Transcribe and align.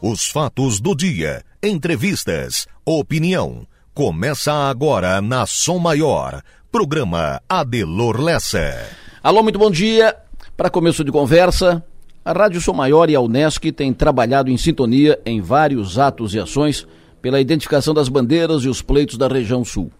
Os 0.00 0.26
fatos 0.26 0.78
do 0.78 0.94
dia, 0.94 1.42
entrevistas, 1.62 2.66
opinião. 2.84 3.66
Começa 3.94 4.52
agora 4.52 5.22
na 5.22 5.46
Som 5.46 5.78
Maior. 5.78 6.42
Programa 6.70 7.40
Adelor 7.48 8.20
Lessa. 8.20 8.90
Alô, 9.22 9.42
muito 9.42 9.58
bom 9.58 9.70
dia. 9.70 10.14
Para 10.54 10.68
começo 10.68 11.02
de 11.02 11.10
conversa, 11.10 11.82
a 12.22 12.32
Rádio 12.32 12.60
Som 12.60 12.74
Maior 12.74 13.08
e 13.08 13.14
a 13.14 13.20
Unesc 13.22 13.72
têm 13.72 13.94
trabalhado 13.94 14.50
em 14.50 14.58
sintonia 14.58 15.18
em 15.24 15.40
vários 15.40 15.98
atos 15.98 16.34
e 16.34 16.38
ações 16.38 16.86
pela 17.22 17.40
identificação 17.40 17.94
das 17.94 18.10
bandeiras 18.10 18.64
e 18.64 18.68
os 18.68 18.82
pleitos 18.82 19.16
da 19.16 19.26
região 19.26 19.64
sul. 19.64 19.90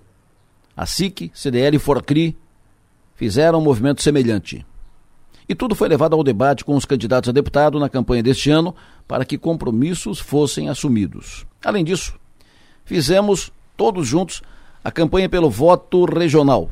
A 0.76 0.84
SIC, 0.84 1.30
CDL 1.32 1.76
e 1.76 1.80
Forcri 1.80 2.36
fizeram 3.14 3.60
um 3.60 3.62
movimento 3.62 4.02
semelhante. 4.02 4.62
E 5.48 5.54
tudo 5.54 5.74
foi 5.74 5.88
levado 5.88 6.14
ao 6.14 6.24
debate 6.24 6.64
com 6.64 6.74
os 6.74 6.84
candidatos 6.84 7.28
a 7.28 7.32
deputado 7.32 7.78
na 7.78 7.88
campanha 7.88 8.22
deste 8.22 8.50
ano 8.50 8.74
para 9.06 9.24
que 9.24 9.38
compromissos 9.38 10.18
fossem 10.18 10.68
assumidos. 10.68 11.46
Além 11.64 11.84
disso, 11.84 12.14
fizemos, 12.84 13.52
todos 13.76 14.06
juntos, 14.06 14.42
a 14.82 14.90
campanha 14.90 15.28
pelo 15.28 15.48
voto 15.48 16.04
regional, 16.04 16.68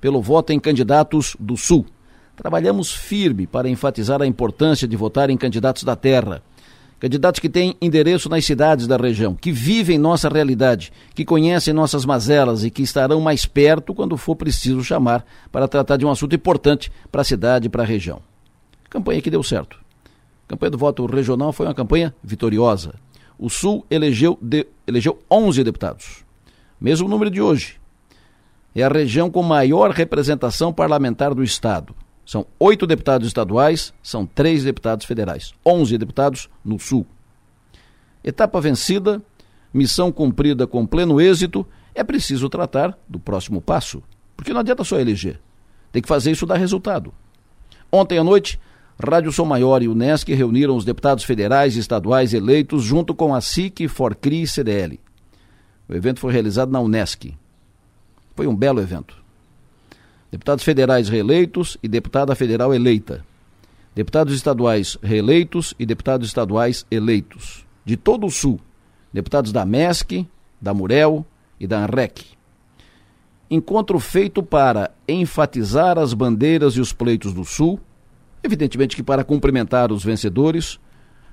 pelo 0.00 0.20
voto 0.20 0.52
em 0.52 0.58
candidatos 0.58 1.36
do 1.38 1.56
Sul. 1.56 1.86
Trabalhamos 2.34 2.92
firme 2.92 3.46
para 3.46 3.68
enfatizar 3.68 4.20
a 4.20 4.26
importância 4.26 4.86
de 4.86 4.96
votar 4.96 5.30
em 5.30 5.36
candidatos 5.36 5.84
da 5.84 5.96
terra 5.96 6.42
Candidatos 6.98 7.40
que 7.40 7.48
têm 7.50 7.76
endereço 7.80 8.28
nas 8.28 8.44
cidades 8.46 8.86
da 8.86 8.96
região, 8.96 9.34
que 9.34 9.52
vivem 9.52 9.98
nossa 9.98 10.30
realidade, 10.30 10.90
que 11.14 11.26
conhecem 11.26 11.74
nossas 11.74 12.06
mazelas 12.06 12.64
e 12.64 12.70
que 12.70 12.82
estarão 12.82 13.20
mais 13.20 13.44
perto 13.44 13.94
quando 13.94 14.16
for 14.16 14.34
preciso 14.34 14.82
chamar 14.82 15.24
para 15.52 15.68
tratar 15.68 15.98
de 15.98 16.06
um 16.06 16.10
assunto 16.10 16.34
importante 16.34 16.90
para 17.12 17.20
a 17.20 17.24
cidade 17.24 17.66
e 17.66 17.68
para 17.68 17.82
a 17.82 17.86
região. 17.86 18.22
Campanha 18.88 19.20
que 19.20 19.30
deu 19.30 19.42
certo. 19.42 19.78
A 20.46 20.48
campanha 20.48 20.70
do 20.70 20.78
voto 20.78 21.04
regional 21.04 21.52
foi 21.52 21.66
uma 21.66 21.74
campanha 21.74 22.14
vitoriosa. 22.22 22.94
O 23.38 23.50
Sul 23.50 23.84
elegeu, 23.90 24.38
de, 24.40 24.66
elegeu 24.86 25.18
11 25.30 25.62
deputados, 25.64 26.24
mesmo 26.80 27.08
número 27.08 27.30
de 27.30 27.42
hoje. 27.42 27.78
É 28.74 28.82
a 28.82 28.88
região 28.88 29.30
com 29.30 29.42
maior 29.42 29.90
representação 29.90 30.72
parlamentar 30.72 31.34
do 31.34 31.42
Estado. 31.42 31.94
São 32.26 32.44
oito 32.58 32.88
deputados 32.88 33.28
estaduais, 33.28 33.94
são 34.02 34.26
três 34.26 34.64
deputados 34.64 35.06
federais, 35.06 35.54
onze 35.64 35.96
deputados 35.96 36.48
no 36.64 36.76
Sul. 36.76 37.06
Etapa 38.24 38.60
vencida, 38.60 39.22
missão 39.72 40.10
cumprida 40.10 40.66
com 40.66 40.84
pleno 40.84 41.20
êxito, 41.20 41.64
é 41.94 42.02
preciso 42.02 42.48
tratar 42.48 42.98
do 43.08 43.20
próximo 43.20 43.62
passo, 43.62 44.02
porque 44.36 44.52
não 44.52 44.60
adianta 44.60 44.82
só 44.82 44.98
eleger, 44.98 45.40
tem 45.92 46.02
que 46.02 46.08
fazer 46.08 46.32
isso 46.32 46.44
dar 46.44 46.56
resultado. 46.56 47.14
Ontem 47.92 48.18
à 48.18 48.24
noite, 48.24 48.58
Rádio 49.00 49.30
Som 49.30 49.44
Maior 49.44 49.80
e 49.80 49.88
Unesc 49.88 50.28
reuniram 50.34 50.76
os 50.76 50.84
deputados 50.84 51.22
federais 51.22 51.76
e 51.76 51.78
estaduais 51.78 52.34
eleitos 52.34 52.82
junto 52.82 53.14
com 53.14 53.36
a 53.36 53.40
SIC, 53.40 53.86
Forcri 53.86 54.42
e 54.42 54.48
CDL. 54.48 54.98
O 55.88 55.94
evento 55.94 56.18
foi 56.18 56.32
realizado 56.32 56.72
na 56.72 56.80
Unesc. 56.80 57.32
Foi 58.34 58.48
um 58.48 58.56
belo 58.56 58.80
evento 58.80 59.25
deputados 60.30 60.64
federais 60.64 61.08
reeleitos 61.08 61.76
e 61.82 61.88
deputada 61.88 62.34
federal 62.34 62.74
eleita, 62.74 63.24
deputados 63.94 64.34
estaduais 64.34 64.98
reeleitos 65.02 65.74
e 65.78 65.86
deputados 65.86 66.28
estaduais 66.28 66.84
eleitos, 66.90 67.66
de 67.84 67.96
todo 67.96 68.26
o 68.26 68.30
Sul, 68.30 68.60
deputados 69.12 69.52
da 69.52 69.64
MESC, 69.64 70.26
da 70.60 70.74
Murel 70.74 71.24
e 71.58 71.66
da 71.66 71.84
ANREC. 71.84 72.24
Encontro 73.50 73.98
feito 74.00 74.42
para 74.42 74.90
enfatizar 75.06 75.98
as 75.98 76.12
bandeiras 76.12 76.74
e 76.74 76.80
os 76.80 76.92
pleitos 76.92 77.32
do 77.32 77.44
Sul, 77.44 77.80
evidentemente 78.42 78.96
que 78.96 79.02
para 79.02 79.24
cumprimentar 79.24 79.92
os 79.92 80.04
vencedores, 80.04 80.80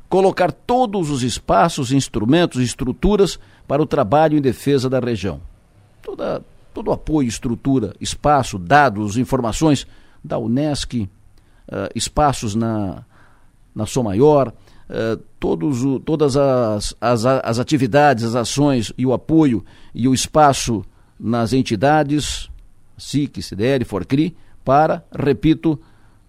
colocar 0.07 0.51
todos 0.51 1.09
os 1.09 1.23
espaços, 1.23 1.91
instrumentos 1.91 2.61
e 2.61 2.63
estruturas 2.63 3.39
para 3.67 3.81
o 3.81 3.85
trabalho 3.85 4.37
em 4.37 4.41
defesa 4.41 4.87
da 4.87 4.99
região. 4.99 5.41
Toda, 6.03 6.43
todo 6.73 6.89
o 6.89 6.91
apoio, 6.91 7.27
estrutura, 7.27 7.93
espaço, 7.99 8.57
dados, 8.57 9.17
informações 9.17 9.87
da 10.23 10.37
Unesc, 10.37 11.01
uh, 11.01 11.09
espaços 11.95 12.55
na, 12.55 13.03
na 13.75 13.85
Som 13.85 14.03
Maior, 14.03 14.49
uh, 14.49 15.17
todos 15.39 15.83
o, 15.83 15.99
todas 15.99 16.35
as, 16.35 16.95
as, 16.99 17.25
as 17.25 17.59
atividades, 17.59 18.23
as 18.23 18.35
ações 18.35 18.93
e 18.97 19.05
o 19.05 19.13
apoio 19.13 19.63
e 19.93 20.07
o 20.07 20.13
espaço 20.13 20.83
nas 21.19 21.53
entidades, 21.53 22.49
SIC, 22.97 23.41
CDL, 23.41 23.85
Forcri, 23.85 24.35
para, 24.63 25.03
repito, 25.13 25.79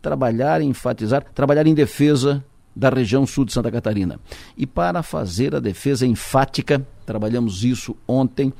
trabalhar 0.02 0.60
enfatizar, 0.60 1.24
trabalhar 1.34 1.66
em 1.66 1.74
defesa 1.74 2.44
da 2.76 2.90
região 2.90 3.26
sul 3.26 3.44
de 3.44 3.52
Santa 3.52 3.70
Catarina. 3.70 4.18
E 4.56 4.66
para 4.66 5.02
fazer 5.02 5.54
a 5.54 5.60
defesa 5.60 6.06
enfática, 6.06 6.84
trabalhamos 7.06 7.62
isso 7.62 7.96
ontem, 8.06 8.52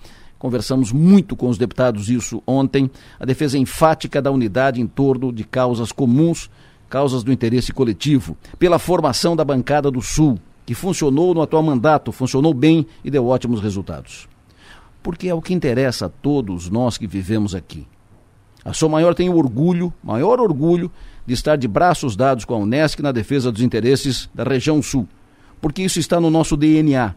Conversamos 0.45 0.93
muito 0.93 1.35
com 1.35 1.49
os 1.49 1.57
deputados 1.57 2.11
isso 2.11 2.43
ontem. 2.47 2.91
A 3.19 3.25
defesa 3.25 3.57
enfática 3.57 4.21
da 4.21 4.31
unidade 4.31 4.79
em 4.79 4.87
torno 4.87 5.33
de 5.33 5.43
causas 5.43 5.91
comuns, 5.91 6.51
causas 6.87 7.23
do 7.25 7.33
interesse 7.33 7.73
coletivo, 7.73 8.37
pela 8.59 8.79
formação 8.79 9.35
da 9.35 9.43
bancada 9.43 9.91
do 9.91 10.03
Sul, 10.03 10.39
que 10.67 10.75
funcionou 10.75 11.33
no 11.33 11.41
atual 11.41 11.63
mandato, 11.63 12.13
funcionou 12.13 12.53
bem 12.53 12.87
e 13.03 13.11
deu 13.11 13.27
ótimos 13.27 13.59
resultados. 13.59 14.29
Porque 15.03 15.29
é 15.29 15.35
o 15.35 15.41
que 15.41 15.55
interessa 15.55 16.05
a 16.05 16.11
todos 16.11 16.69
nós 16.69 16.99
que 16.99 17.07
vivemos 17.07 17.55
aqui. 17.55 17.87
A 18.63 18.75
Som 18.75 18.91
Maior 18.91 19.15
tem 19.15 19.31
o 19.31 19.39
orgulho, 19.39 19.95
maior 20.03 20.41
orgulho, 20.41 20.93
de 21.25 21.33
estar 21.33 21.57
de 21.57 21.67
braços 21.67 22.17
dados 22.17 22.45
com 22.45 22.53
a 22.53 22.59
Unesc 22.59 23.01
na 23.01 23.13
defesa 23.13 23.51
dos 23.51 23.63
interesses 23.63 24.29
da 24.35 24.45
região 24.45 24.83
Sul, 24.83 25.09
porque 25.59 25.81
isso 25.81 25.99
está 25.99 26.21
no 26.21 26.29
nosso 26.29 26.55
DNA. 26.55 27.15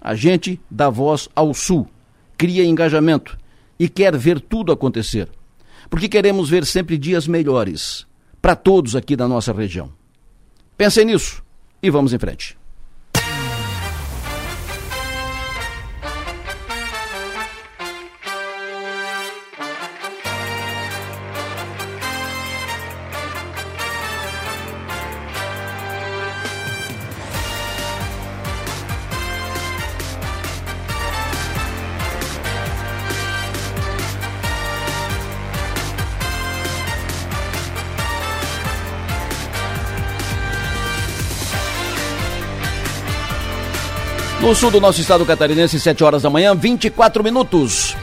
A 0.00 0.14
gente 0.14 0.60
dá 0.70 0.88
voz 0.88 1.28
ao 1.34 1.52
Sul, 1.52 1.88
cria 2.42 2.64
engajamento 2.64 3.38
e 3.78 3.88
quer 3.88 4.16
ver 4.16 4.40
tudo 4.40 4.72
acontecer. 4.72 5.28
Porque 5.88 6.08
queremos 6.08 6.50
ver 6.50 6.66
sempre 6.66 6.98
dias 6.98 7.28
melhores 7.28 8.04
para 8.40 8.56
todos 8.56 8.96
aqui 8.96 9.14
da 9.14 9.28
nossa 9.28 9.52
região. 9.52 9.92
Pensem 10.76 11.04
nisso 11.04 11.40
e 11.80 11.88
vamos 11.88 12.12
em 12.12 12.18
frente. 12.18 12.58
Sul 44.54 44.70
do 44.70 44.80
nosso 44.80 45.00
estado 45.00 45.24
catarinense, 45.24 45.80
7 45.80 46.04
horas 46.04 46.22
da 46.22 46.30
manhã, 46.30 46.54
24 46.54 47.22
minutos. 47.24 47.96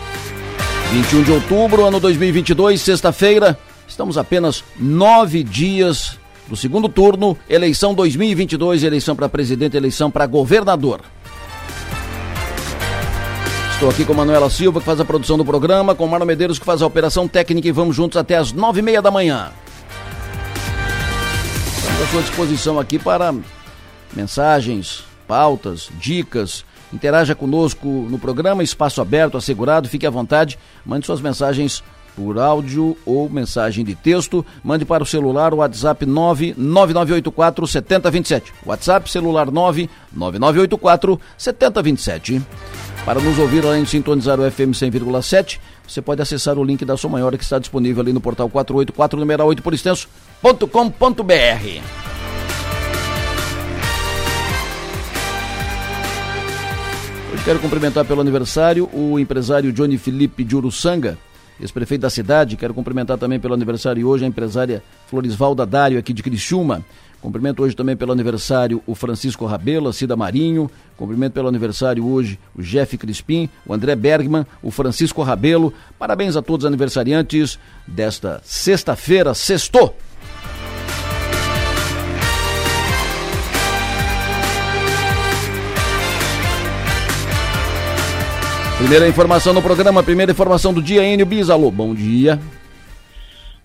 21 0.91 1.23
de 1.23 1.31
outubro, 1.31 1.85
ano 1.85 1.99
2022, 1.99 2.81
sexta-feira. 2.81 3.57
Estamos 3.87 4.17
apenas 4.17 4.63
nove 4.79 5.43
dias 5.43 6.17
do 6.47 6.55
segundo 6.55 6.89
turno, 6.89 7.37
eleição 7.47 7.93
2022, 7.93 8.83
eleição 8.83 9.15
para 9.15 9.29
presidente, 9.29 9.77
eleição 9.77 10.09
para 10.09 10.25
governador. 10.25 11.01
Estou 13.73 13.89
aqui 13.89 14.03
com 14.03 14.13
Manuela 14.13 14.49
Silva, 14.49 14.79
que 14.79 14.85
faz 14.85 14.99
a 14.99 15.05
produção 15.05 15.37
do 15.37 15.45
programa, 15.45 15.93
com 15.93 16.07
Marno 16.07 16.25
Medeiros, 16.25 16.57
que 16.57 16.65
faz 16.65 16.81
a 16.81 16.87
operação 16.87 17.27
técnica, 17.27 17.67
e 17.67 17.71
vamos 17.71 17.95
juntos 17.95 18.17
até 18.17 18.35
as 18.35 18.51
nove 18.51 18.79
e 18.79 18.83
meia 18.83 19.01
da 19.01 19.11
manhã. 19.11 19.51
Estamos 21.77 22.01
à 22.01 22.07
sua 22.07 22.21
disposição 22.21 22.79
aqui 22.79 22.97
para 22.97 23.33
mensagens, 24.15 25.08
pautas, 25.29 25.91
dicas. 25.99 26.65
Interaja 26.91 27.35
conosco 27.35 27.87
no 27.87 28.17
programa, 28.17 28.63
espaço 28.63 28.99
aberto, 28.99 29.37
assegurado, 29.37 29.87
fique 29.87 30.07
à 30.07 30.09
vontade, 30.09 30.57
mande 30.83 31.05
suas 31.05 31.21
mensagens 31.21 31.83
por 32.15 32.39
áudio 32.39 32.97
ou 33.05 33.29
mensagem 33.29 33.85
de 33.85 33.93
texto, 33.93 34.43
mande 34.63 34.85
para 34.85 35.03
o 35.03 35.05
celular 35.05 35.53
o 35.53 35.57
WhatsApp 35.57 36.03
99984 36.03 37.67
7027. 37.67 38.53
WhatsApp 38.65 39.09
celular 39.09 39.51
99984 39.51 41.21
7027. 41.37 42.41
Para 43.05 43.21
nos 43.21 43.37
ouvir 43.37 43.63
além 43.63 43.83
de 43.83 43.89
sintonizar 43.91 44.39
o 44.39 44.51
FM 44.51 44.73
100,7, 44.73 45.59
você 45.87 46.01
pode 46.01 46.23
acessar 46.23 46.57
o 46.57 46.63
link 46.63 46.83
da 46.83 46.97
sua 46.97 47.11
maior 47.11 47.37
que 47.37 47.43
está 47.43 47.59
disponível 47.59 48.01
ali 48.01 48.11
no 48.11 48.19
portal 48.19 48.49
484 48.49 49.19
numeral 49.19 49.47
8 49.47 49.61
por 49.61 49.75
extenso.com.br. 49.75 52.09
Quero 57.45 57.59
cumprimentar 57.59 58.05
pelo 58.05 58.21
aniversário 58.21 58.87
o 58.93 59.17
empresário 59.17 59.71
Johnny 59.71 59.97
Felipe 59.97 60.43
de 60.43 60.55
Uruçanga, 60.55 61.17
ex-prefeito 61.59 62.01
da 62.01 62.09
cidade. 62.09 62.55
Quero 62.55 62.73
cumprimentar 62.73 63.17
também 63.17 63.39
pelo 63.39 63.53
aniversário 63.53 64.07
hoje 64.07 64.23
a 64.23 64.27
empresária 64.27 64.83
Florisvalda 65.07 65.65
Dário, 65.65 65.97
aqui 65.97 66.13
de 66.13 66.21
Criciúma. 66.21 66.85
Cumprimento 67.19 67.63
hoje 67.63 67.75
também 67.75 67.97
pelo 67.97 68.11
aniversário 68.11 68.83
o 68.85 68.93
Francisco 68.93 69.45
Rabelo, 69.45 69.89
a 69.89 69.93
Cida 69.93 70.15
Marinho. 70.15 70.69
Cumprimento 70.95 71.33
pelo 71.33 71.47
aniversário 71.47 72.05
hoje 72.05 72.37
o 72.55 72.61
Jeff 72.61 72.97
Crispim, 72.97 73.49
o 73.65 73.73
André 73.73 73.95
Bergman, 73.95 74.45
o 74.61 74.69
Francisco 74.69 75.23
Rabelo. 75.23 75.73
Parabéns 75.97 76.35
a 76.35 76.41
todos 76.41 76.65
os 76.65 76.67
aniversariantes 76.67 77.57
desta 77.87 78.41
sexta-feira, 78.43 79.33
sextou! 79.33 79.95
Primeira 88.79 89.09
informação 89.09 89.53
no 89.53 89.61
programa, 89.61 90.01
primeira 90.01 90.31
informação 90.31 90.73
do 90.73 90.81
dia, 90.81 91.03
Enio 91.03 91.25
Bisalo. 91.25 91.69
Bom 91.69 91.93
dia. 91.93 92.39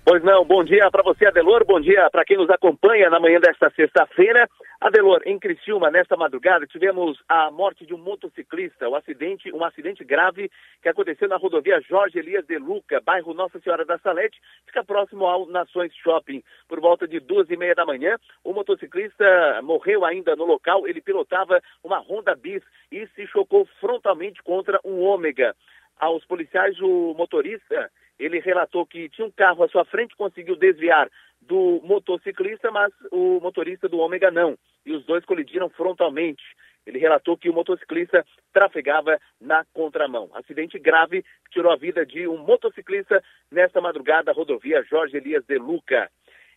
Pois 0.06 0.22
não, 0.22 0.44
bom 0.44 0.62
dia 0.62 0.90
para 0.90 1.02
você, 1.02 1.24
Adelor, 1.24 1.64
bom 1.64 1.80
dia 1.80 2.10
para 2.10 2.26
quem 2.26 2.36
nos 2.36 2.50
acompanha 2.50 3.08
na 3.08 3.18
manhã 3.18 3.40
desta 3.40 3.70
sexta-feira. 3.70 4.46
Adelor, 4.78 5.22
em 5.24 5.38
Criciúma, 5.38 5.90
nesta 5.90 6.14
madrugada, 6.14 6.66
tivemos 6.66 7.18
a 7.26 7.50
morte 7.50 7.86
de 7.86 7.94
um 7.94 7.98
motociclista, 7.98 8.86
um 8.86 8.94
acidente, 8.94 9.50
um 9.50 9.64
acidente 9.64 10.04
grave 10.04 10.50
que 10.82 10.90
aconteceu 10.90 11.26
na 11.26 11.38
rodovia 11.38 11.80
Jorge 11.80 12.18
Elias 12.18 12.46
de 12.46 12.58
Luca, 12.58 13.00
bairro 13.00 13.32
Nossa 13.32 13.58
Senhora 13.60 13.86
da 13.86 13.96
Salete, 13.96 14.38
fica 14.66 14.84
próximo 14.84 15.24
ao 15.24 15.46
Nações 15.46 15.94
Shopping. 15.96 16.42
Por 16.68 16.80
volta 16.80 17.08
de 17.08 17.18
duas 17.18 17.48
e 17.48 17.56
meia 17.56 17.74
da 17.74 17.86
manhã, 17.86 18.18
o 18.44 18.52
motociclista 18.52 19.24
morreu 19.62 20.04
ainda 20.04 20.36
no 20.36 20.44
local, 20.44 20.86
ele 20.86 21.00
pilotava 21.00 21.62
uma 21.82 21.98
Honda 21.98 22.34
Bis 22.34 22.62
e 22.92 23.06
se 23.14 23.26
chocou 23.28 23.66
frontalmente 23.80 24.42
contra 24.42 24.78
um 24.84 25.00
Ômega. 25.00 25.56
Aos 25.98 26.26
policiais, 26.26 26.78
o 26.82 27.14
motorista 27.16 27.90
ele 28.18 28.38
relatou 28.40 28.86
que 28.86 29.08
tinha 29.08 29.26
um 29.26 29.30
carro 29.30 29.64
à 29.64 29.68
sua 29.68 29.84
frente, 29.84 30.16
conseguiu 30.16 30.56
desviar 30.56 31.10
do 31.40 31.80
motociclista, 31.84 32.70
mas 32.70 32.92
o 33.10 33.40
motorista 33.40 33.88
do 33.88 33.98
Ômega 33.98 34.30
não. 34.30 34.56
E 34.84 34.92
os 34.92 35.04
dois 35.04 35.24
colidiram 35.24 35.68
frontalmente. 35.68 36.42
Ele 36.86 36.98
relatou 36.98 37.36
que 37.36 37.48
o 37.48 37.52
motociclista 37.52 38.24
trafegava 38.52 39.18
na 39.40 39.64
contramão. 39.72 40.30
Acidente 40.34 40.78
grave 40.78 41.22
que 41.22 41.50
tirou 41.52 41.72
a 41.72 41.76
vida 41.76 42.04
de 42.04 42.28
um 42.28 42.36
motociclista 42.38 43.22
nesta 43.50 43.80
madrugada, 43.80 44.32
rodovia 44.32 44.82
Jorge 44.82 45.16
Elias 45.16 45.44
de 45.46 45.58
Luca. 45.58 46.10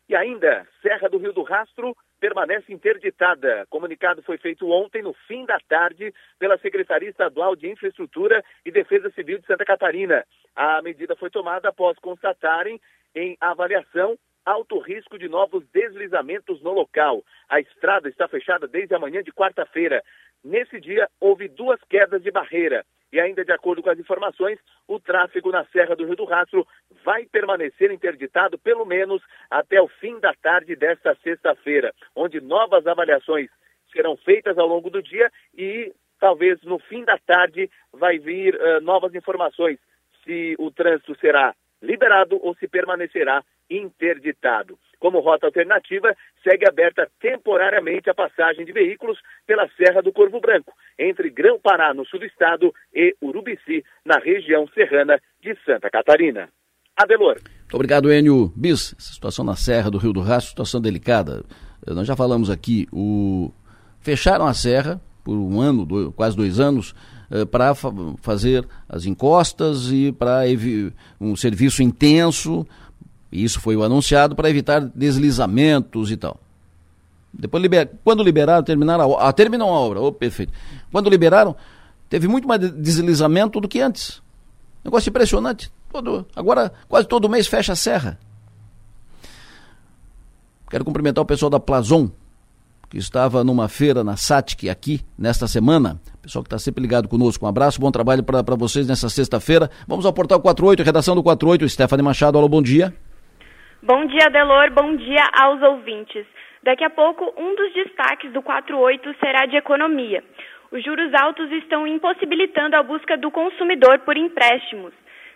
E 0.10 0.16
ainda, 0.16 0.68
Serra 0.82 1.10
do 1.10 1.18
Rio 1.18 1.34
do 1.34 1.44
Rastro 1.44 1.96
permanece 2.20 2.72
interditada. 2.74 3.66
Comunicado 3.70 4.22
foi 4.24 4.38
feito 4.38 4.70
ontem, 4.70 5.02
no 5.02 5.14
fim 5.28 5.46
da 5.46 5.60
tarde, 5.68 6.14
pela 6.40 6.58
Secretaria 6.58 7.10
Estadual 7.10 7.56
de 7.56 7.70
Infraestrutura 7.70 8.44
e 8.66 8.72
Defesa 8.72 9.10
Civil 9.12 9.40
de 9.40 9.46
Santa 9.46 9.66
Catarina. 9.66 10.26
A 10.56 10.82
medida 10.82 11.16
foi 11.16 11.30
tomada 11.30 11.70
após 11.70 11.98
constatarem 12.00 12.80
em 13.16 13.38
avaliação 13.40 14.18
alto 14.46 14.80
risco 14.80 15.20
de 15.20 15.28
novos 15.28 15.68
deslizamentos 15.74 16.62
no 16.62 16.72
local. 16.72 17.22
A 17.50 17.60
estrada 17.60 18.08
está 18.08 18.28
fechada 18.28 18.68
desde 18.68 18.96
a 18.96 19.00
manhã 19.00 19.22
de 19.22 19.32
quarta-feira. 19.32 20.02
Nesse 20.44 20.80
dia, 20.80 21.10
houve 21.20 21.50
duas 21.50 21.82
quedas 21.90 22.24
de 22.24 22.32
barreira. 22.32 22.86
E 23.12 23.20
ainda 23.20 23.46
de 23.46 23.52
acordo 23.52 23.82
com 23.82 23.90
as 23.90 24.00
informações, 24.00 24.60
o 24.88 25.00
tráfego 25.00 25.52
na 25.52 25.66
Serra 25.66 25.96
do 25.96 26.06
Rio 26.06 26.16
do 26.16 26.26
Rastro 26.26 26.68
vai 27.04 27.26
permanecer 27.26 27.92
interditado 27.92 28.58
pelo 28.58 28.86
menos 28.86 29.22
até 29.50 29.82
o 29.82 29.88
fim 29.88 30.20
da 30.20 30.34
tarde 30.34 30.76
desta 30.76 31.16
sexta-feira, 31.24 31.94
onde 32.16 32.42
novas 32.42 32.86
avaliações 32.86 33.50
serão 33.92 34.18
feitas 34.18 34.58
ao 34.58 34.68
longo 34.68 34.90
do 34.90 35.02
dia 35.02 35.32
e 35.58 35.94
talvez 36.20 36.62
no 36.64 36.80
fim 36.80 37.04
da 37.06 37.18
tarde 37.18 37.70
vai 37.94 38.18
vir 38.20 38.56
uh, 38.56 38.82
novas 38.82 39.16
informações 39.16 39.80
se 40.24 40.56
o 40.60 40.70
trânsito 40.70 41.18
será 41.20 41.56
liberado 41.82 42.38
ou 42.44 42.56
se 42.56 42.68
permanecerá 42.68 43.44
interditado. 43.70 44.78
Como 45.00 45.20
rota 45.20 45.46
alternativa, 45.46 46.16
segue 46.44 46.68
aberta 46.68 47.08
temporariamente 47.20 48.10
a 48.10 48.16
passagem 48.16 48.66
de 48.66 48.72
veículos 48.72 49.20
pela 49.46 49.68
Serra 49.78 50.02
do 50.02 50.12
Corvo 50.12 50.40
Branco, 50.40 50.74
entre 50.98 51.30
Grão-Pará, 51.30 51.94
no 51.94 52.06
sul 52.06 52.20
do 52.20 52.26
estado, 52.26 52.74
e 52.94 53.16
Urubici, 53.22 53.84
na 54.06 54.18
região 54.18 54.68
serrana 54.70 55.20
de 55.42 55.56
Santa 55.66 55.90
Catarina. 55.90 56.50
Adelor. 56.96 57.38
Muito 57.44 57.76
obrigado, 57.76 58.12
Enio 58.12 58.52
Bis. 58.56 58.96
Essa 58.98 59.14
situação 59.14 59.46
na 59.46 59.56
Serra 59.56 59.92
do 59.92 60.00
Rio 60.00 60.14
do 60.14 60.22
Rastro, 60.22 60.50
situação 60.50 60.82
delicada. 60.82 61.44
Eh, 61.86 61.94
nós 61.94 62.08
já 62.08 62.16
falamos 62.16 62.50
aqui, 62.50 62.88
o... 62.92 63.52
fecharam 64.00 64.48
a 64.48 64.54
serra 64.54 65.00
por 65.24 65.36
um 65.36 65.60
ano, 65.60 65.86
dois, 65.86 66.14
quase 66.16 66.36
dois 66.36 66.60
anos, 66.60 66.96
eh, 67.30 67.46
para 67.46 67.76
fa 67.76 67.90
fazer 68.22 68.66
as 68.88 69.06
encostas 69.06 69.92
e 69.92 70.12
para 70.12 70.44
um 71.20 71.36
serviço 71.36 71.84
intenso 71.84 72.66
isso 73.32 73.60
foi 73.60 73.76
o 73.76 73.84
anunciado 73.84 74.36
para 74.36 74.50
evitar 74.50 74.82
deslizamentos 74.82 76.12
e 76.12 76.18
tal. 76.18 76.40
Depois 77.34 77.62
liber... 77.62 77.92
quando 78.04 78.24
liberaram, 78.24 78.64
terminaram 78.64 79.18
a, 79.18 79.30
ah, 79.30 79.34
terminou 79.34 79.70
a 79.70 79.80
obra, 79.80 80.02
oh, 80.02 80.12
perfeito. 80.12 80.54
Quando 80.92 81.10
liberaram, 81.10 81.56
teve 82.10 82.28
muito 82.28 82.48
mais 82.48 82.60
deslizamento 82.72 83.60
do 83.60 83.68
que 83.68 83.80
antes. 83.82 84.22
Negócio 84.84 85.10
impressionante. 85.10 85.72
Todo... 85.92 86.26
agora 86.36 86.72
quase 86.88 87.08
todo 87.08 87.30
mês 87.30 87.48
fecha 87.48 87.74
a 87.74 87.76
serra. 87.76 88.18
Quero 90.70 90.84
cumprimentar 90.84 91.22
o 91.22 91.26
pessoal 91.26 91.50
da 91.50 91.60
Plazon, 91.60 92.10
que 92.90 92.98
estava 92.98 93.44
numa 93.44 93.70
feira 93.70 94.04
na 94.04 94.18
SATIC 94.18 94.70
aqui 94.70 95.02
nesta 95.18 95.48
semana. 95.48 96.00
Pessoal 96.22 96.44
que 96.44 96.48
está 96.48 96.60
sempre 96.60 96.82
ligado 96.82 97.08
conosco. 97.08 97.46
Um 97.46 97.50
abraço, 97.50 97.80
bom 97.80 97.92
trabalho 97.92 98.24
para 98.24 98.56
vocês 98.56 98.88
nessa 98.88 99.10
sexta-feira. 99.10 99.70
Vamos 99.88 100.06
ao 100.06 100.12
portal 100.12 100.42
48, 100.42 100.84
redação 100.84 101.16
do 101.16 101.24
48. 101.24 101.70
Stephanie 101.70 102.04
Machado, 102.04 102.38
alô, 102.38 102.50
bom 102.50 102.62
dia. 102.62 102.94
Bom 103.88 104.06
dia, 104.06 104.30
Delor. 104.30 104.70
Bom 104.72 104.98
dia 104.98 105.24
aos 105.32 105.62
ouvintes. 105.62 106.26
Daqui 106.62 106.84
a 106.84 106.90
pouco, 106.90 107.34
um 107.38 107.56
dos 107.56 107.72
destaques 107.72 108.30
do 108.34 108.42
48 108.42 109.16
será 109.18 109.46
de 109.46 109.56
economia. 109.56 110.22
Os 110.70 110.84
juros 110.84 111.14
altos 111.14 111.50
estão 111.54 111.88
impossibilitando 111.88 112.76
a 112.76 112.84
busca 112.84 113.16
do 113.16 113.32
consumidor 113.32 114.00
por 114.00 114.18
empréstimos. 114.18 114.92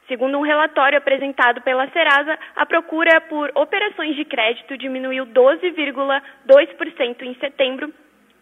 Segundo 0.05 0.37
um 0.37 0.41
relatório 0.41 0.97
apresentado 0.97 1.61
pela 1.61 1.87
Serasa, 1.91 2.37
a 2.53 2.65
procura 2.65 3.21
por 3.21 3.49
operações 3.55 4.17
de 4.17 4.25
crédito 4.25 4.77
diminuiu 4.77 5.25
12,2% 5.27 7.21
em 7.21 7.33
setembro, 7.35 7.93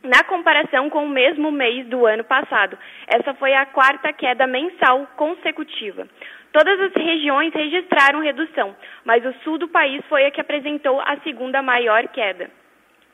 na 0.02 0.24
comparação 0.24 0.90
com 0.90 1.06
o 1.06 1.10
mesmo 1.10 1.52
mês 1.52 1.86
do 1.86 2.08
ano 2.08 2.24
passado. 2.24 2.76
Essa 3.06 3.36
foi 3.36 3.54
a 3.54 3.68
quarta 3.68 4.12
queda 4.12 4.48
mensal 4.48 5.06
consecutiva. 5.16 6.08
Todas 6.52 6.80
as 6.80 6.94
regiões 6.94 7.54
registraram 7.54 8.22
redução, 8.22 8.76
mas 9.06 9.24
o 9.24 9.34
sul 9.44 9.58
do 9.58 9.68
país 9.68 10.04
foi 10.10 10.26
a 10.26 10.32
que 10.32 10.42
apresentou 10.42 11.00
a 11.02 11.18
segunda 11.18 11.62
maior 11.62 12.08
queda. 12.08 12.50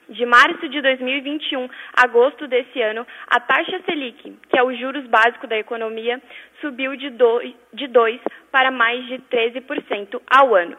De 0.08 0.26
março 0.26 0.70
de 0.70 0.82
2021 0.82 1.68
a 1.98 2.04
agosto 2.04 2.48
desse 2.48 2.80
ano, 2.82 3.06
a 3.28 3.40
taxa 3.40 3.82
Selic, 3.86 4.38
que 4.50 4.58
é 4.58 4.64
o 4.64 4.74
juros 4.74 5.06
básico 5.08 5.48
da 5.48 5.58
economia, 5.58 6.22
subiu 6.62 6.96
de 6.96 7.10
2, 7.10 7.54
de 7.74 7.88
2 7.88 8.22
para 8.52 8.72
mais 8.72 9.06
de 9.08 9.18
13% 9.18 10.22
ao 10.30 10.56
ano. 10.56 10.78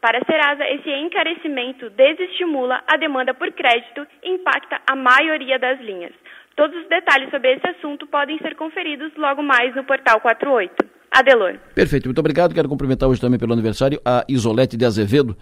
Para 0.00 0.18
a 0.18 0.24
Serasa, 0.24 0.68
esse 0.68 0.90
encarecimento 0.90 1.90
desestimula 1.90 2.84
a 2.86 2.96
demanda 2.96 3.34
por 3.34 3.50
crédito 3.50 4.06
e 4.22 4.30
impacta 4.30 4.80
a 4.86 4.94
maioria 4.94 5.58
das 5.58 5.80
linhas. 5.80 6.12
Todos 6.54 6.80
os 6.82 6.88
detalhes 6.88 7.30
sobre 7.30 7.54
esse 7.54 7.68
assunto 7.68 8.06
podem 8.06 8.38
ser 8.38 8.54
conferidos 8.54 9.12
logo 9.16 9.42
mais 9.42 9.74
no 9.74 9.84
portal 9.84 10.20
48. 10.20 10.95
Adelor. 11.10 11.58
Perfeito, 11.74 12.06
muito 12.06 12.18
obrigado. 12.18 12.54
Quero 12.54 12.68
cumprimentar 12.68 13.08
hoje 13.08 13.20
também 13.20 13.38
pelo 13.38 13.52
aniversário 13.52 14.00
a 14.04 14.24
Isolete 14.28 14.76
de 14.76 14.84
Azevedo, 14.84 15.36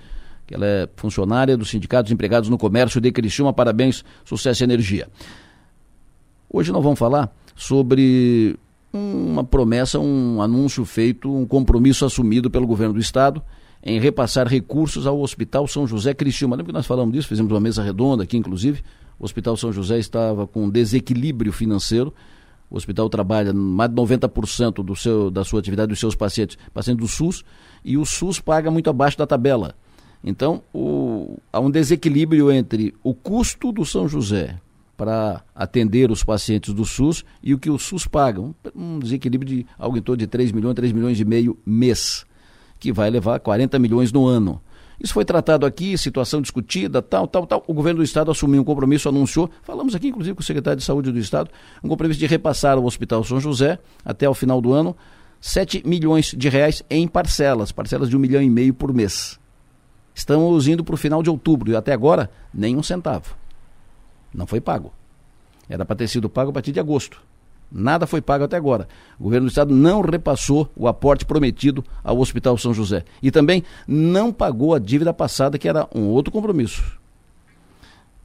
que 0.47 0.55
ela 0.55 0.67
é 0.67 0.89
funcionária 0.97 1.57
do 1.57 1.65
Sindicato 1.65 2.05
dos 2.05 2.13
Empregados 2.13 2.49
no 2.49 2.59
Comércio 2.59 3.01
de 3.01 3.11
Criciúma. 3.11 3.53
Parabéns, 3.53 4.05
sucesso 4.25 4.63
e 4.63 4.65
energia. 4.65 5.09
Hoje 6.49 6.71
nós 6.71 6.83
vamos 6.83 6.99
falar 6.99 7.35
sobre 7.57 8.57
uma 8.93 9.43
promessa, 9.43 9.99
um 9.99 10.41
anúncio 10.41 10.85
feito, 10.85 11.35
um 11.35 11.45
compromisso 11.47 12.05
assumido 12.05 12.51
pelo 12.51 12.67
governo 12.67 12.95
do 12.95 13.01
estado 13.01 13.43
em 13.83 14.01
repassar 14.01 14.47
recursos 14.47 15.07
ao 15.07 15.21
Hospital 15.21 15.67
São 15.67 15.87
José 15.87 16.15
Criciúma. 16.15 16.57
Lembra 16.57 16.73
que 16.73 16.77
nós 16.77 16.87
falamos 16.87 17.13
disso? 17.13 17.29
Fizemos 17.29 17.53
uma 17.53 17.61
mesa 17.61 17.83
redonda 17.83 18.23
aqui, 18.23 18.37
inclusive. 18.37 18.83
O 19.19 19.25
Hospital 19.25 19.57
São 19.57 19.73
José 19.73 19.99
estava 19.99 20.47
com 20.47 20.71
desequilíbrio 20.71 21.53
financeiro 21.53 22.15
o 22.75 22.77
hospital 22.77 23.09
trabalha 23.09 23.53
mais 23.53 23.89
de 23.89 23.95
90% 23.95 24.83
do 24.83 24.97
seu, 24.97 25.31
da 25.31 25.45
sua 25.45 25.61
atividade 25.61 25.91
dos 25.91 26.01
seus 26.01 26.17
pacientes, 26.17 26.59
pacientes 26.73 27.07
do 27.07 27.09
SUS, 27.09 27.45
e 27.85 27.97
o 27.97 28.05
SUS 28.05 28.41
paga 28.41 28.69
muito 28.69 28.91
abaixo 28.91 29.17
da 29.17 29.25
tabela. 29.25 29.77
Então, 30.25 30.61
o, 30.75 31.39
há 31.53 31.61
um 31.61 31.71
desequilíbrio 31.71 32.51
entre 32.51 32.93
o 33.01 33.15
custo 33.15 33.71
do 33.71 33.85
São 33.85 34.09
José 34.09 34.59
para 34.97 35.45
atender 35.55 36.11
os 36.11 36.25
pacientes 36.25 36.75
do 36.75 36.85
SUS 36.85 37.25
e 37.41 37.55
o 37.55 37.61
que 37.61 37.71
o 37.71 37.79
SUS 37.79 38.09
paga. 38.09 38.41
Um, 38.41 38.53
um 38.75 38.99
desequilíbrio 38.99 39.49
de 39.49 39.67
algo 39.79 39.97
em 39.97 40.03
torno 40.03 40.19
de 40.19 40.27
3 40.27 40.51
milhões, 40.51 40.75
3 40.75 40.93
milhões 40.93 41.21
e 41.21 41.25
meio 41.25 41.57
mês, 41.65 42.27
que 42.81 42.93
vai 42.93 43.09
levar 43.09 43.39
40 43.39 43.79
milhões 43.79 44.11
no 44.11 44.27
ano. 44.27 44.61
Isso 45.05 45.13
foi 45.13 45.23
tratado 45.27 45.67
aqui, 45.67 45.99
situação 45.99 46.41
discutida, 46.41 47.03
tal, 47.03 47.29
tal, 47.29 47.47
tal. 47.47 47.63
O 47.67 47.75
governo 47.75 47.99
do 47.99 48.03
Estado 48.03 48.31
assumiu 48.31 48.63
um 48.63 48.65
compromisso, 48.65 49.07
anunciou, 49.07 49.51
falamos 49.63 49.95
aqui 49.95 50.09
inclusive 50.09 50.35
com 50.35 50.41
o 50.41 50.45
secretário 50.45 50.79
de 50.79 50.83
Saúde 50.83 51.13
do 51.13 51.19
Estado, 51.19 51.51
um 51.83 51.89
compromisso 51.91 52.19
de 52.19 52.27
repassar 52.27 52.79
ao 52.79 52.85
Hospital 52.87 53.23
São 53.23 53.39
José, 53.39 53.79
até 54.03 54.27
o 54.27 54.33
final 54.33 54.63
do 54.63 54.73
ano, 54.73 54.97
7 55.43 55.87
milhões 55.87 56.35
de 56.35 56.49
reais 56.49 56.83
em 56.89 57.07
parcelas, 57.07 57.71
parcelas 57.71 58.09
de 58.09 58.17
um 58.17 58.19
milhão 58.19 58.41
e 58.41 58.49
meio 58.49 58.73
por 58.73 58.95
mês. 58.95 59.39
Estamos 60.15 60.67
indo 60.69 60.83
para 60.83 60.95
o 60.95 60.97
final 60.97 61.23
de 61.23 61.29
outubro 61.29 61.71
e 61.71 61.77
até 61.77 61.93
agora 61.93 62.31
nem 62.53 62.75
um 62.75 62.83
centavo. 62.83 63.37
Não 64.33 64.47
foi 64.47 64.59
pago. 64.59 64.91
Era 65.69 65.85
para 65.85 65.97
ter 65.97 66.09
sido 66.09 66.31
pago 66.31 66.49
a 66.49 66.55
partir 66.55 66.73
de 66.73 66.81
agosto. 66.81 67.21
Nada 67.71 68.07
foi 68.07 68.21
pago 68.21 68.45
até 68.45 68.57
agora. 68.57 68.89
O 69.19 69.25
governo 69.25 69.47
do 69.47 69.51
estado 69.51 69.75
não 69.75 70.01
repassou 70.01 70.71
o 70.77 70.87
aporte 70.87 71.25
prometido 71.25 71.85
ao 72.03 72.19
Hospital 72.19 72.57
São 72.57 72.73
José. 72.73 73.05
E 73.23 73.31
também 73.31 73.65
não 73.87 74.33
pagou 74.33 74.75
a 74.75 74.79
dívida 74.79 75.13
passada, 75.13 75.59
que 75.59 75.69
era 75.69 75.89
um 75.95 76.03
outro 76.03 76.33
compromisso. 76.33 76.83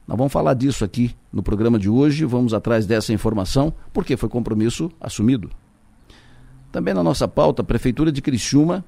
Nós 0.06 0.18
vamos 0.18 0.32
falar 0.32 0.54
disso 0.54 0.84
aqui 0.84 1.14
no 1.32 1.42
programa 1.42 1.78
de 1.78 1.88
hoje, 1.88 2.24
vamos 2.24 2.52
atrás 2.52 2.84
dessa 2.84 3.12
informação, 3.12 3.72
porque 3.92 4.16
foi 4.16 4.28
compromisso 4.28 4.90
assumido. 5.00 5.50
Também 6.72 6.94
na 6.94 7.02
nossa 7.02 7.28
pauta, 7.28 7.62
a 7.62 7.64
Prefeitura 7.64 8.10
de 8.10 8.22
Criciúma 8.22 8.84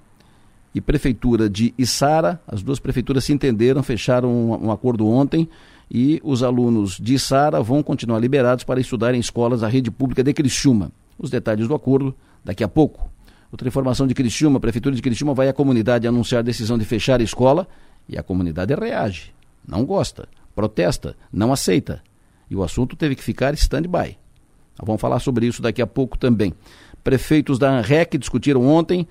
e 0.74 0.80
Prefeitura 0.80 1.48
de 1.48 1.74
Içara, 1.78 2.40
as 2.46 2.62
duas 2.62 2.78
prefeituras 2.78 3.24
se 3.24 3.32
entenderam, 3.32 3.82
fecharam 3.82 4.30
um, 4.30 4.66
um 4.66 4.70
acordo 4.72 5.06
ontem 5.06 5.48
e 5.94 6.18
os 6.24 6.42
alunos 6.42 6.96
de 6.98 7.18
Sara 7.18 7.60
vão 7.60 7.82
continuar 7.82 8.18
liberados 8.18 8.64
para 8.64 8.80
estudar 8.80 9.14
em 9.14 9.18
escolas 9.20 9.60
da 9.60 9.68
rede 9.68 9.90
pública 9.90 10.24
de 10.24 10.32
Criciúma. 10.32 10.90
Os 11.18 11.28
detalhes 11.28 11.68
do 11.68 11.74
acordo 11.74 12.16
daqui 12.42 12.64
a 12.64 12.68
pouco. 12.68 13.10
Outra 13.50 13.68
informação 13.68 14.06
de 14.06 14.14
Criciúma, 14.14 14.56
a 14.56 14.60
Prefeitura 14.60 14.96
de 14.96 15.02
Criciúma 15.02 15.34
vai 15.34 15.50
à 15.50 15.52
comunidade 15.52 16.08
anunciar 16.08 16.38
a 16.38 16.42
decisão 16.42 16.78
de 16.78 16.86
fechar 16.86 17.20
a 17.20 17.22
escola 17.22 17.68
e 18.08 18.16
a 18.16 18.22
comunidade 18.22 18.74
reage, 18.74 19.34
não 19.68 19.84
gosta, 19.84 20.26
protesta, 20.54 21.14
não 21.30 21.52
aceita. 21.52 22.02
E 22.48 22.56
o 22.56 22.62
assunto 22.62 22.96
teve 22.96 23.14
que 23.14 23.22
ficar 23.22 23.52
stand-by. 23.52 24.16
Vamos 24.82 25.00
falar 25.00 25.18
sobre 25.18 25.46
isso 25.46 25.60
daqui 25.60 25.82
a 25.82 25.86
pouco 25.86 26.16
também. 26.16 26.54
Prefeitos 27.04 27.58
da 27.58 27.70
ANREC 27.70 28.16
discutiram 28.16 28.66
ontem 28.66 29.06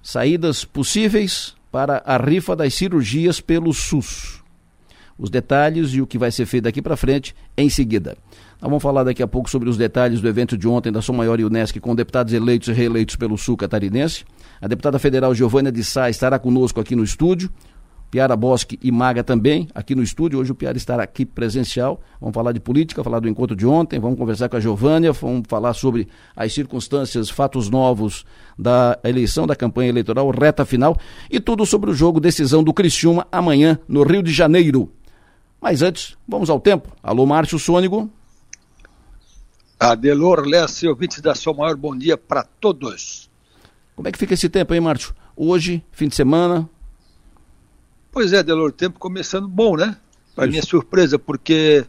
saídas 0.00 0.64
possíveis 0.64 1.56
para 1.72 2.00
a 2.06 2.16
rifa 2.16 2.54
das 2.54 2.74
cirurgias 2.74 3.40
pelo 3.40 3.72
SUS 3.72 4.41
os 5.18 5.30
detalhes 5.30 5.92
e 5.94 6.00
o 6.00 6.06
que 6.06 6.18
vai 6.18 6.30
ser 6.30 6.46
feito 6.46 6.64
daqui 6.64 6.80
para 6.82 6.96
frente 6.96 7.34
em 7.56 7.68
seguida. 7.68 8.16
Nós 8.60 8.70
vamos 8.70 8.82
falar 8.82 9.04
daqui 9.04 9.22
a 9.22 9.26
pouco 9.26 9.50
sobre 9.50 9.68
os 9.68 9.76
detalhes 9.76 10.20
do 10.20 10.28
evento 10.28 10.56
de 10.56 10.68
ontem 10.68 10.92
da 10.92 11.02
Som 11.02 11.14
Maior 11.14 11.40
e 11.40 11.44
Unesc 11.44 11.78
com 11.80 11.94
deputados 11.94 12.32
eleitos 12.32 12.68
e 12.68 12.72
reeleitos 12.72 13.16
pelo 13.16 13.36
Sul 13.36 13.56
Catarinense. 13.56 14.24
A 14.60 14.68
deputada 14.68 14.98
federal 14.98 15.34
Giovânia 15.34 15.72
de 15.72 15.82
Sá 15.82 16.08
estará 16.08 16.38
conosco 16.38 16.80
aqui 16.80 16.94
no 16.94 17.02
estúdio. 17.02 17.50
Piara 18.12 18.36
Bosque 18.36 18.78
e 18.82 18.92
Maga 18.92 19.24
também 19.24 19.66
aqui 19.74 19.94
no 19.94 20.02
estúdio. 20.02 20.38
Hoje 20.38 20.52
o 20.52 20.54
Piara 20.54 20.76
estará 20.76 21.02
aqui 21.02 21.24
presencial. 21.24 21.98
Vamos 22.20 22.34
falar 22.34 22.52
de 22.52 22.60
política, 22.60 23.02
falar 23.02 23.20
do 23.20 23.28
encontro 23.28 23.56
de 23.56 23.66
ontem, 23.66 23.98
vamos 23.98 24.18
conversar 24.18 24.50
com 24.50 24.56
a 24.56 24.60
Giovânia, 24.60 25.12
vamos 25.12 25.44
falar 25.48 25.72
sobre 25.72 26.06
as 26.36 26.52
circunstâncias, 26.52 27.30
fatos 27.30 27.70
novos 27.70 28.26
da 28.58 28.98
eleição, 29.02 29.46
da 29.46 29.56
campanha 29.56 29.88
eleitoral, 29.88 30.30
reta 30.30 30.66
final 30.66 30.94
e 31.30 31.40
tudo 31.40 31.64
sobre 31.64 31.90
o 31.90 31.94
jogo 31.94 32.20
decisão 32.20 32.62
do 32.62 32.74
Criciúma 32.74 33.26
amanhã 33.32 33.78
no 33.88 34.02
Rio 34.02 34.22
de 34.22 34.30
Janeiro. 34.30 34.92
Mas 35.62 35.80
antes, 35.80 36.16
vamos 36.26 36.50
ao 36.50 36.58
tempo. 36.58 36.88
Alô, 37.00 37.24
Márcio 37.24 37.56
Sônigo. 37.56 38.10
Adelor 39.78 40.44
Lessa, 40.44 40.88
ouvintes 40.88 41.20
da 41.20 41.36
Sua 41.36 41.54
Maior, 41.54 41.76
bom 41.76 41.96
dia 41.96 42.16
para 42.16 42.42
todos. 42.42 43.30
Como 43.94 44.08
é 44.08 44.10
que 44.10 44.18
fica 44.18 44.34
esse 44.34 44.48
tempo 44.48 44.72
aí, 44.72 44.80
Márcio? 44.80 45.14
Hoje, 45.36 45.80
fim 45.92 46.08
de 46.08 46.16
semana? 46.16 46.68
Pois 48.10 48.32
é, 48.32 48.38
Adelor, 48.40 48.72
tempo 48.72 48.98
começando 48.98 49.46
bom, 49.46 49.76
né? 49.76 49.96
Para 50.34 50.48
minha 50.48 50.62
surpresa, 50.62 51.16
porque 51.16 51.86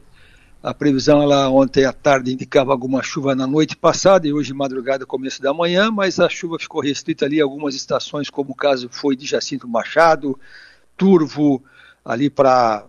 a 0.62 0.72
previsão 0.72 1.26
lá 1.26 1.50
ontem 1.50 1.84
à 1.84 1.92
tarde 1.92 2.32
indicava 2.32 2.72
alguma 2.72 3.02
chuva 3.02 3.34
na 3.34 3.48
noite 3.48 3.76
passada 3.76 4.28
e 4.28 4.34
hoje 4.34 4.54
madrugada, 4.54 5.04
começo 5.04 5.42
da 5.42 5.52
manhã, 5.52 5.90
mas 5.90 6.20
a 6.20 6.30
chuva 6.30 6.60
ficou 6.60 6.80
restrita 6.80 7.26
ali 7.26 7.42
a 7.42 7.44
algumas 7.44 7.74
estações, 7.74 8.30
como 8.30 8.52
o 8.52 8.56
caso 8.56 8.88
foi 8.92 9.16
de 9.16 9.26
Jacinto 9.26 9.68
Machado, 9.68 10.40
Turvo, 10.96 11.64
ali 12.04 12.30
para 12.30 12.88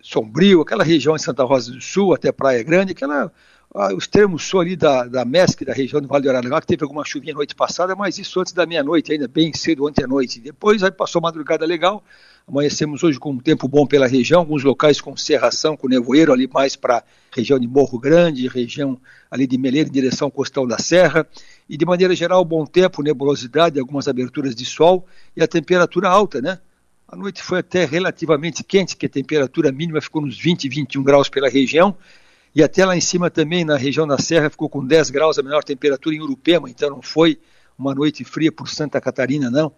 Sombrio, 0.00 0.62
aquela 0.62 0.84
região 0.84 1.14
de 1.16 1.22
Santa 1.22 1.44
Rosa 1.44 1.72
do 1.72 1.80
Sul, 1.80 2.14
até 2.14 2.32
Praia 2.32 2.62
Grande, 2.62 2.92
aquela, 2.92 3.30
ah, 3.74 3.92
o 3.92 3.98
extremo 3.98 4.38
sul 4.38 4.60
ali 4.60 4.74
da, 4.74 5.04
da 5.04 5.24
MESC, 5.24 5.64
da 5.64 5.72
região 5.72 6.00
do 6.00 6.08
Vale 6.08 6.24
do 6.24 6.30
Araranguá, 6.30 6.60
que 6.60 6.66
teve 6.66 6.82
alguma 6.82 7.04
chuvinha 7.04 7.34
noite 7.34 7.54
passada, 7.54 7.94
mas 7.94 8.18
isso 8.18 8.40
antes 8.40 8.52
da 8.52 8.64
meia-noite, 8.64 9.12
ainda 9.12 9.28
bem 9.28 9.52
cedo 9.52 9.86
ontem 9.86 10.04
à 10.04 10.06
noite. 10.06 10.40
Depois 10.40 10.82
aí 10.82 10.90
passou 10.90 11.20
madrugada 11.20 11.66
legal, 11.66 12.02
amanhecemos 12.48 13.02
hoje 13.02 13.18
com 13.18 13.32
um 13.32 13.38
tempo 13.38 13.68
bom 13.68 13.86
pela 13.86 14.06
região, 14.06 14.40
alguns 14.40 14.64
locais 14.64 14.98
com 14.98 15.14
serração, 15.14 15.76
com 15.76 15.86
nevoeiro 15.86 16.32
ali 16.32 16.48
mais 16.50 16.74
para 16.74 17.04
região 17.30 17.58
de 17.58 17.66
Morro 17.66 17.98
Grande, 17.98 18.48
região 18.48 18.98
ali 19.30 19.46
de 19.46 19.58
Meleiro, 19.58 19.90
em 19.90 19.92
direção 19.92 20.26
ao 20.26 20.32
Costão 20.32 20.66
da 20.66 20.78
Serra, 20.78 21.26
e 21.68 21.76
de 21.76 21.84
maneira 21.84 22.14
geral 22.14 22.42
bom 22.46 22.64
tempo, 22.64 23.02
nebulosidade, 23.02 23.78
algumas 23.78 24.08
aberturas 24.08 24.54
de 24.54 24.64
sol 24.64 25.06
e 25.36 25.42
a 25.42 25.46
temperatura 25.46 26.08
alta, 26.08 26.40
né? 26.40 26.58
A 27.12 27.16
noite 27.16 27.42
foi 27.42 27.58
até 27.58 27.84
relativamente 27.84 28.64
quente, 28.64 28.96
que 28.96 29.04
a 29.04 29.08
temperatura 29.08 29.70
mínima 29.70 30.00
ficou 30.00 30.22
nos 30.22 30.40
20, 30.40 30.66
21 30.66 31.02
graus 31.02 31.28
pela 31.28 31.46
região. 31.46 31.94
E 32.54 32.62
até 32.62 32.86
lá 32.86 32.96
em 32.96 33.02
cima 33.02 33.28
também, 33.28 33.66
na 33.66 33.76
região 33.76 34.06
da 34.06 34.16
Serra, 34.16 34.48
ficou 34.48 34.66
com 34.66 34.82
10 34.82 35.10
graus 35.10 35.38
a 35.38 35.42
menor 35.42 35.62
temperatura 35.62 36.16
em 36.16 36.22
Urupema, 36.22 36.70
então 36.70 36.88
não 36.88 37.02
foi 37.02 37.38
uma 37.78 37.94
noite 37.94 38.24
fria 38.24 38.50
por 38.50 38.66
Santa 38.66 38.98
Catarina, 38.98 39.50
não. 39.50 39.74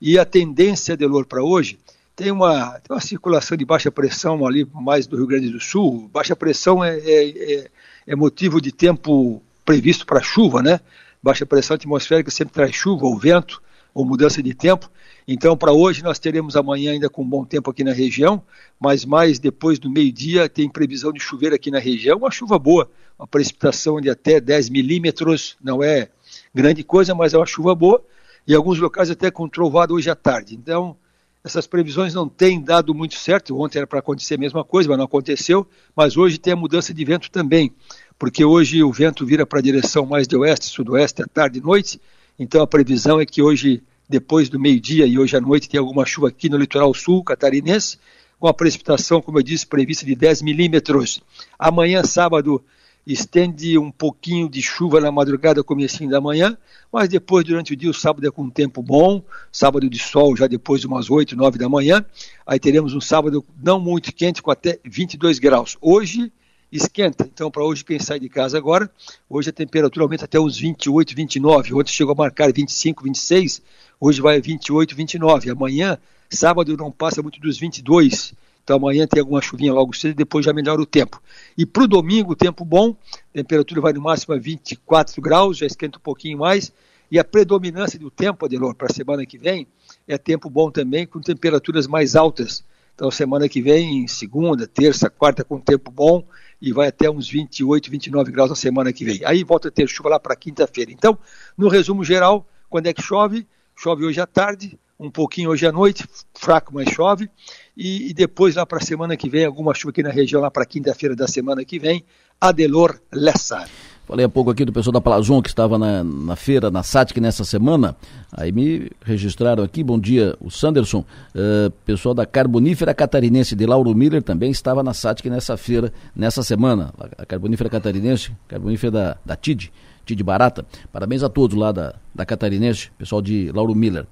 E 0.00 0.16
a 0.16 0.24
tendência, 0.24 0.96
Delor, 0.96 1.26
para 1.26 1.42
hoje, 1.42 1.76
tem 2.14 2.30
uma, 2.30 2.78
tem 2.78 2.94
uma 2.94 3.00
circulação 3.00 3.56
de 3.56 3.64
baixa 3.64 3.90
pressão 3.90 4.46
ali 4.46 4.64
mais 4.72 5.08
do 5.08 5.16
Rio 5.16 5.26
Grande 5.26 5.50
do 5.50 5.58
Sul. 5.58 6.08
Baixa 6.12 6.36
pressão 6.36 6.84
é, 6.84 6.96
é, 7.00 7.54
é, 7.54 7.70
é 8.06 8.14
motivo 8.14 8.60
de 8.60 8.70
tempo 8.70 9.42
previsto 9.64 10.06
para 10.06 10.22
chuva, 10.22 10.62
né? 10.62 10.78
Baixa 11.20 11.44
pressão 11.44 11.74
atmosférica 11.74 12.30
sempre 12.30 12.54
traz 12.54 12.76
chuva 12.76 13.06
ou 13.06 13.18
vento 13.18 13.60
ou 13.96 14.04
mudança 14.04 14.42
de 14.42 14.52
tempo. 14.52 14.90
Então, 15.26 15.56
para 15.56 15.72
hoje, 15.72 16.04
nós 16.04 16.18
teremos 16.18 16.54
amanhã 16.54 16.92
ainda 16.92 17.08
com 17.08 17.26
bom 17.26 17.46
tempo 17.46 17.70
aqui 17.70 17.82
na 17.82 17.94
região, 17.94 18.42
mas 18.78 19.06
mais 19.06 19.38
depois 19.38 19.78
do 19.78 19.90
meio-dia 19.90 20.50
tem 20.50 20.68
previsão 20.68 21.10
de 21.10 21.18
chover 21.18 21.54
aqui 21.54 21.70
na 21.70 21.78
região, 21.78 22.18
uma 22.18 22.30
chuva 22.30 22.58
boa, 22.58 22.90
uma 23.18 23.26
precipitação 23.26 23.98
de 23.98 24.10
até 24.10 24.38
10 24.38 24.68
milímetros, 24.68 25.56
não 25.64 25.82
é 25.82 26.10
grande 26.54 26.84
coisa, 26.84 27.14
mas 27.14 27.32
é 27.32 27.38
uma 27.38 27.46
chuva 27.46 27.74
boa, 27.74 28.04
e 28.46 28.54
alguns 28.54 28.78
locais 28.78 29.10
até 29.10 29.30
com 29.30 29.48
trovado 29.48 29.94
hoje 29.94 30.10
à 30.10 30.14
tarde. 30.14 30.54
Então, 30.54 30.94
essas 31.42 31.66
previsões 31.66 32.12
não 32.12 32.28
têm 32.28 32.60
dado 32.60 32.94
muito 32.94 33.14
certo, 33.14 33.58
ontem 33.58 33.78
era 33.78 33.86
para 33.86 34.00
acontecer 34.00 34.34
a 34.34 34.38
mesma 34.38 34.62
coisa, 34.62 34.90
mas 34.90 34.98
não 34.98 35.06
aconteceu, 35.06 35.66
mas 35.96 36.18
hoje 36.18 36.36
tem 36.36 36.52
a 36.52 36.56
mudança 36.56 36.92
de 36.92 37.02
vento 37.02 37.30
também, 37.30 37.72
porque 38.18 38.44
hoje 38.44 38.82
o 38.82 38.92
vento 38.92 39.24
vira 39.24 39.46
para 39.46 39.58
a 39.58 39.62
direção 39.62 40.04
mais 40.04 40.28
de 40.28 40.36
oeste, 40.36 40.66
sudoeste, 40.66 41.22
à 41.22 41.26
tarde 41.26 41.60
e 41.60 41.62
noite, 41.62 41.98
então 42.38 42.62
a 42.62 42.66
previsão 42.66 43.20
é 43.20 43.26
que 43.26 43.42
hoje 43.42 43.82
depois 44.08 44.48
do 44.48 44.58
meio-dia 44.58 45.06
e 45.06 45.18
hoje 45.18 45.36
à 45.36 45.40
noite 45.40 45.68
tem 45.68 45.78
alguma 45.78 46.06
chuva 46.06 46.28
aqui 46.28 46.48
no 46.48 46.56
litoral 46.56 46.94
sul 46.94 47.24
catarinense, 47.24 47.98
com 48.38 48.46
a 48.46 48.54
precipitação, 48.54 49.20
como 49.20 49.38
eu 49.38 49.42
disse, 49.42 49.66
prevista 49.66 50.04
de 50.04 50.14
10 50.14 50.42
milímetros. 50.42 51.22
Amanhã, 51.58 52.04
sábado, 52.04 52.62
estende 53.06 53.78
um 53.78 53.90
pouquinho 53.90 54.48
de 54.48 54.60
chuva 54.60 55.00
na 55.00 55.10
madrugada, 55.10 55.62
comecinho 55.64 56.10
da 56.10 56.20
manhã, 56.20 56.56
mas 56.92 57.08
depois, 57.08 57.44
durante 57.44 57.72
o 57.72 57.76
dia, 57.76 57.90
o 57.90 57.94
sábado 57.94 58.26
é 58.26 58.30
com 58.30 58.42
um 58.42 58.50
tempo 58.50 58.82
bom, 58.82 59.22
sábado 59.50 59.88
de 59.88 59.98
sol 59.98 60.36
já 60.36 60.46
depois 60.46 60.80
de 60.80 60.86
umas 60.86 61.08
8, 61.08 61.36
9 61.36 61.58
da 61.58 61.68
manhã, 61.68 62.04
aí 62.46 62.58
teremos 62.58 62.94
um 62.94 63.00
sábado 63.00 63.44
não 63.62 63.80
muito 63.80 64.12
quente, 64.12 64.42
com 64.42 64.50
até 64.50 64.78
22 64.84 65.38
graus. 65.38 65.76
Hoje, 65.80 66.32
esquenta. 66.70 67.28
Então, 67.32 67.50
para 67.50 67.64
hoje, 67.64 67.84
quem 67.84 67.98
sai 67.98 68.18
de 68.18 68.28
casa 68.28 68.58
agora, 68.58 68.90
hoje 69.28 69.50
a 69.50 69.52
temperatura 69.52 70.04
aumenta 70.04 70.24
até 70.24 70.38
uns 70.38 70.58
28, 70.58 71.14
29. 71.14 71.74
Ontem 71.74 71.92
chegou 71.92 72.12
a 72.12 72.16
marcar 72.16 72.52
25, 72.52 73.04
26. 73.04 73.62
Hoje 74.00 74.20
vai 74.20 74.36
a 74.36 74.40
28, 74.40 74.94
29. 74.94 75.50
Amanhã, 75.50 75.98
sábado, 76.30 76.76
não 76.76 76.90
passa 76.90 77.22
muito 77.22 77.40
dos 77.40 77.58
22. 77.58 78.34
Então 78.66 78.78
amanhã 78.78 79.06
tem 79.06 79.20
alguma 79.20 79.40
chuvinha 79.40 79.72
logo 79.72 79.96
cedo 79.96 80.10
e 80.10 80.14
depois 80.14 80.44
já 80.44 80.52
melhora 80.52 80.82
o 80.82 80.86
tempo. 80.86 81.22
E 81.56 81.64
para 81.64 81.84
o 81.84 81.86
domingo, 81.86 82.34
tempo 82.34 82.64
bom, 82.64 82.96
temperatura 83.32 83.80
vai 83.80 83.92
no 83.92 84.00
máximo 84.00 84.34
a 84.34 84.38
24 84.38 85.22
graus, 85.22 85.58
já 85.58 85.66
esquenta 85.66 85.98
um 85.98 86.00
pouquinho 86.00 86.38
mais. 86.38 86.72
E 87.08 87.16
a 87.16 87.22
predominância 87.22 87.96
do 87.96 88.10
tempo, 88.10 88.44
Adelor, 88.44 88.74
para 88.74 88.88
a 88.90 88.92
semana 88.92 89.24
que 89.24 89.38
vem, 89.38 89.68
é 90.08 90.18
tempo 90.18 90.50
bom 90.50 90.68
também, 90.68 91.06
com 91.06 91.20
temperaturas 91.20 91.86
mais 91.86 92.16
altas. 92.16 92.64
Então 92.96 93.08
semana 93.08 93.48
que 93.48 93.62
vem, 93.62 94.08
segunda, 94.08 94.66
terça, 94.66 95.08
quarta, 95.08 95.44
com 95.44 95.60
tempo 95.60 95.92
bom, 95.92 96.24
e 96.60 96.72
vai 96.72 96.88
até 96.88 97.10
uns 97.10 97.28
28, 97.28 97.90
29 97.90 98.32
graus 98.32 98.50
na 98.50 98.56
semana 98.56 98.92
que 98.92 99.04
vem. 99.04 99.20
Aí 99.24 99.44
volta 99.44 99.68
a 99.68 99.70
ter 99.70 99.88
chuva 99.88 100.10
lá 100.10 100.20
para 100.20 100.34
quinta-feira. 100.34 100.90
Então, 100.90 101.18
no 101.56 101.68
resumo 101.68 102.02
geral, 102.04 102.46
quando 102.68 102.86
é 102.86 102.92
que 102.92 103.02
chove? 103.02 103.46
chove 103.76 104.04
hoje 104.06 104.20
à 104.20 104.26
tarde, 104.26 104.78
um 104.98 105.10
pouquinho 105.10 105.50
hoje 105.50 105.66
à 105.66 105.72
noite, 105.72 106.04
fraco, 106.34 106.72
mas 106.74 106.88
chove, 106.88 107.30
e, 107.76 108.08
e 108.10 108.14
depois 108.14 108.54
lá 108.54 108.64
para 108.64 108.78
a 108.78 108.80
semana 108.80 109.16
que 109.16 109.28
vem, 109.28 109.44
alguma 109.44 109.74
chuva 109.74 109.90
aqui 109.90 110.02
na 110.02 110.10
região, 110.10 110.40
lá 110.40 110.50
para 110.50 110.64
quinta-feira 110.64 111.14
da 111.14 111.28
semana 111.28 111.64
que 111.64 111.78
vem, 111.78 112.02
Adelor 112.40 112.98
Lessa. 113.12 113.68
Falei 114.06 114.24
há 114.24 114.28
pouco 114.28 114.50
aqui 114.50 114.64
do 114.64 114.72
pessoal 114.72 114.92
da 114.92 115.00
Plazon 115.00 115.42
que 115.42 115.48
estava 115.48 115.76
na, 115.76 116.04
na 116.04 116.36
feira, 116.36 116.70
na 116.70 116.84
SATIC 116.84 117.20
nessa 117.20 117.44
semana. 117.44 117.96
Aí 118.32 118.52
me 118.52 118.88
registraram 119.04 119.64
aqui, 119.64 119.82
bom 119.82 119.98
dia, 119.98 120.36
o 120.40 120.48
Sanderson, 120.48 121.00
uh, 121.34 121.70
pessoal 121.84 122.14
da 122.14 122.24
Carbonífera 122.24 122.94
Catarinense 122.94 123.56
de 123.56 123.66
Lauro 123.66 123.92
Miller 123.96 124.22
também 124.22 124.52
estava 124.52 124.80
na 124.80 124.94
SATIC 124.94 125.28
nessa 125.28 125.56
feira, 125.56 125.92
nessa 126.14 126.44
semana. 126.44 126.94
A 127.18 127.26
Carbonífera 127.26 127.68
Catarinense, 127.68 128.30
Carbonífera 128.46 128.92
da, 128.92 129.16
da 129.26 129.34
TID, 129.34 129.72
de 130.06 130.22
Barata. 130.22 130.64
Parabéns 130.92 131.24
a 131.24 131.28
todos 131.28 131.56
lá 131.56 131.72
da, 131.72 131.96
da 132.14 132.24
Catarinense, 132.24 132.92
pessoal 132.96 133.20
de 133.20 133.50
Lauro 133.50 133.74
Miller. 133.74 134.06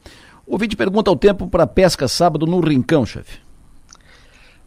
Ouvinte 0.44 0.76
pergunta 0.76 1.08
o 1.08 1.16
tempo 1.16 1.46
para 1.46 1.68
pesca 1.68 2.08
sábado 2.08 2.46
no 2.46 2.58
Rincão, 2.58 3.06
chefe. 3.06 3.38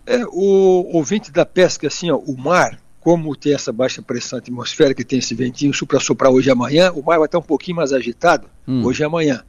É, 0.05 0.25
o 0.25 0.95
ouvinte 0.95 1.33
da 1.33 1.45
pesca, 1.45 1.87
assim, 1.87 2.09
ó, 2.09 2.15
o 2.15 2.37
mar, 2.37 2.79
como 3.07 3.37
tem 3.37 3.53
essa 3.53 3.71
baixa 3.71 4.01
pressão 4.01 4.37
atmosférica, 4.37 5.01
tem 5.01 5.19
esse 5.19 5.33
ventinho 5.33 5.73
supra 5.73 5.97
soprar 5.97 6.29
hoje 6.29 6.49
e 6.49 6.51
amanhã, 6.51 6.91
o 6.91 7.01
mar 7.01 7.17
vai 7.17 7.25
estar 7.25 7.39
um 7.39 7.41
pouquinho 7.41 7.77
mais 7.77 7.93
agitado 7.93 8.49
hum. 8.67 8.83
hoje 8.83 9.01
e 9.01 9.05
amanhã. 9.05 9.45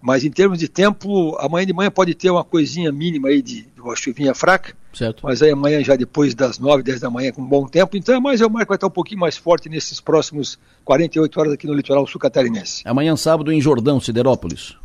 Mas 0.00 0.22
em 0.22 0.30
termos 0.30 0.60
de 0.60 0.68
tempo, 0.68 1.36
amanhã 1.40 1.66
de 1.66 1.72
manhã 1.72 1.90
pode 1.90 2.14
ter 2.14 2.30
uma 2.30 2.44
coisinha 2.44 2.92
mínima 2.92 3.26
aí 3.26 3.42
de, 3.42 3.62
de 3.62 3.80
uma 3.80 3.96
chuvinha 3.96 4.32
fraca. 4.32 4.76
Certo. 4.94 5.24
Mas 5.24 5.42
aí 5.42 5.50
amanhã 5.50 5.82
já 5.82 5.96
depois 5.96 6.36
das 6.36 6.60
9, 6.60 6.84
10 6.84 7.00
da 7.00 7.10
manhã 7.10 7.32
com 7.32 7.44
bom 7.44 7.66
tempo. 7.66 7.96
Então, 7.96 8.20
mas 8.20 8.40
o 8.42 8.48
mar 8.48 8.64
vai 8.64 8.76
estar 8.76 8.86
um 8.86 8.90
pouquinho 8.90 9.18
mais 9.18 9.36
forte 9.36 9.68
nesses 9.68 10.00
próximos 10.00 10.56
48 10.84 11.40
horas 11.40 11.52
aqui 11.52 11.66
no 11.66 11.74
litoral 11.74 12.06
sul 12.06 12.20
catarinense. 12.20 12.82
Amanhã 12.84 13.16
sábado 13.16 13.50
em 13.50 13.60
Jordão, 13.60 13.98
Siderópolis. 13.98 14.76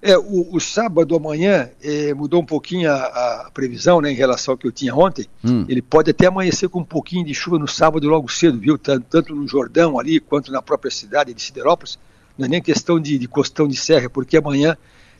É, 0.00 0.16
o, 0.16 0.54
o 0.54 0.60
sábado 0.60 1.16
amanhã 1.16 1.70
é, 1.82 2.14
mudou 2.14 2.40
um 2.40 2.46
pouquinho 2.46 2.90
a, 2.90 3.46
a, 3.46 3.50
previsão 3.52 4.00
né, 4.00 4.12
em 4.12 4.14
relação 4.14 4.52
ao 4.52 4.58
que 4.58 4.66
eu 4.66 4.70
tinha 4.70 4.94
ontem. 4.94 5.26
Hum. 5.44 5.64
Ele 5.68 5.82
pode 5.82 6.10
até 6.10 6.26
amanhecer 6.26 6.68
com 6.68 6.80
um 6.80 6.84
pouquinho 6.84 7.24
de 7.24 7.34
chuva 7.34 7.58
no 7.58 7.66
sábado 7.66 8.08
logo 8.08 8.28
cedo, 8.30 8.58
viu? 8.58 8.78
Tanto, 8.78 9.06
tanto 9.10 9.34
no 9.34 9.46
Jordão 9.48 9.98
ali 9.98 10.20
quanto 10.20 10.52
na 10.52 10.62
própria 10.62 10.90
cidade 10.90 11.34
de 11.34 11.42
Siderópolis 11.42 11.98
não 12.38 12.46
é 12.46 12.48
nem 12.48 12.62
questão 12.62 13.00
de, 13.00 13.18
de 13.18 13.26
costão 13.26 13.66
de 13.66 13.74
serra, 13.74 14.08
porque 14.08 14.36
amanhã 14.36 14.76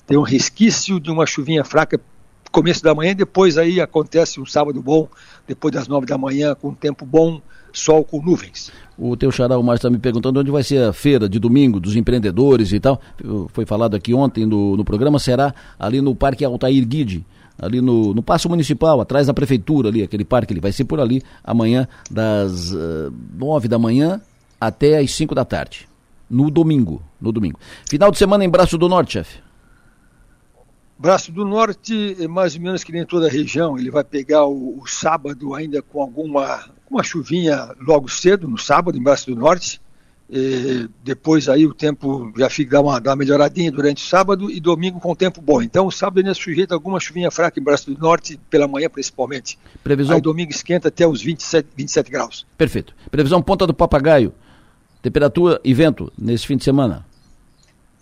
tem 0.07 0.17
um 0.17 0.23
resquício 0.23 1.01
de 1.01 1.11
uma 1.11 1.27
chuvinha 1.27 1.65
fraca 1.65 2.01
começo 2.51 2.83
da 2.83 2.95
manhã, 2.95 3.15
depois 3.15 3.59
aí 3.59 3.81
acontece 3.81 4.41
um 4.41 4.47
sábado 4.47 4.81
bom, 4.83 5.09
depois 5.47 5.73
das 5.73 5.89
nove 5.89 6.07
da 6.07 6.19
manhã, 6.19 6.55
com 6.55 6.73
tempo 6.75 7.05
bom, 7.05 7.41
sol 7.73 8.05
com 8.05 8.23
nuvens. 8.23 8.71
O 8.97 9.17
teu 9.17 9.31
xará, 9.31 9.59
o 9.59 9.63
Márcio, 9.63 9.87
está 9.87 9.91
me 9.91 9.99
perguntando 9.99 10.41
onde 10.41 10.51
vai 10.51 10.63
ser 10.63 10.83
a 10.83 10.93
feira 10.93 11.29
de 11.29 11.39
domingo 11.39 11.79
dos 11.79 11.95
empreendedores 11.95 12.73
e 12.73 12.81
tal. 12.81 13.01
Foi 13.49 13.65
falado 13.65 13.95
aqui 13.95 14.13
ontem 14.13 14.45
no, 14.45 14.77
no 14.77 14.85
programa, 14.85 15.19
será 15.19 15.55
ali 15.79 16.01
no 16.01 16.15
Parque 16.15 16.45
Altair 16.45 16.87
Guide, 16.87 17.25
ali 17.61 17.81
no, 17.81 18.15
no 18.15 18.23
Paço 18.23 18.49
Municipal, 18.49 19.01
atrás 19.01 19.27
da 19.27 19.35
Prefeitura 19.35 19.89
ali, 19.89 20.03
aquele 20.03 20.25
parque, 20.25 20.53
ele 20.53 20.61
vai 20.61 20.73
ser 20.73 20.85
por 20.85 21.01
ali 21.01 21.23
amanhã 21.45 21.87
das 22.11 22.73
uh, 22.73 23.13
nove 23.37 23.69
da 23.69 23.79
manhã 23.79 24.21
até 24.61 24.99
as 24.99 25.13
cinco 25.13 25.35
da 25.35 25.45
tarde 25.45 25.89
no 26.29 26.51
domingo. 26.51 27.03
No 27.21 27.33
domingo. 27.33 27.59
Final 27.89 28.11
de 28.11 28.19
semana 28.19 28.45
em 28.45 28.49
Braço 28.49 28.79
do 28.79 28.89
Norte, 28.89 29.15
chefe. 29.15 29.48
Braço 30.99 31.31
do 31.31 31.45
Norte, 31.45 32.17
é 32.19 32.27
mais 32.27 32.57
ou 32.57 32.61
menos 32.61 32.83
que 32.83 32.91
nem 32.91 33.07
toda 33.07 33.27
a 33.27 33.31
região, 33.31 33.79
ele 33.79 33.91
vai 33.91 34.03
pegar 34.03 34.47
o, 34.47 34.81
o 34.81 34.87
sábado 34.87 35.55
ainda 35.55 35.81
com 35.81 36.03
alguma 36.03 36.65
uma 36.91 37.03
chuvinha 37.03 37.75
logo 37.81 38.09
cedo, 38.09 38.49
no 38.49 38.59
sábado, 38.59 38.99
em 38.99 39.03
Braço 39.03 39.31
do 39.31 39.37
Norte. 39.37 39.81
E 40.31 40.87
depois 41.03 41.49
aí 41.49 41.65
o 41.65 41.73
tempo 41.73 42.31
já 42.37 42.51
fica 42.51 42.73
dá 42.73 42.81
uma, 42.83 43.01
dá 43.01 43.11
uma 43.11 43.17
melhoradinha 43.17 43.73
durante 43.73 44.05
o 44.05 44.07
sábado 44.07 44.51
e 44.51 44.61
domingo 44.61 45.01
com 45.01 45.15
tempo 45.15 45.41
bom. 45.41 45.63
Então 45.63 45.87
o 45.87 45.91
sábado 45.91 46.19
ainda 46.19 46.33
é 46.33 46.35
sujeito 46.35 46.73
a 46.73 46.75
alguma 46.75 47.01
chuvinha 47.01 47.31
fraca 47.31 47.59
em 47.59 47.63
Braço 47.63 47.91
do 47.91 47.99
Norte, 47.99 48.39
pela 48.51 48.69
manhã 48.69 48.91
principalmente. 48.91 49.59
Previsão... 49.83 50.17
Aí 50.17 50.21
domingo 50.21 50.51
esquenta 50.51 50.89
até 50.89 51.07
os 51.07 51.23
27, 51.23 51.69
27 51.75 52.11
graus. 52.11 52.47
Perfeito. 52.59 52.95
Previsão 53.11 53.41
ponta 53.41 53.67
do 53.67 53.73
papagaio. 53.73 54.35
Temperatura 55.01 55.61
e 55.65 55.73
vento 55.73 56.13
nesse 56.19 56.47
fim 56.47 56.59
de 56.59 56.65
semana? 56.65 57.07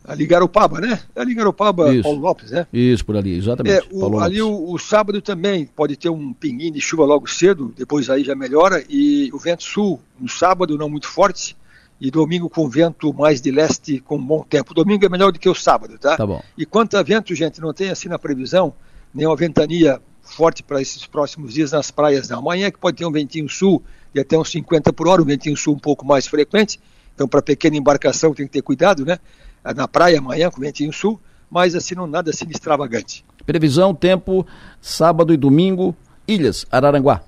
Ali 0.06 0.26
Garopaba, 0.26 0.80
né? 0.80 1.00
Ali 1.14 1.34
Garopaba, 1.34 1.92
Isso. 1.92 2.04
Paulo 2.04 2.20
Lopes, 2.20 2.50
né? 2.50 2.66
Isso, 2.72 3.04
por 3.04 3.16
ali, 3.16 3.36
exatamente. 3.36 3.76
É, 3.76 3.82
o, 3.90 4.20
ali 4.20 4.40
o, 4.40 4.70
o, 4.70 4.78
sábado 4.78 5.20
também 5.20 5.66
pode 5.66 5.96
ter 5.96 6.08
um 6.08 6.32
pinguim 6.32 6.70
de 6.70 6.80
chuva 6.80 7.04
logo 7.04 7.26
cedo, 7.28 7.75
depois 7.76 8.08
aí 8.08 8.22
já 8.22 8.34
melhora, 8.34 8.84
e 8.88 9.30
o 9.32 9.38
vento 9.38 9.64
sul 9.64 10.00
no 10.18 10.28
sábado 10.28 10.78
não 10.78 10.88
muito 10.88 11.08
forte, 11.08 11.56
e 12.00 12.10
domingo 12.10 12.48
com 12.48 12.68
vento 12.68 13.12
mais 13.12 13.40
de 13.40 13.50
leste 13.50 14.00
com 14.00 14.18
bom 14.18 14.44
tempo. 14.48 14.75
Domingo 14.75 15.04
é 15.04 15.08
melhor 15.08 15.32
do 15.32 15.38
que 15.38 15.48
o 15.48 15.54
sábado, 15.54 15.98
tá? 15.98 16.16
Tá 16.16 16.26
bom. 16.26 16.42
E 16.56 16.64
quanto 16.64 16.96
a 16.96 17.02
vento, 17.02 17.34
gente, 17.34 17.60
não 17.60 17.72
tem 17.72 17.90
assim 17.90 18.08
na 18.08 18.18
previsão 18.18 18.72
nenhuma 19.12 19.34
ventania 19.34 20.00
forte 20.22 20.62
para 20.62 20.80
esses 20.80 21.06
próximos 21.06 21.54
dias 21.54 21.72
nas 21.72 21.90
praias, 21.90 22.28
não. 22.28 22.38
Amanhã 22.38 22.70
que 22.70 22.78
pode 22.78 22.98
ter 22.98 23.06
um 23.06 23.12
ventinho 23.12 23.48
sul 23.48 23.82
de 24.12 24.20
até 24.20 24.38
uns 24.38 24.50
50 24.50 24.92
por 24.92 25.08
hora, 25.08 25.22
um 25.22 25.25
ventinho 25.25 25.56
sul 25.56 25.75
um 25.75 25.78
pouco 25.78 26.04
mais 26.04 26.26
frequente, 26.26 26.78
então, 27.16 27.26
para 27.26 27.40
pequena 27.40 27.76
embarcação 27.76 28.34
tem 28.34 28.46
que 28.46 28.52
ter 28.52 28.62
cuidado, 28.62 29.04
né? 29.04 29.18
Na 29.74 29.88
praia 29.88 30.18
amanhã, 30.18 30.50
com 30.50 30.60
ventinho 30.60 30.92
sul, 30.92 31.20
mas 31.50 31.74
assim 31.74 31.94
não 31.94 32.06
nada 32.06 32.30
assim 32.30 32.46
extravagante. 32.48 33.24
Previsão, 33.44 33.94
tempo, 33.94 34.46
sábado 34.80 35.32
e 35.32 35.36
domingo, 35.36 35.94
Ilhas, 36.26 36.66
Araranguá. 36.70 37.22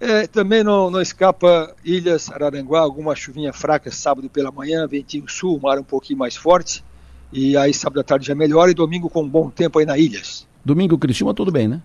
É, 0.00 0.26
também 0.26 0.62
não, 0.62 0.90
não 0.90 1.00
escapa 1.00 1.74
Ilhas, 1.84 2.30
Araranguá, 2.30 2.80
alguma 2.80 3.16
chuvinha 3.16 3.52
fraca 3.52 3.90
sábado 3.90 4.28
pela 4.30 4.52
manhã, 4.52 4.86
ventinho 4.86 5.28
sul, 5.28 5.58
mar 5.60 5.78
um 5.78 5.84
pouquinho 5.84 6.18
mais 6.18 6.36
forte. 6.36 6.84
E 7.32 7.56
aí 7.56 7.74
sábado 7.74 8.00
à 8.00 8.04
tarde 8.04 8.26
já 8.26 8.34
melhora 8.34 8.70
e 8.70 8.74
domingo 8.74 9.10
com 9.10 9.28
bom 9.28 9.50
tempo 9.50 9.78
aí 9.78 9.86
na 9.86 9.98
Ilhas. 9.98 10.46
Domingo, 10.64 10.96
Cristina, 10.98 11.34
tudo 11.34 11.50
bem, 11.50 11.66
né? 11.66 11.82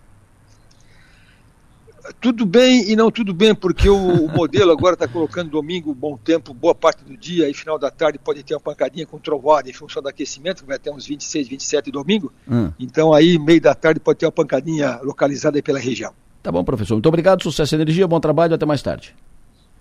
Tudo 2.20 2.46
bem 2.46 2.89
e 2.89 2.96
não 2.96 3.12
tudo 3.12 3.34
bem, 3.34 3.54
porque 3.54 3.89
o, 3.89 4.26
o 4.26 4.28
modelo 4.30 4.72
agora 4.72 4.94
está 4.94 5.08
colocando 5.08 5.50
domingo, 5.50 5.94
bom 5.94 6.18
tempo, 6.18 6.54
boa 6.54 6.76
parte 6.76 7.04
do 7.04 7.16
dia, 7.16 7.50
e 7.50 7.54
final 7.54 7.78
da 7.80 7.89
tarde 7.89 8.20
pode 8.20 8.44
ter 8.44 8.54
uma 8.54 8.60
pancadinha 8.60 9.06
com 9.06 9.18
trovada 9.18 9.70
em 9.70 9.74
função 9.74 10.02
do 10.02 10.10
aquecimento, 10.10 10.62
que 10.62 10.68
vai 10.68 10.76
até 10.76 10.92
uns 10.92 11.06
26, 11.06 11.48
27 11.48 11.92
domingo. 11.92 12.32
Hum. 12.50 12.72
Então 12.80 13.13
aí, 13.13 13.38
meio 13.39 13.62
da 13.62 13.74
tarde, 13.74 14.00
pode 14.00 14.20
ter 14.20 14.26
uma 14.26 14.32
pancadinha 14.32 15.00
localizada 15.04 15.62
pela 15.62 15.80
região. 15.80 16.13
Tá 16.42 16.52
bom, 16.52 16.63
professor. 16.63 16.96
Muito 16.96 17.08
obrigado, 17.08 17.42
sucesso 17.44 17.76
e 17.76 17.78
energia, 17.78 18.08
bom 18.08 18.20
trabalho, 18.20 18.54
até 18.54 18.66
mais 18.66 18.82
tarde. 18.82 19.16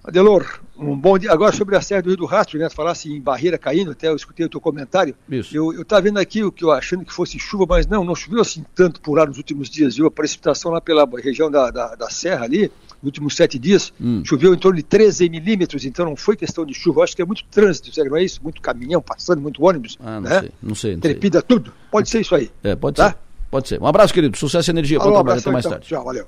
Adelor, 0.05 0.61
um 0.77 0.97
bom 0.97 1.17
dia. 1.17 1.31
Agora 1.31 1.53
sobre 1.53 1.77
a 1.77 1.81
Serra 1.81 2.03
do 2.03 2.09
Rio 2.09 2.17
do 2.17 2.27
Rastro, 2.27 2.59
né? 2.59 2.69
Falasse 2.69 3.09
em 3.09 3.21
barreira 3.21 3.57
caindo, 3.57 3.93
até 3.93 4.09
eu 4.09 4.17
escutei 4.17 4.45
o 4.45 4.49
teu 4.49 4.61
comentário. 4.61 5.15
Isso. 5.31 5.57
Eu 5.57 5.81
estava 5.81 6.03
vendo 6.03 6.19
aqui 6.19 6.43
o 6.43 6.51
que 6.51 6.65
eu 6.65 6.73
achando 6.73 7.05
que 7.05 7.13
fosse 7.13 7.39
chuva, 7.39 7.67
mas 7.69 7.87
não, 7.87 8.05
não 8.05 8.15
choveu 8.15 8.41
assim 8.41 8.65
tanto 8.75 9.01
por 9.01 9.17
lá 9.17 9.25
nos 9.25 9.37
últimos 9.37 9.71
dias, 9.71 9.95
viu? 9.95 10.07
A 10.07 10.11
precipitação 10.11 10.73
lá 10.73 10.81
pela 10.81 11.09
região 11.23 11.49
da, 11.49 11.71
da, 11.71 11.95
da 11.95 12.11
Serra 12.11 12.45
ali, 12.45 12.63
nos 13.01 13.05
últimos 13.05 13.37
sete 13.37 13.61
dias, 13.61 13.93
hum. 14.01 14.25
choveu 14.25 14.53
em 14.53 14.59
torno 14.59 14.77
de 14.77 14.83
13 14.83 15.29
milímetros, 15.29 15.85
então 15.85 16.05
não 16.05 16.17
foi 16.17 16.37
questão 16.37 16.67
de 16.67 16.75
chuva. 16.75 17.01
Eu 17.01 17.05
acho 17.05 17.15
que 17.15 17.23
é 17.23 17.25
muito 17.25 17.45
trânsito, 17.49 17.89
não 18.05 18.17
é 18.17 18.25
isso? 18.25 18.43
Muito 18.43 18.61
caminhão 18.61 19.01
passando, 19.01 19.41
muito 19.41 19.65
ônibus. 19.65 19.97
Ah, 20.01 20.21
não 20.21 20.23
né? 20.23 20.41
sei, 20.41 20.51
não 20.61 20.75
sei. 20.75 20.93
Não 20.95 21.01
Trepida 21.01 21.39
sei. 21.39 21.47
tudo. 21.47 21.73
Pode 21.93 22.11
ser 22.11 22.23
isso 22.23 22.35
aí. 22.35 22.51
É, 22.65 22.75
pode 22.75 22.97
tá? 22.97 23.11
ser. 23.11 23.17
Pode 23.53 23.69
ser. 23.69 23.81
Um 23.81 23.87
abraço, 23.87 24.13
querido. 24.13 24.37
Sucesso 24.37 24.69
e 24.69 24.73
energia. 24.73 24.99
Alô, 24.99 25.11
bom 25.11 25.15
trabalho. 25.17 25.41
Até 25.41 25.51
mais 25.51 25.65
então. 25.65 25.73
tarde. 25.73 25.87
Tchau, 25.87 26.05
valeu. 26.05 26.27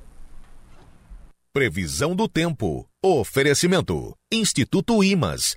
Previsão 1.55 2.17
do 2.17 2.27
tempo. 2.27 2.85
Oferecimento. 3.01 4.13
Instituto 4.33 5.05
Imas. 5.05 5.57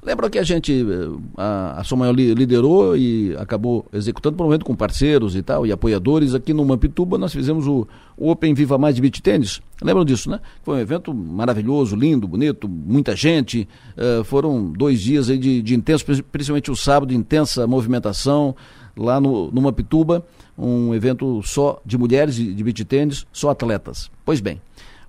Lembra 0.00 0.30
que 0.30 0.38
a 0.38 0.44
gente, 0.44 0.72
eh, 0.72 1.20
a, 1.36 1.80
a 1.80 1.82
Somael 1.82 2.12
liderou 2.12 2.96
e 2.96 3.34
acabou 3.36 3.84
executando, 3.92 4.36
promovendo 4.36 4.64
com 4.64 4.76
parceiros 4.76 5.34
e 5.34 5.42
tal, 5.42 5.66
e 5.66 5.72
apoiadores. 5.72 6.36
Aqui 6.36 6.54
no 6.54 6.64
Mampituba 6.64 7.18
nós 7.18 7.32
fizemos 7.32 7.66
o, 7.66 7.84
o 8.16 8.30
Open 8.30 8.54
Viva 8.54 8.78
Mais 8.78 8.94
de 8.94 9.00
Beach 9.00 9.20
Tênis. 9.20 9.60
Lembram 9.82 10.04
disso, 10.04 10.30
né? 10.30 10.38
Foi 10.62 10.76
um 10.76 10.80
evento 10.80 11.12
maravilhoso, 11.12 11.96
lindo, 11.96 12.28
bonito, 12.28 12.68
muita 12.68 13.16
gente. 13.16 13.68
Uh, 13.96 14.22
foram 14.22 14.70
dois 14.70 15.00
dias 15.00 15.28
aí 15.28 15.36
de, 15.36 15.62
de 15.62 15.74
intenso, 15.74 16.04
principalmente 16.30 16.70
o 16.70 16.76
sábado, 16.76 17.12
intensa 17.12 17.66
movimentação 17.66 18.54
lá 18.96 19.20
no, 19.20 19.50
no 19.50 19.62
Mampituba. 19.62 20.24
Um 20.56 20.94
evento 20.94 21.42
só 21.42 21.80
de 21.84 21.98
mulheres 21.98 22.36
de 22.36 22.62
beach 22.62 22.84
tênis, 22.84 23.26
só 23.32 23.50
atletas. 23.50 24.08
Pois 24.24 24.40
bem, 24.40 24.60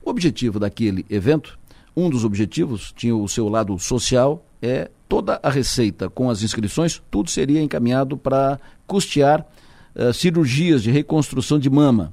o 0.03 0.09
objetivo 0.09 0.59
daquele 0.59 1.05
evento, 1.09 1.57
um 1.95 2.09
dos 2.09 2.25
objetivos, 2.25 2.93
tinha 2.95 3.15
o 3.15 3.27
seu 3.27 3.47
lado 3.47 3.77
social, 3.79 4.45
é 4.61 4.89
toda 5.07 5.39
a 5.43 5.49
receita 5.49 6.09
com 6.09 6.29
as 6.29 6.41
inscrições, 6.41 7.01
tudo 7.11 7.29
seria 7.29 7.61
encaminhado 7.61 8.17
para 8.17 8.59
custear 8.87 9.45
uh, 9.95 10.13
cirurgias 10.13 10.81
de 10.81 10.91
reconstrução 10.91 11.59
de 11.59 11.69
mama. 11.69 12.11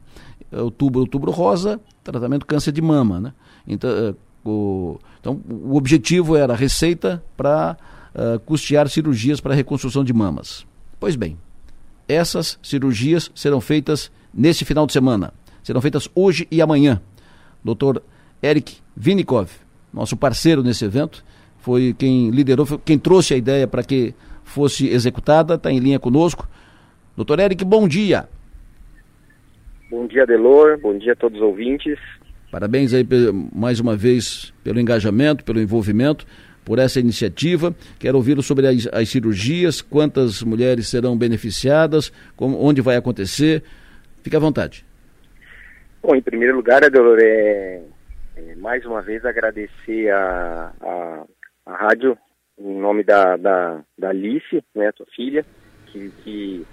Uh, 0.53 0.65
outubro, 0.65 1.01
outubro 1.01 1.31
rosa, 1.31 1.81
tratamento 2.05 2.45
câncer 2.45 2.73
de 2.73 2.83
mama. 2.83 3.21
Né? 3.21 3.33
Então, 3.67 3.91
uh, 3.91 4.17
o, 4.49 4.99
então, 5.21 5.41
o 5.49 5.77
objetivo 5.77 6.37
era 6.37 6.53
a 6.53 6.57
receita 6.57 7.23
para 7.37 7.77
custear 8.45 8.89
cirurgias 8.89 9.41
para 9.41 9.55
reconstrução 9.55 10.03
de 10.03 10.13
mamas. 10.13 10.67
Pois 10.99 11.15
bem, 11.15 11.39
essas 12.09 12.59
cirurgias 12.61 13.31
serão 13.37 13.61
feitas 13.61 14.11
nesse 14.35 14.65
final 14.65 14.85
de 14.85 14.93
semana. 14.93 15.33
Serão 15.63 15.81
feitas 15.81 16.09
hoje 16.13 16.49
e 16.51 16.61
amanhã. 16.61 17.01
Dr. 17.65 18.01
Eric 18.43 18.79
Vinikov, 18.97 19.51
nosso 19.93 20.17
parceiro 20.17 20.63
nesse 20.63 20.85
evento, 20.85 21.25
foi 21.59 21.95
quem 21.97 22.31
liderou, 22.31 22.65
foi 22.65 22.79
quem 22.79 22.99
trouxe 22.99 23.35
a 23.35 23.37
ideia 23.37 23.67
para 23.67 23.83
que 23.83 24.15
fosse 24.45 24.89
executada, 24.89 25.55
está 25.55 25.71
em 25.71 25.79
linha 25.79 25.99
conosco. 25.99 26.49
Doutor 27.17 27.39
Eric, 27.39 27.65
bom 27.65 27.87
dia. 27.87 28.29
Bom 29.91 30.07
dia, 30.07 30.25
Delor, 30.25 30.79
bom 30.81 30.97
dia 30.97 31.13
a 31.13 31.17
todos 31.17 31.39
os 31.39 31.45
ouvintes. 31.45 31.99
Parabéns 32.51 32.93
aí 32.93 33.07
mais 33.55 33.79
uma 33.79 33.97
vez 33.97 34.53
pelo 34.65 34.81
engajamento, 34.81 35.45
pelo 35.45 35.61
envolvimento, 35.61 36.27
por 36.65 36.79
essa 36.79 36.99
iniciativa. 36.99 37.75
Quero 37.99 38.17
ouvi-lo 38.17 38.43
sobre 38.43 38.67
as, 38.67 38.89
as, 38.93 39.09
cirurgias, 39.09 39.81
quantas 39.81 40.43
mulheres 40.43 40.89
serão 40.89 41.17
beneficiadas, 41.17 42.13
como, 42.37 42.61
onde 42.61 42.81
vai 42.81 42.97
acontecer. 42.97 43.63
Fique 44.23 44.37
à 44.37 44.41
vontade. 44.41 44.85
Bom, 46.03 46.15
em 46.15 46.23
primeiro 46.23 46.57
lugar, 46.57 46.83
Adelor, 46.83 47.19
é, 47.21 47.83
é, 48.35 48.55
mais 48.57 48.87
uma 48.87 49.03
vez 49.03 49.23
agradecer 49.23 50.09
a, 50.11 50.73
a, 50.81 51.25
a 51.67 51.77
rádio 51.77 52.17
em 52.59 52.75
nome 52.75 53.05
da, 53.05 53.37
da, 53.37 53.85
da 53.99 54.09
Alice, 54.09 54.65
né, 54.75 54.93
tua 54.93 55.05
filha, 55.15 55.45
que, 55.87 56.11
que 56.23 56.67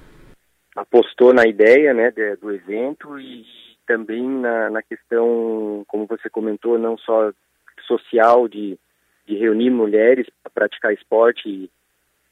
apostou 0.78 1.34
na 1.34 1.46
ideia 1.46 1.94
né, 1.94 2.10
de, 2.10 2.38
do 2.38 2.54
evento 2.54 3.20
e 3.20 3.46
também 3.86 4.24
na, 4.24 4.70
na, 4.70 4.82
questão, 4.82 5.84
como 5.90 6.06
você 6.06 6.30
comentou, 6.30 6.80
não 6.80 6.98
só 6.98 7.32
social 7.86 8.48
de, 8.48 8.80
de 9.26 9.36
reunir 9.36 9.70
mulheres 9.70 10.26
para 10.42 10.52
praticar 10.52 10.94
esporte, 10.94 11.70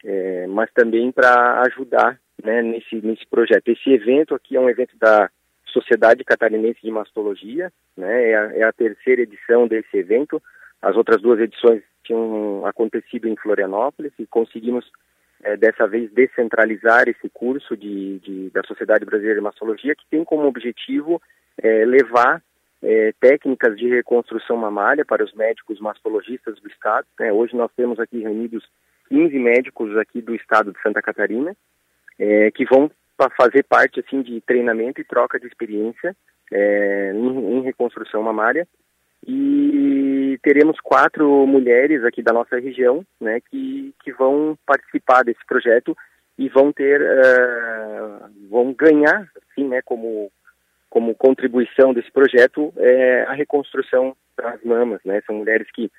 é, 0.01 0.47
mas 0.47 0.71
também 0.73 1.11
para 1.11 1.61
ajudar 1.63 2.17
né, 2.41 2.61
nesse, 2.61 2.95
nesse 3.05 3.25
projeto. 3.27 3.67
Esse 3.67 3.89
evento 3.89 4.33
aqui 4.33 4.55
é 4.55 4.59
um 4.61 4.69
evento 4.69 4.97
da 4.97 5.29
Sociedade 5.75 6.23
Catarinense 6.23 6.79
de 6.81 6.89
Mastologia, 6.89 7.71
né, 7.97 8.29
é 8.29 8.35
a, 8.35 8.57
é 8.59 8.63
a 8.63 8.71
terceira 8.71 9.23
edição 9.23 9.67
desse 9.67 9.97
evento. 9.97 10.41
As 10.81 10.95
outras 10.95 11.21
duas 11.21 11.37
edições 11.39 11.83
tinham 12.01 12.65
acontecido 12.65 13.27
em 13.27 13.35
Florianópolis 13.35 14.13
e 14.17 14.25
conseguimos 14.25 14.89
é, 15.43 15.57
dessa 15.57 15.85
vez 15.85 16.09
descentralizar 16.13 17.09
esse 17.09 17.29
curso 17.29 17.75
de, 17.75 18.19
de, 18.19 18.49
da 18.51 18.63
Sociedade 18.63 19.03
Brasileira 19.03 19.39
de 19.39 19.43
Mastologia, 19.43 19.95
que 19.95 20.05
tem 20.09 20.23
como 20.23 20.47
objetivo 20.47 21.21
é, 21.61 21.83
levar 21.83 22.41
é, 22.81 23.13
técnicas 23.19 23.75
de 23.75 23.89
reconstrução 23.89 24.55
mamária 24.55 25.03
para 25.03 25.25
os 25.25 25.33
médicos 25.33 25.79
mastologistas 25.81 26.57
do 26.61 26.69
estado. 26.69 27.05
Né? 27.19 27.33
Hoje 27.33 27.55
nós 27.55 27.71
temos 27.75 27.99
aqui 27.99 28.19
reunidos 28.19 28.63
15 29.09 29.37
médicos 29.39 29.97
aqui 29.97 30.21
do 30.21 30.33
estado 30.33 30.71
de 30.71 30.81
Santa 30.81 31.01
Catarina, 31.01 31.55
é, 32.17 32.49
que 32.51 32.63
vão 32.65 32.89
fazer 33.37 33.63
parte 33.63 33.99
assim 33.99 34.21
de 34.21 34.41
treinamento 34.41 34.99
e 34.99 35.05
troca 35.05 35.39
de 35.39 35.47
experiência 35.47 36.15
é, 36.51 37.11
em, 37.13 37.57
em 37.57 37.61
reconstrução 37.61 38.21
mamária. 38.21 38.67
E 39.27 40.37
teremos 40.43 40.79
quatro 40.81 41.47
mulheres 41.47 42.03
aqui 42.03 42.21
da 42.21 42.31
nossa 42.31 42.59
região, 42.59 43.03
né, 43.19 43.39
que, 43.49 43.93
que 44.03 44.11
vão 44.11 44.57
participar 44.65 45.23
desse 45.23 45.43
projeto 45.47 45.97
e 46.37 46.47
vão 46.49 46.71
ter, 46.71 47.01
uh, 47.01 48.29
vão 48.49 48.71
ganhar, 48.73 49.27
assim, 49.41 49.67
né, 49.67 49.81
como, 49.83 50.31
como 50.89 51.15
contribuição 51.15 51.93
desse 51.93 52.11
projeto, 52.11 52.71
é, 52.77 53.23
a 53.23 53.33
reconstrução 53.33 54.15
das 54.37 54.61
mamas, 54.63 55.01
né, 55.03 55.21
são 55.25 55.35
mulheres 55.35 55.67
que 55.71 55.89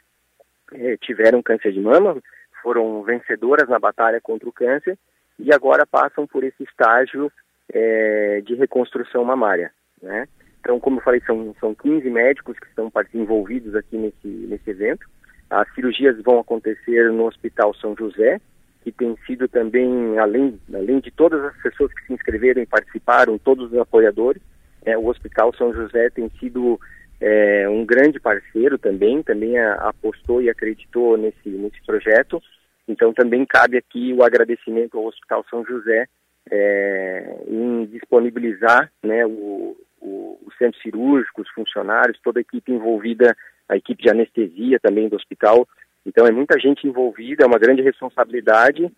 é, 0.75 0.97
tiveram 0.99 1.43
câncer 1.43 1.73
de 1.73 1.81
mama, 1.81 2.23
foram 2.63 3.03
vencedoras 3.03 3.69
na 3.69 3.79
batalha 3.79 4.21
contra 4.21 4.49
o 4.49 4.53
câncer 4.53 4.97
e 5.39 5.53
agora 5.53 5.87
passam 5.87 6.27
por 6.27 6.45
esse 6.45 6.63
estágio 6.63 7.31
é, 7.73 8.41
de 8.45 8.55
reconstrução 8.55 9.25
mamária, 9.25 9.71
né. 10.03 10.27
Então, 10.61 10.81
como 10.81 10.99
eu 10.99 11.03
falei, 11.05 11.23
são, 11.25 11.55
são 11.61 11.75
15 11.77 12.11
médicos 12.11 12.59
que 12.59 12.67
estão 12.67 12.91
envolvidos 13.15 13.77
aqui 13.77 13.97
nesse, 13.97 14.27
nesse 14.27 14.69
evento. 14.69 15.07
As 15.49 15.73
cirurgias 15.75 16.21
vão 16.23 16.41
acontecer 16.41 17.13
no 17.13 17.27
Hospital 17.27 17.73
São 17.75 17.95
José, 17.97 18.41
que 18.83 18.91
tem 18.91 19.17
sido 19.25 19.47
também, 19.47 20.19
além, 20.19 20.59
além 20.75 20.99
de 20.99 21.13
todas 21.13 21.41
as 21.45 21.57
pessoas 21.63 21.93
que 21.93 22.05
se 22.07 22.13
inscreveram 22.13 22.61
e 22.61 22.67
participaram, 22.67 23.39
todos 23.39 23.73
os 23.73 23.79
apoiadores, 23.79 24.43
é, 24.85 24.99
o 24.99 25.07
Hospital 25.07 25.55
São 25.55 25.73
José 25.73 26.11
tem 26.11 26.29
sido 26.41 26.81
é, 27.21 27.69
um 27.69 27.87
grande 27.87 28.19
parceiro 28.19 28.77
também, 28.77 29.23
também 29.23 29.59
apostou 29.59 30.43
e 30.43 30.51
acreditou 30.51 31.17
nesse, 31.17 31.49
nesse 31.49 31.81
projeto. 31.87 32.43
Então, 32.89 33.13
também 33.13 33.45
cabe 33.45 33.77
aqui 33.77 34.13
o 34.13 34.23
agradecimento 34.23 34.97
ao 34.97 35.07
Hospital 35.07 35.45
São 35.51 35.65
José 35.65 36.07
é, 36.51 37.39
em 37.49 37.87
disponibilizar 37.87 38.91
né, 39.03 39.27
o, 39.27 39.77
o, 40.01 40.39
o 40.47 40.53
centro 40.59 40.81
cirúrgico, 40.81 41.43
os 41.43 41.51
funcionários, 41.51 42.21
toda 42.23 42.39
a 42.39 42.43
equipe 42.43 42.73
envolvida, 42.73 43.37
a 43.69 43.77
equipe 43.77 44.03
de 44.03 44.11
anestesia 44.11 44.79
também 44.81 45.09
do 45.09 45.17
hospital. 45.17 45.69
Então 46.05 46.27
é 46.27 46.31
muita 46.31 46.59
gente 46.59 46.87
envolvida, 46.87 47.45
é 47.45 47.47
uma 47.47 47.59
grande 47.59 47.83
responsabilidade, 47.83 48.91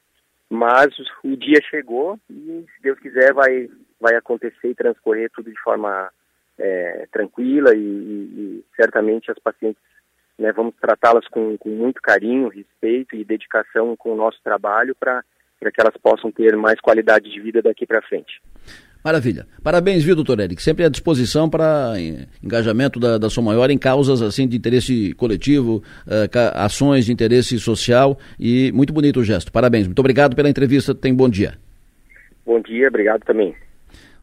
mas 0.50 0.88
o 1.24 1.36
dia 1.36 1.60
chegou 1.68 2.18
e, 2.28 2.64
se 2.74 2.82
Deus 2.82 2.98
quiser, 2.98 3.32
vai, 3.32 3.68
vai 4.00 4.14
acontecer 4.14 4.68
e 4.68 4.74
transcorrer 4.74 5.30
tudo 5.34 5.50
de 5.50 5.60
forma 5.60 6.10
é, 6.58 7.06
tranquila 7.10 7.74
e, 7.74 7.78
e, 7.78 8.64
certamente 8.76 9.30
as 9.30 9.38
pacientes 9.38 9.80
né, 10.38 10.52
vamos 10.52 10.74
tratá-las 10.80 11.26
com, 11.28 11.56
com 11.58 11.70
muito 11.70 12.00
carinho, 12.00 12.48
respeito 12.48 13.16
e 13.16 13.24
dedicação 13.24 13.96
com 13.96 14.12
o 14.12 14.16
nosso 14.16 14.38
trabalho 14.42 14.94
para 14.94 15.22
que 15.60 15.80
elas 15.80 15.96
possam 16.00 16.30
ter 16.30 16.56
mais 16.56 16.80
qualidade 16.80 17.30
de 17.30 17.40
vida 17.40 17.60
daqui 17.60 17.86
para 17.86 18.02
frente. 18.02 18.40
Maravilha. 19.04 19.46
Parabéns, 19.62 20.02
viu, 20.02 20.14
doutor 20.14 20.40
Eric? 20.40 20.60
Sempre 20.60 20.84
à 20.84 20.88
disposição 20.88 21.48
para 21.48 21.94
engajamento 22.42 22.98
da, 22.98 23.16
da 23.16 23.30
Som 23.30 23.42
Maior 23.42 23.70
em 23.70 23.78
causas 23.78 24.20
assim 24.20 24.46
de 24.46 24.56
interesse 24.56 25.14
coletivo, 25.14 25.82
uh, 26.06 26.28
ações 26.54 27.06
de 27.06 27.12
interesse 27.12 27.58
social 27.58 28.18
e 28.38 28.72
muito 28.72 28.92
bonito 28.92 29.20
o 29.20 29.24
gesto. 29.24 29.52
Parabéns. 29.52 29.86
Muito 29.86 30.00
obrigado 30.00 30.34
pela 30.34 30.50
entrevista. 30.50 30.94
Tem 30.94 31.14
bom 31.14 31.28
dia. 31.28 31.54
Bom 32.44 32.60
dia, 32.60 32.88
obrigado 32.88 33.22
também. 33.24 33.54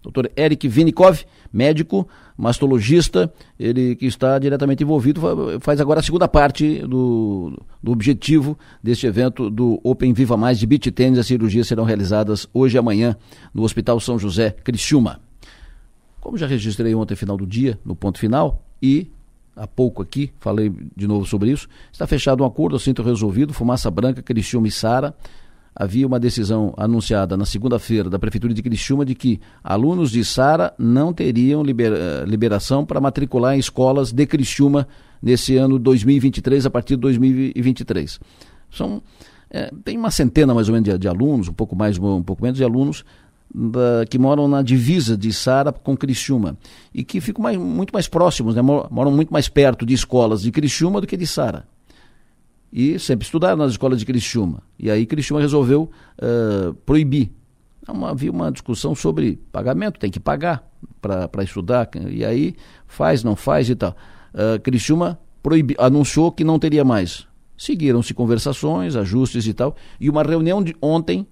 Doutor 0.06 0.32
Eric 0.38 0.68
Vinikov, 0.68 1.24
médico, 1.52 2.08
mastologista, 2.38 3.34
ele 3.60 3.96
que 3.96 4.06
está 4.06 4.38
diretamente 4.38 4.84
envolvido, 4.84 5.20
faz 5.60 5.82
agora 5.82 6.00
a 6.00 6.04
segunda 6.04 6.28
parte 6.28 6.80
do, 6.82 7.60
do 7.82 7.92
objetivo 7.92 8.56
deste 8.84 9.08
evento 9.08 9.50
do 9.50 9.80
Open 9.84 10.14
Viva 10.14 10.38
Mais 10.38 10.60
de 10.60 10.68
Beach 10.68 10.92
Tênis. 10.92 11.18
As 11.18 11.26
cirurgias 11.26 11.68
serão 11.68 11.84
realizadas 11.84 12.48
hoje 12.54 12.78
e 12.78 12.80
amanhã 12.80 13.18
no 13.52 13.64
Hospital 13.64 14.00
São 14.00 14.20
José, 14.20 14.56
Criciúma. 14.64 15.20
Como 16.22 16.38
já 16.38 16.46
registrei 16.46 16.94
ontem, 16.94 17.16
final 17.16 17.36
do 17.36 17.48
dia, 17.48 17.80
no 17.84 17.96
ponto 17.96 18.20
final, 18.20 18.64
e 18.80 19.10
há 19.56 19.66
pouco 19.66 20.04
aqui, 20.04 20.32
falei 20.40 20.72
de 20.96 21.08
novo 21.08 21.26
sobre 21.26 21.50
isso, 21.50 21.68
está 21.92 22.06
fechado 22.06 22.44
um 22.44 22.46
acordo, 22.46 22.76
assunto 22.76 23.02
resolvido, 23.02 23.54
Fumaça 23.54 23.90
Branca, 23.90 24.22
Criciúma 24.22 24.68
e 24.68 24.72
Sara, 24.72 25.16
havia 25.76 26.08
uma 26.08 26.20
decisão 26.20 26.74
anunciada 26.78 27.36
na 27.36 27.46
segunda-feira 27.46 28.10
da 28.10 28.18
Prefeitura 28.18 28.54
de 28.54 28.64
Criciúma 28.64 29.04
de 29.04 29.14
que 29.14 29.42
alunos 29.62 30.10
de 30.10 30.24
Sara 30.24 30.74
não 30.80 31.12
teriam 31.12 31.62
libera 31.62 32.24
liberação 32.26 32.86
para 32.86 33.02
matricular 33.02 33.56
em 33.56 33.60
escolas 33.60 34.14
de 34.14 34.26
Criciúma 34.26 34.88
nesse 35.22 35.58
ano 35.58 35.78
2023, 35.78 36.66
a 36.66 36.70
partir 36.70 36.96
de 36.96 37.02
2023. 37.02 38.20
São, 38.72 39.02
é, 39.50 39.70
tem 39.84 39.98
uma 39.98 40.12
centena 40.12 40.54
mais 40.54 40.70
ou 40.70 40.74
menos 40.74 40.90
de, 40.90 40.98
de, 40.98 41.08
alunos, 41.10 41.50
um 41.50 41.54
pouco 41.54 41.76
mais, 41.76 41.98
um 41.98 42.24
pouco 42.24 42.42
menos 42.42 42.58
de 42.58 42.64
alunos 42.64 43.04
da, 43.54 44.06
que 44.10 44.18
moram 44.18 44.48
na 44.48 44.62
divisa 44.62 45.18
de 45.18 45.34
Sara 45.34 45.74
com 45.74 45.98
Criciúma 45.98 46.58
e 46.94 47.04
que 47.04 47.20
ficam 47.20 47.44
mais, 47.44 47.58
muito 47.58 47.92
mais 47.92 48.08
próximos, 48.08 48.56
né, 48.56 48.62
moram 48.62 49.12
muito 49.12 49.34
mais 49.34 49.50
perto 49.50 49.86
de 49.86 49.94
escolas 49.94 50.42
de 50.42 50.52
Criciúma 50.52 51.02
do 51.02 51.08
que 51.08 51.18
de 51.18 51.28
Sara 51.28 51.66
e 52.76 53.00
sempre 53.00 53.26
estudaram 53.26 53.56
nas 53.56 53.72
escolas 53.72 53.98
de 53.98 54.06
Criciúma. 54.06 54.62
E 54.78 54.92
aí 54.92 55.06
Criciúma 55.06 55.40
resolveu 55.40 55.90
uh, 56.20 56.74
proibir. 56.86 57.32
Uma, 57.88 58.10
havia 58.10 58.30
uma 58.30 58.52
discussão 58.52 58.94
sobre 58.94 59.40
pagamento, 59.50 59.98
tem 59.98 60.12
que 60.12 60.20
pagar 60.20 60.70
para 61.02 61.42
estudar, 61.42 61.88
e 62.10 62.26
aí 62.26 62.54
faz, 62.86 63.24
não 63.24 63.34
faz 63.34 63.70
e 63.70 63.76
tal. 63.76 63.96
Uh, 64.34 64.60
Criciúma 64.60 65.18
proibi, 65.42 65.74
anunciou 65.80 66.34
que 66.34 66.44
não 66.44 66.60
teria 66.60 66.84
mais. 66.84 67.26
Seguiram-se 67.58 68.14
conversações, 68.14 68.98
ajustes 68.98 69.48
e 69.48 69.54
tal, 69.54 69.78
e 69.98 70.10
uma 70.10 70.24
reunião 70.24 70.62
de 70.62 70.76
ontem, 70.82 71.26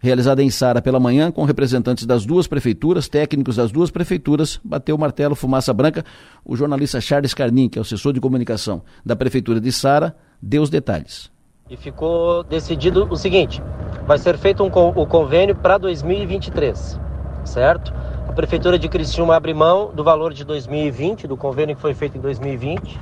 realizada 0.00 0.42
em 0.42 0.50
Sara 0.50 0.82
pela 0.82 0.98
manhã, 0.98 1.30
com 1.30 1.44
representantes 1.44 2.04
das 2.04 2.26
duas 2.26 2.48
prefeituras, 2.48 3.06
técnicos 3.06 3.54
das 3.54 3.70
duas 3.70 3.92
prefeituras, 3.92 4.58
bateu 4.64 4.96
o 4.96 4.98
martelo, 4.98 5.36
fumaça 5.36 5.72
branca. 5.72 6.04
O 6.44 6.56
jornalista 6.56 7.00
Charles 7.00 7.32
Carnin, 7.32 7.68
que 7.68 7.78
é 7.78 7.80
o 7.80 7.82
assessor 7.82 8.12
de 8.12 8.20
comunicação 8.20 8.82
da 9.06 9.14
prefeitura 9.14 9.60
de 9.60 9.70
Sara, 9.70 10.16
deu 10.40 10.62
os 10.62 10.70
detalhes. 10.70 11.30
E 11.68 11.76
ficou 11.76 12.42
decidido 12.44 13.06
o 13.10 13.16
seguinte: 13.16 13.62
vai 14.06 14.18
ser 14.18 14.36
feito 14.38 14.62
um, 14.62 14.66
o 14.66 15.06
convênio 15.06 15.54
para 15.54 15.78
2023, 15.78 16.98
certo? 17.44 17.92
A 18.28 18.32
Prefeitura 18.32 18.78
de 18.78 18.88
Criciúma 18.88 19.34
abre 19.34 19.52
mão 19.52 19.90
do 19.92 20.04
valor 20.04 20.32
de 20.32 20.44
2020, 20.44 21.26
do 21.26 21.36
convênio 21.36 21.74
que 21.74 21.82
foi 21.82 21.94
feito 21.94 22.16
em 22.16 22.20
2020, 22.20 22.98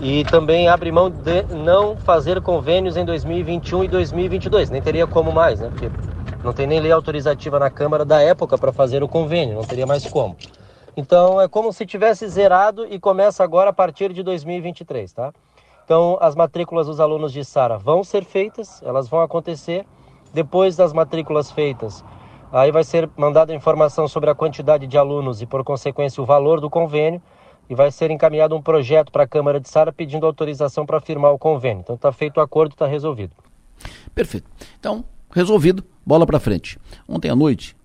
e 0.00 0.24
também 0.24 0.68
abre 0.68 0.90
mão 0.90 1.10
de 1.10 1.42
não 1.42 1.96
fazer 1.96 2.40
convênios 2.40 2.96
em 2.96 3.04
2021 3.04 3.84
e 3.84 3.88
2022. 3.88 4.70
Nem 4.70 4.80
teria 4.80 5.06
como 5.06 5.32
mais, 5.32 5.60
né? 5.60 5.68
Porque 5.68 5.90
não 6.42 6.52
tem 6.52 6.66
nem 6.66 6.80
lei 6.80 6.90
autorizativa 6.90 7.58
na 7.58 7.70
Câmara 7.70 8.04
da 8.04 8.20
época 8.20 8.58
para 8.58 8.72
fazer 8.72 9.02
o 9.02 9.08
convênio, 9.08 9.54
não 9.54 9.64
teria 9.64 9.86
mais 9.86 10.04
como. 10.06 10.36
Então 10.96 11.40
é 11.40 11.48
como 11.48 11.72
se 11.72 11.86
tivesse 11.86 12.26
zerado 12.28 12.86
e 12.90 12.98
começa 12.98 13.42
agora 13.42 13.70
a 13.70 13.72
partir 13.72 14.12
de 14.12 14.22
2023, 14.22 15.12
tá? 15.12 15.32
Então, 15.84 16.16
as 16.20 16.34
matrículas 16.34 16.86
dos 16.86 17.00
alunos 17.00 17.32
de 17.32 17.44
Sara 17.44 17.76
vão 17.76 18.04
ser 18.04 18.24
feitas, 18.24 18.82
elas 18.82 19.08
vão 19.08 19.20
acontecer. 19.20 19.84
Depois 20.32 20.76
das 20.76 20.92
matrículas 20.92 21.50
feitas, 21.50 22.04
aí 22.50 22.70
vai 22.70 22.84
ser 22.84 23.10
mandada 23.16 23.54
informação 23.54 24.08
sobre 24.08 24.30
a 24.30 24.34
quantidade 24.34 24.86
de 24.86 24.96
alunos 24.96 25.42
e, 25.42 25.46
por 25.46 25.62
consequência, 25.62 26.22
o 26.22 26.26
valor 26.26 26.60
do 26.60 26.70
convênio. 26.70 27.20
E 27.68 27.74
vai 27.74 27.90
ser 27.90 28.10
encaminhado 28.10 28.54
um 28.54 28.60
projeto 28.60 29.10
para 29.10 29.22
a 29.22 29.26
Câmara 29.26 29.60
de 29.60 29.68
Sara 29.68 29.92
pedindo 29.92 30.26
autorização 30.26 30.84
para 30.84 31.00
firmar 31.00 31.32
o 31.32 31.38
convênio. 31.38 31.80
Então, 31.80 31.94
está 31.94 32.12
feito 32.12 32.38
o 32.38 32.40
acordo, 32.40 32.72
está 32.72 32.86
resolvido. 32.86 33.34
Perfeito. 34.14 34.50
Então, 34.78 35.04
resolvido, 35.30 35.84
bola 36.04 36.26
para 36.26 36.40
frente. 36.40 36.78
Ontem 37.08 37.30
à 37.30 37.36
noite, 37.36 37.76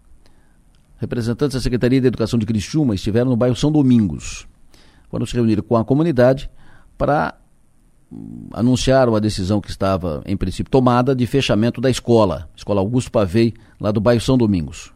representantes 0.97 1.55
da 1.55 1.61
Secretaria 1.61 2.01
de 2.01 2.07
Educação 2.07 2.37
de 2.37 2.45
Criciúma 2.45 2.95
estiveram 2.95 3.29
no 3.29 3.37
bairro 3.37 3.55
São 3.55 3.71
Domingos. 3.71 4.47
Foram 5.09 5.25
se 5.25 5.35
reunir 5.35 5.61
com 5.61 5.77
a 5.77 5.85
comunidade 5.85 6.49
para 6.97 7.35
anunciaram 8.53 9.15
a 9.15 9.19
decisão 9.19 9.59
que 9.59 9.69
estava, 9.69 10.21
em 10.25 10.37
princípio, 10.37 10.71
tomada 10.71 11.15
de 11.15 11.25
fechamento 11.27 11.81
da 11.81 11.89
escola, 11.89 12.49
Escola 12.55 12.79
Augusto 12.79 13.11
Pavei, 13.11 13.53
lá 13.79 13.91
do 13.91 13.99
bairro 13.99 14.21
São 14.21 14.37
Domingos. 14.37 14.93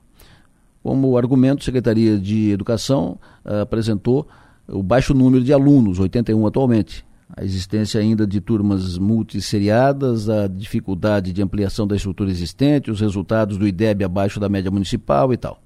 Como 0.82 1.18
argumento, 1.18 1.62
a 1.62 1.66
Secretaria 1.66 2.18
de 2.18 2.52
Educação 2.52 3.20
uh, 3.46 3.62
apresentou 3.62 4.28
o 4.68 4.82
baixo 4.82 5.14
número 5.14 5.44
de 5.44 5.54
alunos, 5.54 6.00
81 6.00 6.48
atualmente, 6.48 7.06
a 7.36 7.44
existência 7.44 8.00
ainda 8.00 8.26
de 8.26 8.42
turmas 8.42 8.98
multisseriadas, 8.98 10.30
a 10.30 10.48
dificuldade 10.48 11.32
de 11.32 11.42
ampliação 11.42 11.88
da 11.88 11.96
estrutura 11.96 12.30
existente, 12.30 12.92
os 12.92 13.00
resultados 13.00 13.58
do 13.58 13.68
IDEB 13.68 14.04
abaixo 14.04 14.40
da 14.40 14.50
média 14.50 14.72
municipal 14.72 15.32
e 15.32 15.38
tal. 15.38 15.62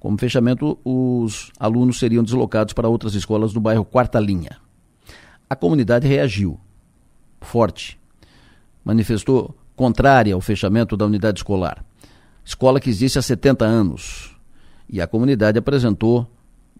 Como 0.00 0.18
fechamento, 0.18 0.78
os 0.84 1.52
alunos 1.58 1.98
seriam 1.98 2.24
deslocados 2.24 2.72
para 2.72 2.88
outras 2.88 3.14
escolas 3.14 3.52
do 3.52 3.60
bairro 3.60 3.84
Quarta 3.84 4.18
Linha. 4.18 4.56
A 5.50 5.56
comunidade 5.56 6.06
reagiu 6.06 6.60
forte, 7.40 7.98
manifestou 8.84 9.52
contrária 9.74 10.32
ao 10.32 10.40
fechamento 10.40 10.96
da 10.96 11.04
unidade 11.04 11.40
escolar. 11.40 11.84
Escola 12.44 12.78
que 12.78 12.88
existe 12.88 13.18
há 13.18 13.22
70 13.22 13.64
anos. 13.64 14.36
E 14.88 15.00
a 15.00 15.08
comunidade 15.08 15.58
apresentou 15.58 16.30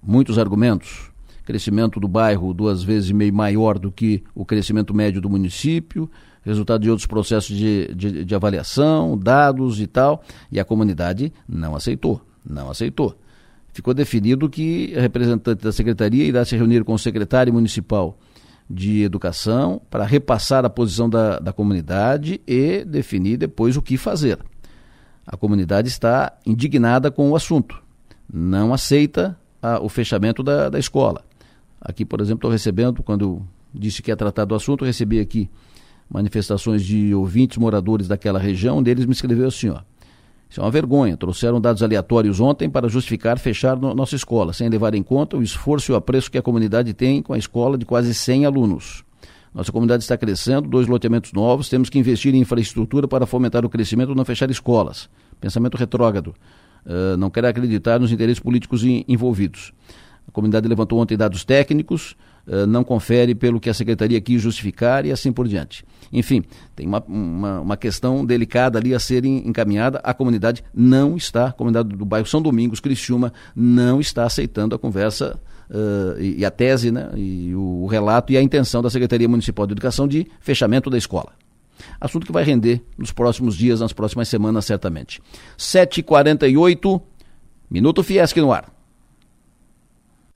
muitos 0.00 0.38
argumentos 0.38 1.10
crescimento 1.50 1.98
do 1.98 2.06
bairro 2.06 2.54
duas 2.54 2.84
vezes 2.84 3.10
e 3.10 3.14
meio 3.14 3.34
maior 3.34 3.76
do 3.76 3.90
que 3.90 4.22
o 4.36 4.44
crescimento 4.44 4.94
médio 4.94 5.20
do 5.20 5.28
município, 5.28 6.08
resultado 6.44 6.82
de 6.82 6.90
outros 6.90 7.08
processos 7.08 7.56
de, 7.56 7.92
de, 7.92 8.24
de 8.24 8.34
avaliação, 8.36 9.18
dados 9.18 9.80
e 9.80 9.88
tal, 9.88 10.22
e 10.52 10.60
a 10.60 10.64
comunidade 10.64 11.32
não 11.48 11.74
aceitou, 11.74 12.20
não 12.48 12.70
aceitou. 12.70 13.16
Ficou 13.72 13.92
definido 13.92 14.48
que 14.48 14.94
a 14.96 15.00
representante 15.00 15.64
da 15.64 15.72
secretaria 15.72 16.24
irá 16.24 16.44
se 16.44 16.56
reunir 16.56 16.84
com 16.84 16.94
o 16.94 16.98
secretário 16.98 17.52
municipal 17.52 18.16
de 18.70 19.02
educação 19.02 19.82
para 19.90 20.04
repassar 20.04 20.64
a 20.64 20.70
posição 20.70 21.10
da, 21.10 21.40
da 21.40 21.52
comunidade 21.52 22.40
e 22.46 22.84
definir 22.84 23.36
depois 23.36 23.76
o 23.76 23.82
que 23.82 23.96
fazer. 23.96 24.38
A 25.26 25.36
comunidade 25.36 25.88
está 25.88 26.38
indignada 26.46 27.10
com 27.10 27.28
o 27.30 27.34
assunto, 27.34 27.82
não 28.32 28.72
aceita 28.72 29.36
a, 29.60 29.80
o 29.80 29.88
fechamento 29.88 30.40
da, 30.42 30.68
da 30.68 30.78
escola. 30.78 31.24
Aqui, 31.80 32.04
por 32.04 32.20
exemplo, 32.20 32.38
estou 32.38 32.50
recebendo, 32.50 33.02
quando 33.02 33.42
disse 33.74 34.02
que 34.02 34.10
ia 34.10 34.16
tratar 34.16 34.44
do 34.44 34.54
assunto, 34.54 34.84
recebi 34.84 35.18
aqui 35.18 35.50
manifestações 36.08 36.84
de 36.84 37.12
ouvintes 37.12 37.58
moradores 37.58 38.06
daquela 38.06 38.38
região, 38.38 38.78
um 38.78 38.82
deles 38.82 39.04
me 39.04 39.12
escreveu 39.12 39.48
assim, 39.48 39.70
ó. 39.70 39.80
Isso 40.50 40.60
é 40.60 40.64
uma 40.64 40.70
vergonha. 40.70 41.16
Trouxeram 41.16 41.60
dados 41.60 41.80
aleatórios 41.80 42.40
ontem 42.40 42.68
para 42.68 42.88
justificar 42.88 43.38
fechar 43.38 43.76
no, 43.76 43.94
nossa 43.94 44.16
escola, 44.16 44.52
sem 44.52 44.68
levar 44.68 44.94
em 44.96 45.02
conta 45.02 45.36
o 45.36 45.42
esforço 45.42 45.92
e 45.92 45.94
o 45.94 45.96
apreço 45.96 46.28
que 46.28 46.36
a 46.36 46.42
comunidade 46.42 46.92
tem 46.92 47.22
com 47.22 47.32
a 47.32 47.38
escola 47.38 47.78
de 47.78 47.86
quase 47.86 48.12
100 48.12 48.46
alunos. 48.46 49.04
Nossa 49.54 49.70
comunidade 49.70 50.02
está 50.02 50.16
crescendo, 50.16 50.68
dois 50.68 50.88
loteamentos 50.88 51.32
novos, 51.32 51.68
temos 51.68 51.88
que 51.88 51.98
investir 51.98 52.34
em 52.34 52.38
infraestrutura 52.38 53.06
para 53.06 53.26
fomentar 53.26 53.64
o 53.64 53.68
crescimento 53.68 54.12
e 54.12 54.14
não 54.14 54.24
fechar 54.24 54.50
escolas. 54.50 55.08
Pensamento 55.40 55.76
retrógrado. 55.76 56.34
Uh, 56.84 57.16
não 57.16 57.30
quero 57.30 57.46
acreditar 57.46 58.00
nos 58.00 58.10
interesses 58.10 58.40
políticos 58.40 58.82
envolvidos. 58.84 59.72
A 60.26 60.32
comunidade 60.32 60.66
levantou 60.66 60.98
ontem 60.98 61.16
dados 61.16 61.44
técnicos, 61.44 62.16
uh, 62.46 62.66
não 62.66 62.84
confere 62.84 63.34
pelo 63.34 63.60
que 63.60 63.70
a 63.70 63.74
secretaria 63.74 64.20
quis 64.20 64.40
justificar 64.40 65.04
e 65.06 65.12
assim 65.12 65.32
por 65.32 65.46
diante. 65.48 65.84
Enfim, 66.12 66.42
tem 66.74 66.86
uma, 66.86 67.02
uma, 67.06 67.60
uma, 67.60 67.76
questão 67.76 68.24
delicada 68.24 68.78
ali 68.78 68.94
a 68.94 68.98
ser 68.98 69.24
encaminhada. 69.24 70.00
A 70.02 70.12
comunidade 70.12 70.64
não 70.74 71.16
está, 71.16 71.46
a 71.46 71.52
comunidade 71.52 71.88
do 71.88 72.04
bairro 72.04 72.26
São 72.26 72.42
Domingos, 72.42 72.80
Criciúma, 72.80 73.32
não 73.54 74.00
está 74.00 74.24
aceitando 74.24 74.74
a 74.74 74.78
conversa 74.78 75.38
uh, 75.70 76.20
e, 76.20 76.40
e, 76.40 76.44
a 76.44 76.50
tese, 76.50 76.90
né, 76.90 77.10
e 77.14 77.54
o, 77.54 77.82
o 77.82 77.86
relato 77.86 78.32
e 78.32 78.36
a 78.36 78.42
intenção 78.42 78.82
da 78.82 78.90
Secretaria 78.90 79.28
Municipal 79.28 79.66
de 79.66 79.72
Educação 79.72 80.08
de 80.08 80.26
fechamento 80.40 80.90
da 80.90 80.98
escola. 80.98 81.32
Assunto 82.00 82.26
que 82.26 82.32
vai 82.32 82.44
render 82.44 82.82
nos 82.98 83.12
próximos 83.12 83.56
dias, 83.56 83.80
nas 83.80 83.92
próximas 83.92 84.28
semanas, 84.28 84.64
certamente. 84.64 85.20
7h48, 85.58 87.00
Minuto 87.70 88.02
Fiesc 88.02 88.36
no 88.40 88.52
ar. 88.52 88.79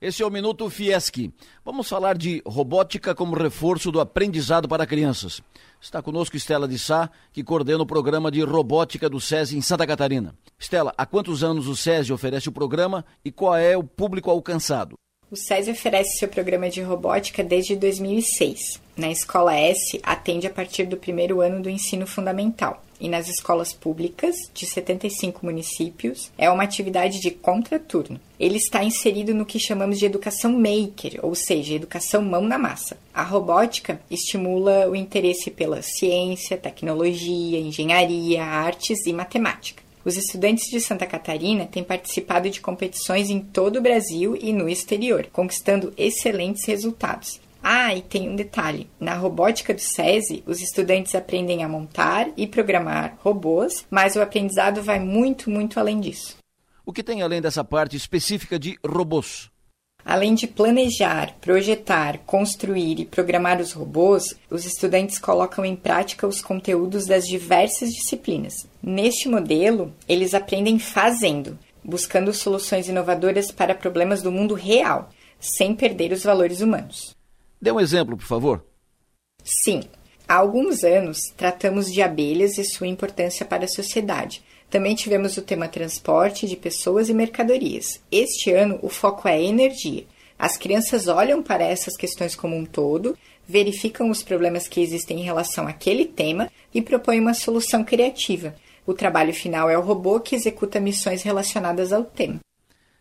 Esse 0.01 0.21
é 0.21 0.25
o 0.25 0.29
Minuto 0.29 0.69
Fiesc. 0.69 1.31
Vamos 1.63 1.87
falar 1.87 2.17
de 2.17 2.41
robótica 2.45 3.15
como 3.15 3.35
reforço 3.35 3.91
do 3.91 3.99
aprendizado 3.99 4.67
para 4.67 4.85
crianças. 4.85 5.41
Está 5.79 6.01
conosco 6.01 6.35
Estela 6.35 6.67
de 6.67 6.77
Sá, 6.77 7.09
que 7.31 7.43
coordena 7.43 7.83
o 7.83 7.85
programa 7.85 8.29
de 8.29 8.41
robótica 8.41 9.09
do 9.09 9.21
SESI 9.21 9.57
em 9.57 9.61
Santa 9.61 9.87
Catarina. 9.87 10.35
Estela, 10.59 10.93
há 10.97 11.05
quantos 11.05 11.43
anos 11.43 11.67
o 11.67 11.75
SESI 11.75 12.11
oferece 12.11 12.49
o 12.49 12.51
programa 12.51 13.05
e 13.23 13.31
qual 13.31 13.55
é 13.55 13.77
o 13.77 13.83
público 13.83 14.29
alcançado? 14.29 14.95
O 15.31 15.35
SESI 15.35 15.71
oferece 15.71 16.19
seu 16.19 16.27
programa 16.27 16.69
de 16.69 16.81
robótica 16.81 17.43
desde 17.43 17.75
2006. 17.75 18.84
Na 18.97 19.11
Escola 19.11 19.53
S, 19.53 19.99
atende 20.03 20.47
a 20.47 20.49
partir 20.49 20.85
do 20.85 20.95
primeiro 20.95 21.41
ano 21.41 21.61
do 21.61 21.69
ensino 21.69 22.07
fundamental. 22.07 22.81
E 22.97 23.09
nas 23.09 23.27
escolas 23.27 23.73
públicas, 23.73 24.37
de 24.53 24.65
75 24.65 25.45
municípios, 25.45 26.31
é 26.37 26.49
uma 26.49 26.63
atividade 26.63 27.19
de 27.19 27.29
contraturno. 27.29 28.17
Ele 28.39 28.55
está 28.55 28.85
inserido 28.85 29.33
no 29.33 29.45
que 29.45 29.59
chamamos 29.59 29.99
de 29.99 30.05
educação 30.05 30.53
maker, 30.53 31.19
ou 31.21 31.35
seja, 31.35 31.73
educação 31.73 32.21
mão 32.21 32.43
na 32.43 32.57
massa. 32.57 32.97
A 33.13 33.21
robótica 33.21 33.99
estimula 34.09 34.89
o 34.89 34.95
interesse 34.95 35.51
pela 35.51 35.81
ciência, 35.81 36.57
tecnologia, 36.57 37.59
engenharia, 37.59 38.45
artes 38.45 39.05
e 39.05 39.11
matemática. 39.11 39.83
Os 40.05 40.15
estudantes 40.15 40.69
de 40.69 40.79
Santa 40.79 41.05
Catarina 41.05 41.65
têm 41.65 41.83
participado 41.83 42.49
de 42.49 42.61
competições 42.61 43.29
em 43.29 43.39
todo 43.39 43.77
o 43.77 43.81
Brasil 43.81 44.37
e 44.39 44.53
no 44.53 44.69
exterior, 44.69 45.27
conquistando 45.33 45.91
excelentes 45.97 46.63
resultados. 46.63 47.41
Ah, 47.67 47.95
e 47.95 48.03
tem 48.03 48.29
um 48.29 48.35
detalhe: 48.35 48.87
na 48.99 49.15
robótica 49.15 49.73
do 49.73 49.81
SESI, 49.81 50.43
os 50.45 50.61
estudantes 50.61 51.15
aprendem 51.15 51.63
a 51.63 51.67
montar 51.67 52.29
e 52.37 52.45
programar 52.45 53.17
robôs, 53.23 53.87
mas 53.89 54.15
o 54.15 54.21
aprendizado 54.21 54.83
vai 54.83 54.99
muito, 54.99 55.49
muito 55.49 55.79
além 55.79 55.99
disso. 55.99 56.37
O 56.85 56.93
que 56.93 57.01
tem 57.01 57.23
além 57.23 57.41
dessa 57.41 57.63
parte 57.63 57.97
específica 57.97 58.59
de 58.59 58.77
robôs? 58.85 59.49
Além 60.05 60.35
de 60.35 60.45
planejar, 60.45 61.33
projetar, 61.41 62.19
construir 62.19 62.99
e 62.99 63.05
programar 63.05 63.59
os 63.59 63.71
robôs, 63.71 64.35
os 64.47 64.63
estudantes 64.63 65.17
colocam 65.17 65.65
em 65.65 65.75
prática 65.75 66.27
os 66.27 66.41
conteúdos 66.41 67.07
das 67.07 67.27
diversas 67.27 67.89
disciplinas. 67.91 68.67
Neste 68.79 69.27
modelo, 69.27 69.91
eles 70.07 70.35
aprendem 70.35 70.77
fazendo, 70.77 71.57
buscando 71.83 72.31
soluções 72.31 72.87
inovadoras 72.87 73.49
para 73.49 73.73
problemas 73.73 74.21
do 74.21 74.31
mundo 74.31 74.53
real, 74.53 75.09
sem 75.39 75.73
perder 75.73 76.11
os 76.11 76.23
valores 76.23 76.61
humanos. 76.61 77.15
Dê 77.61 77.71
um 77.71 77.79
exemplo, 77.79 78.17
por 78.17 78.25
favor. 78.25 78.65
Sim. 79.43 79.81
Há 80.27 80.35
alguns 80.35 80.83
anos 80.83 81.19
tratamos 81.37 81.91
de 81.91 82.01
abelhas 82.01 82.57
e 82.57 82.63
sua 82.63 82.87
importância 82.87 83.45
para 83.45 83.65
a 83.65 83.67
sociedade 83.67 84.43
também 84.69 84.95
tivemos 84.95 85.37
o 85.37 85.41
tema 85.41 85.67
transporte 85.67 86.47
de 86.47 86.55
pessoas 86.55 87.07
e 87.07 87.13
mercadorias. 87.13 88.01
Este 88.11 88.51
ano, 88.51 88.79
o 88.81 88.89
foco 88.89 89.27
é 89.27 89.41
energia. 89.41 90.05
As 90.37 90.57
crianças 90.57 91.07
olham 91.07 91.41
para 91.41 91.63
essas 91.63 91.95
questões 91.95 92.35
como 92.35 92.55
um 92.57 92.65
todo, 92.65 93.17
verificam 93.47 94.09
os 94.09 94.21
problemas 94.21 94.67
que 94.67 94.81
existem 94.81 95.21
em 95.21 95.23
relação 95.23 95.67
àquele 95.67 96.05
tema 96.05 96.51
e 96.73 96.81
propõem 96.81 97.21
uma 97.21 97.33
solução 97.33 97.83
criativa. 97.83 98.53
O 98.85 98.93
trabalho 98.93 99.33
final 99.33 99.69
é 99.69 99.77
o 99.77 99.81
robô 99.81 100.19
que 100.19 100.35
executa 100.35 100.79
missões 100.79 101.23
relacionadas 101.23 101.93
ao 101.93 102.03
tema. 102.03 102.39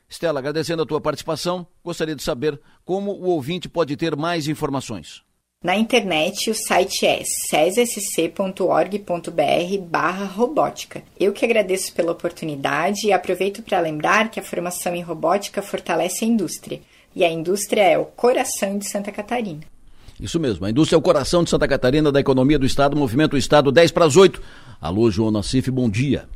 Estela, 0.09 0.39
agradecendo 0.39 0.83
a 0.83 0.87
tua 0.87 1.01
participação, 1.01 1.67
gostaria 1.83 2.15
de 2.15 2.23
saber 2.23 2.61
como 2.85 3.13
o 3.13 3.27
ouvinte 3.29 3.69
pode 3.69 3.97
ter 3.97 4.15
mais 4.17 4.49
informações. 4.49 5.23
Na 5.65 5.75
internet, 5.75 6.51
o 6.51 6.55
site 6.55 7.07
é 7.07 7.23
cesssc.org.br 7.49 8.99
barra 9.89 10.27
robótica. 10.27 11.03
Eu 11.19 11.33
que 11.33 11.43
agradeço 11.43 11.95
pela 11.95 12.13
oportunidade 12.13 13.07
e 13.07 13.13
aproveito 13.13 13.63
para 13.63 13.81
lembrar 13.81 14.31
que 14.31 14.39
a 14.39 14.43
formação 14.43 14.95
em 14.95 15.01
robótica 15.01 15.63
fortalece 15.63 16.23
a 16.23 16.29
indústria. 16.29 16.83
E 17.17 17.25
a 17.25 17.33
indústria 17.33 17.81
é 17.81 17.97
o 17.97 18.05
coração 18.05 18.77
de 18.77 18.87
Santa 18.87 19.11
Catarina. 19.11 19.63
Isso 20.21 20.39
mesmo, 20.39 20.67
a 20.67 20.71
indústria 20.71 20.97
é 20.97 20.99
o 20.99 21.03
coração 21.03 21.43
de 21.43 21.49
Santa 21.49 21.67
Catarina, 21.67 22.13
da 22.13 22.21
economia 22.21 22.59
do 22.59 22.67
Estado, 22.67 22.95
movimento 22.95 23.35
Estado 23.35 23.73
10 23.73 23.91
para 23.91 24.05
as 24.05 24.17
8. 24.17 24.43
Alô, 24.81 25.11
João 25.11 25.31
Nassif, 25.31 25.71
bom 25.71 25.89
dia. 25.89 26.29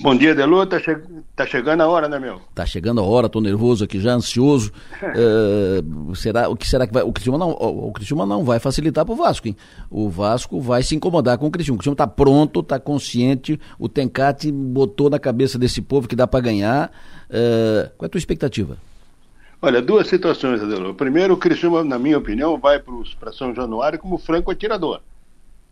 Bom 0.00 0.16
dia, 0.16 0.34
Delu. 0.34 0.66
Tá, 0.66 0.80
che... 0.80 0.96
tá 1.36 1.46
chegando 1.46 1.82
a 1.82 1.88
hora, 1.88 2.08
né, 2.08 2.18
meu? 2.18 2.40
Tá 2.52 2.66
chegando 2.66 3.00
a 3.00 3.04
hora, 3.04 3.28
tô 3.28 3.40
nervoso 3.40 3.84
aqui 3.84 4.00
já, 4.00 4.12
ansioso. 4.12 4.72
uh, 5.00 6.14
será, 6.16 6.48
o 6.48 6.56
que 6.56 6.66
será 6.66 6.86
que 6.86 6.92
vai. 6.92 7.04
O 7.04 7.12
Criciúma 7.12 7.38
não, 7.38 7.50
o, 7.50 7.92
Criciúma 7.92 8.26
não 8.26 8.44
vai 8.44 8.58
facilitar 8.58 9.04
pro 9.04 9.14
Vasco, 9.14 9.46
hein? 9.46 9.56
O 9.88 10.08
Vasco 10.10 10.60
vai 10.60 10.82
se 10.82 10.96
incomodar 10.96 11.38
com 11.38 11.46
o 11.46 11.50
Criciúma. 11.50 11.76
O 11.76 11.78
Criciúma 11.78 11.96
tá 11.96 12.06
pronto, 12.06 12.62
tá 12.62 12.78
consciente. 12.80 13.60
O 13.78 13.88
Tencate 13.88 14.50
botou 14.50 15.08
na 15.08 15.18
cabeça 15.18 15.58
desse 15.58 15.80
povo 15.80 16.08
que 16.08 16.16
dá 16.16 16.26
para 16.26 16.40
ganhar. 16.40 16.90
Uh, 17.30 17.88
qual 17.96 18.04
é 18.04 18.06
a 18.06 18.08
tua 18.08 18.18
expectativa? 18.18 18.76
Olha, 19.62 19.80
duas 19.80 20.08
situações, 20.08 20.60
Adelo. 20.60 20.94
Primeiro, 20.94 21.34
o 21.34 21.36
Criciúma, 21.38 21.84
na 21.84 21.98
minha 21.98 22.18
opinião, 22.18 22.58
vai 22.58 22.82
para 23.18 23.32
São 23.32 23.54
Januário 23.54 23.98
como 23.98 24.18
franco 24.18 24.50
atirador. 24.50 25.00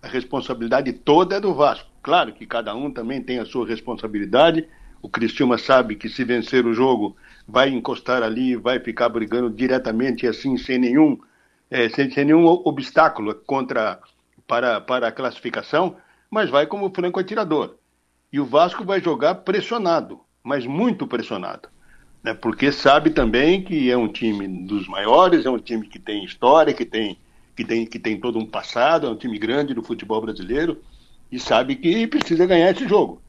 A 0.02 0.08
responsabilidade 0.08 0.92
toda 0.92 1.36
é 1.36 1.40
do 1.40 1.54
Vasco 1.54 1.92
Claro 2.02 2.32
que 2.32 2.44
cada 2.44 2.74
um 2.74 2.90
também 2.90 3.22
tem 3.22 3.38
a 3.38 3.46
sua 3.46 3.66
responsabilidade. 3.66 4.68
O 5.00 5.08
Cristiúma 5.08 5.56
sabe 5.56 5.94
que 5.94 6.08
se 6.08 6.24
vencer 6.24 6.66
o 6.66 6.74
jogo 6.74 7.16
vai 7.46 7.68
encostar 7.68 8.22
ali, 8.22 8.56
vai 8.56 8.80
ficar 8.80 9.08
brigando 9.08 9.48
diretamente 9.48 10.26
assim, 10.26 10.56
sem 10.56 10.78
nenhum 10.78 11.18
é, 11.70 11.88
sem, 11.88 12.10
sem, 12.10 12.24
nenhum 12.24 12.44
obstáculo 12.44 13.34
contra 13.46 14.00
para, 14.46 14.80
para 14.80 15.08
a 15.08 15.12
classificação, 15.12 15.96
mas 16.30 16.50
vai 16.50 16.66
como 16.66 16.92
franco 16.92 17.20
atirador. 17.20 17.76
E 18.32 18.40
o 18.40 18.44
Vasco 18.44 18.84
vai 18.84 19.00
jogar 19.00 19.36
pressionado, 19.36 20.20
mas 20.42 20.66
muito 20.66 21.06
pressionado. 21.06 21.68
Né? 22.22 22.34
Porque 22.34 22.72
sabe 22.72 23.10
também 23.10 23.62
que 23.62 23.90
é 23.90 23.96
um 23.96 24.08
time 24.08 24.46
dos 24.66 24.86
maiores, 24.88 25.46
é 25.46 25.50
um 25.50 25.58
time 25.58 25.86
que 25.86 25.98
tem 25.98 26.24
história, 26.24 26.74
que 26.74 26.84
tem, 26.84 27.16
que 27.56 27.64
tem, 27.64 27.86
que 27.86 27.98
tem 27.98 28.18
todo 28.18 28.38
um 28.38 28.46
passado, 28.46 29.06
é 29.06 29.10
um 29.10 29.16
time 29.16 29.38
grande 29.38 29.74
do 29.74 29.82
futebol 29.82 30.20
brasileiro, 30.20 30.80
e 31.30 31.38
sabe 31.38 31.76
que 31.76 32.06
precisa 32.06 32.46
ganhar 32.46 32.70
esse 32.70 32.86
jogo. 32.86 33.22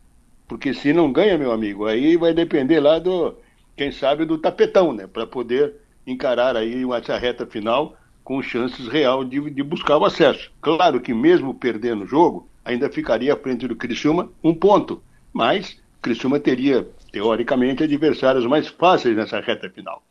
Porque 0.48 0.74
se 0.74 0.94
não 0.94 1.12
ganha, 1.12 1.38
meu 1.38 1.52
amigo, 1.52 1.86
aí 1.86 2.18
vai 2.18 2.34
depender 2.34 2.80
lá 2.80 3.00
do, 3.00 3.36
quem 3.76 3.92
sabe, 3.92 4.26
do 4.26 4.38
tapetão, 4.38 4.94
né? 4.94 5.08
Para 5.08 5.26
poder 5.26 5.76
encarar 6.06 6.56
aí 6.56 6.84
essa 6.94 7.18
reta 7.18 7.46
final 7.46 7.96
com 8.24 8.42
chances 8.42 8.88
real 8.88 9.24
de, 9.24 9.50
de 9.50 9.64
buscar 9.64 9.98
o 9.98 10.06
acesso. 10.06 10.52
Claro 10.62 11.02
que 11.02 11.14
mesmo 11.14 11.54
perdendo 11.54 12.04
o 12.04 12.08
jogo, 12.08 12.48
ainda 12.64 12.90
ficaria 12.90 13.34
à 13.34 13.38
frente 13.38 13.68
do 13.68 13.76
Criciúma 13.76 14.30
um 14.44 14.54
ponto, 14.54 15.02
mas 15.32 15.82
Criciúma 16.02 16.40
teria, 16.40 16.88
teoricamente, 17.12 17.84
adversários 17.84 18.46
mais 18.46 18.68
fáceis 18.68 19.16
nessa 19.16 19.40
reta 19.40 19.70
final. 19.70 20.04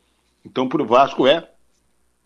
Então, 0.45 0.69
para 0.69 0.83
o 0.83 0.87
Vasco 0.87 1.27
é, 1.27 1.49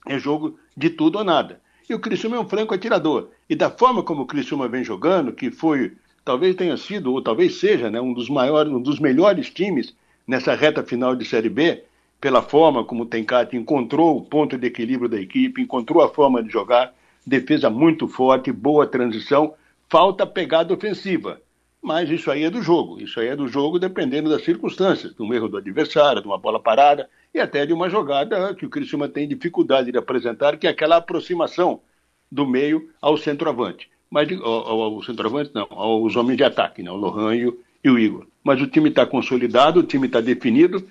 é 0.06 0.18
jogo 0.18 0.58
de 0.76 0.90
tudo 0.90 1.18
ou 1.18 1.24
nada. 1.24 1.60
E 1.88 1.94
o 1.94 2.00
Criciúma 2.00 2.36
é 2.36 2.40
um 2.40 2.48
franco 2.48 2.74
atirador. 2.74 3.28
E 3.48 3.54
da 3.54 3.70
forma 3.70 4.02
como 4.02 4.22
o 4.22 4.26
Criciúma 4.26 4.66
vem 4.66 4.82
jogando, 4.82 5.32
que 5.32 5.50
foi, 5.50 5.92
talvez 6.24 6.56
tenha 6.56 6.76
sido, 6.76 7.12
ou 7.12 7.22
talvez 7.22 7.60
seja, 7.60 7.90
né, 7.90 8.00
um 8.00 8.12
dos 8.12 8.28
maiores, 8.28 8.72
um 8.72 8.80
dos 8.80 8.98
melhores 8.98 9.50
times 9.50 9.94
nessa 10.26 10.54
reta 10.54 10.82
final 10.82 11.14
de 11.14 11.24
Série 11.24 11.48
B, 11.48 11.84
pela 12.20 12.42
forma 12.42 12.84
como 12.84 13.04
o 13.04 13.06
Tencate 13.06 13.56
encontrou 13.56 14.16
o 14.16 14.22
ponto 14.22 14.58
de 14.58 14.66
equilíbrio 14.66 15.08
da 15.08 15.20
equipe, 15.20 15.62
encontrou 15.62 16.02
a 16.02 16.08
forma 16.08 16.42
de 16.42 16.50
jogar, 16.50 16.92
defesa 17.24 17.70
muito 17.70 18.08
forte, 18.08 18.50
boa 18.50 18.86
transição, 18.86 19.54
falta 19.88 20.26
pegada 20.26 20.74
ofensiva. 20.74 21.40
Mas 21.80 22.10
isso 22.10 22.32
aí 22.32 22.42
é 22.42 22.50
do 22.50 22.60
jogo, 22.60 23.00
isso 23.00 23.20
aí 23.20 23.28
é 23.28 23.36
do 23.36 23.46
jogo 23.46 23.78
dependendo 23.78 24.28
das 24.28 24.42
circunstâncias, 24.42 25.14
de 25.14 25.22
um 25.22 25.32
erro 25.32 25.48
do 25.48 25.56
adversário, 25.56 26.20
de 26.20 26.26
uma 26.26 26.38
bola 26.38 26.58
parada 26.58 27.08
e 27.36 27.40
até 27.40 27.66
de 27.66 27.72
uma 27.72 27.90
jogada 27.90 28.54
que 28.54 28.64
o 28.64 28.70
Criciúma 28.70 29.08
tem 29.08 29.28
dificuldade 29.28 29.92
de 29.92 29.98
apresentar, 29.98 30.56
que 30.56 30.66
é 30.66 30.70
aquela 30.70 30.96
aproximação 30.96 31.80
do 32.32 32.46
meio 32.46 32.88
ao 33.00 33.18
centroavante. 33.18 33.90
Mas 34.10 34.32
ao, 34.40 34.80
ao 34.80 35.02
centroavante 35.02 35.50
não, 35.54 35.66
aos 35.70 36.16
homens 36.16 36.38
de 36.38 36.44
ataque, 36.44 36.82
né? 36.82 36.90
o 36.90 36.96
Lohan 36.96 37.34
e 37.34 37.46
o, 37.46 37.58
e 37.84 37.90
o 37.90 37.98
Igor. 37.98 38.26
Mas 38.42 38.60
o 38.62 38.66
time 38.66 38.88
está 38.88 39.04
consolidado, 39.04 39.80
o 39.80 39.82
time 39.82 40.06
está 40.06 40.20
definido, 40.20 40.82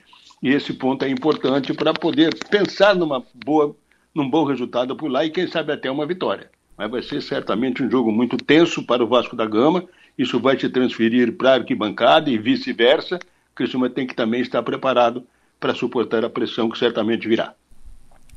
e 0.42 0.50
esse 0.50 0.72
ponto 0.74 1.04
é 1.04 1.10
importante 1.10 1.74
para 1.74 1.94
poder 1.94 2.36
pensar 2.48 2.96
numa 2.96 3.24
boa, 3.44 3.76
num 4.14 4.30
bom 4.30 4.44
resultado 4.44 4.96
por 4.96 5.10
lá 5.10 5.26
e 5.26 5.32
quem 5.32 5.48
sabe 5.48 5.74
até 5.74 5.90
uma 5.90 6.06
vitória. 6.06 6.52
Mas 6.78 6.92
vai 6.92 7.02
ser 7.02 7.22
certamente 7.22 7.82
um 7.82 7.90
jogo 7.90 8.12
muito 8.12 8.38
tenso 8.38 8.86
para 8.86 9.04
o 9.04 9.08
Vasco 9.08 9.36
da 9.36 9.48
Gama. 9.48 9.86
Isso 10.16 10.40
vai 10.40 10.60
se 10.60 10.70
transferir 10.70 11.34
para 11.34 11.52
a 11.52 11.54
arquibancada 11.56 12.30
e 12.30 12.38
vice-versa. 12.38 13.16
O 13.16 13.56
Criciúma 13.56 13.90
tem 13.90 14.06
que 14.06 14.14
também 14.14 14.42
estar 14.42 14.62
preparado 14.62 15.26
para 15.60 15.74
suportar 15.74 16.24
a 16.26 16.30
pressão 16.30 16.70
que 16.70 16.78
certamente 16.78 17.28
virá. 17.28 17.54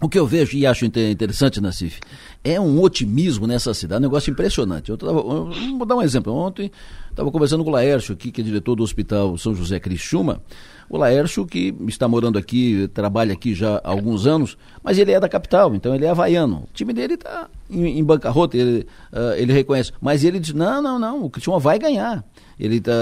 O 0.01 0.09
que 0.09 0.17
eu 0.17 0.25
vejo 0.25 0.57
e 0.57 0.65
acho 0.65 0.85
interessante, 0.87 1.61
Nassif, 1.61 1.99
é 2.45 2.61
um 2.61 2.81
otimismo 2.81 3.49
nessa 3.49 3.75
cidade, 3.75 3.99
um 3.99 4.03
negócio 4.07 4.31
impressionante. 4.31 4.91
Eu 4.91 4.97
tava, 4.97 5.21
vou 5.21 5.85
dar 5.85 5.97
um 5.97 6.03
exemplo. 6.03 6.33
Ontem 6.33 6.71
estava 7.11 7.33
conversando 7.33 7.65
com 7.65 7.71
o 7.71 7.73
Laércio, 7.73 8.15
aqui, 8.15 8.31
que 8.31 8.41
é 8.41 8.45
diretor 8.45 8.77
do 8.77 8.85
Hospital 8.85 9.37
São 9.37 9.57
José 9.57 9.81
Criciúma, 9.81 10.41
o 10.89 10.97
Laércio, 10.97 11.45
que 11.45 11.75
está 11.89 12.07
morando 12.07 12.39
aqui, 12.39 12.89
trabalha 12.95 13.33
aqui 13.33 13.55
já 13.55 13.79
há 13.79 13.91
alguns 13.91 14.25
anos, 14.25 14.57
mas 14.85 14.99
ele 14.99 15.11
é 15.11 15.19
da 15.19 15.29
capital, 15.29 15.75
então 15.75 15.93
ele 15.93 16.05
é 16.05 16.11
havaiano. 16.11 16.59
O 16.59 16.69
time 16.73 16.93
dele 16.93 17.15
está 17.15 17.49
em, 17.69 17.99
em, 17.99 18.05
bancarrota, 18.05 18.57
ele, 18.57 18.87
uh, 19.13 19.35
ele 19.37 19.53
reconhece. 19.53 19.93
Mas 20.01 20.23
ele 20.23 20.39
diz: 20.39 20.55
não, 20.55 20.81
não, 20.81 20.97
não, 20.97 21.25
o 21.25 21.31
Criciúma 21.31 21.59
vai 21.59 21.77
ganhar. 21.77 22.25
Ele 22.59 22.81
tá, 22.81 22.93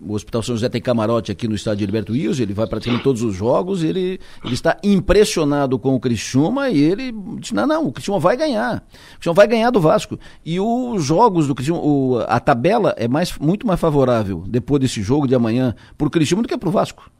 o 0.00 0.14
Hospital 0.14 0.42
São 0.42 0.56
José 0.56 0.68
tem 0.68 0.80
camarote 0.80 1.30
aqui 1.30 1.46
no 1.46 1.54
estádio 1.54 1.80
Gilberto 1.80 2.12
Wilson, 2.12 2.42
ele 2.42 2.54
vai 2.54 2.66
praticamente 2.66 3.04
todos 3.04 3.22
os 3.22 3.34
jogos, 3.34 3.84
ele, 3.84 4.20
ele 4.44 4.54
está 4.54 4.76
impressionado 4.82 5.78
com 5.78 5.94
o 5.94 6.00
Criciúma 6.00 6.68
e 6.68 6.80
ele 6.80 7.12
diz, 7.38 7.52
não, 7.52 7.66
não, 7.66 7.86
o 7.86 7.92
Criciúma 7.92 8.18
vai 8.18 8.36
ganhar. 8.36 8.84
O 9.12 9.14
Criciúma 9.16 9.34
vai 9.34 9.46
ganhar 9.46 9.70
do 9.70 9.80
Vasco. 9.80 10.18
E 10.44 10.58
os 10.58 11.04
jogos 11.04 11.46
do 11.46 11.54
Criciúma, 11.54 11.80
o, 11.82 12.18
a 12.26 12.40
tabela 12.40 12.94
é 12.96 13.06
mais, 13.06 13.36
muito 13.38 13.66
mais 13.66 13.78
favorável 13.78 14.44
depois 14.46 14.80
desse 14.80 15.02
jogo 15.02 15.28
de 15.28 15.34
amanhã 15.34 15.74
para 15.96 16.08
o 16.08 16.10
Criciúma 16.10 16.42
do 16.42 16.48
que 16.48 16.58
para 16.58 16.68
o 16.68 16.72
Vasco. 16.72 17.10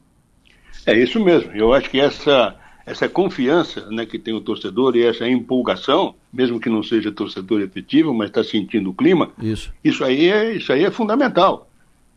É 0.87 0.99
isso 0.99 1.23
mesmo. 1.23 1.53
Eu 1.53 1.73
acho 1.75 1.91
que 1.91 2.01
essa, 2.01 2.57
essa 2.87 3.09
confiança 3.09 3.87
né, 3.91 4.07
que 4.07 4.19
tem 4.19 4.33
o 4.33 4.41
torcedor 4.41 4.97
e 4.97 5.05
essa 5.05 5.29
empolgação, 5.29 6.15
mesmo 6.33 6.59
que 6.59 6.71
não 6.71 6.83
seja 6.83 7.13
torcedor 7.13 7.61
efetivo, 7.61 8.15
mas 8.15 8.29
está 8.29 8.43
sentindo 8.43 8.91
o 8.91 8.95
clima, 8.95 9.31
isso. 9.41 9.71
Isso, 9.85 10.03
aí 10.03 10.31
é, 10.31 10.55
isso 10.55 10.73
aí 10.73 10.85
é 10.85 10.91
fundamental. 10.91 11.68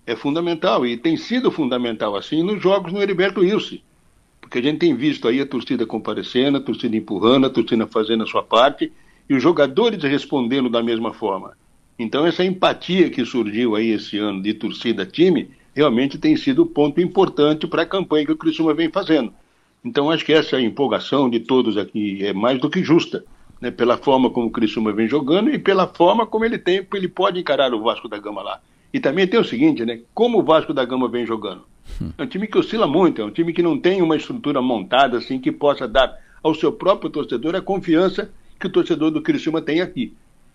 É 0.05 0.15
fundamental 0.15 0.85
e 0.85 0.97
tem 0.97 1.15
sido 1.15 1.51
fundamental 1.51 2.15
assim 2.15 2.41
nos 2.43 2.61
jogos 2.61 2.91
no 2.91 3.01
Heriberto 3.01 3.41
Wilson. 3.41 3.77
Porque 4.39 4.57
a 4.57 4.61
gente 4.61 4.79
tem 4.79 4.95
visto 4.95 5.27
aí 5.27 5.39
a 5.39 5.45
torcida 5.45 5.85
comparecendo, 5.85 6.57
a 6.57 6.61
torcida 6.61 6.95
empurrando, 6.95 7.45
a 7.45 7.49
torcida 7.49 7.87
fazendo 7.87 8.23
a 8.23 8.27
sua 8.27 8.43
parte 8.43 8.91
e 9.29 9.33
os 9.33 9.41
jogadores 9.41 10.03
respondendo 10.03 10.69
da 10.69 10.83
mesma 10.83 11.13
forma. 11.13 11.55
Então 11.97 12.25
essa 12.25 12.43
empatia 12.43 13.09
que 13.09 13.23
surgiu 13.23 13.75
aí 13.75 13.91
esse 13.91 14.17
ano 14.17 14.41
de 14.41 14.53
torcida-time 14.53 15.51
realmente 15.75 16.17
tem 16.17 16.35
sido 16.35 16.65
ponto 16.65 16.99
importante 16.99 17.67
para 17.67 17.83
a 17.83 17.85
campanha 17.85 18.25
que 18.25 18.31
o 18.31 18.37
Criciúma 18.37 18.73
vem 18.73 18.89
fazendo. 18.89 19.33
Então 19.83 20.09
acho 20.09 20.25
que 20.25 20.33
essa 20.33 20.59
empolgação 20.59 21.29
de 21.29 21.39
todos 21.39 21.77
aqui 21.77 22.25
é 22.25 22.33
mais 22.33 22.59
do 22.59 22.69
que 22.69 22.83
justa, 22.83 23.23
né, 23.59 23.71
pela 23.71 23.97
forma 23.97 24.29
como 24.29 24.47
o 24.47 24.51
Criciúma 24.51 24.91
vem 24.91 25.07
jogando 25.07 25.49
e 25.49 25.59
pela 25.59 25.87
forma 25.87 26.25
como 26.25 26.43
ele 26.43 26.57
tem, 26.57 26.85
ele 26.93 27.07
pode 27.07 27.39
encarar 27.39 27.73
o 27.73 27.81
Vasco 27.83 28.09
da 28.09 28.17
Gama 28.17 28.41
lá. 28.41 28.59
E 28.93 28.99
também 28.99 29.27
tem 29.27 29.39
o 29.39 29.45
seguinte, 29.45 29.85
né, 29.85 30.01
como 30.13 30.39
o 30.39 30.43
Vasco 30.43 30.73
da 30.73 30.85
Gama 30.85 31.07
vem 31.07 31.25
jogando. 31.25 31.63
É 32.17 32.23
um 32.23 32.27
time 32.27 32.47
que 32.47 32.57
oscila 32.57 32.87
muito, 32.87 33.21
é 33.21 33.25
um 33.25 33.31
time 33.31 33.53
que 33.53 33.61
não 33.61 33.77
tem 33.77 34.01
uma 34.01 34.15
estrutura 34.15 34.61
montada 34.61 35.17
assim 35.17 35.39
que 35.39 35.51
possa 35.51 35.87
dar 35.87 36.17
ao 36.41 36.55
seu 36.55 36.71
próprio 36.71 37.09
torcedor 37.09 37.55
a 37.55 37.61
confiança 37.61 38.31
que 38.59 38.67
o 38.67 38.69
torcedor 38.69 39.11
do 39.11 39.21
Criciúma 39.21 39.61
tem 39.61 39.81
aqui. 39.81 40.13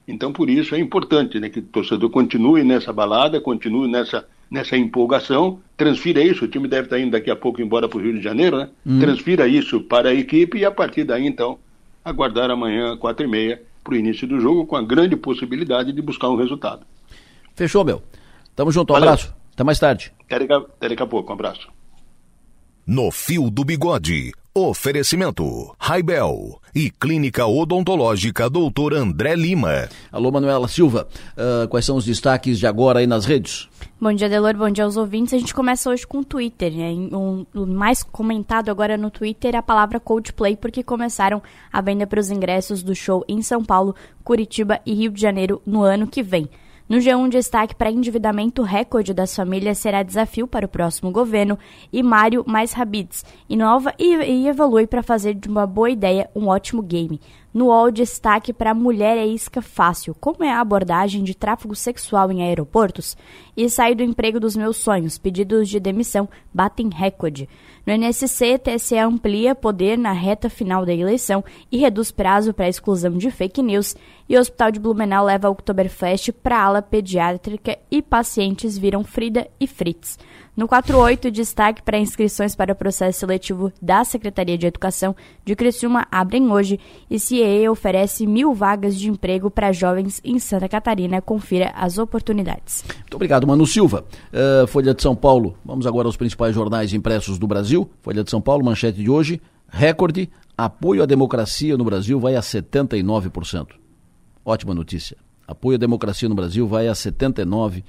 Então, 0.09 0.33
por 0.33 0.49
isso 0.49 0.75
é 0.75 0.79
importante 0.79 1.40
né, 1.40 1.49
que 1.49 1.59
o 1.59 1.62
torcedor 1.62 2.11
continue 2.11 2.62
nessa 2.62 2.92
balada, 2.92 3.40
continue 3.40 3.88
nessa 3.88 4.27
nessa 4.51 4.77
empolgação, 4.77 5.59
transfira 5.77 6.22
isso, 6.22 6.44
o 6.44 6.49
time 6.49 6.68
deve 6.68 6.85
estar 6.85 6.99
indo 6.99 7.11
daqui 7.11 7.31
a 7.31 7.37
pouco 7.37 7.61
embora 7.61 7.88
para 7.88 7.99
o 7.99 8.01
Rio 8.01 8.14
de 8.14 8.22
Janeiro, 8.22 8.59
né? 8.59 8.68
Hum. 8.87 9.01
Transfira 9.01 9.46
isso 9.49 9.81
para 9.81 10.11
a 10.11 10.14
equipe 10.14 10.59
e 10.59 10.64
a 10.64 10.70
partir 10.70 11.05
daí, 11.05 11.27
então, 11.27 11.59
aguardar 12.05 12.51
amanhã, 12.51 12.96
quatro 12.96 13.27
e 13.27 13.29
meia, 13.29 13.61
para 13.83 13.94
o 13.94 13.96
início 13.96 14.27
do 14.27 14.40
jogo, 14.40 14.66
com 14.66 14.77
a 14.77 14.83
grande 14.83 15.16
possibilidade 15.16 15.92
de 15.92 16.03
buscar 16.03 16.29
um 16.29 16.37
resultado. 16.37 16.87
Fechou, 17.55 17.85
meu. 17.85 18.03
Tamo 18.57 18.73
junto, 18.73 18.92
um 18.92 18.95
Valeu. 18.95 19.11
abraço. 19.11 19.35
Até 19.53 19.62
mais 19.62 19.79
tarde. 19.79 20.12
Até 20.25 20.38
daqui, 20.38 20.53
a, 20.53 20.57
até 20.57 20.88
daqui 20.88 21.03
a 21.03 21.07
pouco, 21.07 21.31
um 21.31 21.35
abraço. 21.35 21.69
No 22.87 23.11
Fio 23.11 23.51
do 23.51 23.64
Bigode. 23.64 24.33
Oferecimento: 24.55 25.75
Raibel 25.79 26.59
e 26.75 26.90
Clínica 26.90 27.47
Odontológica 27.47 28.49
Doutor 28.49 28.95
André 28.95 29.35
Lima. 29.35 29.87
Alô, 30.11 30.33
Manuela 30.33 30.66
Silva. 30.66 31.07
Uh, 31.37 31.69
quais 31.69 31.85
são 31.85 31.97
os 31.97 32.07
destaques 32.07 32.59
de 32.59 32.66
agora 32.66 33.01
aí 33.01 33.07
nas 33.07 33.27
redes? 33.27 33.69
Bom 34.01 34.14
dia, 34.14 34.31
Delor. 34.31 34.55
Bom 34.57 34.71
dia 34.71 34.85
aos 34.85 34.97
ouvintes. 34.97 35.35
A 35.35 35.38
gente 35.38 35.55
começa 35.55 35.90
hoje 35.90 36.07
com 36.07 36.21
o 36.21 36.25
Twitter. 36.25 36.73
Né? 36.73 36.92
Um, 37.14 37.45
o 37.55 37.66
mais 37.66 38.03
comentado 38.03 38.71
agora 38.71 38.97
no 38.97 39.11
Twitter 39.11 39.55
é 39.55 39.59
a 39.59 39.62
palavra 39.62 40.01
Coldplay, 40.01 40.57
porque 40.57 40.83
começaram 40.83 41.42
a 41.71 41.83
venda 41.83 42.07
para 42.07 42.21
os 42.21 42.31
ingressos 42.31 42.83
do 42.83 42.95
show 42.95 43.23
em 43.29 43.42
São 43.42 43.62
Paulo, 43.62 43.95
Curitiba 44.25 44.81
e 44.87 44.95
Rio 44.95 45.12
de 45.12 45.21
Janeiro 45.21 45.61
no 45.66 45.83
ano 45.83 46.07
que 46.07 46.23
vem. 46.23 46.49
No 46.88 46.99
G1, 46.99 47.29
destaque 47.29 47.75
para 47.75 47.90
endividamento 47.90 48.62
recorde 48.62 49.12
das 49.12 49.35
famílias 49.35 49.79
será 49.79 50.05
desafio 50.05 50.46
para 50.46 50.66
o 50.66 50.68
próximo 50.68 51.11
governo 51.11 51.59
e 51.92 52.01
Mário 52.01 52.44
mais 52.46 52.79
Habits 52.79 53.25
inova 53.49 53.92
e, 53.99 54.14
e 54.14 54.46
evolui 54.46 54.87
para 54.87 55.03
fazer 55.03 55.35
de 55.35 55.49
uma 55.49 55.66
boa 55.66 55.90
ideia 55.90 56.31
um 56.33 56.46
ótimo 56.46 56.81
game. 56.81 57.20
No 57.57 57.69
UOL, 57.69 57.90
destaque 57.90 58.53
para 58.53 58.75
Mulher 58.75 59.16
é 59.16 59.27
Isca 59.27 59.62
Fácil, 59.62 60.14
como 60.21 60.45
é 60.45 60.53
a 60.53 60.61
abordagem 60.61 61.25
de 61.25 61.35
tráfego 61.35 61.75
sexual 61.75 62.31
em 62.31 62.42
aeroportos, 62.42 63.16
e 63.57 63.66
sair 63.71 63.95
do 63.95 64.03
emprego 64.03 64.38
dos 64.38 64.55
meus 64.55 64.77
sonhos, 64.77 65.16
pedidos 65.16 65.66
de 65.71 65.81
demissão 65.81 66.29
batem 66.53 66.90
recorde. 66.90 67.49
No 67.87 67.95
NSC, 67.95 68.59
TSE 68.59 68.98
amplia 68.98 69.54
poder 69.54 69.96
na 69.96 70.13
reta 70.13 70.50
final 70.50 70.85
da 70.85 70.92
eleição 70.92 71.42
e 71.73 71.79
reduz 71.79 72.11
prazo 72.11 72.52
para 72.52 72.69
exclusão 72.69 73.17
de 73.17 73.31
fake 73.31 73.63
news, 73.63 73.96
e 74.29 74.37
o 74.37 74.40
Hospital 74.40 74.71
de 74.71 74.79
Blumenau 74.79 75.25
leva 75.25 75.48
Oktoberfest 75.48 76.33
para 76.33 76.63
ala 76.63 76.83
pediátrica 76.83 77.79
e 77.90 78.02
pacientes 78.02 78.77
viram 78.77 79.02
Frida 79.02 79.48
e 79.59 79.67
Fritz. 79.67 80.19
No 80.57 80.67
48, 80.67 81.31
destaque 81.31 81.83
para 81.83 81.98
inscrições 81.98 82.57
para 82.57 82.73
o 82.73 82.75
processo 82.75 83.19
seletivo 83.19 83.71
da 83.81 84.02
Secretaria 84.04 84.57
de 84.57 84.67
Educação 84.67 85.15
de 85.44 85.54
Criciúma 85.54 86.07
abrem 86.11 86.50
hoje 86.50 86.81
e 87.11 87.19
CIE 87.21 87.69
oferece 87.69 88.27
mil 88.27 88.54
vagas 88.54 88.98
de 88.98 89.11
emprego 89.11 89.50
para 89.50 89.71
jovens 89.71 90.19
em 90.25 90.38
Santa 90.38 90.67
Catarina. 90.67 91.21
Confira 91.21 91.75
as 91.77 91.98
oportunidades. 91.98 92.87
Muito 93.00 93.15
obrigado, 93.17 93.46
Manu 93.46 93.67
Silva. 93.67 94.07
Uh, 94.33 94.67
Folha 94.67 94.94
de 94.94 95.02
São 95.02 95.15
Paulo. 95.15 95.59
Vamos 95.63 95.87
agora 95.87 96.09
aos 96.09 96.17
principais 96.17 96.54
jornais 96.54 96.94
impressos 96.94 97.38
do 97.38 97.46
Brasil. 97.46 97.90
Folha 98.00 98.25
de 98.25 98.31
São 98.31 98.40
Paulo, 98.40 98.65
manchete 98.65 99.02
de 99.02 99.11
hoje. 99.11 99.42
recorde, 99.69 100.31
apoio 100.57 101.02
à 101.02 101.07
democracia 101.07 101.77
no 101.77 101.85
Brasil 101.85 102.19
vai 102.19 102.35
a 102.35 102.40
79%. 102.40 103.73
Ótima 104.42 104.75
notícia. 104.75 105.19
Apoio 105.46 105.75
à 105.75 105.79
democracia 105.79 106.31
no 106.31 106.35
Brasil 106.35 106.67
vai 106.67 106.88
a 106.88 106.92
79%, 106.92 107.83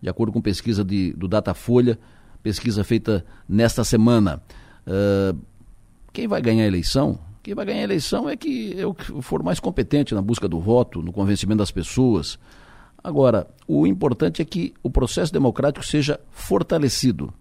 de 0.00 0.08
acordo 0.08 0.32
com 0.32 0.40
pesquisa 0.40 0.84
de, 0.84 1.12
do 1.12 1.28
Datafolha, 1.28 1.98
pesquisa 2.42 2.82
feita 2.84 3.24
nesta 3.48 3.84
semana. 3.84 4.42
Uh, 4.86 5.38
quem 6.12 6.26
vai 6.26 6.40
ganhar 6.40 6.64
a 6.64 6.66
eleição? 6.66 7.18
Quem 7.42 7.54
vai 7.54 7.64
ganhar 7.64 7.80
a 7.80 7.84
eleição 7.84 8.28
é 8.28 8.36
que 8.36 8.74
eu 8.76 8.94
for 9.22 9.42
mais 9.42 9.60
competente 9.60 10.14
na 10.14 10.20
busca 10.20 10.48
do 10.48 10.60
voto, 10.60 11.02
no 11.02 11.12
convencimento 11.12 11.58
das 11.58 11.70
pessoas. 11.70 12.38
Agora, 13.02 13.46
o 13.66 13.86
importante 13.86 14.42
é 14.42 14.44
que 14.44 14.74
o 14.82 14.90
processo 14.90 15.32
democrático 15.32 15.84
seja 15.84 16.20
fortalecido, 16.30 17.32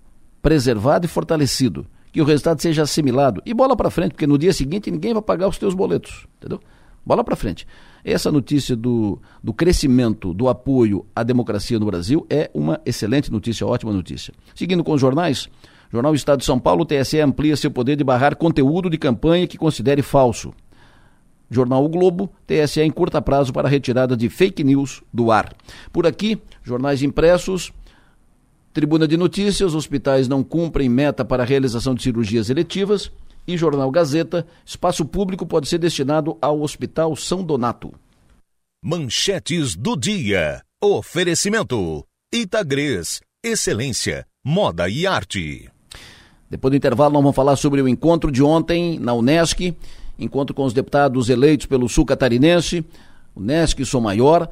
preservado 0.42 1.06
e 1.06 1.10
fortalecido, 1.10 1.86
que 2.14 2.22
o 2.22 2.26
resultado 2.26 2.62
seja 2.62 2.84
assimilado 2.84 3.42
e 3.46 3.54
bola 3.54 3.76
para 3.76 3.90
frente, 3.90 4.12
porque 4.12 4.26
no 4.26 4.38
dia 4.38 4.54
seguinte 4.54 4.90
ninguém 4.90 5.14
vai 5.14 5.22
pagar 5.22 5.48
os 5.48 5.58
teus 5.58 5.74
boletos, 5.74 6.28
entendeu? 6.38 6.60
Bola 7.06 7.24
para 7.24 7.36
frente. 7.36 7.68
Essa 8.04 8.32
notícia 8.32 8.76
do, 8.76 9.20
do 9.44 9.54
crescimento 9.54 10.34
do 10.34 10.48
apoio 10.48 11.06
à 11.16 11.24
democracia 11.24 11.80
no 11.80 11.86
Brasil 11.86 12.26
é 12.30 12.50
uma 12.54 12.80
excelente 12.86 13.32
notícia, 13.32 13.66
ótima 13.66 13.92
notícia. 13.92 14.34
Seguindo 14.56 14.84
com 14.84 14.94
os 14.94 15.02
jornais, 15.02 15.50
Jornal 15.92 16.14
Estado 16.14 16.40
de 16.40 16.46
São 16.46 16.60
Paulo, 16.60 16.86
TSE 16.86 17.20
amplia 17.20 17.56
seu 17.56 17.72
poder 17.72 17.96
de 17.96 18.04
barrar 18.04 18.36
conteúdo 18.36 18.90
de 18.90 18.98
campanha 18.98 19.48
que 19.48 19.58
considere 19.58 20.02
falso. 20.02 20.54
Jornal 21.50 21.84
O 21.84 21.90
Globo, 21.90 22.32
TSE 22.46 22.82
em 22.82 22.92
curta 22.92 23.22
prazo 23.22 23.52
para 23.52 23.68
retirada 23.68 24.16
de 24.16 24.30
fake 24.30 24.64
news 24.64 25.02
do 25.12 25.32
ar. 25.32 25.52
Por 25.92 26.06
aqui, 26.06 26.40
jornais 26.64 27.02
impressos, 27.02 27.74
Tribuna 28.72 29.08
de 29.08 29.18
Notícias, 29.18 29.74
hospitais 29.74 30.28
não 30.28 30.44
cumprem 30.44 30.88
meta 30.88 31.26
para 31.26 31.42
a 31.42 31.46
realização 31.46 31.96
de 31.96 32.04
cirurgias 32.04 32.52
eletivas 32.52 33.12
e 33.50 33.58
Jornal 33.58 33.90
Gazeta, 33.90 34.46
espaço 34.64 35.04
público 35.04 35.46
pode 35.46 35.68
ser 35.68 35.80
destinado 35.80 36.38
ao 36.40 36.62
Hospital 36.62 37.16
São 37.16 37.44
Donato. 37.44 37.92
Manchetes 38.84 39.76
do 39.76 39.98
dia. 39.98 40.62
Oferecimento. 40.82 42.06
Itagres. 42.32 43.22
Excelência. 43.44 44.26
Moda 44.46 44.88
e 44.88 45.08
arte. 45.08 45.70
Depois 46.48 46.72
do 46.72 46.78
intervalo, 46.78 47.14
nós 47.14 47.24
vamos 47.24 47.36
falar 47.36 47.56
sobre 47.56 47.82
o 47.82 47.88
encontro 47.88 48.32
de 48.32 48.44
ontem 48.44 49.00
na 49.00 49.14
Unesc, 49.14 49.76
encontro 50.18 50.56
com 50.56 50.64
os 50.64 50.74
deputados 50.74 51.30
eleitos 51.30 51.66
pelo 51.66 51.90
Sul 51.90 52.06
Catarinense, 52.06 52.86
Unesc 53.36 53.84
Sou 53.84 54.00
Maior, 54.00 54.50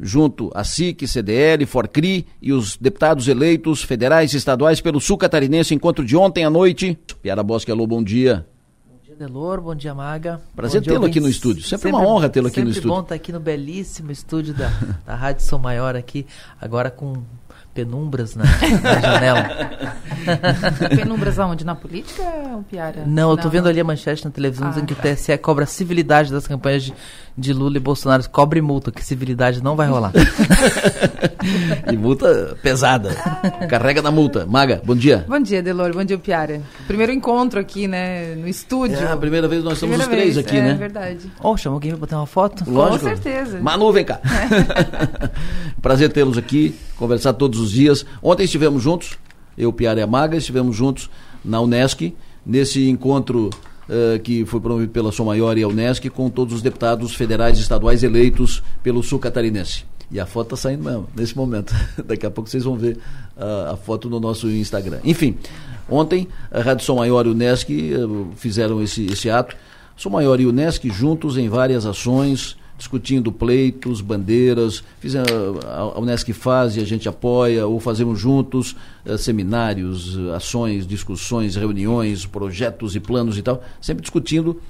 junto 0.00 0.50
a 0.54 0.64
SIC, 0.64 1.06
CDL, 1.06 1.66
Forcri 1.66 2.26
e 2.40 2.52
os 2.52 2.76
deputados 2.76 3.28
eleitos 3.28 3.82
federais 3.82 4.32
e 4.32 4.36
estaduais 4.36 4.80
pelo 4.80 5.00
Sul 5.00 5.18
Catarinense, 5.18 5.74
encontro 5.74 6.04
de 6.04 6.16
ontem 6.16 6.44
à 6.44 6.50
noite. 6.50 6.98
Piara 7.22 7.42
Bosque, 7.42 7.70
alô, 7.70 7.86
bom 7.86 8.02
dia. 8.02 8.46
Bom 8.88 8.98
dia, 9.02 9.16
Delor, 9.16 9.60
bom 9.60 9.74
dia, 9.74 9.94
Maga. 9.94 10.40
Prazer 10.54 10.82
tê-lo 10.82 11.06
aqui 11.06 11.20
no 11.20 11.28
estúdio. 11.28 11.62
Sempre, 11.62 11.90
sempre 11.90 11.90
uma 11.90 12.06
honra 12.06 12.28
tê-lo 12.28 12.48
aqui 12.48 12.60
no 12.60 12.70
estúdio. 12.70 12.82
Sempre 12.82 12.96
bom 12.96 13.02
estar 13.02 13.14
aqui 13.14 13.32
no 13.32 13.40
belíssimo 13.40 14.10
estúdio 14.10 14.54
da, 14.54 14.70
da 15.04 15.14
Rádio 15.14 15.44
Sou 15.44 15.58
Maior 15.58 15.96
aqui, 15.96 16.26
agora 16.60 16.90
com 16.90 17.22
penumbras 17.78 18.34
na, 18.34 18.44
na 18.44 19.00
janela. 19.00 19.48
penumbras 20.96 21.38
aonde? 21.38 21.64
Na 21.64 21.76
política 21.76 22.22
ou 22.52 22.64
piara? 22.64 23.04
Não, 23.06 23.30
eu 23.30 23.36
tô 23.36 23.48
vendo 23.48 23.68
ali 23.68 23.78
a 23.78 23.84
manchete 23.84 24.24
na 24.24 24.32
televisão 24.32 24.66
ah, 24.66 24.70
dizendo 24.70 24.86
que 24.86 24.94
o 24.94 24.96
tá. 24.96 25.14
TSE 25.14 25.38
cobra 25.38 25.62
a 25.62 25.66
civilidade 25.66 26.32
das 26.32 26.48
campanhas 26.48 26.82
de, 26.82 26.94
de 27.36 27.52
Lula 27.52 27.76
e 27.76 27.80
Bolsonaro. 27.80 28.28
Cobre 28.30 28.60
multa, 28.60 28.90
que 28.90 29.04
civilidade 29.04 29.62
não 29.62 29.76
vai 29.76 29.86
rolar. 29.86 30.12
e 31.92 31.96
multa 31.96 32.58
pesada. 32.60 33.14
Carrega 33.68 34.02
na 34.02 34.10
multa. 34.10 34.44
Maga, 34.44 34.82
bom 34.84 34.96
dia. 34.96 35.24
Bom 35.28 35.38
dia, 35.38 35.62
Delor. 35.62 35.92
Bom 35.92 36.02
dia, 36.02 36.18
Piara. 36.18 36.60
Primeiro 36.88 37.12
encontro 37.12 37.60
aqui, 37.60 37.86
né, 37.86 38.34
no 38.34 38.48
estúdio. 38.48 38.98
É 38.98 39.12
a 39.12 39.16
primeira 39.16 39.46
vez 39.46 39.62
nós 39.62 39.74
estamos 39.74 40.00
os 40.00 40.06
três 40.06 40.34
vez, 40.34 40.38
aqui, 40.38 40.56
é, 40.56 40.62
né? 40.62 40.70
É 40.70 40.74
verdade. 40.74 41.30
Oh, 41.40 41.56
chamou 41.56 41.76
alguém 41.76 41.92
pra 41.92 42.00
botar 42.00 42.16
uma 42.16 42.26
foto? 42.26 42.64
Lógico. 42.66 43.04
Com 43.04 43.16
certeza. 43.16 43.60
Manu, 43.60 43.92
vem 43.92 44.04
cá. 44.04 44.20
Prazer 45.80 46.12
tê-los 46.12 46.36
aqui, 46.36 46.74
conversar 46.96 47.34
todos 47.34 47.60
os 47.60 47.67
dias. 47.70 48.04
Ontem 48.22 48.44
estivemos 48.44 48.82
juntos, 48.82 49.18
eu, 49.56 49.72
Piara 49.72 50.00
e 50.00 50.02
a 50.02 50.06
Maga, 50.06 50.36
estivemos 50.36 50.76
juntos 50.76 51.10
na 51.44 51.60
Unesc, 51.60 52.14
nesse 52.44 52.88
encontro 52.88 53.50
uh, 53.88 54.18
que 54.20 54.44
foi 54.44 54.60
promovido 54.60 54.92
pela 54.92 55.12
Som 55.12 55.24
Maior 55.24 55.56
e 55.58 55.62
a 55.62 55.68
Unesc, 55.68 56.08
com 56.10 56.30
todos 56.30 56.54
os 56.54 56.62
deputados 56.62 57.14
federais 57.14 57.58
e 57.58 57.60
estaduais 57.60 58.02
eleitos 58.02 58.62
pelo 58.82 59.02
Sul 59.02 59.18
Catarinense. 59.18 59.84
E 60.10 60.18
a 60.18 60.24
foto 60.24 60.54
está 60.54 60.68
saindo 60.68 60.84
mesmo, 60.84 61.06
nesse 61.14 61.36
momento. 61.36 61.74
Daqui 62.04 62.24
a 62.24 62.30
pouco 62.30 62.48
vocês 62.48 62.64
vão 62.64 62.76
ver 62.76 62.96
uh, 63.36 63.72
a 63.72 63.76
foto 63.76 64.08
no 64.08 64.18
nosso 64.18 64.48
Instagram. 64.48 65.00
Enfim, 65.04 65.36
ontem 65.88 66.28
a 66.50 66.60
Rádio 66.60 66.84
Som 66.84 66.96
Maior 66.96 67.26
e 67.26 67.28
o 67.28 67.32
Unesc 67.32 67.70
uh, 67.70 68.28
fizeram 68.36 68.82
esse, 68.82 69.04
esse 69.06 69.28
ato. 69.28 69.54
Som 69.96 70.10
Maior 70.10 70.40
e 70.40 70.46
o 70.46 70.48
Unesc 70.48 70.88
juntos 70.88 71.36
em 71.36 71.48
várias 71.48 71.84
ações, 71.84 72.56
discutindo 72.78 73.32
pleitos, 73.32 74.00
bandeiras, 74.00 74.84
fiz, 75.00 75.16
a, 75.16 75.24
a 75.66 75.98
Unesc 75.98 76.32
faz 76.32 76.76
e 76.76 76.80
a 76.80 76.84
gente 76.84 77.08
apoia, 77.08 77.66
ou 77.66 77.80
fazemos 77.80 78.18
juntos 78.18 78.76
uh, 79.04 79.18
seminários, 79.18 80.16
ações, 80.34 80.86
discussões, 80.86 81.56
reuniões, 81.56 82.24
projetos 82.24 82.94
e 82.94 83.00
planos 83.00 83.36
e 83.36 83.42
tal, 83.42 83.62
sempre 83.80 84.02
discutindo 84.02 84.62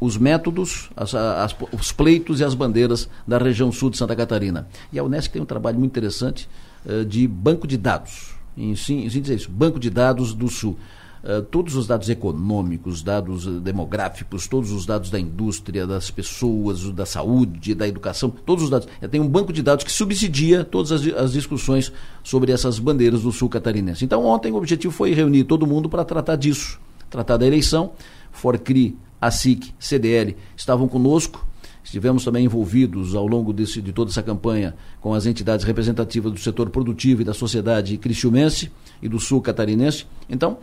os 0.00 0.16
métodos, 0.16 0.90
as, 0.96 1.14
as, 1.14 1.54
os 1.70 1.92
pleitos 1.92 2.40
e 2.40 2.44
as 2.44 2.54
bandeiras 2.54 3.08
da 3.28 3.38
região 3.38 3.70
sul 3.70 3.90
de 3.90 3.98
Santa 3.98 4.16
Catarina. 4.16 4.66
E 4.90 4.98
a 4.98 5.04
Unesc 5.04 5.30
tem 5.30 5.40
um 5.40 5.46
trabalho 5.46 5.78
muito 5.78 5.92
interessante 5.92 6.48
uh, 6.86 7.04
de 7.04 7.28
banco 7.28 7.66
de 7.66 7.76
dados, 7.76 8.34
em, 8.56 8.74
sim, 8.74 9.04
em 9.04 9.08
dizer 9.08 9.34
isso, 9.34 9.50
banco 9.50 9.78
de 9.78 9.90
dados 9.90 10.32
do 10.32 10.48
sul. 10.48 10.78
Eh, 11.26 11.40
todos 11.40 11.74
os 11.74 11.86
dados 11.86 12.10
econômicos, 12.10 13.02
dados 13.02 13.46
demográficos, 13.62 14.46
todos 14.46 14.70
os 14.70 14.84
dados 14.84 15.08
da 15.08 15.18
indústria, 15.18 15.86
das 15.86 16.10
pessoas, 16.10 16.90
da 16.90 17.06
saúde, 17.06 17.74
da 17.74 17.88
educação, 17.88 18.28
todos 18.28 18.64
os 18.64 18.70
dados. 18.70 18.86
Tem 19.10 19.22
um 19.22 19.26
banco 19.26 19.50
de 19.50 19.62
dados 19.62 19.86
que 19.86 19.90
subsidia 19.90 20.64
todas 20.64 20.92
as, 20.92 21.06
as 21.14 21.32
discussões 21.32 21.90
sobre 22.22 22.52
essas 22.52 22.78
bandeiras 22.78 23.22
do 23.22 23.32
sul 23.32 23.48
catarinense. 23.48 24.04
Então, 24.04 24.22
ontem 24.26 24.52
o 24.52 24.56
objetivo 24.56 24.92
foi 24.92 25.14
reunir 25.14 25.44
todo 25.44 25.66
mundo 25.66 25.88
para 25.88 26.04
tratar 26.04 26.36
disso, 26.36 26.78
tratar 27.08 27.38
da 27.38 27.46
eleição. 27.46 27.92
Forcri, 28.30 28.94
ASIC, 29.18 29.72
CDL 29.78 30.36
estavam 30.54 30.86
conosco. 30.86 31.46
Estivemos 31.82 32.22
também 32.22 32.44
envolvidos 32.44 33.14
ao 33.14 33.26
longo 33.26 33.50
desse, 33.50 33.80
de 33.80 33.94
toda 33.94 34.10
essa 34.10 34.22
campanha 34.22 34.74
com 35.00 35.14
as 35.14 35.24
entidades 35.24 35.64
representativas 35.64 36.32
do 36.32 36.38
setor 36.38 36.68
produtivo 36.68 37.22
e 37.22 37.24
da 37.24 37.32
sociedade 37.32 37.96
cristiumense 37.96 38.70
e 39.00 39.08
do 39.08 39.18
sul 39.18 39.40
catarinense. 39.40 40.04
Então, 40.28 40.58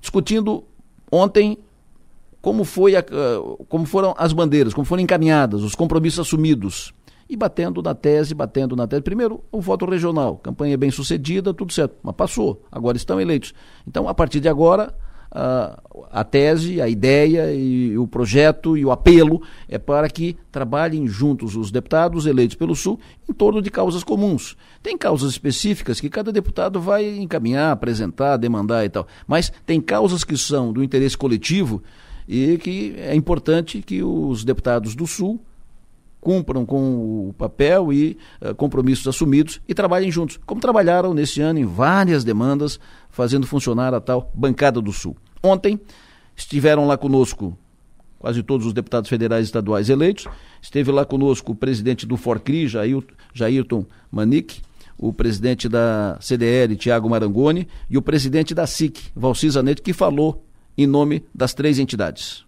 discutindo 0.00 0.64
ontem 1.10 1.58
como, 2.40 2.64
foi 2.64 2.96
a, 2.96 3.04
como 3.68 3.84
foram 3.84 4.14
as 4.16 4.32
bandeiras, 4.32 4.72
como 4.72 4.84
foram 4.84 5.02
encaminhadas, 5.02 5.62
os 5.62 5.74
compromissos 5.74 6.20
assumidos. 6.20 6.94
E 7.28 7.36
batendo 7.36 7.80
na 7.80 7.94
tese, 7.94 8.34
batendo 8.34 8.74
na 8.74 8.88
tese. 8.88 9.02
Primeiro, 9.02 9.44
o 9.52 9.60
voto 9.60 9.86
regional. 9.86 10.36
Campanha 10.38 10.76
bem 10.76 10.90
sucedida, 10.90 11.54
tudo 11.54 11.72
certo. 11.72 11.94
Mas 12.02 12.16
passou. 12.16 12.64
Agora 12.72 12.96
estão 12.96 13.20
eleitos. 13.20 13.54
Então, 13.86 14.08
a 14.08 14.14
partir 14.14 14.40
de 14.40 14.48
agora, 14.48 14.92
a, 15.30 15.80
a 16.10 16.24
tese, 16.24 16.80
a 16.80 16.88
ideia 16.88 17.52
e 17.52 17.96
o 17.96 18.06
projeto 18.06 18.76
e 18.76 18.84
o 18.84 18.90
apelo 18.90 19.42
é 19.68 19.78
para 19.78 20.08
que 20.08 20.36
trabalhem 20.50 21.06
juntos 21.06 21.54
os 21.56 21.70
deputados 21.70 22.26
eleitos 22.26 22.56
pelo 22.56 22.74
Sul 22.74 22.98
em 23.28 23.32
torno 23.32 23.62
de 23.62 23.70
causas 23.70 24.02
comuns. 24.02 24.56
Tem 24.82 24.98
causas 24.98 25.30
específicas 25.30 26.00
que 26.00 26.08
cada 26.08 26.32
deputado 26.32 26.80
vai 26.80 27.08
encaminhar, 27.18 27.72
apresentar, 27.72 28.36
demandar 28.36 28.84
e 28.84 28.88
tal, 28.88 29.06
mas 29.26 29.52
tem 29.64 29.80
causas 29.80 30.24
que 30.24 30.36
são 30.36 30.72
do 30.72 30.82
interesse 30.82 31.16
coletivo 31.16 31.82
e 32.28 32.58
que 32.58 32.94
é 32.96 33.14
importante 33.14 33.82
que 33.82 34.02
os 34.02 34.44
deputados 34.44 34.94
do 34.94 35.06
Sul 35.06 35.40
cumpram 36.20 36.66
com 36.66 37.28
o 37.28 37.34
papel 37.36 37.92
e 37.92 38.18
uh, 38.40 38.54
compromissos 38.54 39.06
assumidos 39.08 39.60
e 39.66 39.74
trabalhem 39.74 40.10
juntos, 40.10 40.38
como 40.44 40.60
trabalharam 40.60 41.14
nesse 41.14 41.40
ano 41.40 41.58
em 41.58 41.64
várias 41.64 42.24
demandas 42.24 42.78
fazendo 43.10 43.46
funcionar 43.46 43.94
a 43.94 44.00
tal 44.00 44.30
Bancada 44.34 44.80
do 44.80 44.92
Sul. 44.92 45.16
Ontem 45.42 45.80
estiveram 46.36 46.86
lá 46.86 46.96
conosco 46.96 47.56
quase 48.18 48.42
todos 48.42 48.66
os 48.66 48.74
deputados 48.74 49.08
federais 49.08 49.46
e 49.46 49.48
estaduais 49.48 49.88
eleitos. 49.88 50.26
Esteve 50.60 50.92
lá 50.92 51.04
conosco 51.04 51.52
o 51.52 51.54
presidente 51.54 52.06
do 52.06 52.18
Forcri, 52.18 52.68
Jair, 52.68 53.02
Jairton 53.32 53.86
Manique, 54.12 54.60
o 54.98 55.10
presidente 55.12 55.68
da 55.68 56.18
CDL, 56.20 56.76
Tiago 56.76 57.08
Marangoni, 57.08 57.66
e 57.88 57.96
o 57.96 58.02
presidente 58.02 58.54
da 58.54 58.66
SIC, 58.66 59.10
Valci 59.16 59.48
Zanetti, 59.48 59.80
que 59.80 59.94
falou 59.94 60.44
em 60.76 60.86
nome 60.86 61.24
das 61.34 61.54
três 61.54 61.78
entidades. 61.78 62.44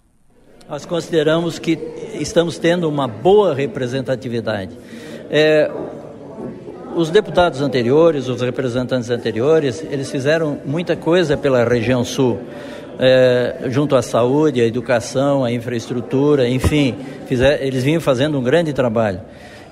Nós 0.73 0.87
consideramos 0.87 1.59
que 1.59 1.79
estamos 2.15 2.57
tendo 2.57 2.89
uma 2.89 3.07
boa 3.07 3.55
representatividade. 3.55 4.71
É, 5.31 5.71
os 6.97 7.11
deputados 7.11 7.61
anteriores, 7.61 8.27
os 8.27 8.41
representantes 8.41 9.11
anteriores, 9.11 9.85
eles 9.91 10.11
fizeram 10.11 10.59
muita 10.65 10.97
coisa 10.97 11.37
pela 11.37 11.63
região 11.63 12.03
sul, 12.03 12.39
é, 12.99 13.67
junto 13.69 13.95
à 13.95 14.01
saúde, 14.01 14.63
à 14.63 14.65
educação, 14.65 15.45
à 15.45 15.53
infraestrutura, 15.53 16.49
enfim, 16.49 16.97
fizer, 17.27 17.63
eles 17.63 17.85
vinham 17.85 18.01
fazendo 18.01 18.39
um 18.39 18.43
grande 18.43 18.73
trabalho. 18.73 19.21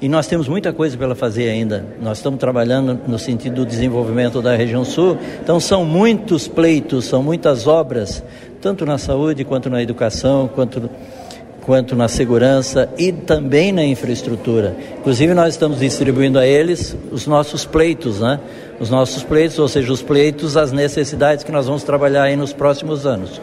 E 0.02 0.08
nós 0.08 0.26
temos 0.26 0.48
muita 0.48 0.70
coisa 0.70 0.96
para 0.98 1.14
fazer 1.14 1.48
ainda. 1.48 1.84
Nós 2.00 2.18
estamos 2.18 2.40
trabalhando 2.40 2.98
no 3.06 3.18
sentido 3.18 3.56
do 3.56 3.66
desenvolvimento 3.66 4.40
da 4.40 4.54
região 4.56 4.82
sul. 4.82 5.18
Então 5.42 5.60
são 5.60 5.84
muitos 5.84 6.48
pleitos, 6.48 7.04
são 7.04 7.22
muitas 7.22 7.66
obras 7.66 8.22
tanto 8.60 8.84
na 8.84 8.98
saúde, 8.98 9.44
quanto 9.44 9.70
na 9.70 9.82
educação, 9.82 10.48
quanto, 10.48 10.90
quanto 11.62 11.96
na 11.96 12.08
segurança 12.08 12.88
e 12.98 13.10
também 13.12 13.72
na 13.72 13.84
infraestrutura. 13.84 14.76
Inclusive, 14.98 15.34
nós 15.34 15.54
estamos 15.54 15.80
distribuindo 15.80 16.38
a 16.38 16.46
eles 16.46 16.96
os 17.10 17.26
nossos 17.26 17.64
pleitos, 17.64 18.20
né? 18.20 18.38
Os 18.78 18.90
nossos 18.90 19.22
pleitos, 19.22 19.58
ou 19.58 19.68
seja, 19.68 19.92
os 19.92 20.02
pleitos, 20.02 20.56
as 20.56 20.72
necessidades 20.72 21.44
que 21.44 21.52
nós 21.52 21.66
vamos 21.66 21.82
trabalhar 21.82 22.24
aí 22.24 22.36
nos 22.36 22.52
próximos 22.52 23.06
anos. 23.06 23.40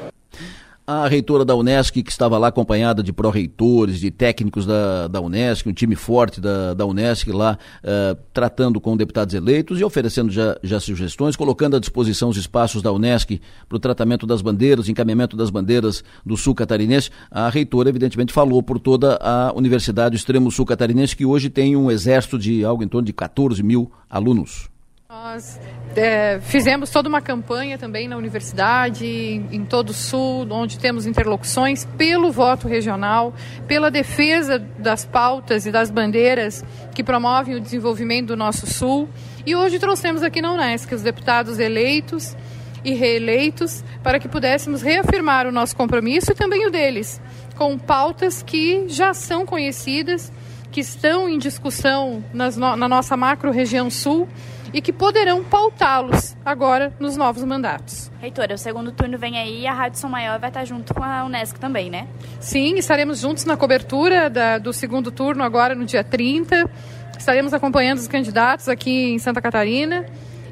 A 0.89 1.05
reitora 1.05 1.43
da 1.43 1.53
Unesc, 1.53 2.01
que 2.01 2.09
estava 2.09 2.37
lá 2.37 2.47
acompanhada 2.47 3.03
de 3.03 3.11
pró-reitores, 3.11 3.99
de 3.99 4.09
técnicos 4.09 4.65
da, 4.65 5.09
da 5.09 5.19
Unesc, 5.19 5.67
um 5.67 5.73
time 5.73 5.97
forte 5.97 6.39
da, 6.39 6.73
da 6.73 6.85
Unesc 6.85 7.29
lá, 7.29 7.57
uh, 7.83 8.17
tratando 8.31 8.79
com 8.79 8.95
deputados 8.95 9.33
eleitos 9.35 9.81
e 9.81 9.83
oferecendo 9.83 10.31
já, 10.31 10.57
já 10.63 10.79
sugestões, 10.79 11.35
colocando 11.35 11.75
à 11.75 11.79
disposição 11.81 12.29
os 12.29 12.37
espaços 12.37 12.81
da 12.81 12.89
Unesc 12.89 13.41
para 13.67 13.75
o 13.75 13.79
tratamento 13.79 14.25
das 14.25 14.41
bandeiras, 14.41 14.87
encaminhamento 14.87 15.35
das 15.35 15.49
bandeiras 15.49 16.05
do 16.25 16.37
sul 16.37 16.55
catarinense. 16.55 17.09
A 17.29 17.49
reitora, 17.49 17.89
evidentemente, 17.89 18.31
falou 18.31 18.63
por 18.63 18.79
toda 18.79 19.19
a 19.21 19.51
Universidade 19.53 20.11
do 20.11 20.15
Extremo 20.15 20.49
Sul 20.49 20.65
Catarinense, 20.65 21.17
que 21.17 21.25
hoje 21.25 21.49
tem 21.49 21.75
um 21.75 21.91
exército 21.91 22.39
de 22.39 22.63
algo 22.63 22.81
em 22.81 22.87
torno 22.87 23.05
de 23.05 23.11
14 23.11 23.61
mil 23.61 23.91
alunos. 24.09 24.69
Nós 25.09 25.57
é, 25.95 26.37
fizemos 26.41 26.89
toda 26.89 27.07
uma 27.07 27.21
campanha 27.21 27.77
também 27.77 28.09
na 28.09 28.17
universidade, 28.17 29.05
em 29.05 29.63
todo 29.63 29.91
o 29.91 29.93
Sul, 29.93 30.45
onde 30.51 30.77
temos 30.77 31.05
interlocuções 31.05 31.85
pelo 31.97 32.29
voto 32.29 32.67
regional, 32.67 33.33
pela 33.69 33.89
defesa 33.89 34.59
das 34.59 35.05
pautas 35.05 35.65
e 35.65 35.71
das 35.71 35.89
bandeiras 35.89 36.61
que 36.93 37.05
promovem 37.05 37.55
o 37.55 37.61
desenvolvimento 37.61 38.27
do 38.27 38.35
nosso 38.35 38.67
Sul. 38.67 39.07
E 39.45 39.55
hoje 39.55 39.79
trouxemos 39.79 40.23
aqui 40.23 40.41
na 40.41 40.51
Unesco 40.51 40.93
os 40.93 41.03
deputados 41.03 41.57
eleitos 41.57 42.35
e 42.83 42.93
reeleitos 42.93 43.85
para 44.03 44.19
que 44.19 44.27
pudéssemos 44.27 44.81
reafirmar 44.81 45.47
o 45.47 45.53
nosso 45.53 45.73
compromisso 45.73 46.33
e 46.33 46.35
também 46.35 46.67
o 46.67 46.69
deles, 46.69 47.21
com 47.55 47.77
pautas 47.77 48.43
que 48.43 48.89
já 48.89 49.13
são 49.13 49.45
conhecidas, 49.45 50.33
que 50.69 50.81
estão 50.81 51.29
em 51.29 51.37
discussão 51.37 52.21
nas, 52.33 52.57
na 52.57 52.89
nossa 52.89 53.15
macro 53.15 53.51
região 53.51 53.89
sul 53.89 54.27
e 54.73 54.81
que 54.81 54.91
poderão 54.91 55.43
pautá-los 55.43 56.35
agora 56.45 56.93
nos 56.99 57.15
novos 57.15 57.43
mandatos. 57.43 58.11
Reitora, 58.19 58.55
o 58.55 58.57
segundo 58.57 58.91
turno 58.91 59.17
vem 59.17 59.37
aí 59.37 59.61
e 59.61 59.67
a 59.67 59.73
Rádio 59.73 59.99
São 59.99 60.09
Maior 60.09 60.39
vai 60.39 60.49
estar 60.49 60.65
junto 60.65 60.93
com 60.93 61.03
a 61.03 61.23
Unesco 61.23 61.59
também, 61.59 61.89
né? 61.89 62.07
Sim, 62.39 62.75
estaremos 62.75 63.19
juntos 63.19 63.45
na 63.45 63.55
cobertura 63.55 64.29
da, 64.29 64.57
do 64.57 64.73
segundo 64.73 65.11
turno 65.11 65.43
agora 65.43 65.75
no 65.75 65.85
dia 65.85 66.03
30. 66.03 66.69
Estaremos 67.17 67.53
acompanhando 67.53 67.99
os 67.99 68.07
candidatos 68.07 68.67
aqui 68.67 69.13
em 69.13 69.19
Santa 69.19 69.41
Catarina 69.41 70.05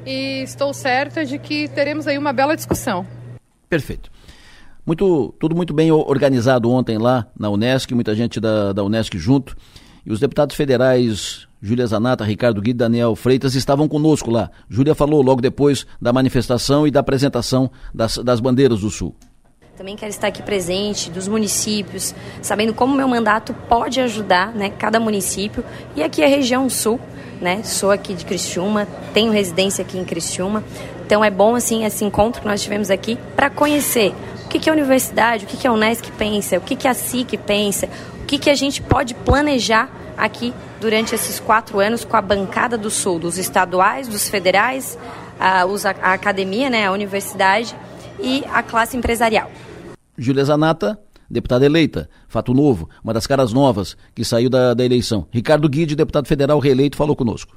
e 0.04 0.42
estou 0.42 0.72
certa 0.72 1.24
de 1.24 1.38
que 1.38 1.68
teremos 1.68 2.06
aí 2.06 2.16
uma 2.16 2.32
bela 2.32 2.56
discussão. 2.56 3.06
Perfeito. 3.68 4.10
Muito, 4.86 5.34
tudo 5.40 5.56
muito 5.56 5.74
bem 5.74 5.90
organizado 5.90 6.70
ontem 6.70 6.96
lá 6.96 7.26
na 7.36 7.50
Unesc, 7.50 7.92
muita 7.92 8.14
gente 8.14 8.38
da, 8.38 8.72
da 8.72 8.84
Unesc 8.84 9.18
junto. 9.18 9.56
E 10.04 10.12
os 10.12 10.20
deputados 10.20 10.54
federais 10.54 11.45
Júlia 11.60 11.86
Zanata, 11.86 12.24
Ricardo 12.24 12.60
Guido 12.60 12.78
Daniel 12.78 13.16
Freitas 13.16 13.54
estavam 13.54 13.88
conosco 13.88 14.30
lá. 14.30 14.50
Júlia 14.68 14.94
falou 14.94 15.22
logo 15.22 15.40
depois 15.40 15.86
da 16.00 16.12
manifestação 16.12 16.86
e 16.86 16.90
da 16.90 17.00
apresentação 17.00 17.70
das, 17.94 18.18
das 18.18 18.40
bandeiras 18.40 18.80
do 18.80 18.90
Sul. 18.90 19.14
Também 19.76 19.94
quero 19.94 20.10
estar 20.10 20.28
aqui 20.28 20.42
presente 20.42 21.10
dos 21.10 21.28
municípios, 21.28 22.14
sabendo 22.40 22.72
como 22.72 22.96
meu 22.96 23.06
mandato 23.06 23.52
pode 23.68 24.00
ajudar 24.00 24.54
né, 24.54 24.70
cada 24.70 24.98
município. 24.98 25.62
E 25.94 26.02
aqui 26.02 26.22
é 26.22 26.24
a 26.24 26.28
região 26.28 26.68
sul, 26.70 26.98
né? 27.42 27.62
Sou 27.62 27.90
aqui 27.90 28.14
de 28.14 28.24
Criciúma, 28.24 28.88
tenho 29.12 29.30
residência 29.30 29.82
aqui 29.84 29.98
em 29.98 30.04
Criciúma. 30.04 30.64
Então 31.04 31.22
é 31.22 31.30
bom 31.30 31.54
assim 31.54 31.84
esse 31.84 32.04
encontro 32.06 32.40
que 32.40 32.48
nós 32.48 32.62
tivemos 32.62 32.90
aqui 32.90 33.18
para 33.36 33.50
conhecer 33.50 34.14
o 34.46 34.48
que, 34.48 34.58
que 34.58 34.70
a 34.70 34.72
universidade, 34.72 35.44
o 35.44 35.48
que, 35.48 35.58
que 35.58 35.66
a 35.66 35.72
Unesc 35.72 36.10
pensa, 36.12 36.56
o 36.56 36.60
que, 36.62 36.74
que 36.74 36.88
a 36.88 36.94
SIC 36.94 37.36
pensa, 37.36 37.86
que, 38.26 38.38
que 38.38 38.50
a 38.50 38.54
gente 38.54 38.82
pode 38.82 39.14
planejar 39.14 39.90
aqui 40.16 40.52
durante 40.80 41.14
esses 41.14 41.38
quatro 41.40 41.78
anos 41.78 42.04
com 42.04 42.16
a 42.16 42.22
bancada 42.22 42.76
do 42.76 42.90
Sul, 42.90 43.18
dos 43.18 43.38
estaduais, 43.38 44.08
dos 44.08 44.28
federais, 44.28 44.98
a, 45.38 45.62
a 46.02 46.12
academia, 46.12 46.68
né, 46.68 46.86
a 46.86 46.92
universidade 46.92 47.74
e 48.20 48.44
a 48.52 48.62
classe 48.62 48.96
empresarial. 48.96 49.50
Júlia 50.18 50.44
Zanata, 50.44 50.98
deputada 51.30 51.66
eleita, 51.66 52.08
fato 52.28 52.54
novo, 52.54 52.88
uma 53.04 53.12
das 53.12 53.26
caras 53.26 53.52
novas 53.52 53.96
que 54.14 54.24
saiu 54.24 54.48
da, 54.48 54.74
da 54.74 54.84
eleição. 54.84 55.26
Ricardo 55.30 55.68
Guide, 55.68 55.94
deputado 55.94 56.26
federal 56.26 56.58
reeleito, 56.58 56.96
falou 56.96 57.14
conosco. 57.14 57.56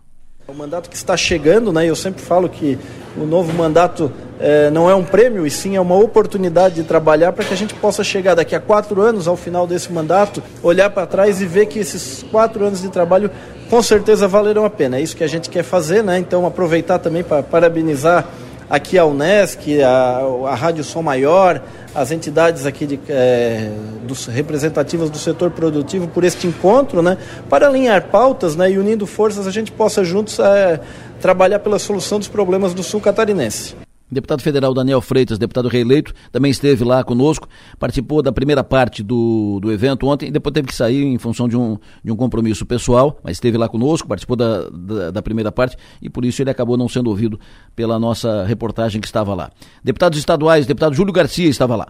O 0.49 0.53
mandato 0.55 0.89
que 0.89 0.95
está 0.95 1.15
chegando, 1.15 1.71
né? 1.71 1.87
Eu 1.87 1.95
sempre 1.95 2.23
falo 2.23 2.49
que 2.49 2.75
o 3.15 3.23
novo 3.23 3.53
mandato 3.53 4.11
é, 4.39 4.71
não 4.71 4.89
é 4.89 4.95
um 4.95 5.03
prêmio, 5.03 5.45
e 5.45 5.51
sim 5.51 5.75
é 5.75 5.81
uma 5.81 5.95
oportunidade 5.95 6.75
de 6.75 6.83
trabalhar 6.83 7.33
para 7.33 7.45
que 7.45 7.53
a 7.53 7.57
gente 7.57 7.75
possa 7.75 8.03
chegar 8.03 8.33
daqui 8.33 8.55
a 8.55 8.59
quatro 8.59 8.99
anos, 8.99 9.27
ao 9.27 9.37
final 9.37 9.67
desse 9.67 9.91
mandato, 9.93 10.41
olhar 10.63 10.89
para 10.89 11.05
trás 11.05 11.39
e 11.39 11.45
ver 11.45 11.67
que 11.67 11.77
esses 11.77 12.25
quatro 12.31 12.65
anos 12.65 12.81
de 12.81 12.89
trabalho 12.89 13.29
com 13.69 13.79
certeza 13.83 14.27
valeram 14.27 14.65
a 14.65 14.71
pena. 14.71 14.97
É 14.97 15.01
isso 15.01 15.15
que 15.15 15.23
a 15.23 15.27
gente 15.27 15.51
quer 15.51 15.61
fazer, 15.61 16.03
né? 16.03 16.17
Então 16.17 16.43
aproveitar 16.47 16.97
também 16.97 17.23
para 17.23 17.43
parabenizar 17.43 18.25
aqui 18.67 18.97
a 18.97 19.05
Unesc, 19.05 19.83
a, 19.83 20.21
a 20.47 20.55
Rádio 20.55 20.83
Som 20.83 21.03
Maior, 21.03 21.61
as 21.93 22.11
entidades 22.11 22.65
aqui 22.65 22.85
de, 22.85 22.99
é, 23.09 23.71
dos 24.03 24.25
representativas 24.25 25.09
do 25.09 25.17
setor 25.17 25.51
produtivo 25.51 26.07
por 26.07 26.23
este 26.23 26.47
encontro, 26.47 27.01
né, 27.01 27.17
para 27.49 27.67
alinhar 27.67 28.07
pautas 28.07 28.55
né, 28.55 28.71
e 28.71 28.77
unindo 28.77 29.05
forças 29.05 29.47
a 29.47 29.51
gente 29.51 29.71
possa 29.71 30.03
juntos 30.03 30.39
é, 30.39 30.79
trabalhar 31.19 31.59
pela 31.59 31.79
solução 31.79 32.19
dos 32.19 32.27
problemas 32.27 32.73
do 32.73 32.83
sul 32.83 33.01
catarinense. 33.01 33.75
Deputado 34.11 34.41
federal 34.41 34.73
Daniel 34.73 35.01
Freitas, 35.01 35.37
deputado 35.37 35.67
reeleito, 35.67 36.13
também 36.31 36.49
esteve 36.49 36.83
lá 36.83 37.03
conosco, 37.03 37.47
participou 37.77 38.21
da 38.21 38.31
primeira 38.31 38.63
parte 38.63 39.03
do, 39.03 39.59
do 39.61 39.71
evento 39.71 40.07
ontem 40.07 40.31
depois 40.31 40.53
teve 40.53 40.67
que 40.67 40.75
sair 40.75 41.03
em 41.03 41.17
função 41.17 41.47
de 41.47 41.55
um, 41.55 41.77
de 42.03 42.11
um 42.11 42.15
compromisso 42.15 42.65
pessoal, 42.65 43.19
mas 43.23 43.33
esteve 43.33 43.57
lá 43.57 43.67
conosco, 43.67 44.07
participou 44.07 44.35
da, 44.35 44.69
da, 44.69 45.11
da 45.11 45.21
primeira 45.21 45.51
parte 45.51 45.77
e 46.01 46.09
por 46.09 46.25
isso 46.25 46.41
ele 46.41 46.49
acabou 46.49 46.77
não 46.77 46.89
sendo 46.89 47.09
ouvido 47.09 47.39
pela 47.75 47.99
nossa 47.99 48.43
reportagem 48.45 48.99
que 48.99 49.07
estava 49.07 49.33
lá. 49.33 49.51
Deputados 49.83 50.17
estaduais, 50.17 50.65
deputado 50.65 50.95
Júlio 50.95 51.13
Garcia 51.13 51.49
estava 51.49 51.75
lá. 51.75 51.87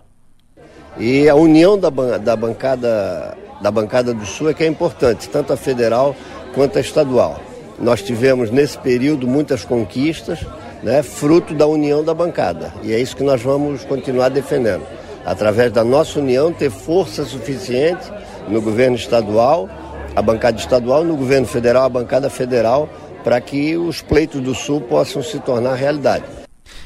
E 0.97 1.29
a 1.29 1.35
união 1.35 1.77
da, 1.77 1.89
da, 2.17 2.35
bancada, 2.35 3.37
da 3.61 3.71
bancada 3.71 4.13
do 4.13 4.25
Sul 4.25 4.49
é 4.49 4.53
que 4.53 4.63
é 4.63 4.67
importante, 4.67 5.29
tanto 5.29 5.53
a 5.53 5.57
federal 5.57 6.15
quanto 6.53 6.77
a 6.77 6.81
estadual. 6.81 7.39
Nós 7.79 8.01
tivemos 8.01 8.51
nesse 8.51 8.77
período 8.77 9.25
muitas 9.25 9.63
conquistas, 9.63 10.45
né, 10.83 11.03
fruto 11.03 11.53
da 11.53 11.67
união 11.67 12.03
da 12.03 12.13
bancada. 12.13 12.73
E 12.83 12.93
é 12.93 12.99
isso 12.99 13.15
que 13.15 13.23
nós 13.23 13.41
vamos 13.41 13.83
continuar 13.85 14.29
defendendo. 14.29 14.83
Através 15.25 15.71
da 15.71 15.83
nossa 15.83 16.19
união, 16.19 16.51
ter 16.51 16.69
força 16.69 17.25
suficiente 17.25 18.11
no 18.47 18.61
governo 18.61 18.95
estadual, 18.95 19.69
a 20.15 20.21
bancada 20.21 20.57
estadual, 20.57 21.03
no 21.03 21.15
governo 21.15 21.45
federal, 21.45 21.83
a 21.83 21.89
bancada 21.89 22.29
federal, 22.29 22.89
para 23.23 23.39
que 23.39 23.77
os 23.77 24.01
pleitos 24.01 24.41
do 24.41 24.55
Sul 24.55 24.81
possam 24.81 25.21
se 25.21 25.39
tornar 25.39 25.75
realidade. 25.75 26.25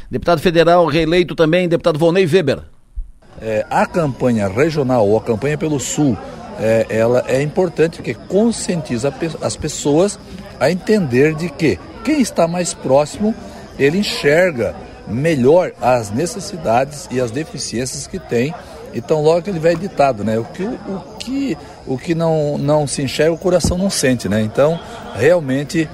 Deputado 0.09 0.41
federal 0.41 0.85
reeleito 0.85 1.35
também, 1.35 1.67
deputado 1.67 1.97
Volney 1.97 2.25
Weber. 2.25 2.59
É, 3.41 3.65
a 3.69 3.85
campanha 3.85 4.47
regional 4.47 5.07
ou 5.07 5.17
a 5.17 5.21
campanha 5.21 5.57
pelo 5.57 5.79
Sul, 5.79 6.17
é, 6.59 6.85
ela 6.89 7.23
é 7.27 7.41
importante 7.41 7.97
porque 7.97 8.13
conscientiza 8.13 9.13
as 9.41 9.55
pessoas 9.55 10.19
a 10.59 10.69
entender 10.69 11.33
de 11.35 11.49
que 11.49 11.79
quem 12.03 12.21
está 12.21 12.47
mais 12.47 12.73
próximo 12.73 13.33
ele 13.77 13.97
enxerga 13.99 14.75
melhor 15.07 15.71
as 15.81 16.09
necessidades 16.09 17.07
e 17.11 17.19
as 17.19 17.31
deficiências 17.31 18.07
que 18.07 18.19
tem. 18.19 18.53
Então, 18.93 19.21
logo 19.21 19.49
ele 19.49 19.59
vai 19.59 19.75
ditado, 19.75 20.23
né? 20.23 20.37
O 20.37 20.45
que, 20.45 20.63
o, 20.63 21.17
que, 21.17 21.57
o 21.87 21.97
que 21.97 22.13
não, 22.13 22.57
não 22.57 22.85
se 22.85 23.01
enxerga, 23.01 23.33
o 23.33 23.37
coração 23.37 23.77
não 23.77 23.89
sente, 23.89 24.29
né? 24.29 24.41
Então, 24.41 24.79
realmente, 25.15 25.89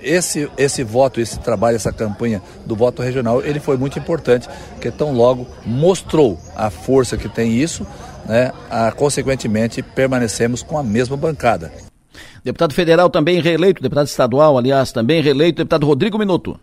esse, 0.00 0.50
esse 0.56 0.82
voto, 0.82 1.20
esse 1.20 1.38
trabalho, 1.38 1.76
essa 1.76 1.92
campanha 1.92 2.42
do 2.64 2.74
voto 2.74 3.02
regional, 3.02 3.42
ele 3.42 3.60
foi 3.60 3.76
muito 3.76 3.98
importante, 3.98 4.48
porque 4.72 4.90
tão 4.90 5.12
logo 5.12 5.46
mostrou 5.66 6.38
a 6.56 6.70
força 6.70 7.18
que 7.18 7.28
tem 7.28 7.52
isso, 7.52 7.86
né? 8.26 8.50
A, 8.70 8.90
consequentemente, 8.92 9.82
permanecemos 9.82 10.62
com 10.62 10.78
a 10.78 10.82
mesma 10.82 11.16
bancada. 11.18 11.70
Deputado 12.42 12.72
federal 12.72 13.10
também 13.10 13.42
reeleito, 13.42 13.82
deputado 13.82 14.06
estadual, 14.06 14.56
aliás, 14.56 14.90
também 14.90 15.20
reeleito, 15.20 15.58
deputado 15.58 15.86
Rodrigo 15.86 16.18
Minuto 16.18 16.58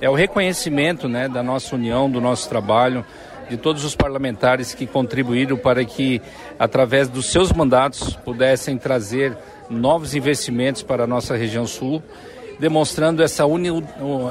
é 0.00 0.08
o 0.08 0.14
reconhecimento 0.14 1.08
né, 1.08 1.28
da 1.28 1.42
nossa 1.42 1.74
união, 1.76 2.10
do 2.10 2.20
nosso 2.20 2.48
trabalho, 2.48 3.04
de 3.48 3.56
todos 3.56 3.84
os 3.84 3.94
parlamentares 3.94 4.74
que 4.74 4.86
contribuíram 4.86 5.56
para 5.56 5.84
que, 5.84 6.22
através 6.58 7.08
dos 7.08 7.26
seus 7.26 7.52
mandatos, 7.52 8.16
pudessem 8.24 8.78
trazer 8.78 9.36
novos 9.68 10.14
investimentos 10.14 10.82
para 10.82 11.04
a 11.04 11.06
nossa 11.06 11.36
região 11.36 11.66
sul, 11.66 12.02
demonstrando 12.58 13.22
essa, 13.22 13.44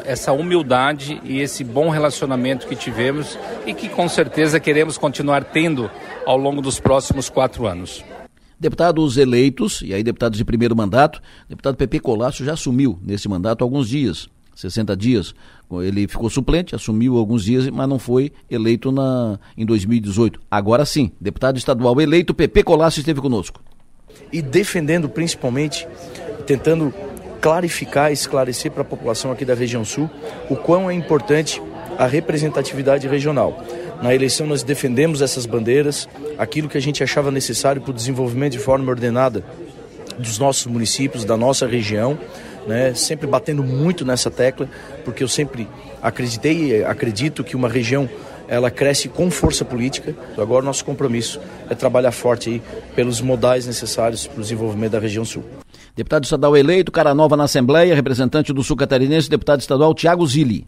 essa 0.05 0.32
humildade 0.32 1.22
e 1.24 1.39
esse 1.39 1.63
bom 1.63 1.89
relacionamento 1.89 2.67
que 2.67 2.76
tivemos 2.76 3.38
e 3.65 3.74
que 3.74 3.89
com 3.89 4.07
certeza 4.07 4.59
queremos 4.59 4.97
continuar 4.97 5.43
tendo 5.43 5.89
ao 6.26 6.38
longo 6.38 6.61
dos 6.61 6.80
próximos 6.80 7.30
quatro 7.30 7.67
anos. 7.67 8.03
Deputados 8.59 9.17
eleitos, 9.17 9.82
e 9.82 9.93
aí 9.93 10.03
deputados 10.03 10.38
de 10.38 10.45
primeiro 10.45 10.76
mandato, 10.76 11.22
deputado 11.47 11.76
Pepe 11.76 11.99
Colasso 11.99 12.43
já 12.43 12.53
assumiu 12.53 12.99
nesse 13.01 13.28
mandato 13.28 13.61
há 13.61 13.65
alguns 13.65 13.88
dias 13.88 14.30
60 14.60 14.95
dias. 14.95 15.34
Ele 15.72 16.07
ficou 16.07 16.30
suplente, 16.30 16.76
assumiu 16.76 17.18
alguns 17.18 17.43
dias, 17.43 17.70
mas 17.70 17.88
não 17.88 17.99
foi 17.99 18.32
eleito 18.49 18.91
na, 18.91 19.39
em 19.57 19.66
2018. 19.66 20.39
Agora 20.49 20.86
sim, 20.86 21.12
deputado 21.20 21.57
estadual 21.57 21.99
eleito, 22.01 22.34
Pepe 22.34 22.64
Colasso 22.64 22.99
esteve 22.99 23.22
conosco. 23.22 23.62
E 24.32 24.41
defendendo 24.41 25.07
principalmente, 25.07 25.88
tentando 26.45 26.93
clarificar, 27.39 28.12
esclarecer 28.12 28.72
para 28.72 28.82
a 28.82 28.86
população 28.86 29.32
aqui 29.32 29.45
da 29.45 29.53
região 29.53 29.86
sul 29.86 30.10
o 30.49 30.55
quão 30.55 30.89
é 30.89 30.93
importante 30.93 31.62
a 31.97 32.05
representatividade 32.05 33.07
regional. 33.07 33.64
Na 34.01 34.16
eleição 34.16 34.47
nós 34.47 34.64
defendemos 34.64 35.22
essas 35.22 35.45
bandeiras, 35.45 36.07
aquilo 36.38 36.70
que 36.70 36.78
a 36.78 36.82
gente 36.82 37.03
achava 37.03 37.32
necessário 37.32 37.82
para 37.82 37.91
o 37.91 37.93
desenvolvimento 37.93 38.53
de 38.53 38.60
forma 38.60 38.89
ordenada 38.89 39.43
dos 40.18 40.38
nossos 40.39 40.66
municípios, 40.66 41.26
da 41.26 41.38
nossa 41.38 41.68
região, 41.68 42.18
né? 42.68 42.93
sempre 42.93 43.28
batendo 43.28 43.64
muito 43.64 44.05
nessa 44.05 44.30
tecla, 44.30 44.70
porque 45.03 45.24
eu 45.24 45.28
sempre 45.28 45.68
acreditei 46.01 46.72
e 46.72 46.84
acredito 46.84 47.43
que 47.43 47.55
uma 47.55 47.70
região 47.70 48.10
ela 48.47 48.72
cresce 48.72 49.07
com 49.07 49.30
força 49.30 49.64
política. 49.64 50.16
Agora 50.38 50.66
nosso 50.66 50.84
compromisso 50.84 51.39
é 51.70 51.76
trabalhar 51.76 52.12
forte 52.12 52.49
aí 52.49 52.62
pelos 52.95 53.22
modais 53.22 53.68
necessários 53.68 54.26
para 54.26 54.39
o 54.39 54.41
desenvolvimento 54.41 54.93
da 54.93 54.99
região 54.99 55.24
sul. 55.24 55.43
Deputado 55.95 56.24
estadual 56.24 56.57
eleito, 56.57 56.91
cara 56.91 57.14
nova 57.14 57.38
na 57.38 57.43
Assembleia, 57.43 57.93
representante 57.93 58.51
do 58.53 58.64
Sul 58.64 58.76
Catarinense, 58.76 59.30
deputado 59.30 59.60
estadual 59.60 59.93
Tiago 59.93 60.26
Zilli 60.26 60.66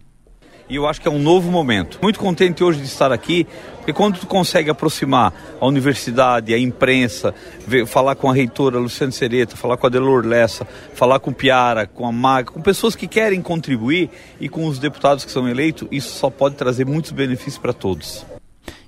e 0.71 0.77
eu 0.77 0.87
acho 0.87 1.01
que 1.01 1.07
é 1.07 1.11
um 1.11 1.19
novo 1.19 1.51
momento. 1.51 1.99
Muito 2.01 2.17
contente 2.17 2.63
hoje 2.63 2.79
de 2.79 2.85
estar 2.85 3.11
aqui, 3.11 3.45
porque 3.75 3.91
quando 3.91 4.17
tu 4.17 4.25
consegue 4.25 4.69
aproximar 4.69 5.33
a 5.59 5.67
universidade, 5.67 6.53
a 6.53 6.57
imprensa, 6.57 7.35
ver, 7.67 7.85
falar 7.85 8.15
com 8.15 8.29
a 8.29 8.33
reitora 8.33 8.79
Luciana 8.79 9.11
Sereta, 9.11 9.57
falar 9.57 9.75
com 9.75 9.85
a 9.85 9.89
Delor 9.89 10.25
Lessa, 10.25 10.65
falar 10.93 11.19
com 11.19 11.33
Piara, 11.33 11.85
com 11.85 12.07
a 12.07 12.11
Maga, 12.11 12.51
com 12.51 12.61
pessoas 12.61 12.95
que 12.95 13.05
querem 13.05 13.41
contribuir 13.41 14.09
e 14.39 14.47
com 14.47 14.65
os 14.65 14.79
deputados 14.79 15.25
que 15.25 15.31
são 15.31 15.45
eleitos, 15.45 15.89
isso 15.91 16.17
só 16.17 16.29
pode 16.29 16.55
trazer 16.55 16.85
muitos 16.85 17.11
benefícios 17.11 17.57
para 17.57 17.73
todos. 17.73 18.25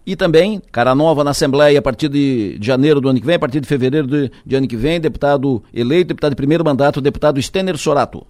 E 0.06 0.16
também, 0.16 0.62
cara 0.72 0.96
nova 0.96 1.22
na 1.22 1.32
Assembleia 1.32 1.80
a 1.80 1.82
partir 1.82 2.08
de 2.08 2.58
janeiro 2.62 3.02
do 3.02 3.10
ano 3.10 3.20
que 3.20 3.26
vem, 3.26 3.36
a 3.36 3.40
partir 3.40 3.60
de 3.60 3.68
fevereiro 3.68 4.08
de, 4.08 4.32
de 4.46 4.56
ano 4.56 4.70
que 4.70 4.78
vem, 4.78 5.02
deputado 5.02 5.62
eleito, 5.74 6.08
deputado 6.08 6.32
de 6.32 6.38
primeiro 6.38 6.64
mandato, 6.64 7.02
deputado 7.02 7.42
Stener 7.42 7.78
Sorato. 7.78 8.26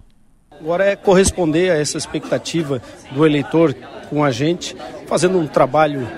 Agora 0.64 0.86
é 0.86 0.96
corresponder 0.96 1.70
a 1.70 1.76
essa 1.76 1.98
expectativa 1.98 2.80
do 3.12 3.26
eleitor 3.26 3.74
com 4.08 4.24
a 4.24 4.30
gente, 4.30 4.74
fazendo 5.06 5.36
um 5.36 5.46
trabalho 5.46 6.08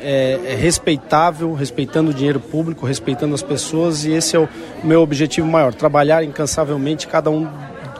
é, 0.00 0.38
é 0.52 0.54
respeitável, 0.54 1.52
respeitando 1.52 2.12
o 2.12 2.14
dinheiro 2.14 2.38
público, 2.38 2.86
respeitando 2.86 3.34
as 3.34 3.42
pessoas 3.42 4.04
e 4.04 4.12
esse 4.12 4.36
é 4.36 4.38
o 4.38 4.48
meu 4.84 5.02
objetivo 5.02 5.48
maior, 5.48 5.74
trabalhar 5.74 6.22
incansavelmente 6.22 7.08
cada 7.08 7.28
um, 7.28 7.48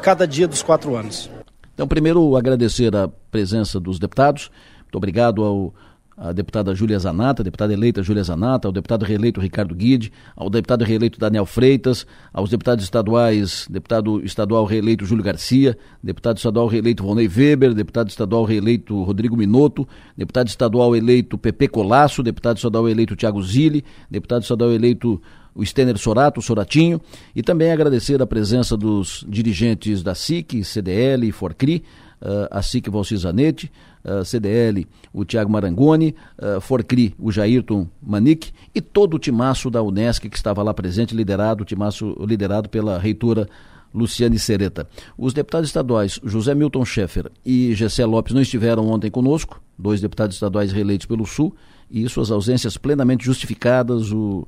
cada 0.00 0.24
dia 0.24 0.46
dos 0.46 0.62
quatro 0.62 0.94
anos. 0.94 1.28
Então, 1.74 1.88
primeiro 1.88 2.36
agradecer 2.36 2.94
a 2.94 3.08
presença 3.32 3.80
dos 3.80 3.98
deputados. 3.98 4.52
Muito 4.82 4.98
obrigado 4.98 5.42
ao 5.42 5.74
a 6.20 6.32
deputada 6.32 6.74
Júlia 6.74 6.98
Zanata, 6.98 7.44
deputada 7.44 7.72
eleita 7.72 8.02
Júlia 8.02 8.24
Zanata, 8.24 8.66
ao 8.66 8.72
deputado 8.72 9.04
reeleito 9.04 9.40
Ricardo 9.40 9.74
Guide, 9.74 10.12
ao 10.34 10.50
deputado 10.50 10.84
reeleito 10.84 11.18
Daniel 11.18 11.46
Freitas, 11.46 12.04
aos 12.32 12.50
deputados 12.50 12.82
estaduais, 12.82 13.66
deputado 13.70 14.20
estadual 14.24 14.64
reeleito 14.64 15.06
Júlio 15.06 15.22
Garcia, 15.22 15.78
deputado 16.02 16.38
estadual 16.38 16.66
reeleito 16.66 17.04
Volney 17.04 17.28
Weber, 17.28 17.72
deputado 17.72 18.08
estadual 18.08 18.44
reeleito 18.44 19.00
Rodrigo 19.04 19.36
Minotto, 19.36 19.86
deputado 20.16 20.48
estadual 20.48 20.96
eleito 20.96 21.38
Pepe 21.38 21.68
Colasso, 21.68 22.22
deputado 22.22 22.56
estadual 22.56 22.88
eleito 22.88 23.14
Tiago 23.14 23.40
Zilli, 23.40 23.84
deputado 24.10 24.42
estadual 24.42 24.72
eleito 24.72 25.22
o 25.54 25.64
Stener 25.64 25.98
Sorato, 25.98 26.38
o 26.38 26.42
Soratinho, 26.42 27.00
e 27.34 27.42
também 27.42 27.72
agradecer 27.72 28.22
a 28.22 28.26
presença 28.26 28.76
dos 28.76 29.24
dirigentes 29.28 30.04
da 30.04 30.14
SIC, 30.14 30.62
CDL 30.64 31.26
e 31.26 31.32
Forcri, 31.32 31.82
uh, 32.22 32.46
a 32.50 32.62
SIC 32.62 32.86
Zanetti, 33.16 33.70
uh, 34.08 34.24
CDL, 34.24 34.86
o 35.12 35.24
Tiago 35.24 35.50
Marangoni, 35.50 36.14
uh, 36.38 36.60
Forcri, 36.60 37.14
o 37.18 37.30
Jairton 37.30 37.86
Manique 38.02 38.52
e 38.74 38.80
todo 38.80 39.14
o 39.14 39.18
timaço 39.18 39.70
da 39.70 39.82
Unesc 39.82 40.28
que 40.28 40.36
estava 40.36 40.62
lá 40.62 40.72
presente, 40.72 41.14
liderado, 41.14 41.62
o 41.62 41.66
timaço 41.66 42.16
liderado 42.20 42.68
pela 42.68 42.98
reitora 42.98 43.48
Luciane 43.94 44.38
Sereta. 44.38 44.86
Os 45.16 45.32
deputados 45.32 45.68
estaduais 45.68 46.20
José 46.24 46.54
Milton 46.54 46.84
Schaeffer 46.84 47.30
e 47.44 47.74
Gessé 47.74 48.04
Lopes 48.04 48.34
não 48.34 48.42
estiveram 48.42 48.86
ontem 48.88 49.10
conosco, 49.10 49.60
dois 49.78 50.00
deputados 50.00 50.36
estaduais 50.36 50.72
reeleitos 50.72 51.06
pelo 51.06 51.26
Sul, 51.26 51.54
e 51.90 52.08
suas 52.08 52.30
ausências 52.30 52.76
plenamente 52.76 53.24
justificadas. 53.24 54.12
O 54.12 54.46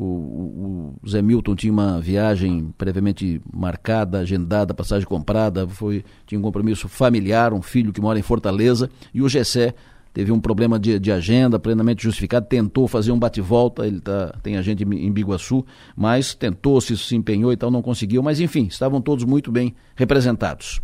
o, 0.00 0.94
o, 1.02 1.08
Zé 1.08 1.20
Milton 1.20 1.56
tinha 1.56 1.72
uma 1.72 2.00
viagem 2.00 2.72
previamente 2.78 3.40
marcada, 3.52 4.20
agendada, 4.20 4.72
passagem 4.72 5.06
comprada, 5.06 5.66
foi, 5.66 6.04
tinha 6.26 6.38
um 6.38 6.42
compromisso 6.42 6.88
familiar, 6.88 7.52
um 7.52 7.62
filho 7.62 7.92
que 7.92 8.00
mora 8.00 8.18
em 8.18 8.22
Fortaleza, 8.22 8.88
e 9.12 9.20
o 9.20 9.28
Gessé 9.28 9.74
teve 10.14 10.30
um 10.30 10.40
problema 10.40 10.78
de, 10.78 10.98
de 10.98 11.10
agenda 11.10 11.58
plenamente 11.58 12.02
justificado, 12.02 12.46
tentou 12.46 12.86
fazer 12.86 13.10
um 13.10 13.18
bate-volta, 13.18 13.86
ele 13.86 14.00
tá, 14.00 14.34
tem 14.42 14.56
agente 14.56 14.84
em 14.84 15.12
Biguaçu, 15.12 15.64
mas 15.96 16.34
tentou, 16.34 16.80
se, 16.80 16.96
se 16.96 17.16
empenhou 17.16 17.52
e 17.52 17.56
tal, 17.56 17.70
não 17.70 17.82
conseguiu, 17.82 18.22
mas 18.22 18.40
enfim, 18.40 18.66
estavam 18.66 19.00
todos 19.00 19.24
muito 19.24 19.50
bem 19.50 19.74
representados. 19.96 20.80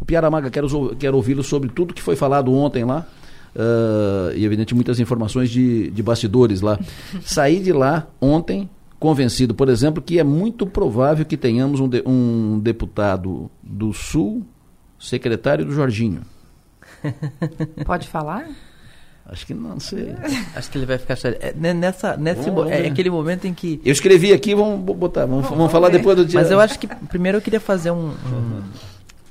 O 0.00 0.04
Piara 0.04 0.30
Maga, 0.30 0.50
quero, 0.50 0.96
quero 0.96 1.16
ouvi-lo 1.16 1.42
sobre 1.42 1.68
tudo 1.70 1.94
que 1.94 2.02
foi 2.02 2.16
falado 2.16 2.52
ontem 2.52 2.84
lá, 2.84 3.06
uh, 3.54 4.34
e 4.34 4.44
evidente 4.44 4.74
muitas 4.74 5.00
informações 5.00 5.50
de, 5.50 5.90
de 5.90 6.02
bastidores 6.02 6.60
lá. 6.60 6.78
Saí 7.22 7.60
de 7.60 7.72
lá 7.72 8.06
ontem 8.20 8.68
convencido, 8.98 9.54
por 9.54 9.68
exemplo, 9.68 10.02
que 10.02 10.18
é 10.18 10.24
muito 10.24 10.66
provável 10.66 11.24
que 11.24 11.36
tenhamos 11.36 11.80
um, 11.80 11.88
de, 11.88 12.02
um 12.04 12.58
deputado 12.58 13.50
do 13.62 13.92
Sul 13.92 14.44
secretário 14.98 15.64
do 15.64 15.72
Jorginho. 15.72 16.22
Pode 17.86 18.08
falar? 18.08 18.48
Acho 19.24 19.46
que 19.46 19.54
não, 19.54 19.78
sei. 19.78 20.14
Acho 20.56 20.70
que 20.70 20.78
ele 20.78 20.86
vai 20.86 20.98
ficar 20.98 21.16
é, 21.24 21.52
nessa 21.74 22.16
nesse 22.16 22.48
é 22.70 22.86
aquele 22.88 23.10
momento 23.10 23.46
em 23.46 23.52
que 23.52 23.80
eu 23.84 23.92
escrevi 23.92 24.32
aqui, 24.32 24.54
vamos 24.54 24.80
botar, 24.96 25.26
vamos, 25.26 25.46
vamos 25.48 25.70
falar 25.70 25.90
depois 25.90 26.16
do 26.16 26.24
dia. 26.24 26.40
Mas 26.40 26.50
eu 26.50 26.58
acho 26.58 26.78
que 26.78 26.86
primeiro 26.86 27.38
eu 27.38 27.42
queria 27.42 27.60
fazer 27.60 27.90
um, 27.90 28.08
um 28.08 28.62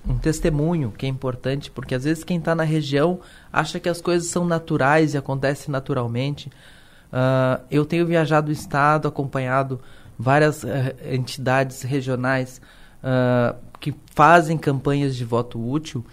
um 0.10 0.18
testemunho 0.18 0.94
que 0.98 1.06
é 1.06 1.10
importante, 1.10 1.70
porque 1.70 1.94
às 1.94 2.04
vezes 2.06 2.24
quem 2.24 2.38
está 2.38 2.56
na 2.56 2.64
região 2.64 3.20
acha 3.60 3.80
que 3.80 3.90
as 3.90 4.02
coisas 4.02 4.30
são 4.30 4.46
naturais 4.46 5.14
e 5.14 5.18
acontecem 5.18 5.72
naturalmente. 5.72 6.48
Uh, 7.12 7.62
eu 7.72 7.86
tenho 7.86 8.06
viajado 8.06 8.50
o 8.50 8.52
estado, 8.52 9.08
acompanhado 9.08 9.80
várias 10.18 10.64
uh, 10.64 10.68
entidades 11.12 11.82
regionais 11.82 12.62
uh, 13.04 13.56
que 13.80 13.94
fazem 14.14 14.58
campanhas 14.58 15.16
de 15.16 15.26
voto 15.26 15.60
útil. 15.60 16.06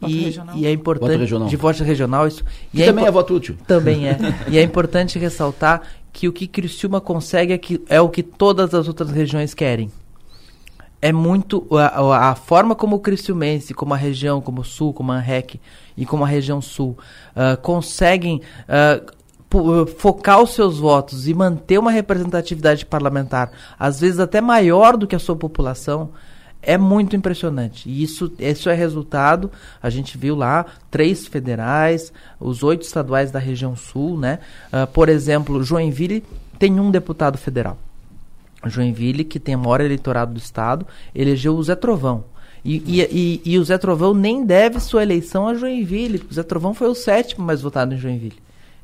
Voto 0.00 0.12
e, 0.12 0.34
e, 0.54 0.66
é 0.66 0.72
importante 0.72 1.10
voto 1.10 1.20
regional. 1.20 1.48
de 1.48 1.56
voto 1.56 1.82
regional 1.82 2.28
isso 2.28 2.44
e 2.72 2.84
é 2.84 2.86
também 2.86 3.04
é 3.04 3.10
voto 3.10 3.34
útil 3.34 3.56
também 3.66 4.06
é 4.06 4.16
e 4.46 4.56
é 4.56 4.62
importante 4.62 5.18
ressaltar 5.18 5.82
que 6.12 6.28
o 6.28 6.32
que 6.32 6.46
Criciúma 6.46 7.00
consegue 7.00 7.52
é, 7.52 7.58
que, 7.58 7.82
é 7.88 8.00
o 8.00 8.08
que 8.08 8.22
todas 8.22 8.74
as 8.74 8.86
outras 8.86 9.10
regiões 9.10 9.54
querem 9.54 9.90
é 11.00 11.12
muito 11.12 11.66
a, 11.70 12.30
a, 12.30 12.34
forma 12.34 12.74
como 12.74 12.96
o 12.96 13.00
Criciumense, 13.00 13.72
como 13.72 13.94
a 13.94 13.96
região, 13.96 14.40
como 14.40 14.62
o 14.62 14.64
Sul, 14.64 14.92
como 14.92 15.12
a 15.12 15.18
REC 15.18 15.60
e 15.96 16.04
como 16.04 16.24
a 16.24 16.26
região 16.26 16.60
Sul 16.60 16.98
uh, 17.36 17.56
conseguem 17.60 18.42
uh, 18.68 19.86
focar 19.96 20.42
os 20.42 20.54
seus 20.54 20.78
votos 20.78 21.28
e 21.28 21.34
manter 21.34 21.78
uma 21.78 21.90
representatividade 21.90 22.84
parlamentar, 22.84 23.50
às 23.78 24.00
vezes 24.00 24.20
até 24.20 24.40
maior 24.40 24.96
do 24.96 25.06
que 25.06 25.16
a 25.16 25.20
sua 25.20 25.36
população, 25.36 26.10
é 26.60 26.76
muito 26.76 27.14
impressionante. 27.14 27.88
E 27.88 28.02
isso, 28.02 28.32
isso 28.38 28.68
é 28.68 28.74
resultado, 28.74 29.50
a 29.80 29.88
gente 29.88 30.18
viu 30.18 30.34
lá, 30.34 30.66
três 30.90 31.26
federais, 31.26 32.12
os 32.40 32.62
oito 32.64 32.82
estaduais 32.82 33.30
da 33.30 33.38
região 33.38 33.76
Sul, 33.76 34.18
né? 34.18 34.40
Uh, 34.72 34.86
por 34.88 35.08
exemplo, 35.08 35.62
Joinville 35.62 36.24
tem 36.58 36.80
um 36.80 36.90
deputado 36.90 37.38
federal. 37.38 37.78
Joinville, 38.66 39.24
que 39.24 39.38
tem 39.38 39.54
o 39.54 39.58
maior 39.58 39.80
eleitorado 39.80 40.32
do 40.32 40.38
estado, 40.38 40.86
elegeu 41.14 41.56
o 41.56 41.62
Zé 41.62 41.74
Trovão. 41.74 42.24
E, 42.64 42.82
e, 42.86 43.00
e, 43.00 43.52
e, 43.54 43.58
o 43.58 43.64
Zé 43.64 43.78
Trovão 43.78 44.12
nem 44.12 44.44
deve 44.44 44.80
sua 44.80 45.02
eleição 45.02 45.46
a 45.46 45.54
Joinville, 45.54 46.18
porque 46.18 46.32
o 46.32 46.34
Zé 46.34 46.42
Trovão 46.42 46.74
foi 46.74 46.88
o 46.88 46.94
sétimo 46.94 47.44
mais 47.44 47.62
votado 47.62 47.94
em 47.94 47.98
Joinville. 47.98 48.36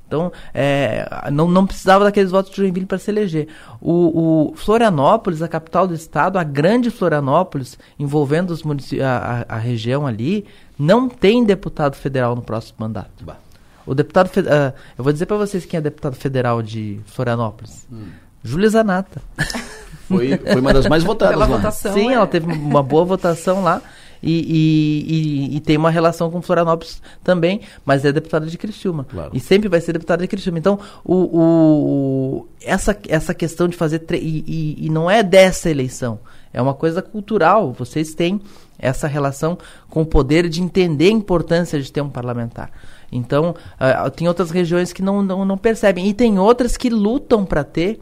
Então, 0.06 0.30
é, 0.52 1.08
não, 1.32 1.48
não 1.48 1.66
precisava 1.66 2.04
daqueles 2.04 2.30
votos 2.30 2.50
de 2.50 2.58
Joinville 2.58 2.86
para 2.86 2.98
se 2.98 3.10
eleger. 3.10 3.48
O, 3.80 4.50
o, 4.52 4.54
Florianópolis, 4.54 5.42
a 5.42 5.48
capital 5.48 5.88
do 5.88 5.94
estado, 5.94 6.38
a 6.38 6.44
grande 6.44 6.90
Florianópolis, 6.90 7.78
envolvendo 7.98 8.50
os 8.50 8.62
a, 9.02 9.44
a, 9.48 9.56
a, 9.56 9.58
região 9.58 10.06
ali, 10.06 10.44
não 10.78 11.08
tem 11.08 11.44
deputado 11.44 11.96
federal 11.96 12.36
no 12.36 12.42
próximo 12.42 12.76
mandato. 12.80 13.24
Bah. 13.24 13.38
O 13.86 13.94
deputado, 13.94 14.28
uh, 14.28 14.72
eu 14.96 15.04
vou 15.04 15.12
dizer 15.12 15.26
para 15.26 15.36
vocês 15.36 15.66
quem 15.66 15.78
é 15.78 15.80
deputado 15.80 16.14
federal 16.14 16.62
de 16.62 17.00
Florianópolis. 17.06 17.86
Hum. 17.92 18.06
Júlia 18.44 18.68
Zanata. 18.68 19.22
Foi, 20.06 20.36
foi 20.36 20.60
uma 20.60 20.74
das 20.74 20.86
mais 20.86 21.02
votadas 21.02 21.38
lá. 21.38 21.46
Votação, 21.46 21.94
Sim, 21.94 22.10
é. 22.10 22.12
ela 22.12 22.26
teve 22.26 22.46
uma 22.46 22.82
boa 22.82 23.06
votação 23.06 23.62
lá. 23.62 23.80
E, 24.22 24.32
e, 24.32 25.54
e, 25.54 25.56
e, 25.56 25.60
tem 25.60 25.76
uma 25.76 25.90
relação 25.90 26.30
com 26.30 26.40
Florianópolis 26.40 27.00
também, 27.22 27.60
mas 27.84 28.04
é 28.04 28.12
deputada 28.12 28.46
de 28.46 28.56
Criciúma. 28.56 29.04
Claro. 29.04 29.30
E 29.34 29.40
sempre 29.40 29.68
vai 29.68 29.80
ser 29.80 29.92
deputada 29.92 30.22
de 30.22 30.28
Criciúma. 30.28 30.58
Então, 30.58 30.78
o, 31.04 31.14
o, 31.14 32.48
essa, 32.62 32.96
essa 33.08 33.34
questão 33.34 33.66
de 33.66 33.76
fazer. 33.76 34.02
E, 34.12 34.86
e, 34.86 34.90
não 34.90 35.10
é 35.10 35.22
dessa 35.22 35.70
eleição. 35.70 36.20
É 36.52 36.60
uma 36.60 36.74
coisa 36.74 37.02
cultural. 37.02 37.72
Vocês 37.72 38.14
têm 38.14 38.40
essa 38.78 39.06
relação 39.06 39.58
com 39.88 40.02
o 40.02 40.06
poder 40.06 40.48
de 40.48 40.62
entender 40.62 41.08
a 41.08 41.12
importância 41.12 41.80
de 41.80 41.90
ter 41.90 42.00
um 42.00 42.10
parlamentar. 42.10 42.70
Então, 43.10 43.54
uh, 43.80 44.10
tem 44.10 44.28
outras 44.28 44.50
regiões 44.50 44.92
que 44.92 45.02
não, 45.02 45.22
não, 45.22 45.44
não 45.44 45.58
percebem. 45.58 46.08
E 46.08 46.14
tem 46.14 46.38
outras 46.38 46.76
que 46.76 46.88
lutam 46.88 47.44
para 47.44 47.62
ter 47.62 48.00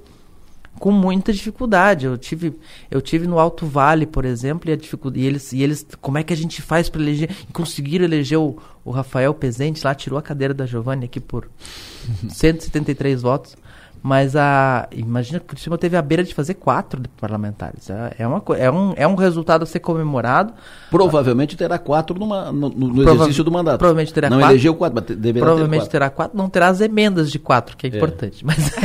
com 0.83 0.91
muita 0.91 1.33
dificuldade. 1.33 2.07
Eu 2.07 2.19
tive, 2.19 2.59
eu 2.91 3.01
tive 3.01 3.29
no 3.29 3.39
Alto 3.39 3.67
Vale, 3.67 4.05
por 4.05 4.25
exemplo, 4.25 4.69
e, 4.69 4.73
a 4.73 4.77
dificuldade, 4.77 5.23
e 5.23 5.27
eles, 5.29 5.53
e 5.53 5.63
eles, 5.63 5.87
como 6.01 6.19
é 6.19 6.25
que 6.25 6.33
a 6.33 6.37
gente 6.37 6.61
faz 6.61 6.89
para 6.89 7.01
eleger? 7.01 7.31
Conseguiram 7.53 8.05
eleger 8.05 8.37
o, 8.37 8.59
o 8.85 8.91
Rafael 8.91 9.33
Pezente 9.33 9.85
lá, 9.85 9.95
tirou 9.95 10.19
a 10.19 10.23
cadeira 10.23 10.53
da 10.53 10.67
Giovanni 10.67 11.05
aqui 11.05 11.21
por 11.21 11.49
173 12.29 13.23
votos. 13.23 13.57
Mas 14.03 14.35
a. 14.35 14.89
Imagina 14.91 15.39
que 15.39 15.45
o 15.45 15.49
Criciúma 15.49 15.79
teve 15.79 15.97
a 15.97 16.03
beira 16.03 16.25
de 16.25 16.35
fazer 16.35 16.55
quatro 16.55 17.01
parlamentares. 17.21 17.89
É, 17.89 18.17
é, 18.19 18.27
uma, 18.27 18.43
é, 18.59 18.69
um, 18.69 18.93
é 18.97 19.07
um 19.07 19.15
resultado 19.15 19.63
a 19.63 19.67
ser 19.67 19.79
comemorado. 19.79 20.53
Provavelmente 20.91 21.57
terá 21.57 21.79
quatro 21.79 22.19
numa, 22.19 22.51
no, 22.51 22.69
no 22.69 23.03
exercício 23.03 23.45
do 23.45 23.53
mandato. 23.53 23.79
Provavelmente 23.79 24.13
terá 24.13 24.29
não 24.29 24.39
quatro. 24.39 24.49
Não 24.49 24.53
elegeu 24.55 24.75
quatro, 24.75 25.01
mas 25.01 25.17
deverá 25.17 25.47
Provavelmente 25.47 25.71
ter 25.71 25.79
quatro. 25.79 25.93
terá 25.93 26.11
quatro. 26.11 26.37
Não 26.37 26.49
terá 26.49 26.67
as 26.67 26.81
emendas 26.81 27.31
de 27.31 27.39
quatro, 27.39 27.77
que 27.77 27.87
é, 27.87 27.91
é. 27.91 27.97
importante. 27.97 28.45
Mas, 28.45 28.59
é 28.77 28.83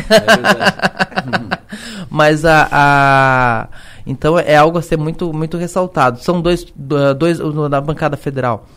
mas 2.11 2.45
a, 2.45 2.68
a. 2.72 3.68
Então 4.05 4.38
é 4.38 4.55
algo 4.55 4.78
a 4.78 4.84
ser 4.84 4.97
muito, 4.97 5.34
muito 5.34 5.57
ressaltado. 5.57 6.20
São 6.20 6.39
dois, 6.39 6.63
dois 7.18 7.39
na 7.39 7.82
bancada 7.82 8.15
federal 8.15 8.68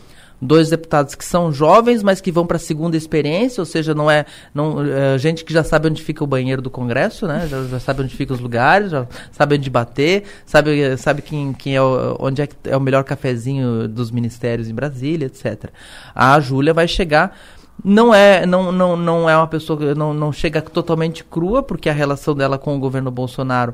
dois 0.41 0.69
deputados 0.69 1.13
que 1.13 1.23
são 1.23 1.53
jovens, 1.53 2.01
mas 2.01 2.19
que 2.19 2.31
vão 2.31 2.47
para 2.47 2.57
a 2.57 2.59
segunda 2.59 2.97
experiência, 2.97 3.61
ou 3.61 3.65
seja, 3.65 3.93
não 3.93 4.09
é 4.09 4.25
não, 4.53 4.83
é, 4.83 5.17
gente 5.19 5.45
que 5.45 5.53
já 5.53 5.63
sabe 5.63 5.87
onde 5.87 6.01
fica 6.01 6.23
o 6.23 6.27
banheiro 6.27 6.61
do 6.61 6.69
Congresso, 6.69 7.27
né? 7.27 7.47
Já, 7.47 7.63
já, 7.63 7.79
sabe 7.79 8.01
onde 8.01 8.15
fica 8.15 8.33
os 8.33 8.39
lugares, 8.39 8.89
já 8.89 9.07
sabe 9.31 9.55
onde 9.55 9.69
bater, 9.69 10.23
sabe 10.45 10.97
sabe 10.97 11.21
quem, 11.21 11.53
quem 11.53 11.75
é 11.75 11.81
o, 11.81 12.17
onde 12.19 12.41
é, 12.41 12.49
é 12.65 12.75
o 12.75 12.81
melhor 12.81 13.03
cafezinho 13.03 13.87
dos 13.87 14.09
ministérios 14.09 14.67
em 14.67 14.73
Brasília, 14.73 15.27
etc. 15.27 15.69
A 16.15 16.39
Júlia 16.39 16.73
vai 16.73 16.87
chegar 16.87 17.37
não 17.83 18.13
é 18.13 18.45
não, 18.45 18.71
não, 18.71 18.95
não 18.95 19.29
é 19.29 19.35
uma 19.35 19.47
pessoa 19.47 19.77
que 19.77 19.95
não, 19.95 20.13
não 20.13 20.31
chega 20.31 20.61
totalmente 20.61 21.23
crua 21.23 21.63
porque 21.63 21.89
a 21.89 21.93
relação 21.93 22.35
dela 22.35 22.57
com 22.57 22.75
o 22.75 22.79
governo 22.79 23.09
Bolsonaro 23.09 23.73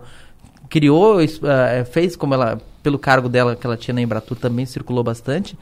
criou 0.69 1.19
uh, 1.19 1.85
fez 1.91 2.15
como 2.15 2.33
ela 2.33 2.59
pelo 2.83 2.99
cargo 2.99 3.27
dela 3.27 3.55
que 3.55 3.65
ela 3.65 3.75
tinha 3.75 3.95
na 3.95 4.01
Embratur 4.01 4.37
também 4.37 4.65
circulou 4.65 5.03
bastante 5.03 5.57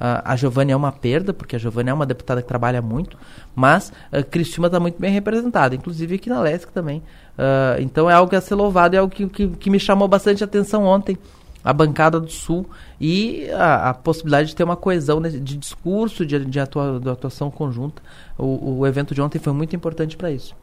Uh, 0.00 0.24
a 0.24 0.34
Giovanni 0.34 0.72
é 0.72 0.76
uma 0.76 0.90
perda, 0.90 1.34
porque 1.34 1.56
a 1.56 1.58
Giovanni 1.58 1.90
é 1.90 1.92
uma 1.92 2.06
deputada 2.06 2.40
que 2.40 2.48
trabalha 2.48 2.80
muito, 2.80 3.18
mas 3.54 3.92
uh, 4.10 4.24
Cristina 4.24 4.66
está 4.66 4.80
muito 4.80 4.98
bem 4.98 5.12
representada, 5.12 5.74
inclusive 5.74 6.14
aqui 6.14 6.30
na 6.30 6.40
LESC 6.40 6.72
também. 6.72 7.02
Uh, 7.36 7.80
então 7.80 8.08
é 8.08 8.14
algo 8.14 8.34
a 8.34 8.40
ser 8.40 8.54
louvado, 8.54 8.96
é 8.96 8.98
algo 8.98 9.14
que, 9.14 9.28
que, 9.28 9.48
que 9.48 9.68
me 9.68 9.78
chamou 9.78 10.08
bastante 10.08 10.42
atenção 10.42 10.86
ontem 10.86 11.18
a 11.62 11.70
bancada 11.74 12.18
do 12.18 12.30
Sul 12.30 12.64
e 12.98 13.50
a, 13.50 13.90
a, 13.90 13.94
possibilidade 13.94 14.48
de 14.48 14.56
ter 14.56 14.64
uma 14.64 14.76
coesão 14.76 15.20
de, 15.20 15.38
de 15.38 15.58
discurso, 15.58 16.24
de, 16.24 16.42
de, 16.46 16.58
atua, 16.58 16.98
de, 16.98 17.10
atuação 17.10 17.50
conjunta. 17.50 18.02
O, 18.38 18.78
o, 18.78 18.86
evento 18.86 19.14
de 19.14 19.20
ontem 19.20 19.38
foi 19.38 19.52
muito 19.52 19.76
importante 19.76 20.16
para 20.16 20.30
isso. 20.30 20.54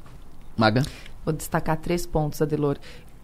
Maga? 0.57 0.81
Vou 1.23 1.31
destacar 1.31 1.77
três 1.77 2.07
pontos, 2.07 2.41
Adelor. 2.41 2.77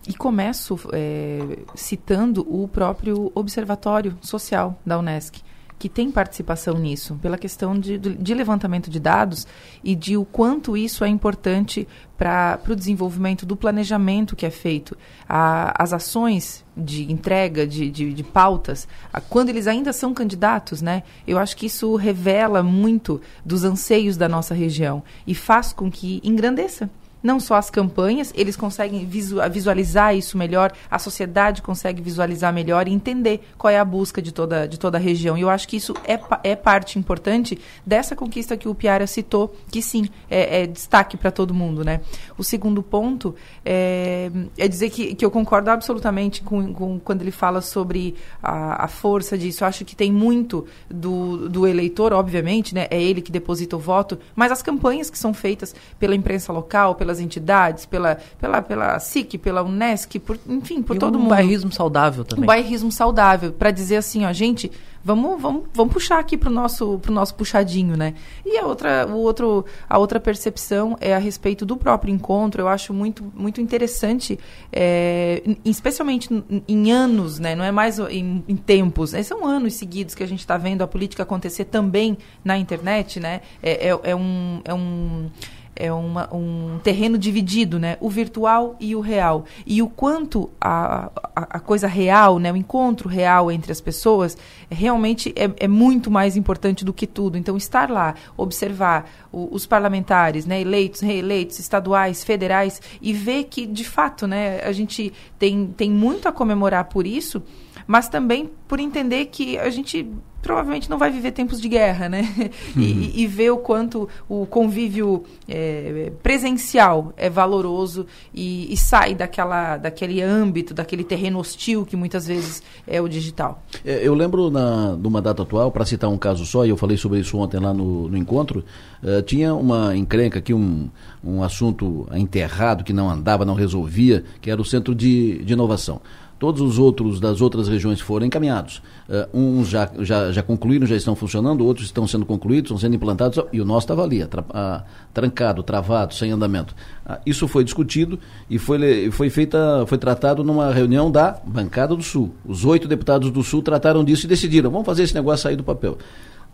E 0.08 0.14
começo 0.14 0.78
é, 0.92 1.58
citando 1.74 2.42
o 2.48 2.68
próprio 2.68 3.32
Observatório 3.34 4.16
Social 4.22 4.80
da 4.86 5.00
Unesc 5.00 5.42
que 5.78 5.90
tem 5.90 6.12
participação 6.12 6.76
nisso, 6.76 7.20
pela 7.22 7.38
questão 7.38 7.78
de, 7.78 7.98
de 7.98 8.34
levantamento 8.34 8.90
de 8.90 9.00
dados 9.00 9.46
e 9.84 9.96
de 9.96 10.16
o 10.16 10.26
quanto 10.26 10.78
isso 10.78 11.04
é 11.04 11.08
importante 11.08 11.88
para 12.18 12.60
o 12.70 12.76
desenvolvimento 12.76 13.46
do 13.46 13.56
planejamento 13.56 14.36
que 14.36 14.46
é 14.46 14.50
feito. 14.50 14.98
A, 15.28 15.74
as 15.82 15.92
ações 15.94 16.64
de 16.76 17.12
entrega 17.12 17.68
de, 17.68 17.90
de, 17.90 18.14
de 18.14 18.24
pautas, 18.24 18.88
a, 19.12 19.20
quando 19.20 19.50
eles 19.50 19.68
ainda 19.68 19.92
são 19.92 20.14
candidatos, 20.14 20.82
né? 20.82 21.04
Eu 21.28 21.38
acho 21.38 21.58
que 21.58 21.66
isso 21.66 21.96
revela 21.96 22.64
muito 22.64 23.20
dos 23.46 23.64
anseios 23.64 24.16
da 24.16 24.30
nossa 24.30 24.54
região 24.54 25.04
e 25.28 25.36
faz 25.36 25.74
com 25.74 25.92
que 25.92 26.22
engrandeça 26.24 26.90
não 27.24 27.40
só 27.40 27.56
as 27.56 27.70
campanhas, 27.70 28.34
eles 28.36 28.58
conseguem 28.58 29.06
visualizar 29.06 30.16
isso 30.16 30.38
melhor, 30.38 30.74
a 30.92 31.00
sociedade 31.00 31.62
consegue 31.62 32.02
visualizar 32.02 32.54
melhor 32.54 32.88
e 32.88 32.92
entender 32.92 33.42
qual 33.58 33.72
é 33.72 33.80
a 33.80 33.86
busca 33.86 34.22
de 34.22 34.34
toda, 34.34 34.68
de 34.68 34.78
toda 34.78 34.98
a 34.98 35.02
região. 35.02 35.38
E 35.38 35.42
eu 35.42 35.50
acho 35.50 35.68
que 35.68 35.78
isso 35.78 35.94
é, 36.04 36.20
é 36.44 36.56
parte 36.56 37.00
importante 37.00 37.58
dessa 37.86 38.16
conquista 38.16 38.58
que 38.58 38.68
o 38.68 38.76
Piara 38.76 39.08
citou, 39.08 39.56
que 39.72 39.82
sim, 39.82 40.10
é, 40.30 40.64
é 40.64 40.68
destaque 40.68 41.16
para 41.16 41.32
todo 41.32 41.54
mundo. 41.54 41.86
Né? 41.86 42.02
O 42.38 42.44
segundo 42.44 42.84
ponto 42.84 43.34
é, 43.64 44.30
é 44.58 44.68
dizer 44.68 44.90
que, 44.90 45.16
que 45.16 45.24
eu 45.24 45.32
concordo 45.32 45.72
absolutamente 45.72 46.42
com, 46.42 46.74
com 46.74 47.00
quando 47.00 47.22
ele 47.22 47.32
fala 47.32 47.62
sobre 47.62 48.16
a, 48.42 48.84
a 48.84 48.88
força 48.90 49.38
disso. 49.38 49.64
Eu 49.64 49.68
acho 49.70 49.86
que 49.86 49.96
tem 49.96 50.12
muito 50.12 50.68
do, 50.90 51.48
do 51.48 51.66
eleitor, 51.66 52.12
obviamente, 52.12 52.76
né? 52.76 52.88
é 52.90 53.02
ele 53.02 53.22
que 53.22 53.32
deposita 53.32 53.78
o 53.78 53.80
voto, 53.80 54.20
mas 54.36 54.52
as 54.52 54.62
campanhas 54.62 55.10
que 55.10 55.18
são 55.18 55.34
feitas 55.34 55.74
pela 55.98 56.16
imprensa 56.16 56.52
local, 56.52 56.96
pela 56.96 57.13
pelas 57.14 57.20
entidades, 57.20 57.86
pela, 57.86 58.18
pela, 58.40 58.62
pela 58.62 59.00
SIC, 59.00 59.38
pela 59.38 59.64
Unesc, 59.64 60.20
por, 60.20 60.40
enfim, 60.48 60.82
por 60.82 60.96
e 60.96 61.00
todo 61.00 61.16
um 61.16 61.20
mundo. 61.20 61.28
Um 61.28 61.30
bairrismo 61.30 61.72
saudável 61.72 62.24
também. 62.24 62.44
Um 62.44 62.48
bairrismo 62.48 62.92
saudável, 62.92 63.52
para 63.52 63.72
dizer 63.72 63.98
assim, 63.98 64.26
ó, 64.26 64.34
gente, 64.34 64.72
vamos, 65.04 65.42
vamos, 65.42 65.64
vamos 65.74 65.94
puxar 65.94 66.20
aqui 66.20 66.38
para 66.38 66.50
o 66.50 66.54
nosso, 66.54 66.98
pro 67.00 67.12
nosso 67.12 67.36
puxadinho, 67.36 67.96
né? 67.96 68.14
E 68.46 68.58
a 68.58 68.66
outra, 68.66 69.08
o 69.08 69.18
outro, 69.18 69.66
a 69.88 69.98
outra 69.98 70.20
percepção 70.20 70.98
é 71.00 71.14
a 71.14 71.20
respeito 71.20 71.66
do 71.66 71.78
próprio 71.78 72.14
encontro. 72.14 72.62
Eu 72.62 72.68
acho 72.68 72.94
muito, 72.94 73.24
muito 73.36 73.62
interessante, 73.62 74.40
é, 74.72 75.44
especialmente 75.64 76.30
em 76.68 76.92
anos, 76.92 77.40
né? 77.40 77.56
Não 77.56 77.64
é 77.64 77.72
mais 77.72 78.00
em, 78.00 78.44
em 78.48 78.56
tempos. 78.56 79.14
Né? 79.14 79.22
São 79.24 79.46
anos 79.46 79.76
seguidos 79.76 80.16
que 80.16 80.24
a 80.24 80.28
gente 80.28 80.40
está 80.40 80.58
vendo 80.58 80.82
a 80.82 80.88
política 80.88 81.24
acontecer 81.24 81.66
também 81.66 82.18
na 82.44 82.58
internet, 82.58 83.20
né? 83.20 83.42
É, 83.62 83.90
é, 83.90 84.00
é 84.04 84.16
um, 84.16 84.62
é 84.64 84.74
um 84.74 85.30
é 85.76 85.92
uma, 85.92 86.34
um 86.34 86.80
terreno 86.84 87.18
dividido, 87.18 87.80
né? 87.80 87.98
O 88.00 88.10
virtual 88.10 88.76
e 88.80 88.96
o 88.96 89.00
real. 89.00 89.46
E 89.66 89.82
o 89.82 89.88
quanto 89.90 90.50
a, 90.60 91.12
a, 91.36 91.58
a 91.58 91.60
coisa 91.60 91.88
real, 91.88 92.40
né? 92.40 92.52
O 92.52 92.56
encontro 92.56 93.10
real 93.10 93.52
entre 93.52 93.72
as 93.72 93.82
pessoas 93.82 94.38
realmente 94.70 95.34
é, 95.36 95.52
é, 95.58 95.68
muito 95.68 96.12
mais 96.12 96.38
importante 96.38 96.86
do 96.86 96.94
que 96.94 97.08
tudo. 97.08 97.38
Então, 97.38 97.58
estar 97.58 97.90
lá, 97.90 98.16
observar 98.38 99.10
o, 99.32 99.50
os 99.52 99.66
parlamentares, 99.66 100.46
né? 100.46 100.62
Eleitos, 100.62 101.02
reeleitos, 101.02 101.60
estaduais, 101.60 102.24
federais 102.24 102.82
e 103.02 103.14
ver 103.14 103.46
que, 103.46 103.66
de 103.66 103.84
fato, 103.84 104.28
né? 104.28 104.62
A 104.62 104.72
gente 104.72 105.12
tem, 105.40 105.68
tem 105.68 105.90
muito 105.90 106.28
a 106.28 106.32
comemorar 106.32 106.86
por 106.86 107.08
isso, 107.08 107.42
mas 107.88 108.08
também 108.08 108.50
por 108.68 108.80
entender 108.80 109.26
que 109.28 109.58
a 109.58 109.70
gente 109.70 110.08
provavelmente 110.44 110.90
não 110.90 110.98
vai 110.98 111.10
viver 111.10 111.32
tempos 111.32 111.60
de 111.60 111.70
guerra, 111.70 112.08
né? 112.10 112.24
Uhum. 112.76 112.82
E, 112.82 113.24
e, 113.24 113.28
ver 113.28 113.52
o 113.52 113.58
quanto 113.58 114.10
o 114.28 114.46
convívio 114.46 115.24
é, 115.48 116.12
presencial 116.24 117.14
é 117.16 117.30
valoroso 117.30 118.06
e, 118.34 118.72
e, 118.72 118.76
sai 118.76 119.14
daquela, 119.14 119.78
daquele 119.78 120.22
âmbito, 120.22 120.74
daquele 120.74 121.04
terreno 121.04 121.40
hostil 121.40 121.86
que 121.86 121.96
muitas 121.96 122.26
vezes 122.26 122.64
é 122.88 123.00
o 123.00 123.08
digital. 123.08 123.64
É, 123.86 124.06
eu 124.06 124.14
lembro 124.14 124.50
na, 124.50 124.96
numa 124.96 125.22
data 125.22 125.44
atual, 125.44 125.72
para 125.72 125.86
citar 125.86 126.10
um 126.10 126.18
caso 126.18 126.46
só, 126.46 126.66
e 126.66 126.70
eu 126.70 126.78
falei 126.78 126.98
sobre 126.98 127.20
isso 127.20 127.38
ontem 127.38 127.60
lá 127.60 127.74
no, 127.74 128.10
no 128.10 128.18
encontro, 128.18 128.64
uh, 129.04 129.22
tinha 129.22 129.54
uma 129.54 129.96
encrenca 129.96 130.40
aqui, 130.40 130.54
um, 130.54 130.90
um 131.24 131.44
assunto 131.44 132.08
enterrado 132.14 132.84
que 132.84 132.94
não 132.94 133.10
andava, 133.10 133.46
não 133.46 133.54
resolvia, 133.54 134.24
que 134.42 134.50
era 134.50 134.62
o 134.62 134.66
Centro 134.66 134.96
de, 134.96 135.44
de 135.44 135.54
Inovação. 135.54 136.02
Todos 136.44 136.60
os 136.60 136.78
outros 136.78 137.22
das 137.22 137.40
outras 137.40 137.70
regiões 137.70 138.02
foram 138.02 138.26
encaminhados. 138.26 138.82
Uh, 139.08 139.40
uns 139.40 139.70
já, 139.70 139.90
já, 140.00 140.30
já 140.30 140.44
concluíram, 140.44 140.86
já 140.86 140.98
estão 140.98 141.16
funcionando, 141.16 141.66
outros 141.66 141.86
estão 141.86 142.06
sendo 142.06 142.26
concluídos, 142.26 142.68
estão 142.68 142.78
sendo 142.78 142.98
implantados, 142.98 143.42
e 143.54 143.62
o 143.62 143.66
nosso 143.66 143.86
estava 143.86 144.04
ali, 144.04 144.26
tra 144.28 144.42
uh, 144.42 144.84
trancado, 145.14 145.64
travado, 145.64 146.14
sem 146.14 146.32
andamento. 146.32 146.76
Uh, 147.06 147.14
isso 147.26 147.48
foi 147.48 147.64
discutido 147.64 148.20
e 148.50 148.60
foi, 148.60 149.10
foi 149.10 149.30
feita, 149.30 149.86
foi 149.88 149.98
tratado 149.98 150.44
numa 150.44 150.70
reunião 150.70 151.10
da 151.10 151.40
bancada 151.46 151.96
do 151.96 152.04
Sul. 152.04 152.34
Os 152.46 152.66
oito 152.66 152.90
deputados 152.90 153.32
do 153.32 153.42
Sul 153.42 153.62
trataram 153.62 154.04
disso 154.04 154.26
e 154.26 154.28
decidiram, 154.28 154.70
vamos 154.70 154.86
fazer 154.86 155.04
esse 155.04 155.16
negócio 155.16 155.44
sair 155.44 155.56
do 155.56 155.64
papel 155.64 155.98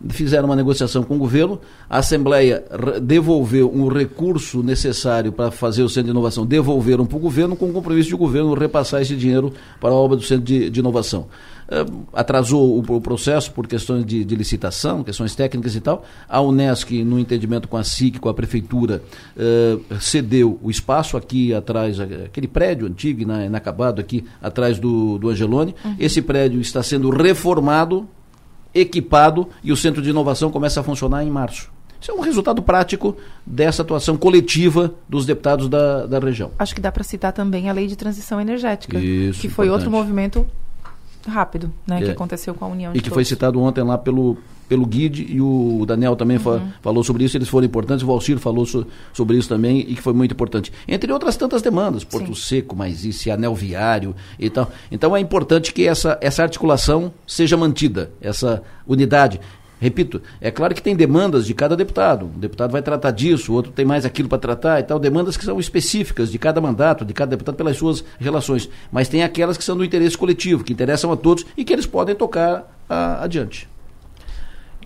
fizeram 0.08 0.46
uma 0.46 0.56
negociação 0.56 1.02
com 1.02 1.16
o 1.16 1.18
governo, 1.18 1.60
a 1.88 1.98
Assembleia 1.98 2.64
devolveu 3.02 3.70
um 3.72 3.88
recurso 3.88 4.62
necessário 4.62 5.32
para 5.32 5.50
fazer 5.50 5.82
o 5.82 5.88
Centro 5.88 6.04
de 6.04 6.10
Inovação, 6.10 6.46
devolveram 6.46 7.04
para 7.04 7.16
o 7.16 7.20
governo 7.20 7.54
com 7.54 7.68
o 7.68 7.72
compromisso 7.72 8.08
de 8.08 8.14
o 8.14 8.18
governo 8.18 8.54
repassar 8.54 9.02
esse 9.02 9.14
dinheiro 9.14 9.52
para 9.80 9.90
a 9.90 9.94
obra 9.94 10.16
do 10.16 10.22
Centro 10.22 10.44
de, 10.44 10.70
de 10.70 10.80
Inovação. 10.80 11.26
Uh, 11.68 12.04
atrasou 12.12 12.78
o, 12.78 12.96
o, 12.96 13.00
processo 13.00 13.52
por 13.52 13.64
questões 13.64 14.04
de, 14.04 14.24
de, 14.24 14.34
licitação, 14.34 15.04
questões 15.04 15.36
técnicas 15.36 15.76
e 15.76 15.80
tal. 15.80 16.04
A 16.28 16.40
Unesc, 16.40 16.90
no 17.04 17.16
entendimento 17.16 17.68
com 17.68 17.76
a 17.76 17.84
SIC, 17.84 18.18
com 18.18 18.28
a 18.28 18.34
Prefeitura, 18.34 19.00
uh, 19.36 20.00
cedeu 20.00 20.58
o 20.62 20.68
espaço 20.68 21.16
aqui 21.16 21.54
atrás, 21.54 22.00
aquele 22.00 22.48
prédio 22.48 22.88
antigo, 22.88 23.22
inacabado 23.22 24.00
aqui, 24.00 24.24
atrás 24.42 24.80
do, 24.80 25.16
do 25.18 25.28
Angelone. 25.28 25.72
Uhum. 25.84 25.94
Esse 26.00 26.20
prédio 26.20 26.60
está 26.60 26.82
sendo 26.82 27.08
reformado 27.08 28.08
equipado 28.74 29.48
e 29.62 29.72
o 29.72 29.76
centro 29.76 30.00
de 30.02 30.10
inovação 30.10 30.50
começa 30.50 30.80
a 30.80 30.82
funcionar 30.82 31.24
em 31.24 31.30
março. 31.30 31.70
Isso 32.00 32.10
é 32.10 32.14
um 32.14 32.20
resultado 32.20 32.62
prático 32.62 33.14
dessa 33.44 33.82
atuação 33.82 34.16
coletiva 34.16 34.94
dos 35.08 35.26
deputados 35.26 35.68
da, 35.68 36.06
da 36.06 36.18
região. 36.18 36.50
Acho 36.58 36.74
que 36.74 36.80
dá 36.80 36.90
para 36.90 37.04
citar 37.04 37.32
também 37.32 37.68
a 37.68 37.72
lei 37.72 37.86
de 37.86 37.94
transição 37.94 38.40
energética, 38.40 38.98
Isso, 38.98 39.40
que 39.40 39.48
foi 39.50 39.66
importante. 39.66 39.86
outro 39.86 39.90
movimento 39.90 40.46
rápido, 41.28 41.70
né, 41.86 42.00
É. 42.00 42.04
que 42.04 42.10
aconteceu 42.10 42.54
com 42.54 42.64
a 42.64 42.68
União 42.68 42.92
E 42.94 43.00
que 43.02 43.08
foi 43.10 43.16
Todos. 43.16 43.28
citado 43.28 43.60
ontem 43.60 43.84
lá 43.84 43.98
pelo, 43.98 44.38
pelo 44.70 44.86
Guide 44.86 45.26
e 45.28 45.40
o 45.40 45.84
Daniel 45.84 46.14
também 46.14 46.38
fa- 46.38 46.52
Uhum. 46.52 46.70
falou 46.80 47.02
sobre 47.02 47.24
isso, 47.24 47.36
eles 47.36 47.48
foram 47.48 47.66
importantes, 47.66 48.04
o 48.04 48.06
Valcir 48.06 48.38
falou 48.38 48.64
so- 48.64 48.86
sobre 49.12 49.36
isso 49.36 49.48
também 49.48 49.80
e 49.80 49.96
que 49.96 50.00
foi 50.00 50.12
muito 50.12 50.30
importante. 50.32 50.72
Entre 50.86 51.12
outras 51.12 51.36
tantas 51.36 51.60
demandas, 51.60 52.04
Porto 52.04 52.34
Seco, 52.36 52.76
mais 52.76 53.04
isso, 53.04 53.30
anel 53.32 53.52
viário 53.54 54.14
e 54.38 54.48
tal. 54.48 54.70
Então 54.90 55.16
é 55.16 55.20
importante 55.20 55.72
que 55.74 55.86
essa, 55.88 56.16
essa 56.20 56.44
articulação 56.44 57.12
seja 57.26 57.56
mantida, 57.56 58.12
essa 58.22 58.62
unidade. 58.86 59.40
Repito, 59.80 60.20
é 60.42 60.50
claro 60.50 60.74
que 60.74 60.82
tem 60.82 60.94
demandas 60.94 61.46
de 61.46 61.54
cada 61.54 61.74
deputado. 61.74 62.26
Um 62.36 62.38
deputado 62.38 62.70
vai 62.70 62.82
tratar 62.82 63.10
disso, 63.12 63.50
o 63.50 63.54
outro 63.54 63.72
tem 63.72 63.84
mais 63.84 64.04
aquilo 64.04 64.28
para 64.28 64.38
tratar 64.38 64.78
e 64.78 64.82
tal. 64.82 64.98
Demandas 64.98 65.36
que 65.38 65.44
são 65.44 65.58
específicas 65.58 66.30
de 66.30 66.38
cada 66.38 66.60
mandato, 66.60 67.02
de 67.04 67.12
cada 67.14 67.30
deputado, 67.30 67.56
pelas 67.56 67.76
suas 67.78 68.04
relações. 68.20 68.68
Mas 68.92 69.08
tem 69.08 69.22
aquelas 69.24 69.56
que 69.56 69.64
são 69.64 69.76
do 69.76 69.82
interesse 69.84 70.16
coletivo, 70.18 70.62
que 70.62 70.72
interessam 70.72 71.10
a 71.10 71.16
todos 71.16 71.44
e 71.56 71.64
que 71.64 71.72
eles 71.72 71.86
podem 71.86 72.14
tocar 72.14 72.70
ah, 72.88 73.24
adiante. 73.24 73.66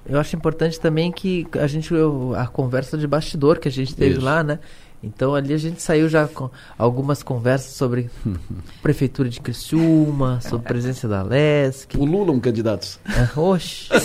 Eu 0.06 0.18
acho 0.20 0.36
importante 0.36 0.78
também 0.78 1.10
que 1.10 1.46
a 1.58 1.66
gente 1.66 1.92
eu- 1.94 2.34
a 2.36 2.46
conversa 2.46 2.98
de 2.98 3.06
bastidor 3.06 3.58
que 3.58 3.68
a 3.68 3.70
gente 3.70 3.94
teve 3.94 4.16
Isso. 4.16 4.24
lá, 4.24 4.42
né? 4.42 4.58
Então 5.02 5.34
ali 5.34 5.52
a 5.52 5.58
gente 5.58 5.82
saiu 5.82 6.08
já 6.08 6.26
com 6.26 6.48
algumas 6.78 7.22
conversas 7.22 7.72
sobre 7.72 8.10
prefeitura 8.82 9.28
de 9.28 9.38
Criciúma, 9.40 10.40
sobre 10.40 10.66
presença 10.66 11.06
da 11.06 11.22
LESC. 11.22 11.96
Pululam 11.96 12.40
candidatos. 12.40 12.98
É, 13.06 13.38
oxe. 13.38 13.88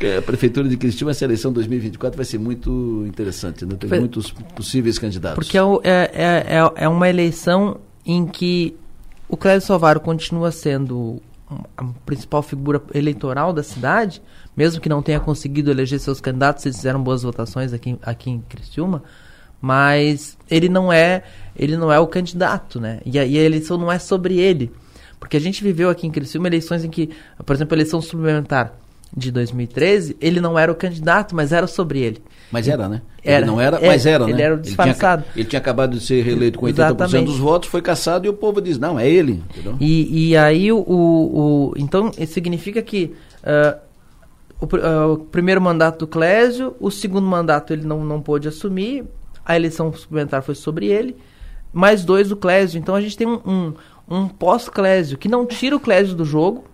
É, 0.00 0.18
a 0.18 0.22
Prefeitura 0.22 0.68
de 0.68 0.76
Cristiúma, 0.76 1.12
essa 1.12 1.24
eleição 1.24 1.50
2024 1.52 2.14
vai 2.16 2.26
ser 2.26 2.36
muito 2.38 3.04
interessante, 3.06 3.64
né? 3.64 3.74
Tem 3.78 3.88
Foi- 3.88 4.00
muitos 4.00 4.30
possíveis 4.54 4.98
candidatos. 4.98 5.36
Porque 5.36 5.56
é, 5.56 5.62
é, 5.82 6.10
é, 6.12 6.56
é- 6.58 6.84
é 6.84 6.88
uma 6.88 7.08
eleição 7.08 7.78
em 8.04 8.26
que 8.26 8.76
o 9.28 9.36
Clésio 9.36 9.66
Salvaro 9.66 10.00
continua 10.00 10.50
sendo 10.52 11.22
a 11.76 11.84
principal 12.06 12.42
figura 12.42 12.82
eleitoral 12.94 13.52
da 13.52 13.62
cidade, 13.62 14.22
mesmo 14.56 14.80
que 14.80 14.88
não 14.88 15.02
tenha 15.02 15.20
conseguido 15.20 15.70
eleger 15.70 15.98
seus 15.98 16.20
candidatos, 16.20 16.64
eles 16.64 16.76
fizeram 16.76 17.02
boas 17.02 17.22
votações 17.22 17.72
aqui, 17.72 17.98
aqui 18.02 18.30
em 18.30 18.40
Criciúma, 18.40 19.02
mas 19.60 20.36
ele 20.50 20.68
não 20.68 20.92
é 20.92 21.22
ele 21.56 21.76
não 21.76 21.92
é 21.92 21.98
o 21.98 22.06
candidato, 22.06 22.80
né? 22.80 23.00
E 23.04 23.18
a, 23.18 23.24
e 23.24 23.38
a 23.38 23.42
eleição 23.42 23.78
não 23.78 23.90
é 23.90 23.98
sobre 23.98 24.38
ele. 24.38 24.72
Porque 25.18 25.36
a 25.36 25.40
gente 25.40 25.62
viveu 25.62 25.88
aqui 25.88 26.06
em 26.06 26.10
Criciúma 26.10 26.48
eleições 26.48 26.84
em 26.84 26.90
que, 26.90 27.10
por 27.46 27.54
exemplo, 27.54 27.74
a 27.74 27.76
eleição 27.76 28.00
suplementar 28.02 28.74
de 29.16 29.30
2013, 29.30 30.16
ele 30.20 30.40
não 30.40 30.58
era 30.58 30.70
o 30.72 30.74
candidato, 30.74 31.34
mas 31.36 31.52
era 31.52 31.66
sobre 31.66 32.00
ele. 32.00 32.22
Mas 32.50 32.66
era, 32.68 32.88
né? 32.88 33.00
Era. 33.22 33.38
Ele 33.38 33.46
não 33.46 33.60
era, 33.60 33.78
É, 33.78 33.86
mas 33.86 34.04
era, 34.06 34.24
né? 34.26 34.32
ele 34.32 34.42
era 34.42 34.54
o 34.54 34.58
tinha 34.58 34.64
disfarçado. 34.64 35.22
ca- 35.24 35.28
Ele 35.36 35.44
tinha, 35.44 35.58
acabado 35.60 35.96
de 35.96 36.04
ser 36.04 36.22
reeleito 36.24 36.58
com 36.58 36.66
80% 36.66 36.70
Exatamente. 36.72 37.24
dos 37.26 37.38
votos, 37.38 37.68
foi 37.68 37.80
caçado 37.80 38.26
e 38.26 38.28
o 38.28 38.34
povo 38.34 38.60
diz, 38.60 38.78
não, 38.78 38.98
é 38.98 39.08
ele. 39.08 39.42
E, 39.80 40.30
e 40.30 40.36
aí 40.36 40.70
o, 40.72 40.78
o, 40.78 41.72
então 41.76 42.10
significa 42.26 42.82
que 42.82 43.14
ah, 43.44 43.78
o, 44.60 44.66
ah, 44.76 45.06
o 45.12 45.16
primeiro 45.18 45.60
mandato 45.60 46.00
do 46.00 46.06
Clésio, 46.06 46.74
o 46.80 46.90
segundo 46.90 47.26
mandato 47.26 47.72
ele 47.72 47.86
não, 47.86 48.04
não 48.04 48.20
pôde 48.20 48.48
assumir, 48.48 49.04
a 49.44 49.54
eleição 49.56 49.92
suplementar 49.92 50.42
foi 50.42 50.54
sobre 50.54 50.86
ele, 50.86 51.16
mais 51.72 52.04
dois 52.04 52.28
do 52.28 52.36
Clésio. 52.36 52.78
Então 52.78 52.94
a 52.94 53.00
gente 53.00 53.16
tem 53.16 53.26
um, 53.26 53.40
um, 53.46 53.72
um 54.08 54.28
pós-Clésio 54.28 55.16
que 55.18 55.28
não 55.28 55.46
tira 55.46 55.76
o 55.76 55.80
Clésio 55.80 56.14
do 56.14 56.24
jogo, 56.24 56.64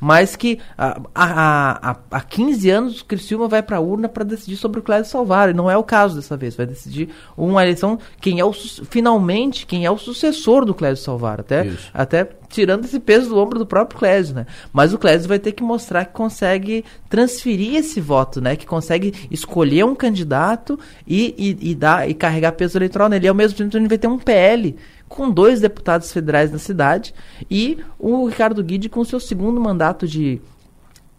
mas 0.00 0.34
que 0.34 0.58
há 0.76 1.00
a, 1.14 1.90
a, 1.90 1.96
a 2.10 2.20
15 2.20 2.70
anos 2.70 3.00
o 3.00 3.04
Criciúma 3.04 3.46
vai 3.46 3.62
para 3.62 3.76
a 3.76 3.80
urna 3.80 4.08
para 4.08 4.24
decidir 4.24 4.56
sobre 4.56 4.80
o 4.80 4.82
Clésio 4.82 5.10
Salvaro. 5.10 5.50
E 5.50 5.54
não 5.54 5.70
é 5.70 5.76
o 5.76 5.84
caso 5.84 6.16
dessa 6.16 6.36
vez. 6.36 6.56
Vai 6.56 6.66
decidir 6.66 7.10
uma 7.36 7.62
eleição 7.62 7.98
quem 8.20 8.40
é 8.40 8.44
o 8.44 8.52
finalmente 8.52 9.66
quem 9.66 9.84
é 9.84 9.90
o 9.90 9.98
sucessor 9.98 10.64
do 10.64 10.74
Clésio 10.74 11.04
Salvaro. 11.04 11.42
Até, 11.42 11.66
Isso. 11.66 11.90
até 11.92 12.39
tirando 12.50 12.84
esse 12.84 12.98
peso 13.00 13.30
do 13.30 13.38
ombro 13.38 13.58
do 13.58 13.64
próprio 13.64 13.98
Clésio, 13.98 14.34
né? 14.34 14.46
Mas 14.72 14.92
o 14.92 14.98
Clésio 14.98 15.28
vai 15.28 15.38
ter 15.38 15.52
que 15.52 15.62
mostrar 15.62 16.04
que 16.04 16.12
consegue 16.12 16.84
transferir 17.08 17.76
esse 17.76 18.00
voto, 18.00 18.40
né? 18.40 18.56
Que 18.56 18.66
consegue 18.66 19.14
escolher 19.30 19.84
um 19.84 19.94
candidato 19.94 20.78
e, 21.06 21.34
e, 21.38 21.70
e 21.70 21.74
dar 21.74 22.10
e 22.10 22.12
carregar 22.12 22.52
peso 22.52 22.76
eleitoral 22.76 23.08
nele. 23.08 23.26
E 23.26 23.28
ao 23.28 23.34
mesmo 23.34 23.56
tempo 23.56 23.72
gente 23.72 23.88
vai 23.88 23.98
ter 23.98 24.08
um 24.08 24.18
PL 24.18 24.76
com 25.08 25.30
dois 25.30 25.60
deputados 25.60 26.12
federais 26.12 26.52
na 26.52 26.58
cidade 26.58 27.14
e 27.50 27.78
o 27.98 28.26
Ricardo 28.26 28.62
Guide 28.62 28.88
com 28.88 29.04
seu 29.04 29.18
segundo 29.18 29.60
mandato 29.60 30.06
de 30.06 30.40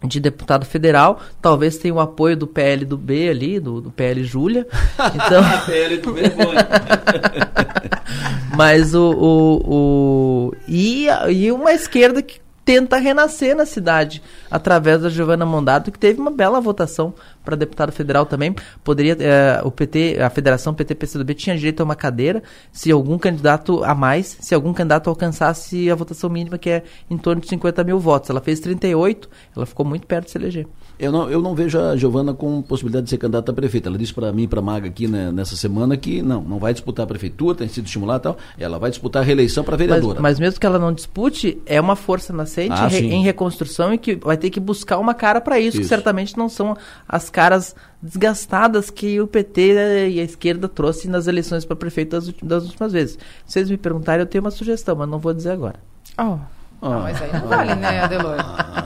de 0.04 0.20
deputado 0.20 0.66
federal, 0.66 1.20
talvez 1.40 1.78
tenha 1.78 1.94
o 1.94 2.00
apoio 2.00 2.36
do 2.36 2.46
PL 2.46 2.84
do 2.84 2.96
B 2.96 3.28
ali, 3.28 3.60
do, 3.60 3.80
do 3.80 3.90
PL 3.90 4.22
Júlia. 4.24 4.66
Então, 5.14 5.42
PL 5.66 5.98
do 5.98 6.12
B 6.12 6.22
é 6.22 6.32
mas 8.56 8.94
o, 8.94 9.10
o, 9.10 9.62
o 9.66 10.52
e, 10.68 11.06
e 11.30 11.50
uma 11.50 11.72
esquerda 11.72 12.22
que 12.22 12.40
tenta 12.64 12.96
renascer 12.96 13.56
na 13.56 13.66
cidade 13.66 14.22
através 14.50 15.02
da 15.02 15.08
Giovana 15.08 15.44
Mondato 15.44 15.90
que 15.90 15.98
teve 15.98 16.20
uma 16.20 16.30
bela 16.30 16.60
votação 16.60 17.12
para 17.44 17.56
deputado 17.56 17.92
federal 17.92 18.26
também 18.26 18.54
poderia 18.84 19.16
eh, 19.18 19.60
o 19.64 19.70
PT 19.70 20.18
a 20.20 20.30
Federação 20.30 20.72
PT 20.74 20.94
PCdoB 20.94 21.34
tinha 21.34 21.56
direito 21.56 21.80
a 21.80 21.84
uma 21.84 21.94
cadeira 21.96 22.42
se 22.72 22.90
algum 22.90 23.18
candidato 23.18 23.82
a 23.84 23.94
mais 23.94 24.36
se 24.40 24.54
algum 24.54 24.72
candidato 24.72 25.08
alcançasse 25.10 25.90
a 25.90 25.94
votação 25.94 26.28
mínima 26.30 26.58
que 26.58 26.70
é 26.70 26.82
em 27.10 27.16
torno 27.18 27.40
de 27.42 27.48
50 27.48 27.82
mil 27.84 27.98
votos 27.98 28.30
ela 28.30 28.40
fez 28.40 28.60
38 28.60 29.28
ela 29.56 29.66
ficou 29.66 29.84
muito 29.86 30.06
perto 30.06 30.26
de 30.26 30.30
se 30.32 30.38
eleger 30.38 30.66
Eu 30.98 31.10
não, 31.10 31.28
eu 31.30 31.40
não 31.42 31.54
vejo 31.54 31.78
a 31.80 31.96
Giovana 31.96 32.32
com 32.34 32.62
possibilidade 32.62 33.04
de 33.04 33.10
ser 33.10 33.18
candidata 33.18 33.50
a 33.50 33.54
prefeita. 33.54 33.88
Ela 33.88 33.98
disse 33.98 34.14
para 34.14 34.30
mim, 34.32 34.46
para 34.46 34.60
Maga 34.62 34.86
aqui 34.88 35.08
né, 35.08 35.32
nessa 35.32 35.56
semana 35.56 35.96
que 35.96 36.22
não, 36.22 36.42
não 36.42 36.58
vai 36.60 36.72
disputar 36.72 37.02
a 37.04 37.06
prefeitura, 37.08 37.56
tem 37.58 37.66
sido 37.66 37.86
estimulada 37.86 38.20
e 38.20 38.22
tal. 38.22 38.36
Ela 38.58 38.78
vai 38.78 38.90
disputar 38.90 39.22
a 39.22 39.24
reeleição 39.24 39.64
para 39.64 39.72
Mas, 39.76 39.86
vereadora. 39.86 40.20
mas 40.20 40.38
mesmo 40.38 40.60
que 40.60 40.66
ela 40.66 40.78
não 40.78 40.92
dispute, 40.92 41.60
é 41.66 41.80
uma 41.80 41.96
força 41.96 42.32
nascente 42.32 42.74
Ah, 42.74 42.86
re- 42.86 43.00
em 43.00 43.22
reconstrução 43.24 43.92
e 43.92 43.98
que 43.98 44.14
vai 44.14 44.36
ter 44.36 44.50
que 44.50 44.60
buscar 44.60 44.98
uma 44.98 45.12
cara 45.14 45.40
para 45.40 45.58
isso, 45.58 45.78
que 45.78 45.82
Isso. 45.82 45.88
certamente 45.88 46.36
não 46.38 46.48
são 46.48 46.76
as 47.08 47.28
caras 47.32 47.74
desgastadas 48.00 48.90
que 48.90 49.20
o 49.20 49.26
PT 49.26 50.08
e 50.10 50.20
a 50.20 50.22
esquerda 50.22 50.68
trouxe 50.68 51.08
nas 51.08 51.26
eleições 51.26 51.64
para 51.64 51.74
prefeito 51.74 52.10
das, 52.42 52.64
últimas 52.64 52.92
vezes. 52.92 53.18
Se 53.46 53.54
vocês 53.54 53.70
me 53.70 53.76
perguntarem, 53.76 54.20
eu 54.20 54.26
tenho 54.26 54.44
uma 54.44 54.50
sugestão, 54.50 54.94
mas 54.94 55.08
não 55.08 55.18
vou 55.18 55.34
dizer 55.34 55.50
agora. 55.50 55.76
Oh. 56.18 56.38
Ah, 56.84 56.98
mas 57.00 57.22
aí 57.22 57.30
não 57.32 57.46
vale, 57.48 57.74
né, 57.76 58.00
Adelor? 58.00 58.36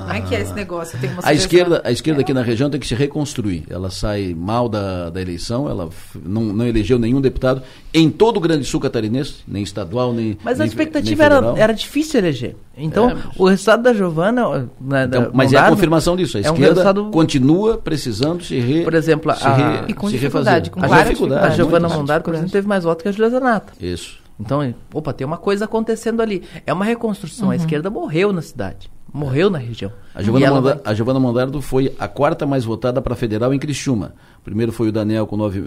Como 0.01 0.13
é 0.13 0.21
que 0.21 0.35
é 0.35 0.41
esse 0.43 0.53
negócio? 0.53 0.99
Tem 1.01 1.09
uma 1.11 1.23
A 1.25 1.33
esquerda, 1.33 1.81
a 1.83 1.91
esquerda 1.91 2.21
aqui 2.21 2.35
na 2.35 2.43
região 2.43 2.69
tem 2.69 2.79
que 2.79 2.87
se 2.87 2.95
reconstruir. 2.95 3.65
Ela 3.71 3.89
sai 3.91 4.35
mal 4.39 4.69
da, 4.69 5.09
da 5.09 5.21
eleição, 5.23 5.67
ela 5.69 5.89
não, 6.23 6.43
não 6.43 6.67
elegeu 6.67 6.99
nenhum 6.99 7.21
deputado 7.23 7.63
em 7.95 8.11
todo 8.11 8.37
o 8.37 8.41
Grande 8.41 8.65
Sul 8.67 8.81
catarinense, 8.81 9.37
nem 9.49 9.63
estadual, 9.63 10.13
nem. 10.13 10.37
Mas 10.45 10.61
a 10.61 10.67
expectativa 10.67 11.27
nem 11.29 11.39
era, 11.39 11.59
era 11.59 11.73
difícil 11.73 12.21
eleger. 12.21 12.55
Então, 12.77 13.09
É, 13.09 13.15
mas- 13.15 13.25
o 13.39 13.49
resultado 13.49 13.83
da 13.85 13.95
Giovana. 13.95 14.69
Né, 14.79 15.05
Então, 15.05 15.31
mas 15.33 15.53
é 15.55 15.57
a 15.57 15.71
confirmação 15.71 16.15
disso. 16.17 16.37
A 16.37 16.41
é 16.41 16.51
um 16.51 16.53
esquerda 16.53 16.67
resultado 16.83 17.11
continua 17.11 17.79
precisando 17.79 18.45
se 18.45 18.59
re, 18.61 18.85
Por 18.85 18.93
exemplo, 18.93 19.35
se 19.35 19.43
a, 19.47 19.55
re- 19.55 19.85
e 19.89 19.95
com 19.95 20.07
se 20.09 20.13
dificuldade, 20.19 20.69
refazer. 20.69 20.71
com 20.73 20.81
a 20.85 20.87
várias 20.87 21.09
dificuldade, 21.09 21.47
A 21.47 21.51
Giovana 21.51 21.89
muito. 21.89 21.99
Mondar, 21.99 22.21
por 22.23 22.35
exemplo, 22.35 22.53
teve 22.53 22.69
mais 22.69 22.85
votos 22.85 23.03
que 23.03 23.09
a 23.09 23.13
Julia 23.13 23.31
Zanata. 23.31 23.73
Isso. 23.81 24.19
Então, 24.39 24.75
opa, 24.93 25.13
tem 25.13 25.27
uma 25.27 25.39
coisa 25.39 25.65
acontecendo 25.65 26.21
ali. 26.21 26.43
É 26.67 26.73
uma 26.73 26.85
reconstrução. 26.85 27.47
A 27.47 27.55
Uhum. 27.55 27.57
esquerda 27.57 27.89
morreu 27.91 28.33
na 28.33 28.43
cidade. 28.43 28.91
Morreu 29.13 29.49
na 29.49 29.57
região. 29.57 29.91
A 30.15 30.23
Giovana, 30.23 30.45
ela 30.47 30.57
Monda- 30.61 30.75
vai- 30.75 30.83
a 30.85 30.95
Giovana 30.95 31.19
Mondardo 31.21 31.63
foi 31.63 31.95
a 31.99 32.07
quarta 32.07 32.45
mais 32.45 32.65
votada 32.67 33.01
para 33.01 33.15
federal 33.15 33.55
em 33.55 33.59
Criciúma. 33.59 34.13
Primeiro 34.45 34.73
foi 34.73 34.89
o 34.89 34.93
Daniel 34.93 35.27
com 35.27 35.37
nove- 35.39 35.61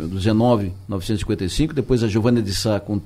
19,955, 0.88 1.74
depois 1.74 2.04
a 2.04 2.08
Giovana 2.08 2.42
de 2.42 2.54
Sá 2.54 2.80
com 2.80 3.00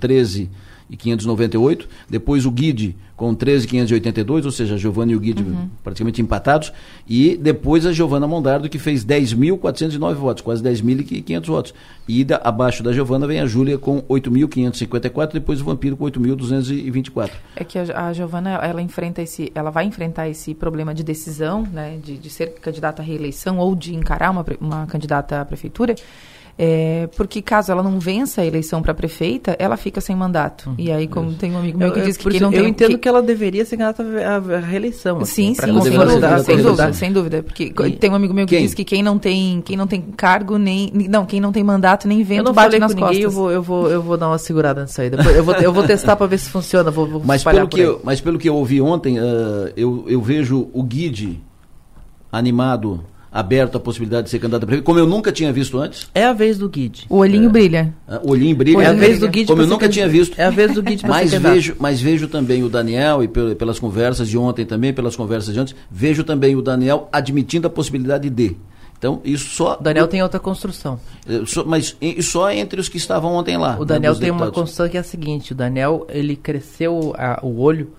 13,598, 0.97 1.87
depois 2.09 2.45
o 2.45 2.51
Guide 2.51 2.95
com 3.15 3.33
13,582, 3.35 4.45
ou 4.45 4.51
seja, 4.51 4.73
a 4.73 4.77
Giovana 4.77 5.11
e 5.11 5.15
o 5.15 5.19
Guide 5.19 5.43
Uhum. 5.43 5.69
praticamente 5.83 6.21
empatados, 6.21 6.73
e 7.07 7.37
depois 7.37 7.85
a 7.85 7.91
Giovana 7.93 8.27
Mondardo 8.27 8.67
que 8.67 8.79
fez 8.79 9.05
10.409 9.05 10.13
votos, 10.15 10.41
quase 10.41 10.63
10.500 10.63 11.45
votos. 11.47 11.73
E 12.07 12.23
da- 12.23 12.41
abaixo 12.43 12.81
da 12.83 12.91
Giovana 12.91 13.27
vem 13.27 13.39
a 13.39 13.45
Júlia 13.45 13.77
com 13.77 14.01
8.554, 14.09 15.33
depois 15.33 15.61
o 15.61 15.63
Vampiro 15.63 15.95
com 15.95 16.03
8.224. 16.05 17.31
É 17.55 17.63
que 17.63 17.77
a, 17.77 18.07
a 18.07 18.13
Giovana, 18.13 18.49
ela 18.55 18.81
enfrenta 18.81 19.21
esse, 19.21 19.51
ela 19.55 19.69
vai 19.69 19.85
enfrentar 19.85 20.27
esse 20.27 20.53
problema 20.53 20.93
de 20.93 21.03
decisão, 21.03 21.63
né, 21.71 21.99
de, 22.03 22.17
de 22.17 22.29
ser 22.29 22.55
candidata 22.55 23.01
à 23.01 23.05
reeleição 23.05 23.57
ou 23.59 23.75
de 23.75 23.95
encarar 23.95 24.31
uma, 24.31 24.45
uma 24.59 24.85
candidata 24.87 25.39
à 25.39 25.45
prefeitura, 25.45 25.95
é, 26.57 27.09
porque 27.17 27.41
caso 27.41 27.71
ela 27.71 27.81
não 27.81 27.99
vença 27.99 28.41
a 28.41 28.45
eleição 28.45 28.81
para 28.81 28.93
prefeita, 28.93 29.55
ela 29.57 29.75
fica 29.75 29.99
sem 29.99 30.15
mandato. 30.15 30.73
e 30.77 30.91
aí, 30.91 31.07
como 31.07 31.33
tem 31.33 31.51
um 31.51 31.57
amigo 31.57 31.77
meu 31.79 31.87
Eu, 31.87 31.93
que 31.93 31.99
eu- 32.01 32.03
diz 32.05 32.15
que 32.17 32.29
isso, 32.29 32.41
não 32.43 32.51
eu 32.53 32.61
tem... 32.61 32.69
entendo 32.69 32.89
que- 32.91 32.97
que 32.99 33.07
ela 33.09 33.21
deveria 33.23 33.65
ser 33.65 33.75
candidata 33.77 34.03
à, 34.03 34.59
reeleição. 34.59 35.17
assim, 35.19 35.53
Sim, 35.53 35.55
sim, 35.55 35.61
sem 35.61 35.73
dúvida, 35.73 36.43
sem 36.43 36.57
dúvida, 36.61 36.93
sem 36.93 37.11
dúvida, 37.11 37.43
porque 37.43 37.73
E- 37.85 37.91
tem 37.97 38.11
um 38.11 38.15
amigo 38.15 38.33
meu 38.33 38.45
que 38.45 38.55
Quem? 38.55 38.65
diz 38.65 38.73
que 38.73 38.83
quem 38.83 39.01
não 39.01 39.17
tem, 39.17 39.61
quem 39.65 39.75
não 39.75 39.87
tem 39.87 39.99
cargo 40.01 40.57
nem, 40.57 40.91
não, 41.09 41.25
quem 41.25 41.41
não 41.41 41.51
tem 41.51 41.63
mandato 41.63 42.07
nem 42.07 42.19
Eu 42.19 42.25
vento 42.25 42.43
não 42.45 42.53
bate 42.53 42.65
falei 42.67 42.79
nas 42.79 42.93
com 42.93 42.99
costas. 42.99 43.17
ninguém, 43.17 43.23
eu 43.25 43.31
vou, 43.31 43.51
eu, 43.51 43.63
vou, 43.63 43.89
eu 43.89 44.01
vou 44.03 44.15
dar 44.17 44.27
uma 44.27 44.37
segurada 44.37 44.83
nisso 44.83 45.01
aí. 45.01 45.09
Depois 45.09 45.35
eu, 45.35 45.43
vou, 45.43 45.55
eu 45.55 45.73
vou 45.73 45.83
testar 45.83 46.15
para 46.15 46.27
ver 46.27 46.37
se 46.37 46.49
funciona. 46.49 46.91
Vou, 46.91 47.07
vou 47.07 47.21
Mas 47.25 47.41
espalhar 47.41 47.61
pelo, 47.61 47.69
por 47.69 47.75
que 47.77 47.81
eu, 47.81 48.01
mas 48.03 48.21
pelo 48.21 48.37
que 48.37 48.47
eu 48.47 48.55
ouvi 48.55 48.79
ontem, 48.79 49.17
ah, 49.17 49.71
eu, 49.75 50.05
eu 50.07 50.21
vejo 50.21 50.69
o 50.71 50.83
Guide 50.83 51.41
animado 52.31 53.03
aberto 53.34 53.75
a 53.77 53.79
possibilidade 53.79 54.25
de 54.25 54.29
ser 54.29 54.38
candidato 54.38 54.63
a 54.63 54.65
prefeito, 54.67 54.86
como 54.86 54.99
eu 54.99 55.07
nunca 55.07 55.31
tinha 55.31 55.51
visto 55.51 55.79
antes. 55.79 56.07
É 56.13 56.23
a 56.23 56.34
vez 56.34 56.57
do 56.59 56.69
Guide. 56.69 57.05
O 57.09 57.17
olhinho 57.17 57.49
brilha. 57.49 57.91
Ah, 58.07 58.21
O 58.23 58.29
olhinho 58.29 58.55
brilha. 58.55 58.81
É 58.84 58.86
a 58.86 58.93
vez 58.93 59.19
do 59.19 59.27
Guide 59.27 59.47
Como 59.47 59.61
eu 59.63 59.67
nunca 59.67 59.89
tinha 59.89 60.07
visto. 60.07 60.39
É 60.39 60.45
a 60.45 60.49
vez 60.51 60.71
do 60.73 60.84
Guide 60.84 61.03
mas 61.07 61.34
vejo, 61.34 61.75
mas 61.79 61.99
vejo 61.99 62.27
também 62.27 62.61
o 62.63 62.69
Daniel, 62.69 63.23
e 63.23 63.27
pel- 63.27 63.55
pelas 63.55 63.79
conversas 63.79 64.29
de 64.29 64.38
ontem 64.38 64.65
também, 64.65 64.93
pelas 64.93 65.15
conversas 65.15 65.51
de 65.53 65.59
antes, 65.59 65.75
vejo 65.89 66.23
também 66.23 66.55
o 66.55 66.61
Daniel 66.61 67.09
admitindo 67.11 67.65
a 67.65 67.69
possibilidade 67.71 68.29
de. 68.29 68.55
Então, 68.99 69.19
isso 69.25 69.49
só. 69.49 69.77
O 69.79 69.84
Daniel 69.84 70.07
tem 70.07 70.21
outra 70.23 70.39
construção. 70.39 70.99
Só- 71.47 71.65
mas 71.65 71.97
e- 71.99 72.21
só 72.21 72.49
entre 72.51 72.79
os 72.79 72.88
que 72.88 72.97
estavam 72.97 73.34
ontem 73.34 73.57
lá. 73.57 73.75
O 73.77 73.79
né, 73.79 73.86
Daniel 73.88 74.13
dos 74.13 74.19
tem 74.21 74.29
uma 74.31 74.45
deputados. 74.45 74.59
construção 74.61 74.88
que 74.88 74.95
é 74.95 74.99
a 74.99 75.03
seguinte: 75.03 75.51
o 75.51 75.55
Daniel 75.55 76.05
ele 76.07 76.36
cresceu 76.38 77.13
a- 77.17 77.39
o 77.43 77.59
olho 77.59 77.89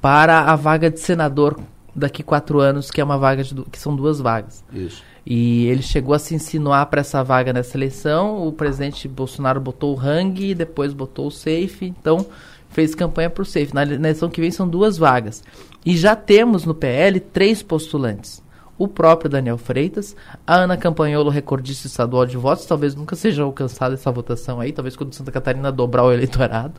para 0.00 0.40
a 0.42 0.54
vaga 0.56 0.90
de 0.90 1.00
senador 1.00 1.58
daqui 1.94 2.22
quatro 2.22 2.60
anos, 2.60 2.90
que 2.90 3.00
é 3.00 3.04
uma 3.04 3.18
vaga 3.18 3.42
de, 3.42 3.54
que 3.70 3.78
são 3.78 3.94
duas 3.94 4.20
vagas. 4.20 4.64
Isso. 4.72 5.02
E 5.26 5.66
ele 5.66 5.82
chegou 5.82 6.14
a 6.14 6.18
se 6.18 6.34
insinuar 6.34 6.86
para 6.86 7.00
essa 7.00 7.22
vaga 7.22 7.52
nessa 7.52 7.76
eleição. 7.76 8.46
O 8.46 8.52
presidente 8.52 9.06
Bolsonaro 9.06 9.60
botou 9.60 9.94
o 9.96 10.00
Hang, 10.00 10.54
depois 10.54 10.92
botou 10.92 11.26
o 11.26 11.30
Safe. 11.30 11.86
Então 12.00 12.24
fez 12.70 12.94
campanha 12.94 13.28
para 13.28 13.42
o 13.42 13.44
Safe. 13.44 13.74
Na 13.74 13.82
ele- 13.82 13.98
na 13.98 14.08
eleição 14.08 14.30
que 14.30 14.40
vem 14.40 14.50
são 14.50 14.66
duas 14.68 14.96
vagas. 14.96 15.42
E 15.84 15.96
já 15.96 16.16
temos 16.16 16.64
no 16.64 16.74
PL 16.74 17.20
três 17.20 17.62
postulantes. 17.62 18.42
O 18.78 18.88
próprio 18.88 19.28
Daniel 19.28 19.58
Freitas, 19.58 20.16
a 20.46 20.54
Ana 20.56 20.74
Campanholo, 20.74 21.28
recordista 21.28 21.86
estadual 21.86 22.24
de 22.24 22.38
votos, 22.38 22.64
talvez 22.64 22.94
nunca 22.94 23.14
seja 23.14 23.42
alcançada 23.42 23.92
essa 23.92 24.10
votação 24.10 24.58
aí, 24.58 24.72
talvez 24.72 24.96
quando 24.96 25.12
Santa 25.12 25.30
Catarina 25.30 25.70
dobrar 25.70 26.02
o 26.04 26.10
eleitorado. 26.12 26.72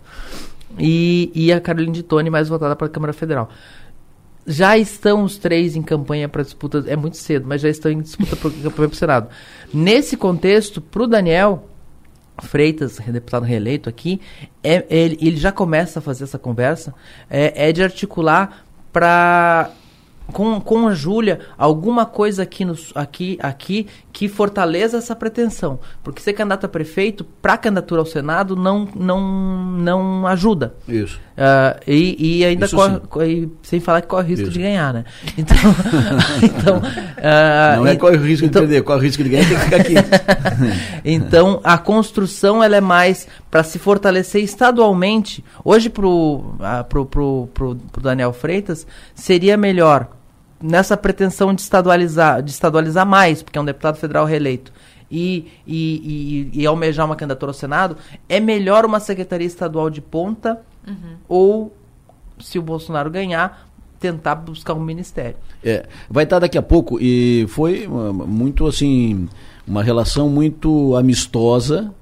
E, 0.80 1.32
e 1.36 1.52
a 1.52 1.60
Caroline 1.60 1.92
de 1.94 2.02
Tone, 2.02 2.30
mais 2.30 2.48
votada 2.50 2.76
para 2.76 2.88
a 2.88 2.90
Câmara 2.90 3.14
Federal. 3.14 3.50
Já 4.46 4.78
estão 4.78 5.24
os 5.24 5.38
três 5.38 5.76
em 5.76 5.82
campanha 5.82 6.28
para 6.28 6.44
disputa, 6.44 6.84
é 6.88 6.96
muito 6.96 7.18
cedo, 7.18 7.46
mas 7.48 7.62
já 7.62 7.70
estão 7.70 7.92
em 7.92 8.02
disputa 8.02 8.36
para 8.36 8.50
campanha 8.50 8.72
para 8.90 8.94
o 8.94 8.96
Senado. 8.96 9.30
Nesse 9.74 10.18
contexto, 10.18 10.82
para 10.82 11.04
o 11.04 11.08
Daniel 11.08 11.68
Freitas, 12.42 12.98
deputado 12.98 13.44
reeleito 13.44 13.88
aqui, 13.88 14.20
é, 14.64 14.86
ele, 14.90 15.18
ele 15.22 15.38
já 15.38 15.52
começa 15.52 16.00
a 16.00 16.02
fazer 16.02 16.24
essa 16.24 16.40
conversa, 16.40 16.94
é, 17.30 17.70
é 17.70 17.72
de 17.72 17.84
articular 17.84 18.66
para 18.92 19.72
com, 20.32 20.60
com 20.62 20.88
a 20.88 20.94
Júlia 20.94 21.40
alguma 21.58 22.06
coisa 22.06 22.44
aqui, 22.44 22.64
no, 22.66 22.76
aqui, 22.96 23.38
aqui 23.42 23.88
que 24.12 24.28
fortaleça 24.28 24.98
essa 24.98 25.16
pretensão. 25.16 25.80
Porque 26.04 26.22
ser 26.22 26.34
candidato 26.34 26.66
a 26.66 26.70
prefeito, 26.70 27.24
para 27.24 27.58
candidatura 27.58 28.02
ao 28.02 28.06
Senado, 28.06 28.56
não, 28.56 28.88
não, 28.96 29.22
não 29.72 30.28
ajuda. 30.28 30.76
Isso. 30.88 31.20
Ah, 31.44 31.76
e, 31.88 32.38
e 32.42 32.46
ainda 32.46 32.68
corre, 33.10 33.50
sem 33.64 33.80
falar 33.80 34.02
que 34.02 34.08
corre 34.08 34.28
risco 34.28 34.44
Isso. 34.44 34.52
de 34.52 34.60
ganhar, 34.60 34.94
né? 34.94 35.06
Então, 35.36 35.58
então 36.44 36.82
ah, 37.18 37.78
Não 37.78 37.88
é 37.88 37.96
corre 37.96 38.18
o 38.18 38.22
risco 38.22 38.46
então- 38.46 38.62
de 38.62 38.68
perder, 38.68 38.84
corre 38.84 39.00
o 39.00 39.02
risco 39.02 39.24
de 39.24 39.30
ganhar, 39.30 39.48
tem 39.48 39.58
que 39.58 39.64
ficar 39.64 39.78
aqui. 39.78 39.96
então, 41.04 41.60
a 41.64 41.80
construção 41.80 42.64
ela 42.64 42.76
é 42.76 42.82
mais 42.82 43.28
para 43.50 43.64
se 43.64 43.80
fortalecer 43.80 44.44
estadualmente. 44.44 45.44
Hoje, 45.66 45.90
pro, 45.90 46.54
ah, 46.60 46.84
pro, 46.84 47.08
pro, 47.08 47.50
pro, 47.52 47.76
pro 47.76 48.04
Daniel 48.04 48.34
Freitas, 48.34 48.86
seria 49.16 49.58
melhor 49.58 50.10
nessa 50.62 50.96
pretensão 50.96 51.56
de 51.56 51.62
estadualizar, 51.62 52.44
de 52.44 52.52
estadualizar 52.52 53.04
mais, 53.04 53.42
porque 53.42 53.58
é 53.58 53.62
um 53.62 53.66
deputado 53.66 53.98
federal 53.98 54.28
reeleito. 54.28 54.72
E, 55.10 55.52
e, 55.66 56.52
e, 56.54 56.62
e 56.62 56.66
almejar 56.68 57.04
uma 57.04 57.16
candidatura 57.16 57.50
ao 57.50 57.54
Senado, 57.56 57.98
é 58.30 58.40
melhor 58.40 58.86
uma 58.86 59.00
secretaria 59.00 59.48
estadual 59.48 59.90
de 59.90 60.02
ponta 60.02 60.62
ou, 61.28 61.76
se 62.40 62.58
o 62.58 62.62
Bolsonaro 62.62 63.10
ganhar, 63.10 63.68
tentar 64.00 64.36
buscar 64.36 64.74
um 64.74 64.80
ministério. 64.84 65.38
É, 65.64 65.88
vai 66.10 66.24
estar 66.24 66.40
daqui 66.40 66.58
a 66.58 66.62
pouco 66.62 66.98
e 67.00 67.46
foi 67.50 67.86
uh, 67.86 68.14
muito 68.14 68.66
assim 68.66 69.30
uma 69.68 69.84
relação 69.84 70.28
muito 70.28 70.96
amistosa 70.96 71.94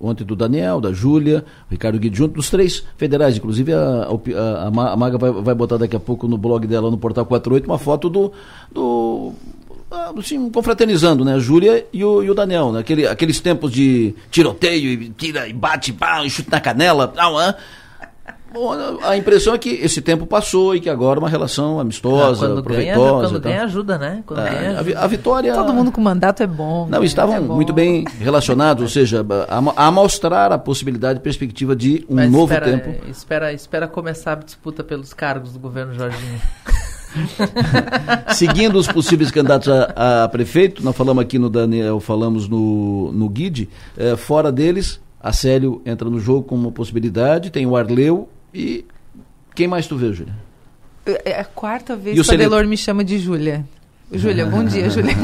ontem 0.00 0.24
do 0.24 0.36
Daniel, 0.36 0.80
da 0.80 0.92
Júlia, 0.92 1.44
Ricardo 1.70 1.98
Guide 1.98 2.16
junto 2.16 2.34
dos 2.34 2.50
três 2.50 2.84
federais, 2.96 3.36
inclusive 3.36 3.72
a, 3.72 4.08
a, 4.08 4.66
a 4.66 4.96
Maga 4.96 5.18
vai, 5.18 5.30
vai 5.32 5.54
botar 5.54 5.78
daqui 5.78 5.96
a 5.96 6.00
pouco 6.00 6.28
no 6.28 6.36
blog 6.36 6.66
dela 6.66 6.90
no 6.90 6.98
portal 6.98 7.24
48 7.24 7.64
uma 7.64 7.78
foto 7.78 8.10
do, 8.10 8.32
do 8.70 9.32
ah, 9.90 10.12
assim, 10.18 10.50
confraternizando, 10.50 11.24
né? 11.24 11.34
A 11.34 11.38
Júlia 11.38 11.86
e 11.92 12.04
o, 12.04 12.22
e 12.22 12.30
o 12.30 12.34
Daniel, 12.34 12.72
né? 12.72 12.80
Aquele, 12.80 13.06
aqueles 13.06 13.40
tempos 13.40 13.72
de 13.72 14.14
tiroteio 14.30 14.90
e 14.90 15.10
tira 15.10 15.48
e 15.48 15.52
bate, 15.52 15.92
pá, 15.92 16.24
e 16.24 16.30
chute 16.30 16.50
na 16.50 16.60
canela, 16.60 17.08
tal, 17.08 17.38
ah. 17.38 17.54
Bom, 18.56 18.72
a- 19.02 19.16
impressão 19.16 19.52
é 19.54 19.58
que 19.58 19.68
esse 19.68 20.00
tempo 20.00 20.26
passou 20.26 20.74
e 20.74 20.80
que 20.80 20.88
agora 20.88 21.20
uma 21.20 21.28
relação 21.28 21.78
amistosa, 21.78 22.46
Ah, 22.46 22.48
quando 22.48 22.62
ganha, 22.62 22.94
proveitosa. 22.94 23.28
quando 23.28 23.42
tal. 23.42 23.52
ganha 23.52 23.64
ajuda, 23.64 23.98
né? 23.98 24.22
Quando 24.24 24.40
Ah, 24.40 24.48
ganha 24.48 24.80
ajuda. 24.80 24.98
a 25.00 25.06
vitória. 25.06 25.54
Todo 25.54 25.74
mundo 25.74 25.92
com 25.92 26.00
mandato 26.00 26.42
é 26.42 26.46
bom. 26.46 26.86
Não, 26.90 27.00
né? 27.00 27.04
estavam 27.06 27.36
É 27.36 27.40
bom. 27.40 27.54
muito 27.54 27.72
bem 27.74 28.04
relacionados, 28.18 28.82
ou 28.82 28.88
seja, 28.88 29.24
a, 29.48 29.86
a 29.86 29.90
mostrar 29.90 30.52
a 30.52 30.58
possibilidade 30.58 31.18
e 31.18 31.22
perspectiva 31.22 31.76
de 31.76 32.06
um 32.08 32.14
Mas 32.14 32.30
novo 32.30 32.52
espera, 32.52 32.78
tempo. 32.78 33.06
Espera, 33.10 33.52
espera 33.52 33.86
começar 33.86 34.32
a 34.32 34.36
disputa 34.36 34.82
pelos 34.82 35.12
cargos 35.12 35.52
do 35.52 35.58
governo 35.58 35.92
Jorginho. 35.92 36.40
Seguindo 38.34 38.76
os 38.78 38.86
possíveis 38.86 39.30
candidatos 39.30 39.68
a, 39.68 40.24
a 40.24 40.28
prefeito, 40.28 40.84
nós 40.84 40.96
falamos 40.96 41.22
aqui 41.22 41.38
no 41.38 41.48
Daniel, 41.48 42.00
falamos 42.00 42.48
no, 42.48 43.12
no 43.12 43.28
Guide, 43.28 43.68
eh, 43.96 44.16
fora 44.16 44.50
deles, 44.52 45.00
a 45.20 45.32
Célio 45.32 45.80
entra 45.86 46.08
no 46.10 46.18
jogo 46.20 46.42
como 46.42 46.62
uma 46.62 46.72
possibilidade, 46.72 47.50
tem 47.50 47.66
o 47.66 47.76
Arleu 47.76 48.28
e 48.56 48.84
quem 49.54 49.68
mais 49.68 49.86
tu 49.86 49.96
vê, 49.96 50.12
Júlia? 50.12 50.34
É 51.24 51.40
a 51.40 51.44
quarta 51.44 51.92
E 51.92 51.96
o 51.96 51.98
vez 51.98 52.20
que 52.26 52.30
o? 52.32 52.34
Adelor 52.34 52.66
me 52.66 52.76
chama 52.76 53.04
de 53.04 53.18
Júlia. 53.18 53.64
Júlia, 54.12 54.46
bom 54.46 54.64
dia, 54.64 54.88
Júlia. 54.90 55.14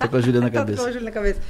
Tô 0.00 0.08
com 0.08 0.16
a 0.16 0.20
Júlia 0.20 0.40
na 0.40 0.48
Tô 0.50 0.54
cabeça. 0.58 0.82
com 0.82 0.88
a 0.88 0.92
Júlia 0.92 1.04
na 1.06 1.10
cabeça. 1.10 1.40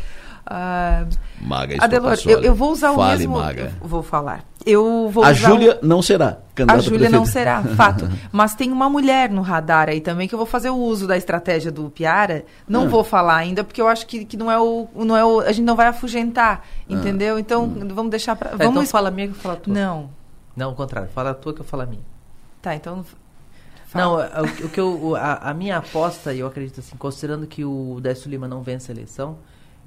Ah, 0.47 1.07
Maga 1.41 1.77
Adelor, 1.83 2.19
eu, 2.27 2.43
eu 2.43 2.55
vou 2.55 2.71
usar 2.71 2.91
o 2.93 2.97
Fale, 2.97 3.21
mesmo. 3.21 3.39
Maga. 3.39 3.73
eu 3.81 3.89
Vou 3.89 4.03
falar. 4.03 4.45
Eu 4.67 5.09
vou 5.11 5.25
A 5.25 5.33
Júlia 5.33 5.79
o- 5.83 5.87
não 5.87 6.03
será 6.03 6.29
A 6.29 6.37
candidata 6.55 6.79
a 6.81 6.83
Júlia 6.83 7.09
não 7.09 7.25
será, 7.25 7.63
fato. 7.63 8.07
Mas 8.31 8.55
tem 8.55 8.71
uma 8.71 8.89
mulher 8.91 9.31
no 9.31 9.41
radar 9.41 9.89
aí 9.89 10.03
também 10.03 10.29
que 10.29 10.35
eu 10.35 10.39
vou 10.39 10.45
fazer 10.47 10.69
o 10.69 10.77
uso 10.77 11.07
da 11.07 11.17
estratégia 11.17 11.73
do 11.73 11.89
Piara. 11.89 12.45
Não 12.69 12.85
Ah. 12.85 12.89
vou 12.89 13.03
falar 13.03 13.37
ainda 13.37 13.65
porque 13.65 13.81
eu 13.81 13.89
acho 13.89 14.07
que, 14.07 14.25
que 14.27 14.37
não 14.37 14.51
é 14.51 14.59
o 14.61 14.87
não 14.95 15.17
é 15.17 15.25
o 15.25 15.41
a 15.41 15.51
gente 15.51 15.65
não 15.65 15.77
vai 15.77 15.87
afugentar, 15.87 16.63
entendeu? 16.89 17.39
Então 17.39 17.67
vamos 17.95 18.11
deixar 18.11 18.37
para 18.37 18.51
É, 18.51 18.57
vamos 18.57 18.73
então 18.75 18.87
fala 18.87 19.11
minha 19.11 19.29
que 19.29 19.33
eu 19.35 19.39
falo 19.41 19.55
a 19.55 19.59
tua. 19.59 19.73
Não. 19.75 20.11
Não, 20.57 20.73
o 20.73 20.75
contrário. 20.75 21.09
Fala 21.11 21.31
a 21.31 21.35
tua 21.35 21.53
que 21.53 21.61
eu 21.61 21.65
falo 21.65 21.83
a 21.83 21.87
minha. 21.87 22.03
Tá, 22.63 22.75
então 22.75 23.05
Não, 23.95 24.21
é, 24.21 24.41
o, 24.41 24.67
o 24.67 24.69
que 24.69 24.81
eu, 24.81 25.17
a, 25.17 25.51
a 25.51 25.55
minha 25.55 25.77
aposta, 25.79 26.35
eu 26.35 26.47
acredito 26.47 26.81
assim, 26.81 26.97
considerando 26.97 27.47
que 27.47 27.65
o 27.65 28.01
Décio 28.01 28.29
Lima 28.29 28.49
não 28.49 28.63
vence 28.63 28.91
a 28.91 28.95
eleição, 28.95 29.39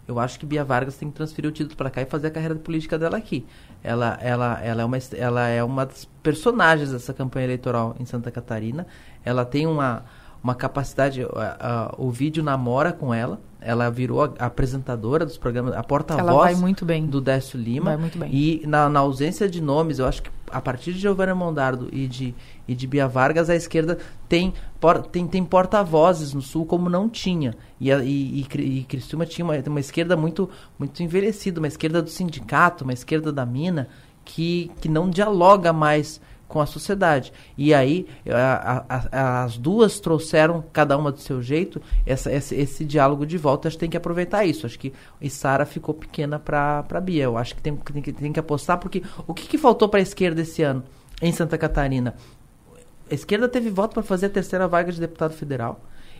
eu 0.08 0.18
acho 0.20 0.40
que 0.40 0.46
Bia 0.46 0.64
Vargas 0.64 0.96
tem 0.96 1.10
que 1.10 1.16
transferir 1.16 1.50
o 1.50 1.54
título 1.54 1.76
para 1.76 1.90
cá 1.90 2.02
e 2.02 2.06
fazer 2.06 2.28
a 2.28 2.32
carreira 2.32 2.56
política 2.56 2.98
dela 2.98 3.18
aqui. 3.18 3.46
Ela, 3.84 4.18
ela, 4.22 4.60
ela, 4.64 4.82
é 4.82 4.86
uma, 4.86 4.98
ela 5.18 5.48
é 5.50 5.64
uma 5.64 5.86
das 5.86 6.06
personagens 6.24 6.92
dessa 6.92 7.14
campanha 7.14 7.46
eleitoral 7.46 7.94
em 8.00 8.06
Santa 8.06 8.32
Catarina. 8.32 8.88
Ela 9.26 9.44
tem 9.44 9.68
uma, 9.68 10.06
uma 10.48 10.56
capacidade, 10.56 11.22
a- 11.24 11.58
a- 11.60 11.96
o 11.98 12.10
vídeo 12.10 12.42
namora 12.44 12.92
com 12.94 13.14
ela. 13.14 13.40
Ela 13.60 13.90
virou 13.90 14.24
a, 14.24 14.32
a 14.40 14.46
apresentadora 14.46 15.26
dos 15.26 15.38
programas, 15.38 15.74
a 15.76 15.84
porta-voz 15.84 16.26
vai 16.54 16.56
muito 16.56 16.86
bem. 16.86 17.06
do 17.06 17.20
Décio 17.20 17.60
Lima. 17.60 17.86
Vai 17.92 17.98
muito 17.98 18.18
bem. 18.18 18.30
E 18.34 18.64
na, 18.66 18.88
na 18.88 19.00
ausência 19.00 19.50
de 19.50 19.60
nomes, 19.62 20.00
eu 20.00 20.06
acho 20.06 20.22
que 20.24 20.30
a 20.50 20.62
partir 20.62 20.94
de 20.94 21.00
Giovanna 21.00 21.36
Mondardo 21.36 21.90
e 21.92 22.08
de, 22.08 22.34
e 22.68 22.74
de 22.76 22.88
Bia 22.88 23.08
Vargas, 23.08 23.50
a 23.50 23.56
esquerda 23.56 23.98
tem, 24.30 24.54
por- 24.80 25.02
tem, 25.08 25.28
tem 25.28 25.44
porta-vozes 25.44 26.34
no 26.34 26.42
Sul 26.42 26.66
como 26.66 26.88
não 26.90 27.10
tinha. 27.10 27.54
E, 27.80 27.92
a, 27.92 28.02
e, 28.04 28.46
e, 28.56 28.80
e 28.80 28.84
Criciúma 28.84 29.26
tinha 29.26 29.44
uma, 29.44 29.56
uma 29.68 29.80
esquerda 29.82 30.16
muito, 30.16 30.50
muito 30.80 31.02
envelhecida, 31.04 31.60
uma 31.60 31.68
esquerda 31.68 32.02
do 32.02 32.10
sindicato, 32.10 32.84
uma 32.86 32.94
esquerda 32.94 33.34
da 33.34 33.46
mina, 33.46 33.90
que, 34.24 34.72
que 34.80 34.88
não 34.88 35.10
dialoga 35.10 35.74
mais 35.74 36.22
com 36.48 36.62
a 36.62 36.66
sociedade. 36.66 37.34
E 37.58 37.74
aí, 37.74 38.08
a- 38.30 38.86
a- 38.90 39.08
a- 39.12 39.44
as 39.44 39.58
duas 39.58 40.00
trouxeram, 40.00 40.64
cada 40.72 40.98
uma 40.98 41.12
do 41.12 41.20
seu 41.20 41.42
jeito, 41.42 41.82
essa, 42.06 42.32
esse, 42.32 42.56
esse 42.56 42.86
diálogo 42.86 43.26
de 43.26 43.38
volta. 43.38 43.68
Acho 43.68 43.76
que 43.78 43.82
tem 43.82 43.90
que 43.90 43.98
aproveitar 43.98 44.46
isso. 44.46 44.66
Acho 44.66 44.80
que 44.80 44.94
Sara 45.30 45.66
ficou 45.66 45.94
pequena 45.94 46.40
para 46.40 47.02
Bia. 47.02 47.24
Eu 47.26 47.38
acho 47.38 47.56
que 47.56 47.62
tem, 47.62 47.76
tem, 47.76 48.02
que 48.02 48.14
tem 48.14 48.32
que 48.34 48.40
apostar, 48.40 48.78
porque 48.78 49.04
o 49.28 49.34
que, 49.34 49.48
que 49.48 49.58
faltou 49.58 49.90
para 49.90 50.00
a 50.00 50.04
esquerda 50.04 50.42
esse 50.42 50.64
ano 50.64 50.84
em 51.22 51.32
Santa 51.32 51.58
Catarina? 51.58 52.16
A 53.10 53.14
esquerda 53.14 53.48
teve 53.48 53.70
voto 53.70 53.94
para 53.94 54.04
fazer 54.04 54.26
a 54.28 54.30
terceira 54.30 54.68
vaga 54.68 54.92
de 54.92 55.00
deputado 55.00 55.34
federal 55.34 55.80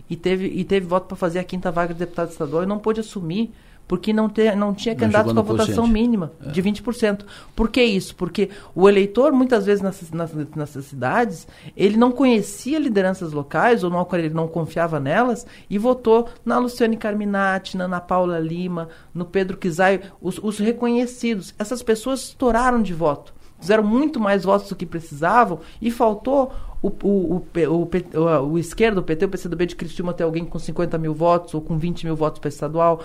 e 0.10 0.16
teve, 0.16 0.48
e 0.48 0.64
teve 0.64 0.86
voto 0.86 1.06
para 1.08 1.18
fazer 1.18 1.40
a 1.40 1.44
quinta 1.44 1.70
vaga 1.72 1.94
de 1.94 2.00
deputado 2.00 2.30
estadual 2.32 2.64
e 2.64 2.66
não 2.66 2.80
pôde 2.80 3.00
assumir 3.02 3.54
porque 3.88 4.12
não, 4.12 4.28
te, 4.28 4.54
não 4.56 4.74
tinha 4.74 4.96
candidato 4.96 5.34
com 5.34 5.40
a 5.40 5.44
votação 5.44 5.88
mínima 5.88 6.32
de 6.52 6.62
20%. 6.62 7.26
Por 7.56 7.70
que 7.70 7.82
isso? 7.82 8.16
Porque 8.16 8.50
o 8.76 8.90
eleitor, 8.90 9.32
muitas 9.32 9.66
vezes 9.66 9.82
nessas, 9.82 10.12
nessas, 10.12 10.48
nessas 10.56 10.86
cidades, 10.86 11.48
ele 11.76 11.98
não 11.98 12.12
conhecia 12.12 12.80
lideranças 12.80 13.32
locais 13.32 13.84
ou 13.84 13.90
não, 13.90 14.08
ele 14.14 14.30
não 14.30 14.48
confiava 14.48 15.00
nelas 15.00 15.48
e 15.70 15.78
votou 15.78 16.28
na 16.44 16.58
Luciane 16.58 16.98
Carminati, 16.98 17.78
na 17.78 17.86
Ana 17.86 18.02
Paula 18.02 18.40
Lima, 18.40 18.90
no 19.14 19.26
Pedro 19.26 19.58
Kizai, 19.58 20.02
os, 20.22 20.38
os 20.40 20.60
reconhecidos. 20.60 21.56
Essas 21.58 21.82
pessoas 21.82 22.22
estouraram 22.22 22.82
de 22.82 22.94
voto 22.94 23.38
fizeram 23.60 23.84
muito 23.84 24.20
mais 24.20 24.44
votos 24.44 24.70
do 24.70 24.76
que 24.76 24.86
precisavam 24.86 25.60
e 25.82 25.90
faltou 25.90 26.54
o, 26.82 26.90
o, 26.90 27.36
o, 27.38 27.90
o, 28.14 28.52
o, 28.52 28.60
esquerdo, 28.60 29.00
o 29.00 29.04
PT, 29.04 29.26
o 29.26 29.30
PCdoB 29.30 29.66
de 29.66 29.76
Cristina 29.76 30.14
ter 30.14 30.24
alguém 30.24 30.46
com 30.46 30.60
50 30.60 30.98
mil 30.98 31.14
votos 31.14 31.54
ou 31.54 31.62
com 31.62 31.78
20 31.78 32.06
mil 32.06 32.16
votos 32.16 32.40
para 32.40 32.50
estadual. 32.50 33.02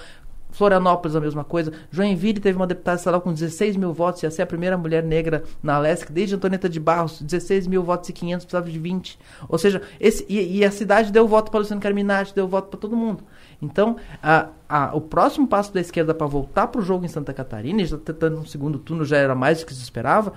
Florianópolis 0.52 1.16
a 1.16 1.20
mesma 1.20 1.42
coisa. 1.42 1.72
Joinville 1.90 2.40
teve 2.40 2.56
uma 2.56 2.66
deputada 2.66 2.96
estadual 2.96 3.20
com 3.20 3.32
16 3.32 3.76
mil 3.76 3.92
votos, 3.92 4.22
ia 4.22 4.30
ser 4.30 4.42
a 4.42 4.46
primeira 4.46 4.76
mulher 4.78 5.02
negra 5.02 5.42
na 5.62 5.74
Alesc, 5.74 6.12
desde 6.12 6.36
Antonieta 6.36 6.68
de 6.68 6.78
Barros, 6.78 7.20
16 7.20 7.66
mil 7.66 7.82
votos 7.82 8.08
e 8.08 8.12
500, 8.12 8.44
precisava 8.44 8.70
de 8.70 8.78
20. 8.78 9.18
Ou 9.48 9.58
seja, 9.58 9.82
esse, 9.98 10.24
e, 10.28 10.58
e 10.58 10.64
a 10.64 10.70
cidade 10.70 11.10
deu 11.10 11.26
voto 11.26 11.50
para 11.50 11.60
Luciano 11.60 11.80
Carminati, 11.80 12.34
deu 12.34 12.46
voto 12.46 12.68
para 12.68 12.78
todo 12.78 12.96
mundo. 12.96 13.24
Então, 13.60 13.96
a, 14.22 14.48
a, 14.68 14.94
o 14.94 15.00
próximo 15.00 15.46
passo 15.46 15.72
da 15.72 15.80
esquerda 15.80 16.14
para 16.14 16.26
voltar 16.26 16.66
para 16.66 16.80
o 16.80 16.84
jogo 16.84 17.04
em 17.04 17.08
Santa 17.08 17.32
Catarina, 17.32 17.82
e 17.82 17.86
já 17.86 17.98
tentando 17.98 18.38
um 18.38 18.46
segundo 18.46 18.78
turno 18.78 19.04
já 19.04 19.16
era 19.16 19.34
mais 19.34 19.60
do 19.60 19.66
que 19.66 19.74
se 19.74 19.82
esperava, 19.82 20.32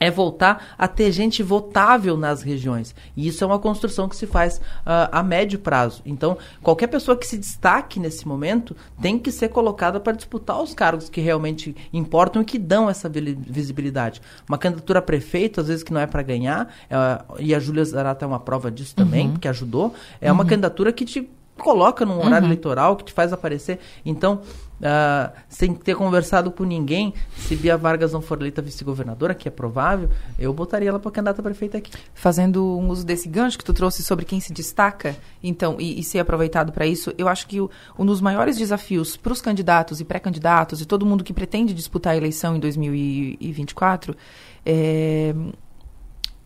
é 0.00 0.10
voltar 0.10 0.74
a 0.76 0.86
ter 0.86 1.10
gente 1.12 1.42
votável 1.42 2.16
nas 2.16 2.42
regiões. 2.42 2.94
E 3.16 3.26
isso 3.26 3.42
é 3.42 3.46
uma 3.46 3.58
construção 3.58 4.08
que 4.08 4.16
se 4.16 4.26
faz 4.26 4.58
uh, 4.58 5.10
a 5.10 5.22
médio 5.22 5.58
prazo. 5.58 6.02
Então, 6.04 6.38
qualquer 6.62 6.86
pessoa 6.86 7.16
que 7.16 7.26
se 7.26 7.36
destaque 7.36 7.98
nesse 7.98 8.26
momento 8.26 8.76
tem 9.00 9.18
que 9.18 9.32
ser 9.32 9.48
colocada 9.48 10.00
para 10.00 10.12
disputar 10.12 10.60
os 10.62 10.74
cargos 10.74 11.08
que 11.08 11.20
realmente 11.20 11.74
importam 11.92 12.42
e 12.42 12.44
que 12.44 12.58
dão 12.58 12.88
essa 12.88 13.08
visibilidade. 13.08 14.20
Uma 14.48 14.58
candidatura 14.58 14.98
a 15.00 15.02
prefeito, 15.02 15.60
às 15.60 15.68
vezes 15.68 15.82
que 15.82 15.92
não 15.92 16.00
é 16.00 16.06
para 16.06 16.22
ganhar, 16.22 16.66
uh, 16.66 17.36
e 17.38 17.54
a 17.54 17.58
Júlia 17.58 17.84
Zarata 17.84 18.24
é 18.24 18.28
uma 18.28 18.40
prova 18.40 18.70
disso 18.70 18.94
também, 18.94 19.26
uhum. 19.26 19.32
porque 19.32 19.48
ajudou, 19.48 19.94
é 20.20 20.28
uhum. 20.28 20.38
uma 20.38 20.44
candidatura 20.44 20.92
que 20.92 21.04
te 21.04 21.28
coloca 21.58 22.06
num 22.06 22.18
horário 22.18 22.46
uhum. 22.46 22.52
eleitoral, 22.52 22.96
que 22.96 23.04
te 23.04 23.12
faz 23.12 23.32
aparecer. 23.32 23.80
Então, 24.06 24.40
Uh, 24.78 25.32
sem 25.48 25.74
ter 25.74 25.96
conversado 25.96 26.52
com 26.52 26.62
ninguém, 26.62 27.12
se 27.36 27.56
Bia 27.56 27.76
Vargas 27.76 28.12
não 28.12 28.20
for 28.20 28.38
eleita 28.38 28.62
vice-governadora, 28.62 29.34
que 29.34 29.48
é 29.48 29.50
provável, 29.50 30.08
eu 30.38 30.52
botaria 30.52 30.88
ela 30.88 31.00
para 31.00 31.10
candidata 31.10 31.40
a 31.40 31.44
prefeita 31.44 31.78
aqui. 31.78 31.90
Fazendo 32.14 32.78
um 32.78 32.88
uso 32.88 33.04
desse 33.04 33.28
gancho 33.28 33.58
que 33.58 33.64
tu 33.64 33.74
trouxe 33.74 34.04
sobre 34.04 34.24
quem 34.24 34.38
se 34.38 34.52
destaca, 34.52 35.16
então, 35.42 35.76
e, 35.80 35.98
e 35.98 36.04
ser 36.04 36.20
aproveitado 36.20 36.72
para 36.72 36.86
isso, 36.86 37.12
eu 37.18 37.26
acho 37.28 37.48
que 37.48 37.60
o, 37.60 37.68
um 37.98 38.06
dos 38.06 38.20
maiores 38.20 38.56
desafios 38.56 39.16
para 39.16 39.32
os 39.32 39.40
candidatos 39.40 40.00
e 40.00 40.04
pré-candidatos 40.04 40.80
e 40.80 40.86
todo 40.86 41.04
mundo 41.04 41.24
que 41.24 41.32
pretende 41.32 41.74
disputar 41.74 42.14
a 42.14 42.16
eleição 42.16 42.54
em 42.54 42.60
2024 42.60 44.16
é, 44.64 45.34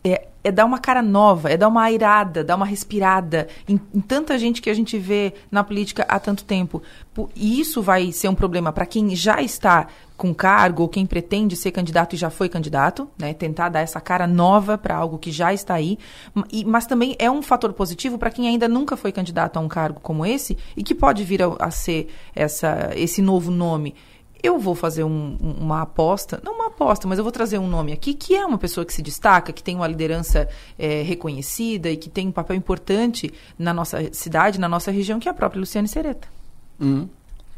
é 0.03 0.27
é 0.43 0.51
dar 0.51 0.65
uma 0.65 0.77
cara 0.77 1.01
nova, 1.01 1.49
é 1.49 1.57
dar 1.57 1.67
uma 1.67 1.83
airada, 1.83 2.43
dar 2.43 2.55
uma 2.55 2.65
respirada 2.65 3.47
em, 3.67 3.79
em, 3.93 4.01
tanta 4.01 4.37
gente 4.37 4.61
que 4.61 4.69
a 4.69 4.73
gente 4.73 4.97
vê 4.97 5.33
na 5.49 5.63
política 5.63 6.05
há 6.07 6.19
tanto 6.19 6.43
tempo. 6.43 6.81
E 7.35 7.59
isso 7.59 7.81
vai 7.81 8.11
ser 8.11 8.27
um 8.27 8.35
problema 8.35 8.73
para 8.73 8.85
quem 8.85 9.15
já 9.15 9.41
está 9.41 9.87
com 10.17 10.33
cargo 10.33 10.83
ou 10.83 10.89
quem 10.89 11.05
pretende 11.05 11.55
ser 11.55 11.71
candidato 11.71 12.13
e 12.13 12.17
já 12.17 12.29
foi 12.29 12.47
candidato, 12.49 13.09
né? 13.17 13.33
Tentar 13.33 13.69
dar 13.69 13.81
essa 13.81 13.99
cara 13.99 14.27
nova 14.27 14.77
para 14.77 14.95
algo 14.95 15.17
que 15.17 15.31
já 15.31 15.53
está 15.53 15.73
aí. 15.73 15.97
E, 16.51 16.63
mas 16.65 16.85
também 16.85 17.15
é 17.19 17.29
um 17.29 17.41
fator 17.41 17.73
positivo 17.73 18.17
para 18.17 18.31
quem 18.31 18.47
ainda 18.47 18.67
nunca 18.67 18.95
foi 18.97 19.11
candidato 19.11 19.57
a 19.57 19.59
um 19.59 19.67
cargo 19.67 19.99
como 20.01 20.25
esse 20.25 20.57
e 20.75 20.83
que 20.83 20.93
pode 20.93 21.23
vir 21.23 21.41
a, 21.41 21.55
a 21.59 21.71
ser 21.71 22.09
essa, 22.35 22.91
esse 22.95 23.21
novo 23.21 23.51
nome 23.51 23.95
eu 24.43 24.59
vou 24.59 24.75
fazer 24.75 25.05
um, 25.05 25.37
uma 25.39 25.81
aposta, 25.81 26.41
não 26.43 26.55
uma 26.55 26.67
aposta, 26.67 27.07
mas 27.07 27.17
eu 27.17 27.23
vou 27.23 27.31
trazer 27.31 27.57
um 27.57 27.67
nome 27.67 27.93
aqui 27.93 28.13
que 28.13 28.35
é 28.35 28.45
uma 28.45 28.57
pessoa 28.57 28.85
que 28.85 28.93
se 28.93 29.01
destaca, 29.01 29.53
que 29.53 29.63
tem 29.63 29.75
uma 29.75 29.87
liderança 29.87 30.49
é, 30.77 31.01
reconhecida 31.01 31.89
e 31.89 31.95
que 31.95 32.09
tem 32.09 32.27
um 32.27 32.31
papel 32.31 32.57
importante 32.57 33.31
na 33.57 33.73
nossa 33.73 34.13
cidade, 34.13 34.59
na 34.59 34.67
nossa 34.67 34.91
região, 34.91 35.17
que 35.17 35.29
é 35.29 35.31
a 35.31 35.33
própria 35.33 35.61
Luciane 35.61 35.87
Sereta. 35.87 36.27
Uhum. 36.77 37.07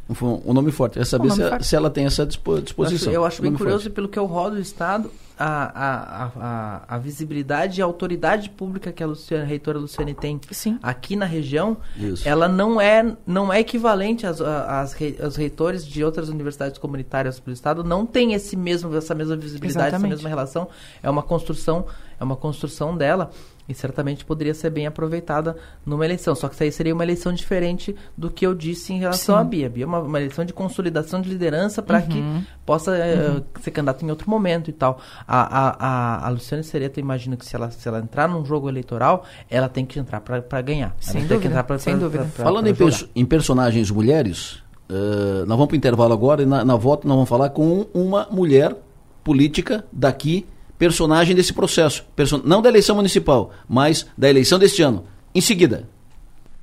Um, 0.08 0.53
nome 0.53 0.72
forte. 0.72 0.99
É 0.99 1.06
saber 1.06 1.28
um 1.28 1.32
se, 1.32 1.49
forte. 1.49 1.66
se, 1.66 1.76
ela 1.76 1.89
tem 1.89 2.06
essa 2.06 2.26
disposição. 2.26 2.76
Eu 2.78 2.95
acho, 2.95 3.10
eu 3.10 3.26
acho 3.26 3.41
bem 3.41 3.53
curioso, 3.53 3.84
forte. 3.84 3.93
pelo 3.93 4.08
que 4.08 4.20
eu 4.20 4.26
rodo 4.26 4.58
o 4.58 4.60
Estado, 4.60 5.10
a, 5.38 5.47
a, 5.47 6.32
a, 6.36 6.95
a, 6.95 6.97
visibilidade 6.97 7.80
e 7.80 7.82
a 7.82 7.86
autoridade 7.86 8.49
pública 8.49 8.91
que 8.91 9.03
a 9.03 9.08
Luciana, 9.08 9.43
a 9.43 9.47
reitora 9.47 9.78
Luciane 9.78 10.14
tem 10.14 10.39
Sim. 10.51 10.80
aqui 10.82 11.16
na 11.16 11.26
região, 11.26 11.78
Isso. 11.97 12.28
ela 12.28 12.47
não 12.47 12.80
é, 12.80 13.16
não 13.26 13.51
é 13.51 13.60
equivalente 13.60 14.26
às, 14.26 14.39
às, 14.39 14.95
às 15.22 15.36
reitores 15.36 15.86
de 15.86 16.03
outras 16.03 16.30
universidades 16.30 16.78
comunitárias 16.78 17.39
do 17.39 17.51
Estado, 17.51 17.84
não 17.84 18.06
tem 18.06 18.34
esse 18.34 18.56
mesmo, 18.56 18.95
essa 18.95 19.14
mesma 19.14 19.36
visibilidade, 19.36 19.88
Exatamente. 19.88 20.14
essa 20.14 20.16
mesma 20.16 20.30
relação. 20.30 20.70
É 21.03 21.10
uma 21.10 21.24
construção, 21.24 21.86
é 22.20 22.24
uma 22.24 22.36
construção 22.36 22.95
dela 22.95 23.32
e 23.68 23.74
certamente 23.74 24.24
poderia 24.24 24.53
ser 24.53 24.70
bem 24.70 24.86
aproveitada 24.86 25.55
numa 25.86 26.05
eleição. 26.05 26.36
Só 26.36 26.47
que 26.47 26.55
isso 26.55 26.63
aí 26.63 26.72
seria 26.72 26.93
uma 26.93 27.03
eleição 27.03 27.34
diferente 27.34 27.95
do 28.18 28.30
que 28.30 28.45
eu 28.45 28.53
disse 28.53 28.93
em 28.93 28.99
relação 28.99 29.36
Sim. 29.36 29.41
à 29.41 29.43
Bia. 29.43 29.70
Bia 29.70 29.84
é 29.84 29.88
uma, 29.88 29.99
uma, 29.99 30.20
eleição 30.20 30.45
de 30.45 30.53
consolidação 30.53 31.22
de 31.22 31.30
liderança 31.30 31.82
para 31.82 31.99
uhum. 31.99 32.07
que 32.07 32.47
possa 32.66 32.91
uhum. 32.91 33.38
uh, 33.38 33.45
ser 33.61 33.72
candidato 33.72 34.05
em 34.05 34.09
outro 34.09 34.30
momento 34.30 34.70
e 34.70 34.74
tal. 34.74 34.99
A, 35.28 35.41
a, 35.41 35.76
a, 35.80 36.28
a 36.28 36.30
Luciane 36.30 36.63
Sereta, 36.63 36.99
imagino 36.99 37.36
que 37.38 37.45
se 37.45 37.55
ela, 37.55 37.72
se 37.72 37.88
ela 37.88 37.99
entrar 37.99 38.28
num 38.28 38.45
jogo 38.45 38.70
eleitoral, 38.70 39.26
ela 39.49 39.68
tem 39.68 39.86
que 39.86 39.99
entrar 39.99 40.22
para 40.22 40.61
ganhar. 40.61 40.95
Sem 40.99 41.22
ela 41.22 41.30
dúvida. 41.30 41.63
Pra, 41.63 41.80
sem 41.80 41.93
pra, 41.93 42.03
dúvida. 42.03 42.28
Pra, 42.36 42.43
Falando 42.43 42.68
em, 42.68 42.76
perso 42.76 43.09
em, 43.16 43.26
personagens 43.26 43.89
mulheres, 43.89 44.63
uh, 44.89 45.45
nós 45.45 45.57
vamos 45.57 45.68
para 45.68 45.76
o 45.76 45.78
intervalo 45.78 46.13
agora 46.13 46.43
e 46.43 46.45
na, 46.45 46.63
na 46.63 46.76
volta 46.76 47.07
nós 47.07 47.16
vamos 47.16 47.30
falar 47.30 47.49
com 47.49 47.88
uma 47.93 48.28
mulher 48.30 48.76
política 49.24 49.84
daqui 49.91 50.45
personagem 50.78 51.36
desse 51.36 51.53
processo. 51.53 52.03
Person 52.15 52.41
não 52.43 52.61
da 52.61 52.69
eleição 52.69 52.95
municipal, 52.95 53.51
mas 53.67 54.05
da 54.17 54.30
eleição 54.30 54.59
deste 54.59 54.82
ano. 54.82 55.05
Em 55.34 55.41
seguida, 55.41 55.88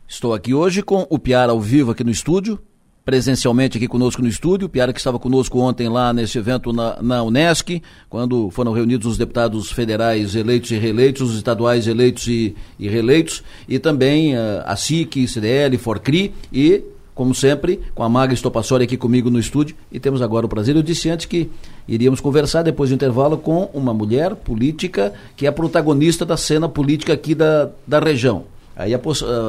estou 0.07 0.35
aqui 0.35 0.55
hoje 0.55 0.83
com 0.83 1.07
o 1.11 1.19
Piara 1.19 1.53
ao 1.53 1.61
vivo 1.61 1.91
aqui 1.91 2.05
no 2.05 2.11
estúdio, 2.11 2.59
presencialmente 3.05 3.77
aqui 3.77 3.89
conosco 3.89 4.23
no 4.23 4.29
estúdio. 4.29 4.67
O 4.67 4.69
Piara 4.69 4.93
que 4.93 4.99
estava 4.99 5.19
conosco 5.19 5.59
ontem 5.59 5.89
lá 5.89 6.13
nesse 6.13 6.39
evento 6.39 6.73
na, 6.73 7.03
na 7.03 7.23
Unesc, 7.23 7.83
quando 8.09 8.51
foram 8.51 8.73
reunidos 8.73 9.07
os 9.07 9.19
deputados 9.19 9.71
federais 9.71 10.35
eleitos 10.35 10.71
e 10.71 10.79
reeleitos, 10.79 11.23
os 11.23 11.37
estaduais 11.37 11.87
eleitos 11.87 12.27
e, 12.27 12.55
e 12.79 12.89
reeleitos, 12.89 13.43
e 13.69 13.79
também 13.79 14.35
uh, 14.35 14.63
a 14.65 14.77
SIC, 14.77 15.27
CDL, 15.27 15.77
Forcri 15.79 16.33
e 16.53 16.83
como 17.23 17.37
sempre, 17.37 17.81
com 17.95 18.03
a 18.03 18.09
Maga 18.09 18.35
Estopassori 18.35 18.83
aqui 18.83 18.97
comigo 18.97 19.31
no 19.31 19.39
estúdio. 19.39 19.77
E 19.93 20.01
temos 20.01 20.21
agora 20.21 20.45
o 20.45 20.49
prazer, 20.49 20.75
eu 20.75 20.83
disse 20.83 21.09
antes 21.09 21.25
que 21.25 21.49
iríamos 21.87 22.21
conversar 22.21 22.63
depois 22.65 22.91
do 22.91 22.97
intervalo 22.97 23.39
com 23.39 23.71
uma 23.73 23.95
mulher 23.95 24.35
política 24.35 25.13
que 25.37 25.47
é 25.47 25.49
a 25.49 25.53
protagonista 25.53 26.27
da 26.27 26.37
cena 26.37 26.69
política 26.69 27.13
aqui 27.13 27.33
da, 27.33 27.71
da 27.87 28.01
região. 28.01 28.43
Aí 28.75 28.93
uh, 28.93 29.01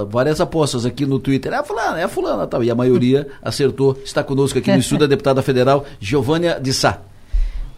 várias 0.08 0.40
apostas 0.40 0.86
aqui 0.86 1.04
no 1.04 1.18
Twitter. 1.18 1.52
É 1.52 1.56
a 1.56 1.64
fulana, 1.64 2.00
é 2.00 2.04
a 2.04 2.08
fulana 2.08 2.46
tal. 2.46 2.64
E 2.64 2.70
a 2.70 2.76
maioria 2.76 3.28
acertou. 3.42 3.98
Está 4.06 4.24
conosco 4.24 4.60
aqui 4.60 4.72
no 4.72 4.78
estúdio 4.78 5.06
a 5.06 5.10
deputada 5.10 5.42
federal 5.42 5.84
Giovânia 6.00 6.60
de 6.62 6.72
Sá. 6.74 7.00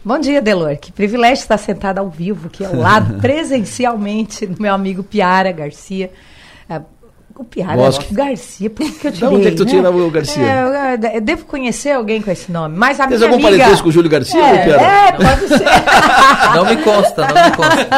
Bom 0.04 0.18
dia, 0.18 0.42
Delor. 0.42 0.76
Que 0.76 0.92
privilégio 0.92 1.40
estar 1.40 1.56
sentada 1.56 2.02
ao 2.02 2.10
vivo 2.10 2.48
aqui 2.48 2.66
ao 2.66 2.76
lado, 2.76 3.14
presencialmente, 3.22 4.46
do 4.46 4.60
meu 4.60 4.74
amigo 4.74 5.02
Piara 5.02 5.52
Garcia. 5.52 6.10
Uh, 6.68 6.84
o 7.38 7.44
Piara 7.44 7.76
Bosque. 7.76 8.14
Garcia, 8.14 8.70
por 8.70 8.90
que 8.90 9.06
eu 9.06 9.12
tirei? 9.12 9.28
onde 9.28 9.46
é 9.46 9.50
que 9.50 9.56
tu 9.56 9.66
tira 9.66 9.82
né? 9.82 9.88
o 9.88 10.10
Garcia? 10.10 10.42
É, 10.42 11.16
eu, 11.16 11.20
devo 11.20 11.44
conhecer 11.44 11.90
alguém 11.90 12.22
com 12.22 12.30
esse 12.30 12.50
nome, 12.50 12.76
mas 12.76 12.98
a 12.98 13.06
Tens 13.06 13.20
minha 13.20 13.30
algum 13.30 13.46
amiga... 13.46 13.58
parentesco 13.58 13.84
com 13.84 13.88
o 13.88 13.92
Júlio 13.92 14.10
Garcia, 14.10 14.40
é, 14.40 14.64
Piara? 14.64 14.82
É, 14.82 15.12
pode 15.12 15.48
ser. 15.48 15.66
não 16.54 16.64
me 16.64 16.76
consta, 16.82 17.26
não 17.26 17.44
me 17.44 17.56
consta. 17.56 17.88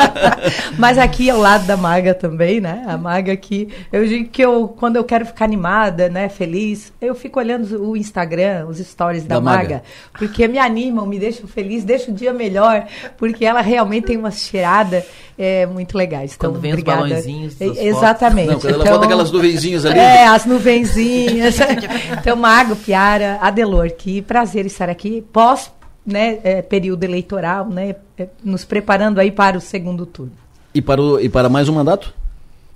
mas 0.79 0.99
aqui 0.99 1.31
ao 1.31 1.39
lado 1.39 1.67
da 1.67 1.77
Maga 1.77 2.15
também, 2.15 2.61
né? 2.61 2.85
A 2.87 2.97
Maga 2.97 3.33
aqui, 3.33 3.69
eu 3.93 4.07
digo 4.07 4.29
que 4.29 4.43
eu, 4.43 4.69
quando 4.69 4.97
eu 4.97 5.05
quero 5.05 5.25
ficar 5.27 5.45
animada, 5.45 6.09
né, 6.09 6.29
feliz, 6.29 6.93
eu 7.01 7.15
fico 7.15 7.39
olhando 7.39 7.83
o 7.83 7.97
Instagram, 7.97 8.67
os 8.67 8.79
stories 8.79 9.25
da, 9.25 9.37
da 9.37 9.41
Maga, 9.41 9.59
Maga, 9.59 9.83
porque 10.13 10.49
me 10.49 10.59
animam, 10.59 11.07
me 11.07 11.19
deixam 11.19 11.47
feliz, 11.47 11.85
deixam 11.85 12.13
o 12.13 12.17
dia 12.17 12.33
melhor, 12.33 12.87
porque 13.17 13.45
ela 13.45 13.61
realmente 13.61 14.07
tem 14.07 14.17
uma 14.17 14.31
cheirada 14.31 15.05
é, 15.39 15.65
muito 15.67 15.97
legais. 15.97 16.35
Então, 16.37 16.51
quando 16.51 16.61
vem 16.61 16.73
obrigada. 16.73 17.05
os 17.05 17.09
balãozinhos 17.09 17.61
Exatamente. 17.61 18.49
Não, 18.49 18.61
quando 18.61 18.75
ela 18.75 18.83
então, 18.83 18.93
bota 18.95 19.05
aquelas 19.07 19.31
nuvenzinhas 19.31 19.87
ali. 19.87 19.99
É, 19.99 20.27
as 20.27 20.45
nuvenzinhas. 20.45 21.57
então, 22.19 22.37
Mago, 22.37 22.75
Piara, 22.75 23.39
Adelor, 23.41 23.91
que 23.93 24.21
prazer 24.21 24.67
estar 24.67 24.91
aqui 24.91 25.23
pós 25.33 25.71
né, 26.05 26.39
é, 26.43 26.63
período 26.63 27.05
eleitoral, 27.05 27.69
né, 27.69 27.95
é, 28.19 28.29
nos 28.43 28.65
preparando 28.65 29.19
aí 29.21 29.31
para 29.31 29.57
o 29.57 29.61
segundo 29.61 30.05
turno. 30.07 30.33
E 30.75 30.83
para, 30.83 31.01
o, 31.01 31.21
e 31.21 31.29
para 31.29 31.49
mais 31.49 31.69
um 31.69 31.75
mandato? 31.75 32.15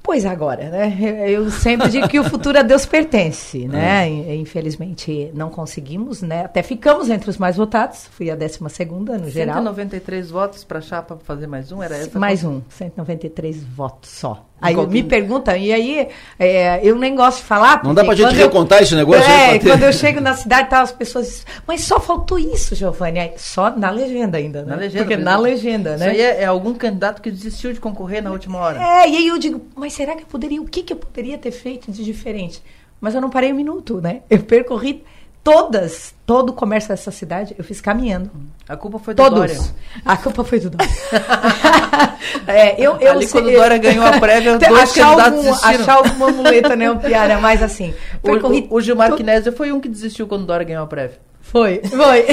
Pois 0.02 0.26
agora, 0.26 0.68
né? 0.68 0.96
Eu 1.30 1.50
sempre 1.50 1.88
digo 1.88 2.08
que 2.08 2.18
o 2.18 2.24
futuro 2.24 2.58
a 2.58 2.62
Deus 2.62 2.84
pertence, 2.84 3.68
né? 3.68 4.08
É. 4.08 4.34
Infelizmente 4.34 5.30
não 5.32 5.48
conseguimos, 5.48 6.22
né? 6.22 6.44
Até 6.44 6.62
ficamos 6.62 7.08
entre 7.08 7.30
os 7.30 7.38
mais 7.38 7.56
votados, 7.56 8.08
fui 8.10 8.30
a 8.30 8.34
12 8.34 8.58
segunda 8.70 9.12
no 9.12 9.30
193 9.30 9.32
geral. 9.32 9.56
193 9.56 10.30
votos 10.30 10.64
para 10.64 10.78
a 10.78 10.82
chapa 10.82 11.16
fazer 11.22 11.46
mais 11.46 11.70
um, 11.70 11.82
era 11.82 11.96
essa? 11.96 12.18
Mais 12.18 12.42
um, 12.42 12.60
193 12.68 13.62
votos 13.62 14.10
só. 14.10 14.44
Aí 14.62 14.76
me 14.86 15.02
perguntam, 15.02 15.56
e 15.56 15.72
aí 15.72 16.08
é, 16.38 16.80
eu 16.82 16.96
nem 16.96 17.16
gosto 17.16 17.38
de 17.38 17.44
falar. 17.44 17.82
Não 17.82 17.92
dá 17.92 18.04
pra 18.04 18.14
gente 18.14 18.34
recontar 18.34 18.80
esse 18.80 18.94
negócio? 18.94 19.28
É, 19.30 19.58
quando 19.58 19.82
eu 19.82 19.92
chego 19.92 20.20
na 20.20 20.34
cidade, 20.34 20.70
tá, 20.70 20.80
as 20.80 20.92
pessoas 20.92 21.26
dizem, 21.26 21.44
mas 21.66 21.82
só 21.82 21.98
faltou 21.98 22.38
isso, 22.38 22.74
Giovanni. 22.74 23.32
Só 23.36 23.76
na 23.76 23.90
legenda 23.90 24.38
ainda, 24.38 24.62
né? 24.62 24.70
Na 24.70 24.76
legenda. 24.76 25.04
Porque 25.04 25.16
na 25.16 25.36
legenda, 25.36 25.96
né? 25.96 26.12
Isso 26.12 26.14
aí 26.14 26.20
é, 26.20 26.42
é, 26.42 26.44
algum 26.44 26.74
candidato 26.74 27.20
que 27.20 27.30
desistiu 27.30 27.72
de 27.72 27.80
concorrer 27.80 28.22
na 28.22 28.30
última 28.30 28.58
hora. 28.58 28.80
É, 28.80 29.08
e 29.08 29.16
aí 29.16 29.26
eu 29.26 29.38
digo, 29.38 29.60
mas 29.74 29.92
será 29.92 30.14
que 30.14 30.22
eu 30.22 30.26
poderia, 30.26 30.62
o 30.62 30.66
que, 30.66 30.82
que 30.82 30.92
eu 30.92 30.96
poderia 30.96 31.36
ter 31.36 31.50
feito 31.50 31.90
de 31.90 32.04
diferente? 32.04 32.62
Mas 33.00 33.16
eu 33.16 33.20
não 33.20 33.30
parei 33.30 33.52
um 33.52 33.56
minuto, 33.56 34.00
né? 34.00 34.20
Eu 34.30 34.38
percorri 34.44 35.02
todas, 35.44 36.14
todo 36.24 36.50
o 36.50 36.52
comércio 36.52 36.88
dessa 36.90 37.10
cidade, 37.10 37.54
eu 37.58 37.64
fiz 37.64 37.80
caminhando. 37.80 38.30
A 38.68 38.76
culpa 38.76 38.98
foi 38.98 39.14
do 39.14 39.16
Todos. 39.22 39.38
Dória. 39.38 39.58
A 40.04 40.16
culpa 40.16 40.44
foi 40.44 40.60
do 40.60 40.70
Dória. 40.70 40.90
é, 42.46 42.80
eu, 42.80 42.96
eu 42.98 43.12
Ali, 43.12 43.26
sei- 43.26 43.40
quando 43.40 43.52
o 43.52 43.56
Dória 43.56 43.78
ganhou 43.78 44.04
a 44.06 44.18
prévia, 44.18 44.58
dois 44.58 44.72
achar 44.72 45.04
candidatos 45.16 45.20
algum- 45.32 45.42
desistiram. 45.42 45.80
Achar 45.82 45.94
alguma 45.96 46.30
muleta, 46.30 46.76
né, 46.76 46.94
Piara? 46.94 47.38
Mas 47.40 47.62
assim, 47.62 47.94
O, 48.22 48.26
percorri 48.26 48.66
o, 48.70 48.76
o 48.76 48.80
Gilmar 48.80 49.10
to- 49.10 49.16
Kinésia 49.16 49.52
foi 49.52 49.72
um 49.72 49.80
que 49.80 49.88
desistiu 49.88 50.26
quando 50.26 50.42
o 50.42 50.46
Dória 50.46 50.64
ganhou 50.64 50.84
a 50.84 50.86
prévia. 50.86 51.18
Foi, 51.40 51.82
foi. 51.84 52.24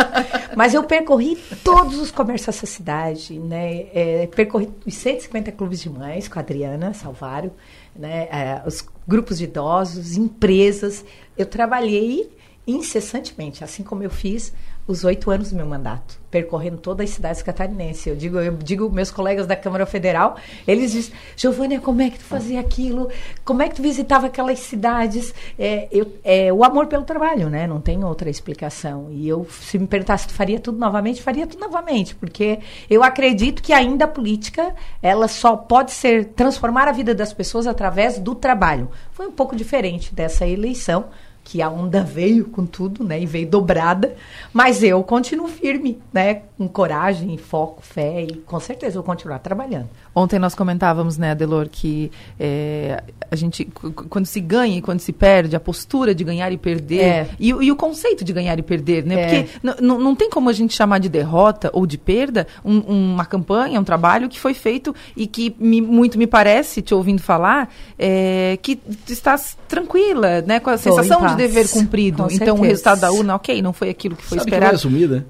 Mas 0.56 0.72
eu 0.72 0.82
percorri 0.82 1.36
todos 1.62 1.98
os 1.98 2.10
comércios 2.10 2.46
dessa 2.46 2.64
cidade, 2.66 3.38
né? 3.38 3.84
É, 3.94 4.28
percorri 4.34 4.70
os 4.86 4.94
150 4.94 5.52
clubes 5.52 5.82
de 5.82 5.90
mães 5.90 6.26
com 6.26 6.38
a 6.38 6.42
Adriana 6.42 6.94
Salvário, 6.94 7.52
né? 7.94 8.26
É, 8.32 8.62
os 8.66 8.82
grupos 9.06 9.36
de 9.38 9.44
idosos, 9.44 10.16
empresas. 10.16 11.04
Eu 11.36 11.44
trabalhei 11.44 12.34
incessantemente, 12.66 13.62
assim 13.62 13.82
como 13.82 14.02
eu 14.02 14.10
fiz 14.10 14.52
os 14.86 15.02
oito 15.02 15.30
anos 15.30 15.50
do 15.50 15.56
meu 15.56 15.66
mandato, 15.66 16.20
percorrendo 16.30 16.78
todas 16.78 17.08
as 17.08 17.14
cidades 17.16 17.42
catarinenses. 17.42 18.06
Eu 18.06 18.14
digo, 18.14 18.38
eu 18.38 18.56
digo 18.56 18.88
meus 18.88 19.10
colegas 19.10 19.46
da 19.46 19.56
Câmara 19.56 19.84
Federal, 19.84 20.36
eles 20.66 20.92
dizem, 20.92 21.12
Giovânia, 21.36 21.80
como 21.80 22.02
é 22.02 22.10
que 22.10 22.18
tu 22.18 22.24
fazia 22.24 22.60
aquilo? 22.60 23.10
Como 23.44 23.62
é 23.62 23.68
que 23.68 23.74
tu 23.74 23.82
visitava 23.82 24.26
aquelas 24.26 24.60
cidades? 24.60 25.34
É, 25.58 25.88
eu, 25.90 26.12
é 26.22 26.52
o 26.52 26.62
amor 26.62 26.86
pelo 26.86 27.02
trabalho, 27.02 27.50
né? 27.50 27.66
Não 27.66 27.80
tem 27.80 28.04
outra 28.04 28.30
explicação. 28.30 29.08
E 29.10 29.28
eu, 29.28 29.46
se 29.50 29.76
me 29.76 29.88
perguntasse, 29.88 30.28
tu 30.28 30.34
faria 30.34 30.60
tudo 30.60 30.78
novamente? 30.78 31.20
Faria 31.20 31.46
tudo 31.48 31.60
novamente, 31.60 32.14
porque 32.14 32.60
eu 32.88 33.02
acredito 33.02 33.62
que 33.62 33.72
ainda 33.72 34.04
a 34.04 34.08
política, 34.08 34.72
ela 35.02 35.26
só 35.26 35.56
pode 35.56 35.90
ser, 35.90 36.26
transformar 36.26 36.86
a 36.86 36.92
vida 36.92 37.12
das 37.12 37.32
pessoas 37.32 37.66
através 37.66 38.20
do 38.20 38.36
trabalho. 38.36 38.88
Foi 39.10 39.26
um 39.26 39.32
pouco 39.32 39.56
diferente 39.56 40.14
dessa 40.14 40.46
eleição, 40.46 41.06
que 41.48 41.62
a 41.62 41.70
onda 41.70 42.02
veio 42.02 42.46
com 42.46 42.66
tudo, 42.66 43.04
né, 43.04 43.22
e 43.22 43.24
veio 43.24 43.48
dobrada, 43.48 44.16
mas 44.52 44.82
eu 44.82 45.00
continuo 45.04 45.46
firme, 45.46 46.00
né, 46.12 46.42
com 46.58 46.66
coragem, 46.66 47.36
foco, 47.36 47.82
fé 47.82 48.22
e 48.22 48.34
com 48.36 48.58
certeza 48.58 48.94
vou 48.94 49.02
continuar 49.02 49.38
trabalhando. 49.40 49.88
Ontem 50.14 50.38
nós 50.38 50.54
comentávamos, 50.54 51.18
né, 51.18 51.32
Adelor, 51.32 51.68
que 51.70 52.10
é, 52.40 53.02
a 53.30 53.36
gente, 53.36 53.66
quando 54.08 54.24
se 54.24 54.40
ganha 54.40 54.78
e 54.78 54.80
quando 54.80 55.00
se 55.00 55.12
perde, 55.12 55.54
a 55.54 55.60
postura 55.60 56.14
de 56.14 56.24
ganhar 56.24 56.50
e 56.50 56.56
perder, 56.56 57.00
É. 57.02 57.28
e, 57.38 57.52
o- 57.52 57.62
e 57.62 57.70
o 57.70 57.76
conceito 57.76 58.24
de 58.24 58.32
ganhar 58.32 58.58
e 58.58 58.62
perder, 58.62 59.04
né? 59.04 59.20
É. 59.20 59.42
Porque 59.42 59.82
não 59.82 60.14
tem 60.16 60.30
como 60.30 60.48
a 60.48 60.52
gente 60.54 60.72
chamar 60.74 60.98
de 60.98 61.10
derrota 61.10 61.70
ou 61.74 61.86
de 61.86 61.98
perda 61.98 62.46
um- 62.64 63.12
uma 63.12 63.26
campanha, 63.26 63.78
um 63.78 63.84
trabalho 63.84 64.26
que 64.28 64.40
foi 64.40 64.54
feito 64.54 64.94
e 65.14 65.26
que 65.26 65.54
me- 65.58 65.82
muito 65.82 66.16
me 66.18 66.26
parece, 66.26 66.80
te 66.80 66.94
ouvindo 66.94 67.20
falar, 67.20 67.68
é, 67.98 68.58
que 68.62 68.80
estás 69.08 69.58
tranquila, 69.68 70.40
né? 70.40 70.58
Com 70.58 70.70
a 70.70 70.78
Tô 70.78 70.78
sensação 70.78 71.26
de 71.26 71.34
dever 71.36 71.68
cumprido. 71.68 72.22
Com 72.24 72.30
então 72.30 72.54
o 72.54 72.58
certeza. 72.60 72.66
resultado 72.66 73.00
da 73.00 73.12
urna, 73.12 73.34
ok, 73.34 73.60
não 73.60 73.74
foi 73.74 73.90
aquilo 73.90 74.16
que 74.16 74.22
foi 74.22 74.38
Sabe 74.38 74.46
que 74.46 74.50
vai 74.52 74.58
esperado. 74.58 74.76
assumir, 74.76 75.06
né? 75.08 75.24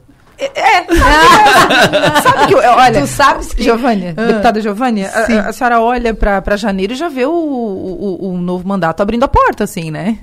Sabe 2.22 2.46
que 2.48 2.54
eu- 2.54 2.58
olha, 2.58 3.00
Tu 3.00 3.06
sabes 3.06 3.52
que- 3.54 3.62
Giovânia, 3.62 4.14
Ah. 4.16 4.24
deputada 4.26 4.60
Giovânia, 4.60 5.08
a- 5.08 5.24
Sim. 5.26 5.36
a, 5.38 5.48
a 5.48 5.52
senhora 5.52 5.80
olha 5.80 6.14
para 6.14 6.56
janeiro 6.56 6.92
e 6.92 6.96
já 6.96 7.08
vê 7.08 7.24
o, 7.24 7.30
o, 7.32 8.30
o 8.32 8.38
novo 8.38 8.66
mandato 8.66 9.00
abrindo 9.02 9.22
a 9.24 9.28
porta, 9.28 9.64
assim, 9.64 9.90
né? 9.90 10.18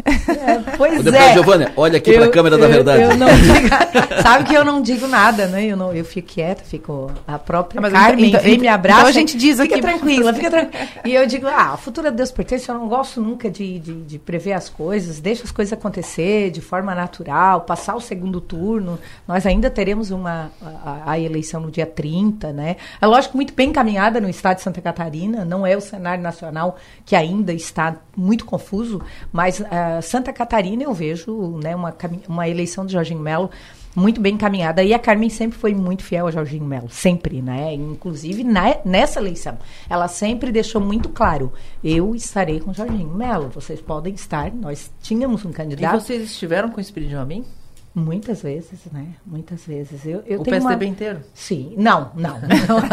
Pois 0.77 0.94
Ô, 0.94 1.03
deputada 1.03 1.26
é. 1.26 1.34
Giovânia, 1.34 1.72
olha 1.76 1.98
aqui 1.98 2.14
pra 2.14 2.26
Eu- 2.26 2.31
câmera 2.31 2.57
da 2.57 2.65
eu- 2.65 2.69
verdade. 2.72 3.02
Eu 3.03 3.18
não 3.18 3.27
digo, 3.27 3.68
sabe 4.22 4.44
que 4.45 4.53
eu 4.53 4.64
não 4.65 4.81
digo 4.81 5.07
nada, 5.07 5.48
né? 5.48 5.65
Eu, 5.65 5.77
não, 5.77 5.94
eu 5.94 6.06
fico 6.06 6.27
quieta, 6.27 6.64
fico 6.64 7.11
a 7.27 7.38
própria 7.40 7.81
mas 7.81 7.91
Carmen 7.91 8.30
então- 8.30 8.41
vem 8.41 8.52
então- 8.53 8.61
me 8.61 8.68
abraça. 8.68 8.99
então 8.99 9.10
a 9.10 9.14
gente 9.14 9.38
diz 9.38 9.60
fica 9.60 9.76
aqui- 9.76 9.81
tranquila, 9.81 10.34
fica 10.34 10.49
tranquila. 10.49 10.84
E 11.06 11.14
eu 11.14 11.26
digo, 11.26 11.48
ah, 11.48 11.72
a 11.73 11.77
futura 11.77 12.11
Deus 12.11 12.31
pertence, 12.31 12.69
eu 12.69 12.76
não 12.76 12.88
gosto 12.88 13.22
nunca 13.22 13.49
de, 13.49 13.80
de, 13.80 13.94
de 14.03 14.19
prever 14.19 14.53
as 14.53 14.69
coisas, 14.69 15.19
deixa 15.19 15.44
as 15.44 15.52
coisas 15.52 15.73
acontecer 15.73 16.52
de 16.52 16.61
forma 16.61 16.94
natural, 16.95 17.61
passar 17.61 17.95
o 17.95 18.02
segundo 18.02 18.40
turno. 18.40 18.99
Nós 19.27 19.45
ainda 19.45 19.69
teremos 19.69 20.02
uma 20.11 20.51
a, 20.61 21.11
a 21.11 21.19
eleição 21.19 21.61
no 21.61 21.71
dia 21.71 21.85
30, 21.85 22.51
né? 22.53 22.75
É 23.01 23.05
lógico 23.07 23.35
muito 23.38 23.53
bem 23.53 23.69
encaminhada 23.69 24.19
no 24.21 24.30
estado 24.30 24.57
de 24.57 24.63
Santa 24.63 24.81
Catarina, 24.81 25.43
não 25.45 25.65
é 25.65 25.75
o 25.77 25.81
cenário 25.81 26.23
nacional 26.23 26.77
que 27.05 27.15
ainda 27.15 27.53
está 27.53 27.95
muito 28.15 28.45
confuso, 28.45 29.01
mas 29.31 29.63
ah, 29.69 30.01
Santa 30.01 30.31
Catarina 30.34 30.84
eu 30.84 30.93
vejo, 30.93 31.57
né, 31.63 31.75
uma, 31.75 31.95
uma 32.27 32.47
eleição 32.47 32.85
de 32.85 32.93
Jorginho 32.93 33.19
Melo 33.19 33.49
muito 33.95 34.19
bem 34.19 34.34
encaminhada. 34.34 34.84
E 34.84 34.91
a 34.91 34.97
Carmen 34.97 35.30
sempre 35.30 35.55
foi 35.57 35.75
muito 35.75 36.03
fiel 36.03 36.25
a 36.25 36.31
Jorginho 36.31 36.65
Melo, 36.65 36.89
sempre, 36.89 37.43
né? 37.43 37.73
Inclusive 37.75 38.43
na- 38.43 38.77
nessa 38.84 39.19
eleição. 39.19 39.57
Ela 39.88 40.07
sempre 40.07 40.51
deixou 40.51 40.81
muito 40.81 41.09
claro: 41.09 41.53
eu 41.84 42.15
estarei 42.15 42.59
com 42.59 42.73
Jorginho 42.73 43.13
Melo, 43.13 43.49
vocês 43.49 43.80
podem 43.80 44.15
estar. 44.15 44.51
Nós 44.51 44.91
tínhamos 45.01 45.45
um 45.45 45.51
E 45.51 45.53
candidato. 45.53 45.99
vocês 46.01 46.23
estiveram 46.23 46.69
com 46.69 46.77
o 46.77 46.81
Espírito 46.81 47.15
Amin? 47.17 47.45
Muitas 47.95 48.41
vezes, 48.41 48.79
né? 48.91 49.05
Muitas 49.23 49.67
vezes. 49.67 50.03
Eu, 50.03 50.23
eu 50.25 50.41
O 50.41 50.43
tenho 50.43 50.57
PSDB 50.57 50.85
uma... 50.85 50.91
inteiro? 50.91 51.19
Sim. 51.31 51.75
Não, 51.77 52.11
não. 52.15 52.39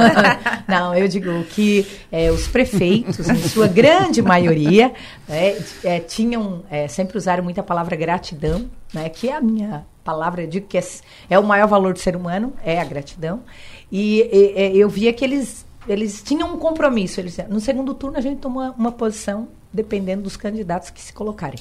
não, 0.68 0.94
eu 0.94 1.08
digo 1.08 1.42
que 1.44 1.86
é, 2.12 2.30
os 2.30 2.46
prefeitos, 2.46 3.26
em 3.26 3.36
sua 3.48 3.66
grande 3.66 4.20
maioria, 4.20 4.92
né, 5.26 5.56
é, 5.82 6.00
tinham, 6.00 6.64
é, 6.70 6.86
sempre 6.86 7.16
usaram 7.16 7.42
muito 7.42 7.58
a 7.58 7.62
palavra 7.62 7.96
gratidão, 7.96 8.68
né, 8.92 9.08
que 9.08 9.30
é 9.30 9.36
a 9.36 9.40
minha 9.40 9.86
palavra, 10.04 10.42
eu 10.42 10.46
digo 10.46 10.66
que 10.66 10.76
é, 10.76 10.84
é 11.30 11.38
o 11.38 11.44
maior 11.44 11.66
valor 11.66 11.94
do 11.94 11.98
ser 11.98 12.14
humano, 12.14 12.52
é 12.62 12.78
a 12.78 12.84
gratidão. 12.84 13.40
E, 13.90 14.20
e, 14.30 14.74
e, 14.74 14.78
eu 14.78 14.88
via 14.90 15.14
que 15.14 15.24
eles, 15.24 15.64
eles 15.88 16.22
tinham 16.22 16.52
um 16.52 16.58
compromisso. 16.58 17.20
Eles, 17.20 17.38
no 17.48 17.58
segundo 17.58 17.94
turno, 17.94 18.18
a 18.18 18.20
gente 18.20 18.38
tomou 18.38 18.70
uma 18.76 18.92
posição, 18.92 19.48
dependendo 19.72 20.22
dos 20.22 20.36
candidatos 20.36 20.90
que 20.90 21.00
se 21.00 21.12
colocarem. 21.12 21.60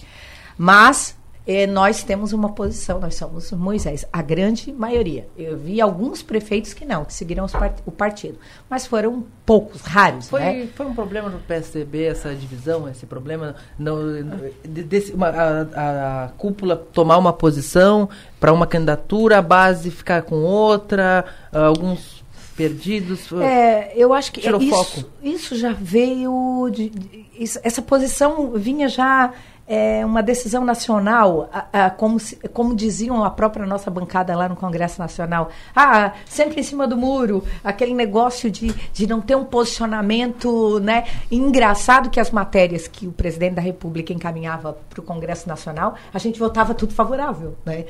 Mas 0.58 1.18
eh, 1.52 1.66
nós 1.66 2.04
temos 2.04 2.32
uma 2.32 2.50
posição, 2.50 3.00
nós 3.00 3.16
somos 3.16 3.52
Moisés, 3.52 4.06
a 4.14 4.22
grande 4.22 4.72
maioria. 4.72 5.28
Eu 5.36 5.58
vi 5.58 5.82
alguns 5.82 6.22
prefeitos 6.22 6.74
que 6.76 6.86
não, 6.86 7.04
que 7.04 7.14
seguiram 7.14 7.48
part- 7.48 7.82
o 7.88 7.92
partido, 7.92 8.38
mas 8.70 8.86
foram 8.86 9.26
poucos, 9.46 9.82
raros, 9.82 10.30
Foi, 10.30 10.40
né? 10.42 10.68
foi 10.76 10.86
um 10.86 10.94
problema 10.94 11.28
no 11.28 11.40
PSDB 11.40 12.04
essa 12.04 12.36
divisão, 12.36 12.88
esse 12.88 13.08
problema? 13.08 13.56
No, 13.80 14.22
de- 14.64 14.84
desse- 14.84 15.12
uma- 15.14 15.30
a, 15.30 16.26
a 16.26 16.28
cúpula 16.38 16.76
tomar 16.76 17.18
uma 17.18 17.34
posição 17.34 18.08
para 18.40 18.54
uma 18.54 18.68
candidatura, 18.68 19.40
a 19.40 19.42
base 19.42 19.90
ficar 19.90 20.22
com 20.22 20.36
outra, 20.44 21.26
alguns 21.52 22.24
perdidos? 22.56 23.32
É, 23.42 23.94
eu 23.96 24.14
acho 24.14 24.32
que 24.32 24.42
Tirou 24.42 24.62
isso, 24.62 24.76
foco. 25.02 25.10
isso 25.24 25.56
já 25.56 25.72
veio. 25.74 26.70
De, 26.72 26.90
de- 26.90 27.26
isso- 27.40 27.60
essa 27.64 27.82
posição 27.82 28.52
vinha 28.52 28.88
já. 28.88 29.32
É 29.72 30.04
uma 30.04 30.24
decisão 30.24 30.66
nacional, 30.66 31.48
como, 31.96 32.20
se- 32.20 32.38
como 32.52 32.76
diziam 32.76 33.24
a 33.24 33.30
própria 33.30 33.68
nossa 33.68 33.92
bancada 33.92 34.36
lá 34.36 34.50
no 34.50 34.56
Congresso 34.56 34.98
Nacional. 35.00 35.50
Ah, 35.76 36.14
sempre 36.26 36.60
em 36.60 36.64
cima 36.64 36.88
do 36.88 36.98
muro, 36.98 37.44
aquele 37.64 37.94
negócio 37.94 38.50
de, 38.50 38.74
de 38.92 39.06
não 39.06 39.22
ter 39.22 39.36
um 39.36 39.46
posicionamento, 39.46 40.80
né? 40.80 41.06
Engraçado 41.32 42.10
que 42.10 42.20
as 42.20 42.32
matérias 42.32 42.88
que 42.88 43.06
o 43.08 43.12
presidente 43.12 43.54
da 43.56 43.62
República 43.62 44.12
encaminhava 44.12 44.76
para 44.90 45.00
o 45.02 45.04
Congresso 45.04 45.48
Nacional, 45.48 45.94
a 46.12 46.18
gente 46.18 46.40
votava 46.40 46.74
tudo 46.74 46.92
favorável, 46.96 47.56
né? 47.64 47.86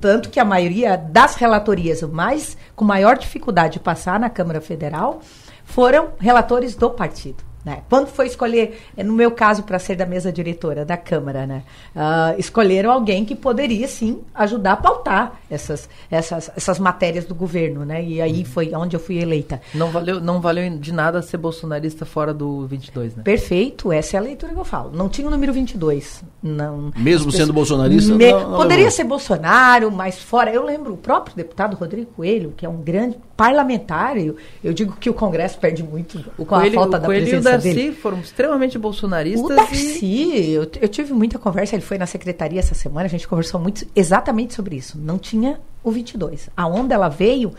Tanto 0.00 0.30
que 0.30 0.38
a 0.38 0.44
maioria 0.44 0.96
das 0.96 1.34
relatorias 1.34 2.02
mais 2.02 2.56
com 2.76 2.84
maior 2.84 3.18
dificuldade 3.18 3.74
de 3.74 3.80
passar 3.80 4.20
na 4.20 4.30
Câmara 4.30 4.60
Federal 4.60 5.20
foram 5.64 6.10
relatores 6.20 6.76
do 6.76 6.88
partido. 6.90 7.42
Né? 7.66 7.82
Quando 7.90 8.06
foi 8.06 8.28
escolher, 8.28 8.78
no 8.96 9.12
meu 9.12 9.32
caso, 9.32 9.64
para 9.64 9.76
ser 9.80 9.96
da 9.96 10.06
mesa 10.06 10.30
diretora 10.32 10.84
da 10.84 10.96
Câmara, 10.96 11.44
né? 11.48 11.64
ah, 11.96 12.32
escolheram 12.38 12.92
alguém 12.92 13.24
que 13.24 13.34
poderia, 13.34 13.88
sim, 13.88 14.20
ajudar 14.32 14.74
a 14.74 14.76
pautar 14.76 15.32
essas, 15.50 15.88
essas, 16.08 16.48
essas 16.56 16.78
matérias 16.78 17.24
do 17.24 17.34
governo. 17.34 17.84
Né? 17.84 18.04
E 18.04 18.20
aí 18.22 18.44
foi 18.44 18.72
onde 18.72 18.94
eu 18.94 19.00
fui 19.00 19.18
eleita. 19.18 19.60
Não 19.74 19.90
valeu, 19.90 20.20
não 20.20 20.40
valeu 20.40 20.78
de 20.78 20.92
nada 20.92 21.20
ser 21.22 21.38
bolsonarista 21.38 22.06
fora 22.06 22.32
do 22.32 22.68
22, 22.68 23.16
né? 23.16 23.24
Perfeito, 23.24 23.90
essa 23.90 24.16
é 24.16 24.20
a 24.20 24.22
leitura 24.22 24.52
que 24.52 24.60
eu 24.60 24.64
falo. 24.64 24.92
Não 24.94 25.08
tinha 25.08 25.26
o 25.26 25.30
número 25.30 25.52
22. 25.52 26.22
Não, 26.40 26.92
Mesmo 26.96 27.32
sendo 27.32 27.48
pessoas- 27.48 27.50
bolsonarista, 27.50 28.14
Me- 28.14 28.30
não- 28.30 28.50
não 28.50 28.56
poderia 28.58 28.84
levou. 28.84 28.90
ser 28.92 29.02
Bolsonaro, 29.04 29.90
mas 29.90 30.20
fora. 30.20 30.52
Eu 30.52 30.64
lembro 30.64 30.92
o 30.92 30.96
próprio 30.96 31.34
deputado 31.34 31.74
Rodrigo 31.76 32.12
Coelho, 32.14 32.54
que 32.56 32.64
é 32.64 32.68
um 32.68 32.76
grande 32.80 33.18
parlamentar. 33.36 34.16
Eu, 34.16 34.36
eu 34.64 34.72
digo 34.72 34.96
que 34.96 35.10
o 35.10 35.14
Congresso 35.14 35.58
perde 35.58 35.82
muito 35.82 36.18
O 36.38 36.44
com 36.44 36.56
Coelho, 36.56 36.70
a 36.78 36.82
falta 36.82 36.96
o 36.96 37.00
da 37.00 37.06
Coelho 37.06 37.20
e 37.24 37.26
o 37.26 37.30
presença 37.30 37.50
Darcy 37.50 37.74
dele. 37.74 37.92
foram 37.92 38.18
extremamente 38.20 38.78
bolsonaristas. 38.78 39.48
O 39.48 39.52
e- 39.52 39.56
Darcy, 39.56 40.50
eu, 40.50 40.62
eu 40.80 40.88
tive 40.88 41.12
muita 41.12 41.38
conversa, 41.38 41.74
ele 41.74 41.82
foi 41.82 41.98
na 41.98 42.06
secretaria 42.06 42.58
essa 42.60 42.74
semana, 42.74 43.06
a 43.06 43.08
gente 43.10 43.28
conversou 43.28 43.60
muito 43.60 43.86
exatamente 43.94 44.54
sobre 44.54 44.76
isso. 44.76 44.98
Não 44.98 45.18
tinha 45.18 45.60
o 45.84 45.90
22. 45.90 46.48
A 46.56 46.66
onda 46.66 46.94
ela 46.94 47.08
veio 47.08 47.52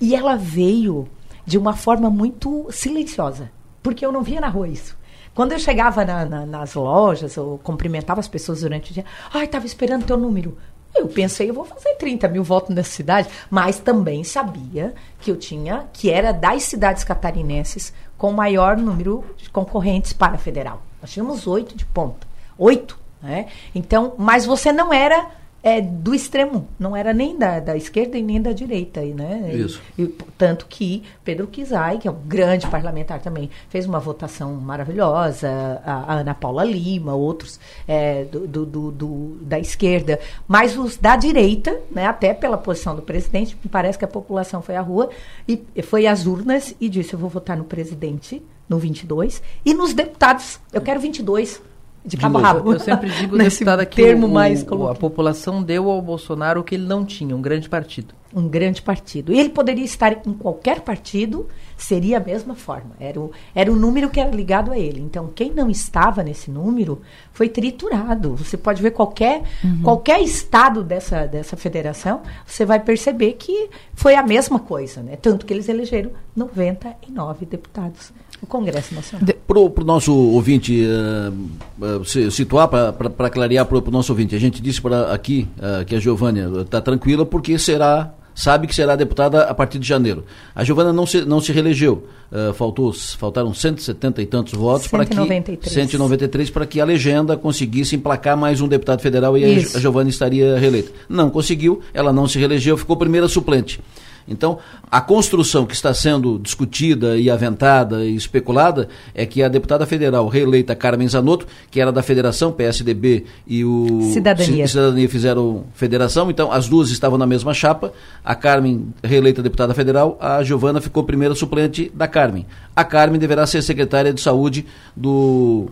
e 0.00 0.14
ela 0.14 0.36
veio 0.36 1.08
de 1.46 1.58
uma 1.58 1.74
forma 1.74 2.08
muito 2.10 2.66
silenciosa, 2.70 3.50
porque 3.82 4.04
eu 4.04 4.12
não 4.12 4.22
via 4.22 4.40
na 4.40 4.48
rua 4.48 4.68
isso. 4.68 4.96
Quando 5.34 5.52
eu 5.52 5.58
chegava 5.58 6.04
na- 6.04 6.26
na- 6.26 6.44
nas 6.46 6.74
lojas 6.74 7.38
ou 7.38 7.56
cumprimentava 7.58 8.20
as 8.20 8.28
pessoas 8.28 8.60
durante 8.60 8.90
o 8.90 8.94
dia, 8.94 9.04
ai, 9.32 9.46
estava 9.46 9.64
esperando 9.64 10.04
teu 10.04 10.16
número. 10.18 10.58
Eu 10.94 11.08
pensei, 11.08 11.48
eu 11.48 11.54
vou 11.54 11.64
fazer 11.64 11.94
30 11.94 12.28
mil 12.28 12.44
votos 12.44 12.74
nessa 12.74 12.90
cidade, 12.90 13.28
mas 13.50 13.78
também 13.78 14.22
sabia 14.24 14.94
que 15.20 15.30
eu 15.30 15.36
tinha, 15.36 15.86
que 15.92 16.10
era 16.10 16.32
das 16.32 16.64
cidades 16.64 17.02
catarinenses 17.02 17.92
com 18.18 18.30
o 18.30 18.34
maior 18.34 18.76
número 18.76 19.24
de 19.36 19.48
concorrentes 19.50 20.12
para 20.12 20.34
a 20.34 20.38
federal. 20.38 20.82
Nós 21.00 21.10
tínhamos 21.10 21.46
oito 21.46 21.76
de 21.76 21.84
ponta. 21.84 22.26
Oito, 22.58 22.98
né? 23.20 23.46
Então, 23.74 24.14
mas 24.18 24.44
você 24.44 24.70
não 24.70 24.92
era 24.92 25.30
é, 25.62 25.80
do 25.80 26.14
extremo, 26.14 26.66
não 26.78 26.96
era 26.96 27.14
nem 27.14 27.38
da, 27.38 27.60
da 27.60 27.76
esquerda 27.76 28.18
e 28.18 28.22
nem 28.22 28.42
da 28.42 28.52
direita. 28.52 29.00
Né? 29.00 29.52
Isso. 29.54 29.80
E, 29.96 30.06
tanto 30.36 30.66
que 30.66 31.02
Pedro 31.24 31.46
Kizai, 31.46 31.98
que 31.98 32.08
é 32.08 32.10
um 32.10 32.18
grande 32.26 32.66
parlamentar 32.66 33.20
também, 33.20 33.48
fez 33.68 33.86
uma 33.86 34.00
votação 34.00 34.54
maravilhosa, 34.54 35.48
a, 35.84 35.92
a 35.92 36.14
Ana 36.14 36.34
Paula 36.34 36.64
Lima, 36.64 37.14
outros 37.14 37.60
é, 37.86 38.24
do, 38.24 38.46
do, 38.46 38.66
do, 38.66 38.90
do, 38.90 39.38
da 39.42 39.58
esquerda, 39.58 40.18
mas 40.48 40.76
os 40.76 40.96
da 40.96 41.16
direita, 41.16 41.78
né, 41.90 42.06
até 42.06 42.34
pela 42.34 42.58
posição 42.58 42.96
do 42.96 43.02
presidente, 43.02 43.56
parece 43.70 43.98
que 43.98 44.04
a 44.04 44.08
população 44.08 44.62
foi 44.62 44.76
à 44.76 44.80
rua 44.80 45.10
e 45.46 45.62
foi 45.82 46.06
às 46.06 46.26
urnas 46.26 46.74
e 46.80 46.88
disse: 46.88 47.14
Eu 47.14 47.18
vou 47.18 47.28
votar 47.28 47.56
no 47.56 47.64
presidente 47.64 48.42
no 48.68 48.78
22 48.78 49.42
e 49.64 49.74
nos 49.74 49.92
deputados, 49.92 50.58
eu 50.72 50.80
quero 50.80 51.00
22 51.00 51.60
de 52.04 52.16
cabo 52.16 52.38
de 52.38 52.44
rabo. 52.44 52.72
Eu 52.72 52.80
sempre 52.80 53.10
digo, 53.10 53.36
Nesse 53.38 53.60
deputada, 53.60 53.86
que 53.86 53.96
termo 53.96 54.26
o, 54.26 54.30
mais 54.30 54.64
o, 54.64 54.88
a 54.88 54.94
população 54.94 55.62
deu 55.62 55.90
ao 55.90 56.02
Bolsonaro 56.02 56.60
o 56.60 56.64
que 56.64 56.74
ele 56.74 56.86
não 56.86 57.04
tinha, 57.04 57.34
um 57.36 57.40
grande 57.42 57.68
partido. 57.68 58.14
Um 58.34 58.48
grande 58.48 58.80
partido. 58.80 59.32
E 59.32 59.38
ele 59.38 59.50
poderia 59.50 59.84
estar 59.84 60.12
em 60.26 60.32
qualquer 60.32 60.80
partido, 60.80 61.46
seria 61.76 62.16
a 62.16 62.20
mesma 62.20 62.54
forma. 62.54 62.92
Era 62.98 63.20
o, 63.20 63.30
era 63.54 63.70
o 63.70 63.76
número 63.76 64.08
que 64.08 64.18
era 64.18 64.30
ligado 64.30 64.72
a 64.72 64.78
ele. 64.78 65.00
Então, 65.00 65.30
quem 65.34 65.52
não 65.52 65.68
estava 65.68 66.22
nesse 66.22 66.50
número 66.50 67.02
foi 67.32 67.48
triturado. 67.50 68.34
Você 68.36 68.56
pode 68.56 68.82
ver 68.82 68.92
qualquer, 68.92 69.42
uhum. 69.62 69.82
qualquer 69.82 70.22
estado 70.22 70.82
dessa, 70.82 71.26
dessa 71.26 71.58
federação, 71.58 72.22
você 72.46 72.64
vai 72.64 72.80
perceber 72.80 73.34
que 73.34 73.68
foi 73.92 74.14
a 74.14 74.22
mesma 74.22 74.58
coisa. 74.58 75.02
Né? 75.02 75.16
Tanto 75.16 75.44
que 75.44 75.52
eles 75.52 75.68
elegeram 75.68 76.12
99 76.34 77.44
deputados 77.44 78.12
no 78.42 78.48
Congresso 78.48 78.94
Nacional. 78.94 79.26
Para 79.46 79.58
o 79.58 79.84
nosso 79.84 80.12
ouvinte 80.12 80.84
uh, 80.84 82.00
uh, 82.00 82.30
situar, 82.30 82.68
para 82.68 83.30
clarear 83.30 83.64
para 83.64 83.78
o 83.78 83.90
nosso 83.90 84.12
ouvinte, 84.12 84.34
a 84.34 84.40
gente 84.40 84.60
disse 84.60 84.82
para 84.82 85.12
aqui 85.12 85.48
uh, 85.58 85.84
que 85.84 85.94
a 85.94 86.00
Giovânia 86.00 86.50
está 86.62 86.80
tranquila 86.80 87.24
porque 87.24 87.56
será 87.58 88.12
sabe 88.34 88.66
que 88.66 88.74
será 88.74 88.96
deputada 88.96 89.42
a 89.42 89.54
partir 89.54 89.78
de 89.78 89.86
janeiro. 89.86 90.24
A 90.54 90.64
Giovana 90.64 90.92
não 90.92 91.06
se, 91.06 91.22
não 91.24 91.40
se 91.40 91.52
reelegeu. 91.52 92.06
Uh, 92.30 92.52
faltou, 92.54 92.92
faltaram 93.18 93.52
170 93.52 94.22
e 94.22 94.26
tantos 94.26 94.54
votos 94.54 94.88
193. 94.88 95.58
para 95.58 95.68
que 95.68 95.70
193 95.70 96.50
para 96.50 96.66
que 96.66 96.80
a 96.80 96.84
legenda 96.84 97.36
conseguisse 97.36 97.94
emplacar 97.94 98.36
mais 98.36 98.62
um 98.62 98.68
deputado 98.68 99.02
federal 99.02 99.36
e 99.36 99.58
Isso. 99.58 99.76
a, 99.76 99.78
a 99.78 99.82
Giovana 99.82 100.08
estaria 100.08 100.58
reeleita. 100.58 100.90
Não 101.08 101.28
conseguiu, 101.28 101.82
ela 101.92 102.10
não 102.10 102.26
se 102.26 102.38
reelegeu, 102.38 102.76
ficou 102.78 102.96
primeira 102.96 103.28
suplente. 103.28 103.80
Então, 104.26 104.58
a 104.90 105.00
construção 105.00 105.66
que 105.66 105.74
está 105.74 105.92
sendo 105.92 106.38
discutida 106.38 107.16
e 107.16 107.30
aventada 107.30 108.04
e 108.04 108.14
especulada 108.14 108.88
é 109.14 109.26
que 109.26 109.42
a 109.42 109.48
deputada 109.48 109.86
federal 109.86 110.28
reeleita 110.28 110.74
Carmen 110.74 111.08
Zanotto, 111.08 111.46
que 111.70 111.80
era 111.80 111.92
da 111.92 112.02
federação 112.02 112.52
PSDB 112.52 113.24
e 113.46 113.64
o 113.64 114.10
Cidadania, 114.12 114.66
Cidadania 114.66 115.08
fizeram 115.08 115.64
federação, 115.74 116.30
então 116.30 116.52
as 116.52 116.68
duas 116.68 116.90
estavam 116.90 117.18
na 117.18 117.26
mesma 117.26 117.52
chapa. 117.54 117.92
A 118.24 118.34
Carmen 118.34 118.92
reeleita 119.02 119.42
deputada 119.42 119.74
federal, 119.74 120.16
a 120.20 120.42
Giovana 120.42 120.80
ficou 120.80 121.04
primeira 121.04 121.34
suplente 121.34 121.90
da 121.94 122.06
Carmen. 122.06 122.46
A 122.74 122.84
Carmen 122.84 123.20
deverá 123.20 123.46
ser 123.46 123.62
secretária 123.62 124.12
de 124.12 124.20
saúde 124.20 124.64
do, 124.96 125.68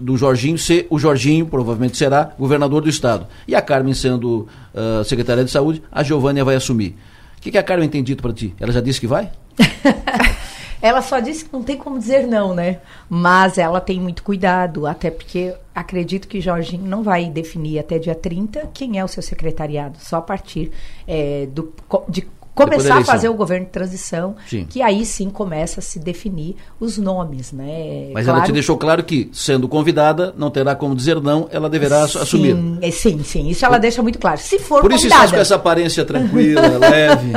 do 0.00 0.16
Jorginho, 0.16 0.56
ser 0.56 0.86
o 0.88 0.98
Jorginho 0.98 1.46
provavelmente 1.46 1.96
será 1.96 2.32
governador 2.38 2.82
do 2.82 2.88
estado. 2.88 3.26
E 3.46 3.54
a 3.54 3.60
Carmen 3.60 3.94
sendo 3.94 4.48
uh, 4.74 5.04
secretária 5.04 5.44
de 5.44 5.50
saúde, 5.50 5.82
a 5.92 6.02
Giovânia 6.02 6.44
vai 6.44 6.54
assumir. 6.54 6.96
O 7.38 7.40
que, 7.40 7.52
que 7.52 7.58
a 7.58 7.62
Carmen 7.62 7.88
tem 7.88 8.02
dito 8.02 8.20
para 8.20 8.32
ti? 8.32 8.54
Ela 8.58 8.72
já 8.72 8.80
disse 8.80 9.00
que 9.00 9.06
vai? 9.06 9.30
ela 10.82 11.00
só 11.00 11.20
disse 11.20 11.44
que 11.44 11.52
não 11.52 11.62
tem 11.62 11.76
como 11.76 11.98
dizer 11.98 12.26
não, 12.26 12.52
né? 12.52 12.80
Mas 13.08 13.58
ela 13.58 13.80
tem 13.80 14.00
muito 14.00 14.24
cuidado, 14.24 14.86
até 14.86 15.08
porque 15.10 15.54
acredito 15.72 16.26
que 16.26 16.40
Jorginho 16.40 16.84
não 16.84 17.02
vai 17.02 17.26
definir 17.26 17.78
até 17.78 17.98
dia 17.98 18.14
30 18.14 18.70
quem 18.74 18.98
é 18.98 19.04
o 19.04 19.08
seu 19.08 19.22
secretariado, 19.22 19.98
só 20.00 20.16
a 20.16 20.22
partir 20.22 20.72
é, 21.06 21.46
do, 21.46 21.72
de 22.08 22.22
começar 22.64 22.98
a 22.98 23.04
fazer 23.04 23.28
o 23.28 23.34
governo 23.34 23.66
de 23.66 23.72
transição, 23.72 24.36
sim. 24.48 24.66
que 24.68 24.82
aí 24.82 25.04
sim 25.04 25.30
começa 25.30 25.80
a 25.80 25.82
se 25.82 25.98
definir 25.98 26.56
os 26.80 26.98
nomes, 26.98 27.52
né? 27.52 28.10
Mas 28.12 28.24
claro, 28.24 28.38
ela 28.38 28.46
te 28.46 28.52
deixou 28.52 28.76
claro 28.76 29.04
que, 29.04 29.30
sendo 29.32 29.68
convidada, 29.68 30.34
não 30.36 30.50
terá 30.50 30.74
como 30.74 30.94
dizer 30.94 31.20
não, 31.20 31.48
ela 31.50 31.68
deverá 31.68 32.06
sim, 32.06 32.18
assumir. 32.18 32.56
É, 32.80 32.90
sim, 32.90 33.22
sim, 33.22 33.48
isso 33.48 33.64
ela 33.64 33.78
deixa 33.78 34.02
muito 34.02 34.18
claro. 34.18 34.38
Se 34.38 34.58
for 34.58 34.80
Por 34.80 34.92
isso 34.92 35.02
convidada, 35.02 35.24
estás 35.24 35.30
com 35.32 35.40
essa 35.40 35.54
aparência 35.54 36.04
tranquila, 36.04 36.62
leve. 36.78 37.32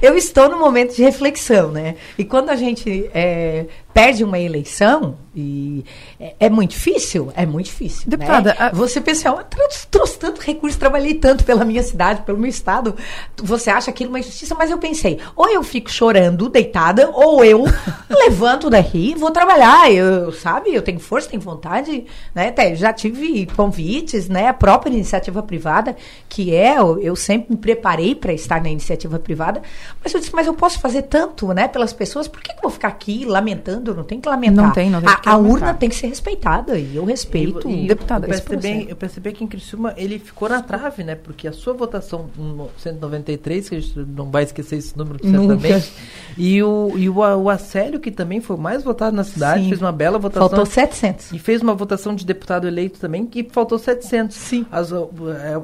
Eu 0.00 0.16
estou 0.16 0.48
no 0.48 0.58
momento 0.58 0.94
de 0.94 1.02
reflexão, 1.02 1.70
né? 1.70 1.96
E 2.18 2.24
quando 2.24 2.50
a 2.50 2.56
gente 2.56 3.10
é, 3.14 3.66
perde 3.92 4.24
uma 4.24 4.38
eleição 4.38 5.16
e 5.34 5.84
é, 6.20 6.34
é, 6.40 6.50
muito 6.50 6.72
difícil, 6.72 7.32
é 7.34 7.46
muito 7.46 7.66
difícil. 7.66 8.08
Deputada, 8.08 8.54
né? 8.58 8.70
você 8.74 9.00
pensa, 9.00 9.28
eu 9.28 9.42
trouxe, 9.44 9.86
trouxe 9.86 10.18
tanto 10.18 10.40
recurso, 10.42 10.78
trabalhei 10.78 11.14
tanto 11.14 11.42
pela 11.44 11.64
minha 11.64 11.82
cidade, 11.82 12.22
pelo 12.22 12.36
meu 12.38 12.50
estado, 12.50 12.94
você 13.42 13.70
acha 13.70 13.90
aquilo 13.90 14.10
uma 14.10 14.20
injustiça, 14.20 14.54
mas 14.54 14.70
eu 14.70 14.76
pensei, 14.76 15.18
ou 15.34 15.48
eu 15.48 15.62
fico 15.62 15.90
chorando, 15.90 16.50
deitada, 16.50 17.10
ou 17.10 17.42
eu 17.42 17.64
levanto 18.10 18.68
daqui 18.68 19.12
e 19.12 19.14
vou 19.14 19.30
trabalhar, 19.30 19.90
eu, 19.90 20.32
sabe, 20.32 20.74
eu 20.74 20.82
tenho 20.82 21.00
força, 21.00 21.30
tenho 21.30 21.42
vontade, 21.42 22.04
né, 22.34 22.48
até 22.48 22.74
já 22.74 22.92
tive 22.92 23.46
convites, 23.46 24.28
né, 24.28 24.48
a 24.48 24.54
própria 24.54 24.90
iniciativa 24.90 25.42
privada, 25.42 25.96
que 26.28 26.54
é, 26.54 26.78
eu, 26.78 26.98
eu 27.00 27.16
sempre 27.16 27.52
me 27.52 27.56
preparei 27.56 28.14
para 28.14 28.34
estar 28.34 28.62
na 28.62 28.68
iniciativa 28.68 29.18
privada, 29.18 29.62
mas 30.04 30.12
eu 30.12 30.20
disse, 30.20 30.34
mas 30.34 30.46
eu 30.46 30.54
posso 30.54 30.78
fazer 30.78 31.02
tanto, 31.02 31.54
né, 31.54 31.68
pelas 31.68 31.94
pessoas, 31.94 32.28
por 32.28 32.42
que, 32.42 32.52
que 32.52 32.58
eu 32.58 32.62
vou 32.62 32.70
ficar 32.70 32.88
aqui 32.88 33.24
lamentando 33.24 33.81
não 33.82 34.04
tem 34.04 34.20
que 34.20 34.28
lamentar. 34.28 34.66
Não 34.66 34.72
tem, 34.72 34.90
não 34.90 35.00
tem 35.00 35.10
a, 35.10 35.30
a 35.32 35.36
urna 35.36 35.74
tem 35.74 35.88
que 35.88 35.94
ser 35.94 36.06
respeitada 36.06 36.78
e 36.78 36.96
eu 36.96 37.04
respeito. 37.04 37.68
E, 37.68 37.84
e 37.84 37.88
deputada, 37.88 38.26
eu 38.26 38.30
percebi, 38.30 38.86
eu 38.88 38.96
percebi 38.96 39.32
que 39.32 39.44
em 39.44 39.46
Criciúma 39.46 39.94
ele 39.96 40.18
ficou 40.18 40.48
na 40.48 40.62
trave, 40.62 41.02
né? 41.02 41.14
Porque 41.14 41.48
a 41.48 41.52
sua 41.52 41.74
votação 41.74 42.30
no 42.36 42.70
193, 42.78 43.68
que 43.68 43.74
a 43.74 43.80
gente 43.80 43.98
não 43.98 44.30
vai 44.30 44.44
esquecer 44.44 44.76
esse 44.76 44.96
número 44.96 45.18
certamente, 45.22 45.92
e 46.36 46.62
o, 46.62 46.92
e 46.96 47.08
o, 47.08 47.16
o 47.16 47.50
Acélio, 47.50 47.98
que 47.98 48.10
também 48.10 48.40
foi 48.40 48.56
o 48.56 48.58
mais 48.58 48.82
votado 48.82 49.16
na 49.16 49.24
cidade, 49.24 49.64
Sim. 49.64 49.68
fez 49.70 49.80
uma 49.80 49.92
bela 49.92 50.18
votação. 50.18 50.48
Faltou 50.48 50.66
700. 50.66 51.32
E 51.32 51.38
fez 51.38 51.62
uma 51.62 51.74
votação 51.74 52.14
de 52.14 52.24
deputado 52.24 52.66
eleito 52.66 53.00
também, 53.00 53.26
que 53.26 53.44
faltou 53.44 53.78
700. 53.78 54.36
Sim. 54.36 54.66
As, 54.70 54.92
uh, 54.92 55.10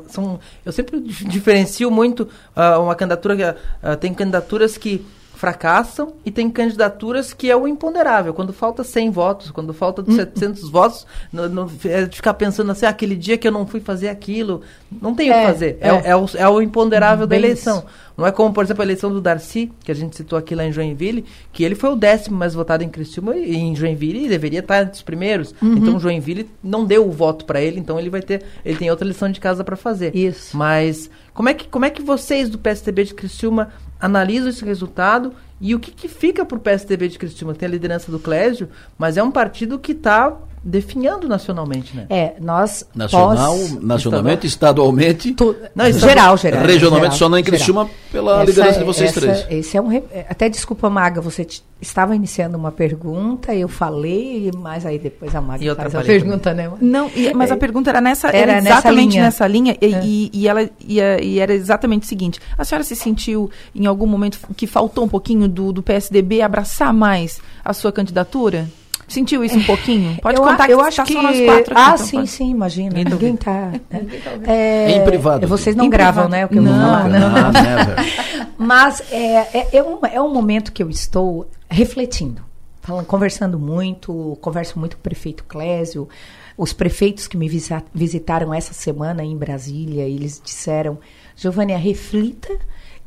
são, 0.08 0.40
eu 0.64 0.72
sempre 0.72 1.00
diferencio 1.00 1.90
muito 1.90 2.22
uh, 2.56 2.82
uma 2.82 2.94
candidatura, 2.94 3.56
uh, 3.82 3.96
tem 3.96 4.12
candidaturas 4.12 4.76
que 4.76 5.04
fracassam 5.38 6.14
e 6.26 6.32
tem 6.32 6.50
candidaturas 6.50 7.32
que 7.32 7.48
é 7.48 7.56
o 7.56 7.68
imponderável. 7.68 8.34
Quando 8.34 8.52
falta 8.52 8.82
100 8.82 9.10
votos, 9.10 9.50
quando 9.52 9.72
falta 9.72 10.04
700 10.04 10.64
hum. 10.64 10.70
votos, 10.70 11.06
no, 11.32 11.48
no, 11.48 11.70
é 11.84 12.06
de 12.06 12.16
ficar 12.16 12.34
pensando 12.34 12.72
assim, 12.72 12.84
ah, 12.84 12.88
aquele 12.88 13.14
dia 13.14 13.38
que 13.38 13.46
eu 13.46 13.52
não 13.52 13.64
fui 13.64 13.78
fazer 13.78 14.08
aquilo, 14.08 14.62
não 15.00 15.14
tem 15.14 15.30
o 15.30 15.32
que 15.32 15.38
é, 15.38 15.46
fazer. 15.46 15.78
É, 15.80 15.88
é, 15.90 16.02
é, 16.06 16.16
o, 16.16 16.26
é 16.34 16.48
o 16.48 16.60
imponderável 16.60 17.24
da 17.24 17.36
eleição. 17.36 17.78
Isso. 17.78 17.86
Não 18.16 18.26
é 18.26 18.32
como, 18.32 18.52
por 18.52 18.64
exemplo, 18.64 18.82
a 18.82 18.84
eleição 18.84 19.12
do 19.12 19.20
Darcy, 19.20 19.70
que 19.84 19.92
a 19.92 19.94
gente 19.94 20.16
citou 20.16 20.36
aqui 20.36 20.52
lá 20.52 20.64
em 20.64 20.72
Joinville, 20.72 21.24
que 21.52 21.62
ele 21.62 21.76
foi 21.76 21.90
o 21.90 21.94
décimo 21.94 22.36
mais 22.36 22.52
votado 22.52 22.82
em 22.82 22.88
Criciúma 22.88 23.36
e 23.36 23.54
em 23.54 23.76
Joinville 23.76 24.26
e 24.26 24.28
deveria 24.28 24.58
estar 24.58 24.82
entre 24.82 24.94
os 24.94 25.02
primeiros. 25.02 25.54
Uhum. 25.62 25.76
Então 25.76 26.00
Joinville 26.00 26.50
não 26.60 26.84
deu 26.84 27.06
o 27.06 27.12
voto 27.12 27.44
para 27.44 27.60
ele, 27.60 27.78
então 27.78 27.96
ele 27.96 28.10
vai 28.10 28.20
ter, 28.20 28.42
ele 28.64 28.76
tem 28.76 28.90
outra 28.90 29.06
lição 29.06 29.30
de 29.30 29.38
casa 29.38 29.62
para 29.62 29.76
fazer. 29.76 30.16
Isso. 30.16 30.56
Mas 30.56 31.08
como 31.32 31.48
é 31.48 31.54
que 31.54 31.68
como 31.68 31.84
é 31.84 31.90
que 31.90 32.02
vocês 32.02 32.48
do 32.48 32.58
PSTB 32.58 33.04
de 33.04 33.14
Criciúma 33.14 33.68
analisam 34.00 34.48
esse 34.48 34.64
resultado 34.64 35.32
e 35.60 35.74
o 35.74 35.80
que, 35.80 35.90
que 35.90 36.08
fica 36.08 36.44
para 36.44 36.56
o 36.56 36.60
PSDB 36.60 37.08
de 37.08 37.18
Cristina? 37.18 37.54
Tem 37.54 37.68
a 37.68 37.72
liderança 37.72 38.12
do 38.12 38.18
Clésio, 38.18 38.68
mas 38.96 39.16
é 39.16 39.22
um 39.22 39.30
partido 39.30 39.78
que 39.78 39.92
está 39.92 40.36
definhando 40.62 41.28
nacionalmente, 41.28 41.96
né? 41.96 42.06
É, 42.10 42.34
nós 42.40 42.86
nacional, 42.94 43.56
pós... 43.56 43.82
nacionalmente, 43.82 44.46
estadualmente, 44.46 45.32
tu... 45.32 45.54
não, 45.74 45.90
geral, 45.92 46.36
geral, 46.36 46.64
regionalmente 46.64 47.14
geral, 47.14 47.18
só 47.18 47.28
não 47.28 47.38
em 47.38 47.42
Criciúma 47.42 47.88
pela 48.10 48.42
essa, 48.42 48.44
liderança 48.44 48.78
de 48.78 48.84
vocês 48.84 49.10
essa, 49.10 49.20
três. 49.20 49.46
Esse 49.50 49.76
é 49.76 49.80
um 49.80 49.88
até 50.28 50.48
desculpa 50.48 50.90
Maga, 50.90 51.20
você 51.20 51.46
estava 51.80 52.14
iniciando 52.14 52.56
uma 52.56 52.72
pergunta, 52.72 53.54
eu 53.54 53.68
falei, 53.68 54.50
mas 54.56 54.84
aí 54.84 54.98
depois 54.98 55.34
a 55.34 55.40
Maga 55.40 55.74
faz 55.74 55.94
a 55.94 56.02
pergunta, 56.02 56.52
né? 56.52 56.70
Não, 56.80 57.10
e, 57.14 57.32
mas 57.34 57.50
a 57.50 57.54
é. 57.54 57.58
pergunta 57.58 57.90
era 57.90 58.00
nessa, 58.00 58.28
era, 58.28 58.52
era 58.52 58.58
exatamente 58.58 59.18
nessa 59.18 59.46
linha, 59.46 59.72
nessa 59.72 59.78
linha 59.78 59.78
e, 59.80 59.94
é. 59.94 60.30
e, 60.32 60.48
ela 60.48 60.62
e, 60.80 60.98
e, 61.22 61.38
era 61.38 61.52
exatamente 61.52 62.04
o 62.04 62.06
seguinte: 62.06 62.40
a 62.56 62.64
senhora 62.64 62.84
se 62.84 62.96
sentiu 62.96 63.50
em 63.74 63.86
algum 63.86 64.06
momento 64.06 64.38
que 64.56 64.66
faltou 64.66 65.04
um 65.04 65.08
pouquinho 65.08 65.48
do, 65.48 65.72
do 65.72 65.82
PSDB 65.82 66.42
abraçar 66.42 66.92
mais 66.92 67.40
a 67.64 67.72
sua 67.72 67.92
candidatura? 67.92 68.68
Sentiu 69.08 69.42
isso 69.42 69.58
um 69.58 69.64
pouquinho? 69.64 70.18
Pode 70.20 70.36
eu, 70.38 70.44
contar 70.44 70.68
eu 70.68 70.78
que 70.78 70.84
acho 70.84 70.96
tá 70.98 71.04
que 71.04 71.14
nós 71.14 71.40
quatro 71.40 71.72
aqui, 71.72 71.74
Ah, 71.74 71.94
então, 71.94 72.06
sim, 72.06 72.16
pode. 72.18 72.28
sim, 72.28 72.50
imagina. 72.50 72.94
Ninguém, 72.94 73.12
Ninguém 73.12 73.36
tá. 73.36 73.72
Né? 73.90 74.06
É, 74.46 74.90
em 74.92 75.04
privado. 75.04 75.48
Vocês 75.48 75.74
não 75.74 75.88
gravam, 75.88 76.28
né? 76.28 76.44
O 76.44 76.48
que 76.48 76.58
eu 76.58 76.62
não, 76.62 77.08
não. 77.08 77.08
não. 77.08 77.18
Mas 78.58 79.02
é, 79.10 79.58
é, 79.58 79.68
é, 79.78 79.82
um, 79.82 79.98
é 80.04 80.20
um 80.20 80.32
momento 80.32 80.72
que 80.72 80.82
eu 80.82 80.90
estou 80.90 81.48
refletindo, 81.70 82.42
falando, 82.82 83.06
conversando 83.06 83.58
muito, 83.58 84.36
converso 84.40 84.78
muito 84.78 84.96
com 84.96 85.00
o 85.00 85.02
prefeito 85.02 85.44
Clésio, 85.44 86.08
os 86.56 86.72
prefeitos 86.72 87.28
que 87.28 87.36
me 87.36 87.48
visitaram 87.94 88.52
essa 88.52 88.74
semana 88.74 89.24
em 89.24 89.36
Brasília, 89.36 90.02
eles 90.02 90.42
disseram, 90.44 90.98
Giovânia, 91.36 91.78
reflita 91.78 92.52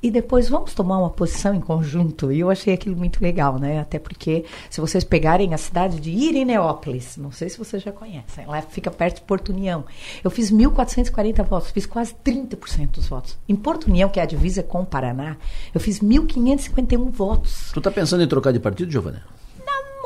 e 0.01 0.09
depois 0.09 0.49
vamos 0.49 0.73
tomar 0.73 0.97
uma 0.97 1.09
posição 1.09 1.53
em 1.53 1.59
conjunto. 1.59 2.31
E 2.31 2.39
eu 2.39 2.49
achei 2.49 2.73
aquilo 2.73 2.95
muito 2.95 3.21
legal, 3.21 3.59
né? 3.59 3.79
Até 3.79 3.99
porque, 3.99 4.45
se 4.69 4.81
vocês 4.81 5.03
pegarem 5.03 5.53
a 5.53 5.57
cidade 5.57 5.99
de 5.99 6.09
Irineópolis, 6.09 7.17
não 7.17 7.31
sei 7.31 7.49
se 7.49 7.57
vocês 7.57 7.83
já 7.83 7.91
conhecem, 7.91 8.45
lá 8.47 8.61
fica 8.61 8.89
perto 8.89 9.17
de 9.17 9.21
Porto 9.21 9.49
União. 9.49 9.83
Eu 10.23 10.31
fiz 10.31 10.51
1.440 10.51 11.43
votos, 11.43 11.71
fiz 11.71 11.85
quase 11.85 12.15
30% 12.25 12.91
dos 12.91 13.07
votos. 13.07 13.37
Em 13.47 13.55
Porto 13.55 13.85
União, 13.85 14.09
que 14.09 14.19
é 14.19 14.23
a 14.23 14.25
divisa 14.25 14.63
com 14.63 14.81
o 14.81 14.85
Paraná, 14.85 15.37
eu 15.73 15.79
fiz 15.79 15.99
1.551 15.99 17.09
votos. 17.11 17.71
Tu 17.73 17.81
tá 17.81 17.91
pensando 17.91 18.23
em 18.23 18.27
trocar 18.27 18.51
de 18.51 18.59
partido, 18.59 18.91
Giovana? 18.91 19.23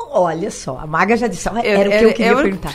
Olha 0.08 0.50
só, 0.50 0.78
a 0.78 0.86
Maga 0.86 1.14
já 1.16 1.26
disse, 1.26 1.46
era 1.46 1.88
o 1.88 1.92
que 1.92 2.04
eu 2.04 2.14
queria 2.14 2.32
eu, 2.32 2.36
perguntar. 2.42 2.74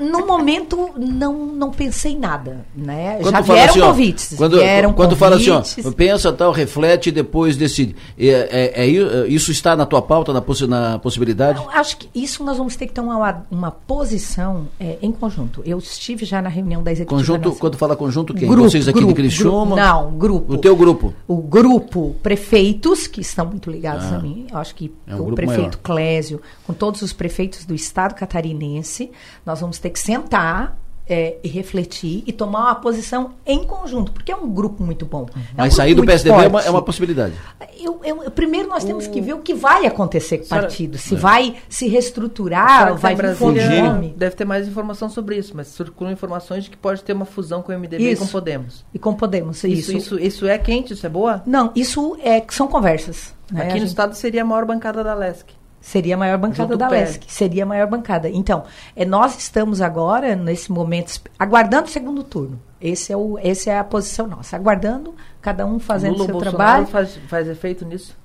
No 0.00 0.26
momento, 0.26 0.90
não, 0.96 1.46
não 1.46 1.70
pensei 1.70 2.12
em 2.12 2.18
nada, 2.18 2.64
né? 2.74 3.18
Quando 3.20 3.34
Já 3.34 3.40
vieram 3.40 3.70
assim, 3.70 3.80
convites. 3.80 4.34
Quando, 4.36 4.58
vieram 4.58 4.92
quando 4.92 5.16
convites. 5.16 5.46
fala 5.46 5.62
assim, 5.62 5.82
ó, 5.86 5.90
pensa 5.92 6.32
tal, 6.32 6.52
reflete 6.52 7.08
e 7.08 7.12
depois 7.12 7.56
decide. 7.56 7.94
É, 8.18 8.72
é, 8.76 8.86
é, 8.86 9.26
isso 9.28 9.50
está 9.50 9.76
na 9.76 9.84
tua 9.86 10.00
pauta, 10.00 10.32
na, 10.32 10.40
possi 10.40 10.66
na 10.66 10.98
possibilidade? 10.98 11.58
Não, 11.58 11.70
acho 11.70 11.96
que 11.98 12.08
isso 12.14 12.44
nós 12.44 12.56
vamos 12.56 12.76
ter 12.76 12.86
que 12.86 12.92
tomar 12.92 13.16
uma, 13.16 13.46
uma 13.50 13.70
posição 13.70 14.68
é, 14.78 14.98
em 15.02 15.12
conjunto. 15.12 15.62
Eu 15.64 15.78
estive 15.78 16.24
já 16.24 16.40
na 16.40 16.48
reunião 16.48 16.82
da 16.82 16.92
executiva. 16.92 17.18
Conjunto, 17.20 17.58
quando 17.58 17.76
fala 17.76 17.96
conjunto, 17.96 18.34
quem? 18.34 18.48
Grupo, 18.48 18.70
Vocês 18.70 18.88
aqui 18.88 18.98
grupo, 18.98 19.14
de 19.14 19.20
Criciúma? 19.22 19.74
Grupo, 19.74 19.76
não, 19.76 20.10
grupo. 20.12 20.54
O 20.54 20.58
teu 20.58 20.76
grupo? 20.76 21.14
O 21.26 21.36
grupo 21.38 22.16
prefeitos, 22.22 23.06
que 23.06 23.20
estão 23.20 23.46
muito 23.46 23.70
ligados 23.70 24.04
Ah. 24.06 24.16
a 24.16 24.18
mim. 24.18 24.46
Eu 24.50 24.58
acho 24.58 24.74
que 24.74 24.92
É 25.06 25.14
um 25.14 25.28
o 25.28 25.34
prefeito 25.34 25.60
maior. 25.60 25.76
Clésio, 25.82 26.40
com 26.66 26.72
todos 26.72 27.02
os 27.02 27.12
prefeitos 27.12 27.64
do 27.64 27.74
estado 27.74 28.14
catarinense, 28.14 29.10
nós 29.44 29.57
vamos 29.60 29.78
ter 29.78 29.90
que 29.90 29.98
sentar 29.98 30.76
é, 31.10 31.38
e 31.42 31.48
refletir 31.48 32.22
e 32.26 32.32
tomar 32.34 32.64
uma 32.64 32.74
posição 32.74 33.30
em 33.46 33.64
conjunto, 33.64 34.12
porque 34.12 34.30
é 34.30 34.36
um 34.36 34.46
grupo 34.50 34.82
muito 34.84 35.06
bom. 35.06 35.26
É 35.34 35.38
um 35.38 35.42
Mas 35.56 35.72
sair 35.74 35.94
do 35.94 36.04
PSDB 36.04 36.44
é 36.44 36.48
uma, 36.48 36.60
é 36.60 36.68
uma 36.68 36.82
possibilidade. 36.82 37.32
Eu- 37.80 37.98
eu- 38.04 38.30
primeiro 38.30 38.68
nós 38.68 38.84
temos 38.84 39.06
que 39.06 39.18
ver 39.18 39.32
o 39.32 39.38
que 39.38 39.54
vai 39.54 39.86
acontecer 39.86 40.36
com 40.36 40.44
o 40.44 40.48
partido. 40.48 40.98
Se 40.98 41.14
É. 41.14 41.16
vai 41.16 41.56
se 41.66 41.88
reestruturar, 41.88 42.88
tá 42.88 42.92
vai 42.92 43.14
vir 43.14 43.82
nome. 43.82 44.14
deve 44.18 44.36
ter 44.36 44.44
mais 44.44 44.68
informação 44.68 45.08
sobre 45.08 45.38
isso, 45.38 45.52
mas 45.56 45.68
circulam 45.68 46.12
informações 46.12 46.64
de 46.64 46.70
que 46.70 46.76
pode 46.76 47.02
ter 47.02 47.14
uma 47.14 47.24
fusão 47.24 47.62
com 47.62 47.72
o 47.72 47.74
MDB 47.74 48.04
Isso. 48.12 48.22
e 48.22 48.26
com 48.26 48.30
Podemos. 48.30 48.84
E 48.92 48.98
com 48.98 49.14
Podemos, 49.14 49.64
Isso, 49.64 49.66
isso. 49.66 49.96
isso, 49.96 50.18
isso 50.20 50.46
é 50.46 50.58
quente, 50.58 50.92
isso 50.92 51.06
é 51.06 51.08
boa? 51.08 51.42
Não, 51.46 51.72
isso 51.74 52.18
é 52.22 52.38
que 52.38 52.54
são 52.54 52.68
conversas. 52.68 53.34
né? 53.50 53.62
Aqui 53.62 53.72
no 53.74 53.78
gente- 53.80 53.88
estado 53.88 54.14
seria 54.14 54.42
a 54.42 54.44
maior 54.44 54.66
bancada 54.66 55.02
da 55.02 55.14
LESC. 55.14 55.46
Seria 55.80 56.16
a 56.16 56.18
maior 56.18 56.38
bancada 56.38 56.72
Junto 56.72 56.76
da. 56.76 56.88
LESC. 56.88 57.24
Seria 57.28 57.62
a 57.62 57.66
maior 57.66 57.86
bancada. 57.86 58.28
Então, 58.28 58.64
é, 58.96 59.04
nós 59.04 59.38
estamos 59.38 59.80
agora, 59.80 60.34
nesse 60.34 60.72
momento, 60.72 61.20
aguardando 61.38 61.86
o 61.86 61.90
segundo 61.90 62.24
turno. 62.24 62.60
Esse 62.80 63.12
é 63.12 63.16
o, 63.16 63.38
essa 63.38 63.70
é 63.70 63.78
a 63.78 63.84
posição 63.84 64.26
nossa. 64.26 64.56
Aguardando, 64.56 65.14
cada 65.40 65.64
um 65.64 65.78
fazendo 65.78 66.12
Lula 66.12 66.22
o 66.22 66.26
seu 66.26 66.32
Bolsonaro 66.32 66.56
trabalho. 66.56 66.86
Faz, 66.86 67.16
faz 67.28 67.48
efeito 67.48 67.84
nisso? 67.84 68.16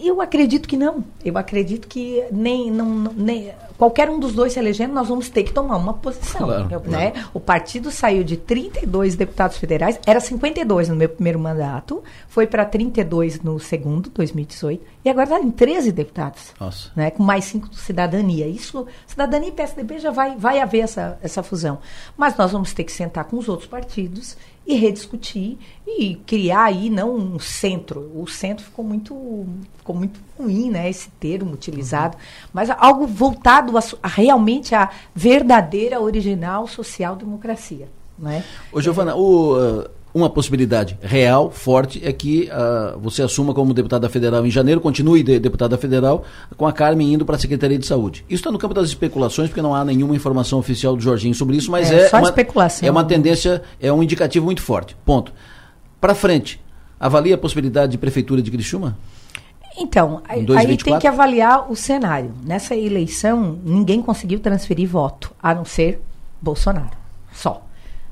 Eu 0.00 0.20
acredito 0.20 0.68
que 0.68 0.76
não. 0.76 1.04
Eu 1.24 1.36
acredito 1.38 1.88
que 1.88 2.24
nem, 2.32 2.70
não, 2.70 2.86
nem 3.14 3.52
qualquer 3.82 4.08
um 4.08 4.20
dos 4.20 4.32
dois 4.32 4.52
se 4.52 4.60
elegendo, 4.60 4.94
nós 4.94 5.08
vamos 5.08 5.28
ter 5.28 5.42
que 5.42 5.52
tomar 5.52 5.76
uma 5.76 5.94
posição. 5.94 6.46
Claro, 6.46 6.68
né? 6.88 7.10
claro. 7.10 7.28
O 7.34 7.40
partido 7.40 7.90
saiu 7.90 8.22
de 8.22 8.36
32 8.36 9.16
deputados 9.16 9.56
federais, 9.56 9.98
era 10.06 10.20
52 10.20 10.88
no 10.88 10.94
meu 10.94 11.08
primeiro 11.08 11.38
mandato, 11.38 12.02
foi 12.28 12.46
para 12.46 12.64
32 12.64 13.40
no 13.40 13.58
segundo, 13.58 14.08
2018, 14.10 14.84
e 15.04 15.10
agora 15.10 15.24
está 15.24 15.40
em 15.40 15.50
13 15.50 15.90
deputados. 15.90 16.52
Nossa. 16.60 16.90
Né, 16.94 17.10
com 17.10 17.24
mais 17.24 17.44
cinco 17.44 17.68
do 17.68 17.76
cidadania. 17.76 18.46
Isso, 18.46 18.86
cidadania 19.06 19.48
e 19.48 19.52
PSDB 19.52 19.98
já 19.98 20.12
vai, 20.12 20.36
vai 20.36 20.60
haver 20.60 20.80
essa, 20.80 21.18
essa 21.20 21.42
fusão. 21.42 21.78
Mas 22.16 22.36
nós 22.36 22.52
vamos 22.52 22.72
ter 22.72 22.84
que 22.84 22.92
sentar 22.92 23.24
com 23.24 23.36
os 23.36 23.48
outros 23.48 23.68
partidos 23.68 24.36
e 24.66 24.74
rediscutir 24.74 25.58
e 25.86 26.14
criar 26.26 26.64
aí 26.64 26.88
não 26.88 27.14
um 27.14 27.38
centro. 27.38 28.10
O 28.14 28.26
centro 28.26 28.64
ficou 28.64 28.84
muito, 28.84 29.46
ficou 29.78 29.94
muito 29.94 30.20
ruim, 30.38 30.70
né? 30.70 30.88
Esse 30.88 31.10
termo 31.10 31.52
utilizado, 31.52 32.16
mas 32.52 32.70
algo 32.70 33.06
voltado 33.06 33.76
a, 33.76 33.82
a 34.02 34.08
realmente 34.08 34.74
a 34.74 34.90
verdadeira, 35.14 36.00
original 36.00 36.66
social-democracia. 36.66 37.88
Né? 38.18 38.44
Ô, 38.70 38.80
Giovana, 38.80 39.16
o, 39.16 39.56
uh, 39.56 39.90
uma 40.14 40.28
possibilidade 40.28 40.98
real, 41.00 41.50
forte, 41.50 42.00
é 42.04 42.12
que 42.12 42.50
uh, 42.50 42.98
você 42.98 43.22
assuma 43.22 43.54
como 43.54 43.72
deputada 43.72 44.08
federal 44.08 44.44
em 44.46 44.50
janeiro, 44.50 44.80
continue 44.80 45.22
de, 45.22 45.38
deputada 45.38 45.78
federal, 45.78 46.24
com 46.56 46.66
a 46.66 46.72
Carmen 46.72 47.14
indo 47.14 47.24
para 47.24 47.36
a 47.36 47.38
Secretaria 47.38 47.78
de 47.78 47.86
Saúde. 47.86 48.24
Isso 48.28 48.40
está 48.40 48.50
no 48.50 48.58
campo 48.58 48.74
das 48.74 48.88
especulações, 48.88 49.48
porque 49.48 49.62
não 49.62 49.74
há 49.74 49.84
nenhuma 49.84 50.14
informação 50.14 50.58
oficial 50.58 50.94
do 50.94 51.02
Jorginho 51.02 51.34
sobre 51.34 51.56
isso, 51.56 51.70
mas 51.70 51.90
É, 51.90 52.08
é, 52.08 52.16
uma, 52.16 52.22
especulação. 52.22 52.86
é 52.86 52.90
uma 52.90 53.04
tendência, 53.04 53.62
é 53.80 53.92
um 53.92 54.02
indicativo 54.02 54.44
muito 54.44 54.60
forte. 54.60 54.94
Ponto. 55.04 55.32
Para 56.00 56.14
frente, 56.14 56.60
avalia 57.00 57.34
a 57.34 57.38
possibilidade 57.38 57.92
de 57.92 57.98
prefeitura 57.98 58.42
de 58.42 58.50
Criciúma? 58.50 58.98
Então, 59.78 60.20
aí, 60.28 60.42
Em 60.42 60.44
2024? 60.44 60.54
aí 60.70 60.76
tem 60.76 60.98
que 60.98 61.06
avaliar 61.06 61.72
o 61.72 61.74
cenário. 61.74 62.34
Nessa 62.44 62.76
eleição, 62.76 63.58
ninguém 63.64 64.02
conseguiu 64.02 64.38
transferir 64.40 64.86
voto, 64.86 65.32
a 65.42 65.54
não 65.54 65.64
ser 65.64 66.02
Bolsonaro. 66.40 66.96
Só. 67.32 67.62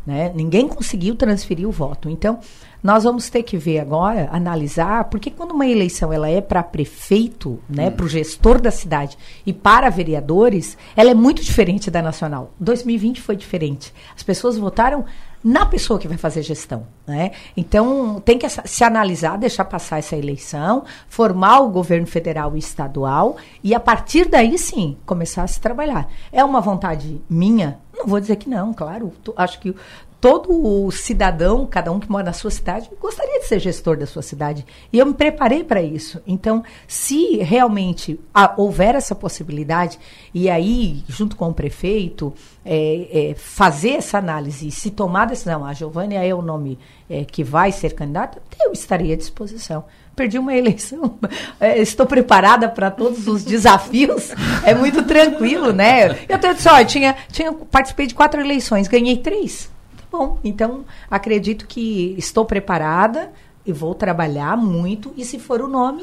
Né? 0.06 0.32
Ninguém 0.34 0.66
conseguiu 0.66 1.14
transferir 1.14 1.68
o 1.68 1.70
voto. 1.70 2.08
Então, 2.08 2.38
nós 2.82 3.04
vamos 3.04 3.28
ter 3.28 3.42
que 3.42 3.58
ver 3.58 3.78
agora, 3.78 4.28
analisar, 4.32 5.04
porque 5.04 5.30
quando 5.30 5.52
uma 5.52 5.66
eleição 5.66 6.12
ela 6.12 6.28
é 6.28 6.40
para 6.40 6.62
prefeito, 6.62 7.58
né, 7.68 7.90
para 7.90 8.06
o 8.06 8.08
gestor 8.08 8.60
da 8.60 8.70
cidade 8.70 9.18
e 9.44 9.52
para 9.52 9.90
vereadores, 9.90 10.78
ela 10.96 11.10
é 11.10 11.14
muito 11.14 11.42
diferente 11.44 11.90
da 11.90 12.00
nacional. 12.00 12.54
2020 12.58 13.20
foi 13.20 13.36
diferente. 13.36 13.92
As 14.16 14.22
pessoas 14.22 14.56
votaram 14.56 15.04
na 15.42 15.64
pessoa 15.64 15.98
que 15.98 16.06
vai 16.06 16.16
fazer 16.16 16.42
gestão. 16.42 16.86
Né? 17.06 17.32
Então, 17.56 18.20
tem 18.20 18.38
que 18.38 18.46
se 18.48 18.84
analisar, 18.84 19.36
deixar 19.38 19.64
passar 19.64 19.98
essa 19.98 20.16
eleição, 20.16 20.84
formar 21.08 21.60
o 21.60 21.70
governo 21.70 22.06
federal 22.06 22.56
e 22.56 22.58
estadual 22.58 23.36
e, 23.62 23.74
a 23.74 23.80
partir 23.80 24.28
daí, 24.28 24.58
sim, 24.58 24.96
começar 25.06 25.42
a 25.42 25.48
se 25.48 25.60
trabalhar. 25.60 26.08
É 26.30 26.44
uma 26.44 26.60
vontade 26.60 27.20
minha? 27.28 27.78
Não 27.96 28.06
vou 28.06 28.20
dizer 28.20 28.36
que 28.36 28.48
não, 28.48 28.72
claro. 28.72 29.12
Acho 29.36 29.60
que 29.60 29.74
todo 30.20 30.50
o 30.52 30.90
cidadão, 30.90 31.66
cada 31.66 31.90
um 31.90 31.98
que 31.98 32.10
mora 32.10 32.24
na 32.24 32.32
sua 32.32 32.50
cidade, 32.50 32.90
gostaria 33.00 33.40
de 33.40 33.46
ser 33.46 33.58
gestor 33.58 33.96
da 33.96 34.06
sua 34.06 34.20
cidade. 34.20 34.66
E 34.92 34.98
eu 34.98 35.06
me 35.06 35.14
preparei 35.14 35.64
para 35.64 35.80
isso. 35.82 36.20
Então, 36.26 36.62
se 36.86 37.38
realmente 37.38 38.20
ah, 38.34 38.52
houver 38.56 38.94
essa 38.94 39.14
possibilidade, 39.14 39.98
e 40.34 40.50
aí, 40.50 41.02
junto 41.08 41.36
com 41.36 41.48
o 41.48 41.54
prefeito, 41.54 42.34
é, 42.64 43.30
é, 43.30 43.34
fazer 43.34 43.92
essa 43.92 44.18
análise 44.18 44.70
se 44.70 44.90
tomar 44.90 45.22
a 45.22 45.26
decisão, 45.26 45.64
a 45.64 45.72
Giovânia 45.72 46.22
é 46.22 46.34
o 46.34 46.42
nome 46.42 46.78
é, 47.08 47.24
que 47.24 47.42
vai 47.42 47.72
ser 47.72 47.94
candidata, 47.94 48.42
eu 48.62 48.72
estaria 48.72 49.14
à 49.14 49.16
disposição. 49.16 49.84
Perdi 50.14 50.38
uma 50.38 50.52
eleição, 50.54 51.18
é, 51.58 51.80
estou 51.80 52.04
preparada 52.04 52.68
para 52.68 52.90
todos 52.90 53.26
os 53.26 53.42
desafios, 53.42 54.30
é 54.64 54.74
muito 54.74 55.02
tranquilo, 55.04 55.72
né? 55.72 56.18
Eu 56.28 56.38
tenho 56.38 56.60
só, 56.60 56.78
eu 56.78 56.86
tinha, 56.86 57.16
tinha, 57.32 57.52
participei 57.54 58.06
de 58.06 58.14
quatro 58.14 58.38
eleições, 58.38 58.86
ganhei 58.86 59.16
três. 59.16 59.70
Tá 60.10 60.18
bom, 60.18 60.38
então 60.42 60.84
acredito 61.10 61.66
que 61.66 62.14
estou 62.18 62.44
preparada 62.44 63.30
e 63.64 63.72
vou 63.72 63.94
trabalhar 63.94 64.56
muito, 64.56 65.12
e 65.16 65.24
se 65.24 65.38
for 65.38 65.60
o 65.60 65.68
nome, 65.68 66.02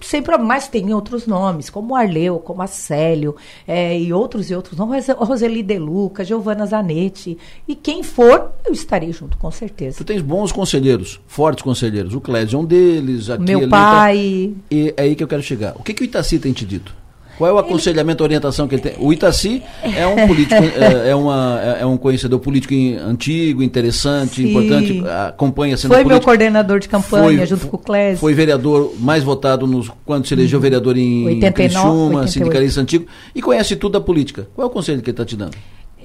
sem 0.00 0.20
problema, 0.22 0.48
mas 0.54 0.66
tem 0.66 0.92
outros 0.92 1.24
nomes, 1.26 1.70
como 1.70 1.94
Arleu, 1.94 2.38
como 2.40 2.62
a 2.62 2.66
Célio, 2.66 3.36
é, 3.68 3.96
e 3.96 4.12
outros 4.12 4.50
e 4.50 4.54
outros 4.54 4.76
nomes, 4.76 5.06
Rose- 5.06 5.18
Roseli 5.24 5.62
De 5.62 5.78
Luca, 5.78 6.24
Giovana 6.24 6.66
Zanetti, 6.66 7.38
e 7.68 7.76
quem 7.76 8.02
for, 8.02 8.50
eu 8.66 8.72
estarei 8.72 9.12
junto, 9.12 9.36
com 9.36 9.50
certeza. 9.52 9.98
Tu 9.98 10.04
tens 10.04 10.20
bons 10.22 10.50
conselheiros, 10.50 11.20
fortes 11.28 11.62
conselheiros. 11.62 12.12
O 12.14 12.20
Clésio 12.20 12.56
é 12.56 12.60
um 12.60 12.64
deles. 12.64 13.30
Aqui, 13.30 13.44
Meu 13.44 13.60
ali, 13.60 13.68
pai. 13.68 14.52
tá. 14.52 14.64
E 14.74 14.94
é 14.96 15.02
aí 15.02 15.14
que 15.14 15.22
eu 15.22 15.28
quero 15.28 15.42
chegar. 15.42 15.74
O 15.78 15.82
que, 15.84 15.94
que 15.94 16.02
o 16.02 16.04
Itaci 16.06 16.40
tem 16.40 16.52
te 16.52 16.64
dito? 16.64 16.92
Qual 17.36 17.50
é 17.50 17.52
o 17.52 17.58
aconselhamento, 17.58 18.22
a 18.22 18.26
orientação 18.26 18.68
que 18.68 18.74
ele 18.76 18.82
tem? 18.82 18.92
O 18.98 19.12
Itaci 19.12 19.62
é 19.82 20.06
um 20.06 20.26
político, 20.26 20.54
é, 20.80 21.10
é 21.10 21.14
uma, 21.16 21.60
é- 21.62 21.82
é 21.82 21.86
um 21.86 21.96
conhecedor 21.96 22.38
político 22.40 22.74
antigo, 23.04 23.62
interessante, 23.62 24.36
Sim. 24.42 24.50
importante, 24.50 25.02
acompanha 25.28 25.74
a 25.74 25.76
cena 25.76 25.92
Foi 25.94 25.98
meu 25.98 26.08
política. 26.10 26.24
coordenador 26.24 26.78
de 26.80 26.88
campanha, 26.88 27.38
Foi- 27.38 27.46
junto 27.46 27.66
com 27.68 27.76
o 27.76 27.80
Clésio. 27.80 28.18
Foi 28.18 28.34
vereador 28.34 28.94
mais 28.98 29.22
votado 29.24 29.66
nos, 29.66 29.90
quando 30.04 30.26
se 30.26 30.34
elegeu 30.34 30.60
vereador 30.60 30.96
em 30.96 31.26
89, 31.26 31.52
Criciúma, 31.52 31.90
88. 32.20 32.28
sindicalista 32.32 32.80
antigo, 32.80 33.06
e 33.34 33.42
conhece 33.42 33.76
tudo 33.76 33.92
da 33.92 34.00
política. 34.00 34.46
Qual 34.54 34.66
é 34.66 34.70
o 34.70 34.72
conselho 34.72 35.00
que 35.02 35.10
ele 35.10 35.12
está 35.14 35.24
te 35.24 35.36
dando? 35.36 35.56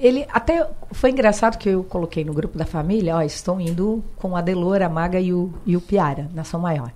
Ele 0.02 0.24
até 0.32 0.66
foi 0.92 1.10
engraçado 1.10 1.58
que 1.58 1.68
eu 1.68 1.84
coloquei 1.84 2.24
no 2.24 2.32
grupo 2.32 2.56
da 2.56 2.64
família, 2.64 3.16
ó, 3.16 3.22
estou 3.22 3.60
indo 3.60 4.02
com 4.16 4.34
a 4.34 4.40
Delor, 4.40 4.80
a 4.80 4.88
Maga 4.88 5.20
e 5.20 5.30
o, 5.32 5.52
e 5.66 5.76
o 5.76 5.80
Piara, 5.80 6.28
Nação 6.34 6.58
Maior. 6.58 6.90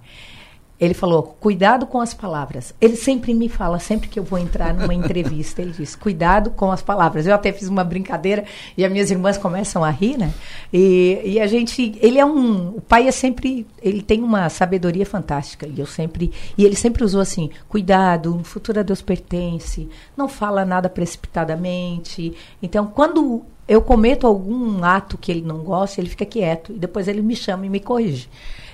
Ele 0.84 0.94
falou, 0.94 1.22
cuidado 1.40 1.86
com 1.86 2.00
as 2.00 2.12
palavras. 2.12 2.74
Ele 2.80 2.96
sempre 2.96 3.32
me 3.32 3.48
fala, 3.48 3.78
sempre 3.78 4.08
que 4.08 4.18
eu 4.18 4.24
vou 4.24 4.38
entrar 4.38 4.74
numa 4.74 4.92
entrevista, 4.94 5.62
ele 5.62 5.72
diz, 5.72 5.96
cuidado 5.96 6.50
com 6.50 6.70
as 6.70 6.82
palavras. 6.82 7.26
Eu 7.26 7.34
até 7.34 7.52
fiz 7.52 7.68
uma 7.68 7.82
brincadeira 7.82 8.44
e 8.76 8.84
as 8.84 8.92
minhas 8.92 9.10
irmãs 9.10 9.38
começam 9.38 9.82
a 9.82 9.90
rir, 9.90 10.18
né? 10.18 10.32
E, 10.72 11.20
e 11.24 11.40
a 11.40 11.46
gente, 11.46 11.98
ele 12.00 12.18
é 12.18 12.26
um, 12.26 12.76
o 12.76 12.80
pai 12.80 13.08
é 13.08 13.12
sempre, 13.12 13.66
ele 13.82 14.02
tem 14.02 14.22
uma 14.22 14.48
sabedoria 14.48 15.06
fantástica 15.06 15.66
e 15.66 15.80
eu 15.80 15.86
sempre, 15.86 16.30
e 16.58 16.64
ele 16.64 16.76
sempre 16.76 17.04
usou 17.04 17.20
assim, 17.20 17.50
cuidado, 17.68 18.36
o 18.36 18.44
futuro 18.44 18.80
a 18.80 18.82
Deus 18.82 19.00
pertence, 19.00 19.88
não 20.16 20.28
fala 20.28 20.64
nada 20.64 20.88
precipitadamente. 20.88 22.34
Então, 22.62 22.86
quando 22.86 23.42
eu 23.66 23.80
cometo 23.80 24.26
algum 24.26 24.84
ato 24.84 25.16
que 25.16 25.32
ele 25.32 25.42
não 25.42 25.58
gosta, 25.58 26.00
ele 26.00 26.10
fica 26.10 26.26
quieto 26.26 26.72
e 26.72 26.78
depois 26.78 27.08
ele 27.08 27.22
me 27.22 27.34
chama 27.34 27.66
e 27.66 27.70
me 27.70 27.80
corrige. 27.80 28.28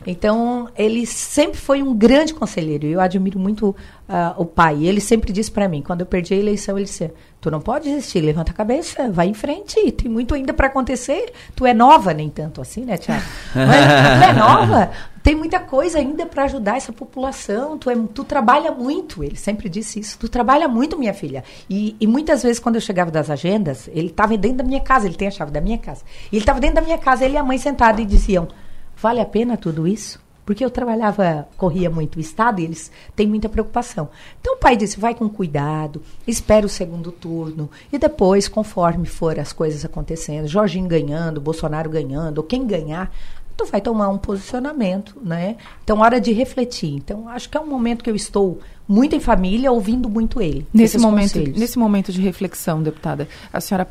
Então, 0.06 0.68
ele 0.76 1.06
sempre 1.06 1.58
foi 1.58 1.82
um 1.82 1.94
grande 1.94 2.32
conselheiro. 2.32 2.86
Eu 2.86 3.00
admiro 3.00 3.38
muito 3.38 3.76
uh, 4.10 4.34
o 4.40 4.44
pai. 4.44 4.84
Ele 4.84 5.00
sempre 5.00 5.32
disse 5.32 5.50
para 5.50 5.68
mim, 5.68 5.80
quando 5.80 6.00
eu 6.00 6.06
perdi 6.06 6.34
a 6.34 6.36
eleição, 6.36 6.76
ele 6.76 6.84
disse: 6.84 7.10
"Tu 7.40 7.50
não 7.50 7.60
pode 7.60 7.88
desistir, 7.88 8.20
levanta 8.20 8.50
a 8.50 8.54
cabeça, 8.54 9.08
vai 9.10 9.28
em 9.28 9.34
frente, 9.34 9.92
tem 9.92 10.10
muito 10.10 10.34
ainda 10.34 10.52
para 10.52 10.66
acontecer. 10.66 11.32
Tu 11.54 11.64
é 11.64 11.72
nova, 11.72 12.12
nem 12.12 12.28
tanto 12.28 12.60
assim, 12.60 12.84
né, 12.84 12.96
Tiago? 12.96 13.22
Mas 13.54 14.18
tu 14.18 14.24
é 14.24 14.32
nova, 14.32 14.90
tem 15.22 15.34
muita 15.34 15.60
coisa 15.60 15.98
ainda 15.98 16.26
para 16.26 16.44
ajudar 16.44 16.76
essa 16.76 16.92
população. 16.92 17.78
Tu, 17.78 17.90
é, 17.90 17.96
tu 18.12 18.24
trabalha 18.24 18.72
muito. 18.72 19.22
Ele 19.22 19.36
sempre 19.36 19.68
disse 19.68 20.00
isso. 20.00 20.18
Tu 20.18 20.28
trabalha 20.28 20.66
muito, 20.66 20.98
minha 20.98 21.14
filha. 21.14 21.44
E, 21.68 21.94
e 22.00 22.06
muitas 22.06 22.42
vezes, 22.42 22.58
quando 22.58 22.76
eu 22.76 22.80
chegava 22.80 23.10
das 23.10 23.28
agendas, 23.28 23.88
ele 23.88 24.08
estava 24.08 24.36
dentro 24.36 24.58
da 24.58 24.64
minha 24.64 24.80
casa. 24.80 25.06
Ele 25.06 25.14
tem 25.14 25.28
a 25.28 25.30
chave 25.30 25.50
da 25.50 25.60
minha 25.60 25.78
casa. 25.78 26.02
E 26.32 26.36
ele 26.36 26.42
estava 26.42 26.58
dentro 26.58 26.76
da 26.76 26.82
minha 26.82 26.98
casa, 26.98 27.24
ele 27.24 27.34
e 27.34 27.36
a 27.36 27.44
mãe 27.44 27.58
sentados 27.58 28.00
e 28.00 28.06
diziam: 28.06 28.48
Vale 28.96 29.20
a 29.20 29.26
pena 29.26 29.56
tudo 29.56 29.86
isso? 29.86 30.18
Porque 30.50 30.64
eu 30.64 30.70
trabalhava, 30.70 31.46
corria 31.56 31.88
muito 31.88 32.16
o 32.16 32.20
Estado 32.20 32.60
e 32.60 32.64
eles 32.64 32.90
têm 33.14 33.24
muita 33.24 33.48
preocupação. 33.48 34.08
Então 34.40 34.54
o 34.54 34.56
pai 34.56 34.76
disse: 34.76 34.98
vai 34.98 35.14
com 35.14 35.28
cuidado, 35.28 36.02
espera 36.26 36.66
o 36.66 36.68
segundo 36.68 37.12
turno 37.12 37.70
e 37.92 37.96
depois, 38.00 38.48
conforme 38.48 39.06
for 39.06 39.38
as 39.38 39.52
coisas 39.52 39.84
acontecendo, 39.84 40.48
Jorginho 40.48 40.88
ganhando, 40.88 41.40
Bolsonaro 41.40 41.88
ganhando, 41.88 42.38
ou 42.38 42.42
quem 42.42 42.66
ganhar, 42.66 43.14
tu 43.56 43.64
vai 43.64 43.80
tomar 43.80 44.08
um 44.08 44.18
posicionamento, 44.18 45.16
né? 45.22 45.54
Então, 45.84 46.00
hora 46.00 46.20
de 46.20 46.32
refletir. 46.32 46.96
Então, 46.96 47.28
acho 47.28 47.48
que 47.48 47.56
é 47.56 47.60
um 47.60 47.68
momento 47.68 48.02
que 48.02 48.10
eu 48.10 48.16
estou 48.16 48.58
muito 48.88 49.14
em 49.14 49.20
família, 49.20 49.70
ouvindo 49.70 50.08
muito 50.08 50.42
ele. 50.42 50.66
Nesse 50.74 50.98
momento, 50.98 51.38
nesse 51.38 51.78
momento 51.78 52.10
de 52.10 52.20
reflexão, 52.20 52.82
deputada, 52.82 53.28
a 53.52 53.60
senhora 53.60 53.86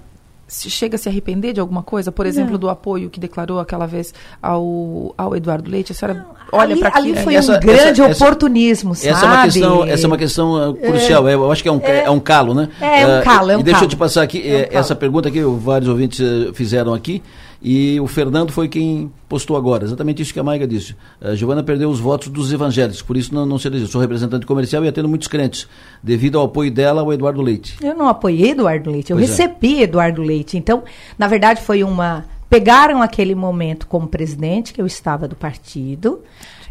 se 0.49 0.69
chega 0.69 0.95
a 0.95 0.97
se 0.97 1.07
arrepender 1.07 1.53
de 1.53 1.59
alguma 1.59 1.83
coisa? 1.83 2.11
Por 2.11 2.25
exemplo, 2.25 2.53
não. 2.53 2.59
do 2.59 2.69
apoio 2.69 3.09
que 3.09 3.19
declarou 3.19 3.59
aquela 3.59 3.85
vez 3.85 4.13
ao, 4.41 5.13
ao 5.15 5.35
Eduardo 5.35 5.69
Leite? 5.69 5.91
A 5.91 5.95
senhora 5.95 6.17
não, 6.19 6.59
olha 6.59 6.75
para 6.75 6.97
Ali 6.97 7.15
foi 7.15 7.35
essa, 7.35 7.55
um 7.55 7.59
grande 7.59 8.01
essa, 8.01 8.25
oportunismo, 8.25 8.93
essa, 8.93 9.13
sabe? 9.13 9.15
Essa 9.15 9.25
é 9.25 9.29
uma 9.29 9.43
questão, 9.43 9.85
essa 9.85 10.05
é 10.05 10.07
uma 10.07 10.17
questão 10.17 10.71
uh, 10.71 10.73
crucial. 10.73 11.27
É, 11.27 11.35
eu 11.35 11.51
acho 11.51 11.61
que 11.61 11.69
é 11.69 11.71
um, 11.71 11.79
é, 11.83 12.03
é 12.05 12.09
um 12.09 12.19
calo, 12.19 12.55
né? 12.55 12.67
É, 12.81 13.05
um 13.05 13.19
uh, 13.19 13.23
calo, 13.23 13.51
é 13.51 13.57
um 13.57 13.59
E 13.59 13.63
deixa 13.63 13.79
calo. 13.79 13.85
eu 13.85 13.89
te 13.89 13.95
passar 13.95 14.23
aqui 14.23 14.41
é 14.45 14.69
um 14.73 14.79
essa 14.79 14.95
pergunta 14.95 15.29
que 15.29 15.39
vários 15.41 15.87
ouvintes 15.87 16.19
uh, 16.19 16.51
fizeram 16.53 16.95
aqui. 16.95 17.21
E 17.61 17.99
o 17.99 18.07
Fernando 18.07 18.51
foi 18.51 18.69
quem 18.69 19.11
postou 19.27 19.57
agora, 19.57 19.83
exatamente 19.83 20.21
isso 20.21 20.33
que 20.33 20.39
a 20.39 20.43
Maiga 20.43 20.65
disse. 20.65 20.95
A 21.21 21.35
Giovana 21.35 21.61
perdeu 21.61 21.89
os 21.89 21.99
votos 21.99 22.29
dos 22.29 22.53
evangélicos, 22.53 23.01
por 23.01 23.17
isso 23.17 23.33
não, 23.33 23.45
não 23.45 23.59
se 23.59 23.67
Eu 23.67 23.85
sou 23.85 23.99
representante 23.99 24.45
comercial 24.45 24.83
e 24.85 24.87
atendo 24.87 25.09
muitos 25.09 25.27
crentes, 25.27 25.67
devido 26.01 26.39
ao 26.39 26.45
apoio 26.45 26.71
dela 26.71 27.01
ao 27.01 27.11
Eduardo 27.11 27.41
Leite. 27.41 27.75
Eu 27.81 27.93
não 27.95 28.07
apoiei 28.07 28.51
Eduardo 28.51 28.89
Leite, 28.89 29.11
eu 29.11 29.17
pois 29.17 29.29
recebi 29.29 29.79
é. 29.79 29.83
Eduardo 29.83 30.21
Leite. 30.21 30.57
Então, 30.57 30.83
na 31.17 31.27
verdade, 31.27 31.61
foi 31.61 31.83
uma. 31.83 32.25
Pegaram 32.49 33.01
aquele 33.01 33.35
momento 33.35 33.85
como 33.85 34.07
presidente, 34.07 34.73
que 34.73 34.81
eu 34.81 34.87
estava 34.87 35.27
do 35.27 35.35
partido, 35.35 36.21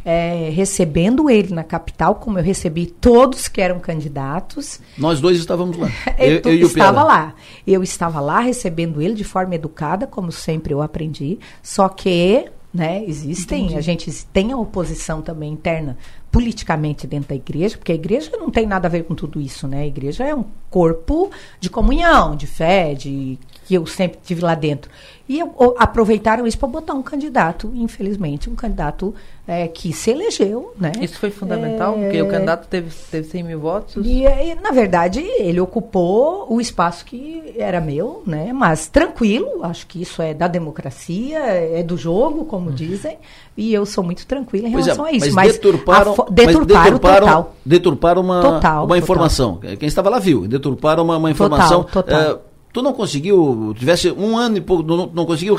é, 0.05 0.51
recebendo 0.51 1.29
ele 1.29 1.55
na 1.55 1.65
capital, 1.65 2.15
como 2.17 2.39
eu 2.39 2.43
recebi 2.43 2.87
todos 2.87 3.49
que 3.49 3.61
eram 3.61 3.79
candidatos. 3.79 4.81
Nós 4.97 5.21
dois 5.21 5.39
estávamos 5.39 5.77
lá. 5.77 5.89
eu, 6.19 6.41
eu, 6.45 6.59
eu 6.59 6.67
estava 6.67 7.03
lá. 7.03 7.35
Eu 7.67 7.83
estava 7.83 8.21
lá 8.21 8.41
recebendo 8.41 9.03
ele 9.03 9.15
de 9.15 9.25
forma 9.25 9.55
educada, 9.55 10.07
como 10.07 10.33
sempre 10.33 10.73
eu 10.73 10.81
aprendi. 10.81 11.39
Só 11.63 11.89
que, 11.89 12.47
né, 12.73 13.05
existem, 13.07 13.65
Entendi. 13.65 13.79
a 13.79 13.81
gente 13.81 14.27
tem 14.27 14.53
a 14.53 14.57
oposição 14.57 15.21
também 15.21 15.53
interna 15.53 15.97
politicamente 16.31 17.07
dentro 17.07 17.31
da 17.31 17.35
igreja, 17.35 17.77
porque 17.77 17.93
a 17.93 17.95
igreja 17.95 18.31
não 18.37 18.51
tem 18.51 18.67
nada 18.67 18.87
a 18.87 18.91
ver 18.91 19.05
com 19.05 19.15
tudo 19.15 19.41
isso, 19.41 19.67
né? 19.67 19.83
A 19.83 19.87
igreja 19.87 20.25
é 20.25 20.35
um 20.35 20.45
corpo 20.71 21.31
de 21.59 21.71
comunhão, 21.71 22.37
de 22.37 22.47
fé, 22.47 22.95
de 22.95 23.39
que 23.65 23.75
eu 23.75 23.87
sempre 23.87 24.19
tive 24.23 24.43
lá 24.43 24.55
dentro. 24.55 24.91
E 25.29 25.39
eu, 25.39 25.53
aproveitaram 25.79 26.47
isso 26.47 26.59
para 26.59 26.69
botar 26.69 26.95
um 26.95 27.03
candidato, 27.03 27.71
infelizmente, 27.75 28.49
um 28.49 28.55
candidato 28.55 29.15
é, 29.47 29.69
que 29.69 29.93
se 29.93 30.11
elegeu. 30.11 30.73
Né? 30.79 30.91
Isso 31.03 31.19
foi 31.19 31.31
fundamental, 31.31 31.99
é, 31.99 32.03
porque 32.03 32.23
o 32.23 32.29
candidato 32.29 32.67
teve, 32.67 32.91
teve 33.11 33.29
100 33.29 33.43
mil 33.43 33.61
votos. 33.61 34.07
E, 34.07 34.25
e, 34.25 34.55
na 34.55 34.71
verdade, 34.71 35.21
ele 35.21 35.61
ocupou 35.61 36.47
o 36.49 36.61
espaço 36.61 37.05
que 37.05 37.55
era 37.59 37.79
meu, 37.79 38.23
né? 38.27 38.55
mas 38.55 38.89
tranquilo, 38.89 39.63
acho 39.65 39.87
que 39.87 40.01
isso 40.01 40.23
é 40.23 40.33
da 40.33 40.49
democracia, 40.49 41.39
é 41.39 41.83
do 41.83 41.99
jogo, 41.99 42.47
como 42.47 42.71
hum. 42.71 42.75
dizem, 42.75 43.19
e 43.55 43.75
eu 43.75 43.85
sou 43.85 44.03
muito 44.03 44.27
tranquila 44.27 44.67
em 44.67 44.73
é, 44.73 44.79
relação 44.79 45.07
é, 45.07 45.11
a 45.11 45.13
isso. 45.13 45.27
Mas, 45.27 45.35
mas 45.35 45.53
deturparam, 45.55 46.13
a, 46.13 46.31
deturparam, 46.31 46.67
mas 46.67 46.85
deturparam, 46.85 47.27
total. 47.27 47.57
deturparam 47.67 48.23
uma, 48.23 48.41
total, 48.41 48.85
uma 48.87 48.97
informação. 48.97 49.55
Total. 49.57 49.77
Quem 49.77 49.89
estava 49.89 50.09
lá 50.09 50.19
viu, 50.19 50.49
deturparam 50.49 51.05
uma, 51.05 51.19
uma 51.19 51.31
informação. 51.31 51.85
Total, 51.85 52.03
total. 52.03 52.49
Tu 52.79 52.83
não 52.83 52.93
conseguiu, 52.93 53.75
tivesse 53.77 54.09
um 54.13 54.39
ano 54.39 54.57
e 54.57 54.61
pouco, 54.61 54.85
não, 54.85 55.11
não 55.13 55.27
conseguiu 55.27 55.57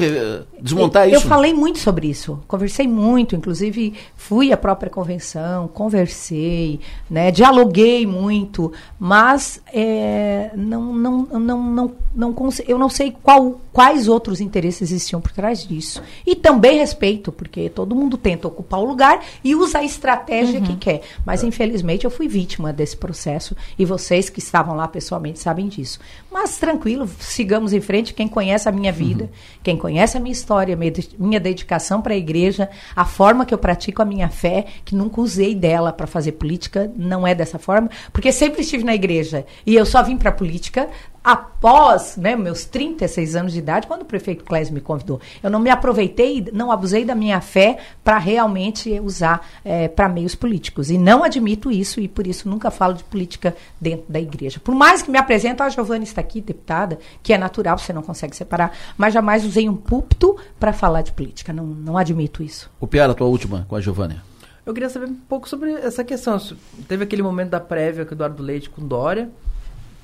desmontar 0.62 1.04
eu, 1.04 1.18
isso? 1.18 1.26
Eu 1.26 1.30
falei 1.30 1.54
muito 1.54 1.78
sobre 1.78 2.08
isso, 2.08 2.40
conversei 2.48 2.88
muito, 2.88 3.36
inclusive 3.36 3.94
fui 4.16 4.54
à 4.54 4.58
própria 4.58 4.90
convenção, 4.90 5.68
conversei, 5.68 6.80
né, 7.10 7.30
dialoguei 7.30 8.08
muito, 8.08 8.72
mas 8.98 9.62
é, 9.74 10.50
não, 10.56 10.94
não, 10.96 11.28
não, 11.30 11.62
não, 11.62 11.96
não, 12.16 12.50
eu 12.66 12.80
não 12.80 12.88
sei 12.88 13.14
qual, 13.22 13.60
quais 13.80 14.10
outros 14.10 14.41
interesses 14.41 14.91
existiam 14.91 15.22
por 15.22 15.31
trás 15.31 15.65
disso. 15.65 16.03
E 16.27 16.35
também 16.35 16.80
respeito, 16.80 17.31
porque 17.31 17.69
todo 17.69 17.95
mundo 17.95 18.18
tenta 18.18 18.45
ocupar 18.45 18.81
o 18.81 18.84
lugar 18.84 19.23
e 19.41 19.56
usa 19.56 19.77
a 19.77 19.85
estratégia 19.85 20.60
uhum. 20.60 20.65
que 20.65 20.76
quer. 20.76 21.01
Mas, 21.26 21.45
infelizmente, 21.45 22.03
eu 22.03 22.11
fui 22.11 22.27
vítima 22.27 22.73
desse 22.73 22.97
processo 22.97 23.56
e 23.77 23.85
vocês 23.85 24.30
que 24.30 24.39
estavam 24.39 24.76
lá 24.76 24.85
pessoalmente 24.85 25.39
sabem 25.39 25.69
disso. 25.69 25.97
Mas, 26.30 26.57
tranquilo, 26.57 27.10
sigamos 27.22 27.72
em 27.72 27.80
frente. 27.80 28.14
Quem 28.14 28.27
conhece 28.27 28.68
a 28.68 28.72
minha 28.73 28.91
vida, 28.91 29.23
uhum. 29.23 29.60
quem 29.64 29.77
conhece 29.77 30.18
a 30.18 30.19
minha 30.19 30.34
história, 30.34 30.77
minha 31.18 31.39
dedicação 31.39 32.01
para 32.01 32.14
a 32.14 32.18
igreja, 32.18 32.69
a 32.93 33.06
forma 33.06 33.45
que 33.45 33.53
eu 33.53 33.57
pratico 33.57 34.01
a 34.01 34.06
minha 34.06 34.27
fé, 34.27 34.65
que 34.84 34.93
nunca 34.93 35.22
usei 35.22 35.56
dela 35.56 35.93
para 35.93 36.06
fazer 36.06 36.34
política, 36.34 36.91
não 36.97 37.26
é 37.26 37.34
dessa 37.34 37.57
forma, 37.57 37.89
porque 38.11 38.34
sempre 38.34 38.60
estive 38.60 38.84
na 38.84 38.93
igreja 38.93 39.45
e 39.65 39.73
eu 39.73 39.85
só 39.85 40.03
vim 40.03 40.18
para 40.18 40.31
a 40.31 40.34
política 40.34 40.89
após 41.24 42.16
né, 42.18 42.36
meus 42.36 42.66
36 42.66 43.36
anos 43.36 43.54
de 43.54 43.60
idade, 43.60 43.88
quando 43.88 44.04
o 44.04 44.06
prefeito 44.06 44.44
Clésio 44.44 44.74
me 44.74 44.82
convidou. 44.82 45.20
Eu 45.44 45.50
não 45.50 45.60
me 45.60 45.70
aproveitei, 45.70 46.46
não 46.54 46.72
abusei 46.72 47.04
da 47.04 47.14
minha 47.14 47.41
fé 47.41 47.78
para 48.04 48.18
realmente 48.18 49.00
usar 49.00 49.46
é, 49.64 49.88
para 49.88 50.08
meios 50.08 50.36
políticos. 50.36 50.90
E 50.90 50.98
não 50.98 51.24
admito 51.24 51.72
isso, 51.72 52.00
e 52.00 52.08
por 52.08 52.26
isso 52.26 52.48
nunca 52.48 52.72
falo 52.72 52.94
de 52.94 53.04
política 53.04 53.56
dentro 53.80 54.06
da 54.10 54.20
igreja. 54.20 54.60
Por 54.60 54.74
mais 54.74 55.02
que 55.02 55.12
me 55.12 55.18
apresente, 55.18 55.62
a 55.62 55.70
Giovana 55.70 56.04
está 56.04 56.22
aqui, 56.22 56.41
deputada, 56.41 56.98
que 57.22 57.34
é 57.34 57.38
natural, 57.38 57.78
você 57.78 57.91
não 57.91 58.02
consegue 58.02 58.36
separar, 58.36 58.72
mas 58.98 59.14
jamais 59.14 59.46
usei 59.46 59.68
um 59.68 59.76
púlpito 59.76 60.38
para 60.60 60.72
falar 60.72 61.02
de 61.02 61.12
política. 61.12 61.52
Não, 61.52 61.66
não 61.66 61.98
admito 61.98 62.41
isso. 62.41 62.72
O 62.80 62.88
Piara, 62.88 63.12
a 63.12 63.16
tua 63.16 63.28
última 63.28 63.66
com 63.68 63.76
a 63.76 63.82
Giovânia. 63.82 64.24
Eu 64.66 64.74
queria 64.74 64.90
saber 64.90 65.08
um 65.08 65.16
pouco 65.16 65.50
sobre 65.50 65.72
essa 65.72 66.04
questão. 66.04 66.40
Teve 66.88 67.04
aquele 67.04 67.24
momento 67.24 67.50
da 67.50 67.60
prévia 67.60 68.06
com 68.06 68.12
o 68.12 68.16
Eduardo 68.16 68.44
Leite 68.44 68.70
com 68.70 68.86
Dória 68.86 69.30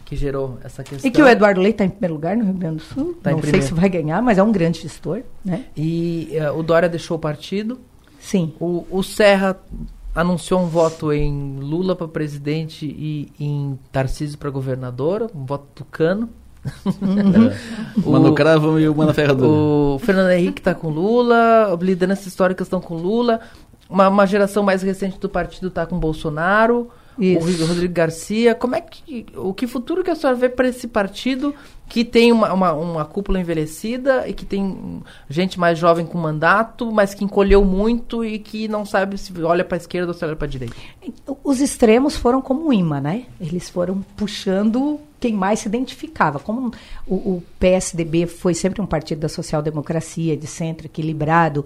que 0.05 0.15
gerou 0.15 0.59
essa 0.63 0.83
questão. 0.83 1.09
E 1.09 1.11
que 1.11 1.21
o 1.21 1.27
Eduardo 1.27 1.59
Leite 1.59 1.73
está 1.75 1.85
em 1.85 1.89
primeiro 1.89 2.13
lugar 2.13 2.37
no 2.37 2.45
Rio 2.45 2.53
Grande 2.53 2.75
do 2.77 2.81
Sul. 2.83 3.17
Tá 3.21 3.31
Não 3.31 3.41
sei 3.41 3.61
se 3.61 3.73
vai 3.73 3.89
ganhar, 3.89 4.21
mas 4.21 4.37
é 4.37 4.43
um 4.43 4.51
grande 4.51 4.81
gestor. 4.81 5.23
Né? 5.43 5.65
E 5.75 6.29
uh, 6.33 6.57
o 6.57 6.61
Dória 6.61 6.87
deixou 6.87 7.17
o 7.17 7.19
partido. 7.19 7.79
Sim. 8.19 8.53
O, 8.59 8.85
o 8.89 9.03
Serra 9.03 9.57
anunciou 10.13 10.61
um 10.61 10.67
voto 10.67 11.11
em 11.11 11.57
Lula 11.59 11.95
para 11.95 12.07
presidente 12.07 12.85
e 12.85 13.31
em 13.39 13.77
Tarcísio 13.91 14.37
para 14.37 14.49
governador, 14.49 15.29
um 15.35 15.43
voto 15.43 15.65
tucano. 15.73 16.29
Uhum. 16.85 17.51
o 18.05 18.11
Mano 18.11 18.33
Cravo 18.33 18.79
e 18.79 18.87
o 18.87 18.95
Mano 18.95 19.13
Ferradura. 19.13 19.49
O 19.49 19.99
Fernando 19.99 20.31
Henrique 20.31 20.61
está 20.61 20.73
com 20.73 20.89
Lula, 20.89 21.77
lideranças 21.81 22.27
históricas 22.27 22.67
estão 22.67 22.79
com 22.79 22.95
Lula, 22.95 23.41
uma, 23.89 24.07
uma 24.07 24.25
geração 24.25 24.63
mais 24.63 24.81
recente 24.81 25.19
do 25.19 25.29
partido 25.29 25.67
está 25.67 25.85
com 25.85 25.99
Bolsonaro. 25.99 26.89
Isso. 27.17 27.63
O 27.63 27.67
Rodrigo 27.67 27.93
Garcia. 27.93 28.55
Como 28.55 28.75
é 28.75 28.81
que. 28.81 29.25
O 29.35 29.53
que 29.53 29.67
futuro 29.67 30.03
que 30.03 30.11
a 30.11 30.15
senhora 30.15 30.37
vê 30.37 30.49
para 30.49 30.67
esse 30.67 30.87
partido 30.87 31.53
que 31.87 32.03
tem 32.03 32.31
uma, 32.31 32.51
uma, 32.51 32.73
uma, 32.73 33.05
cúpula 33.05 33.39
envelhecida 33.39 34.27
e 34.27 34.33
que 34.33 34.45
tem 34.45 35.03
gente 35.29 35.59
mais 35.59 35.77
jovem 35.77 36.05
com 36.05 36.17
mandato, 36.17 36.91
mas 36.91 37.13
que 37.13 37.23
encolheu 37.23 37.63
muito 37.63 38.25
e 38.25 38.39
que 38.39 38.67
não 38.67 38.85
sabe 38.85 39.17
se 39.17 39.31
olha 39.43 39.63
para 39.63 39.77
a 39.77 39.79
esquerda 39.79 40.07
ou 40.07 40.13
se 40.13 40.25
olha 40.25 40.35
para 40.35 40.47
a 40.47 40.49
direita? 40.49 40.75
Os 41.43 41.61
extremos 41.61 42.15
foram 42.15 42.41
como 42.41 42.67
um 42.67 42.73
imã, 42.73 42.99
né? 42.99 43.25
Eles 43.39 43.69
foram 43.69 44.01
puxando 44.17 44.99
quem 45.19 45.33
mais 45.33 45.59
se 45.59 45.67
identificava. 45.67 46.39
Como 46.39 46.71
o, 47.07 47.15
o 47.15 47.43
PSDB 47.59 48.25
foi 48.25 48.53
sempre 48.53 48.81
um 48.81 48.85
partido 48.85 49.19
da 49.19 49.29
social-democracia, 49.29 50.35
de 50.35 50.47
centro, 50.47 50.87
equilibrado, 50.87 51.65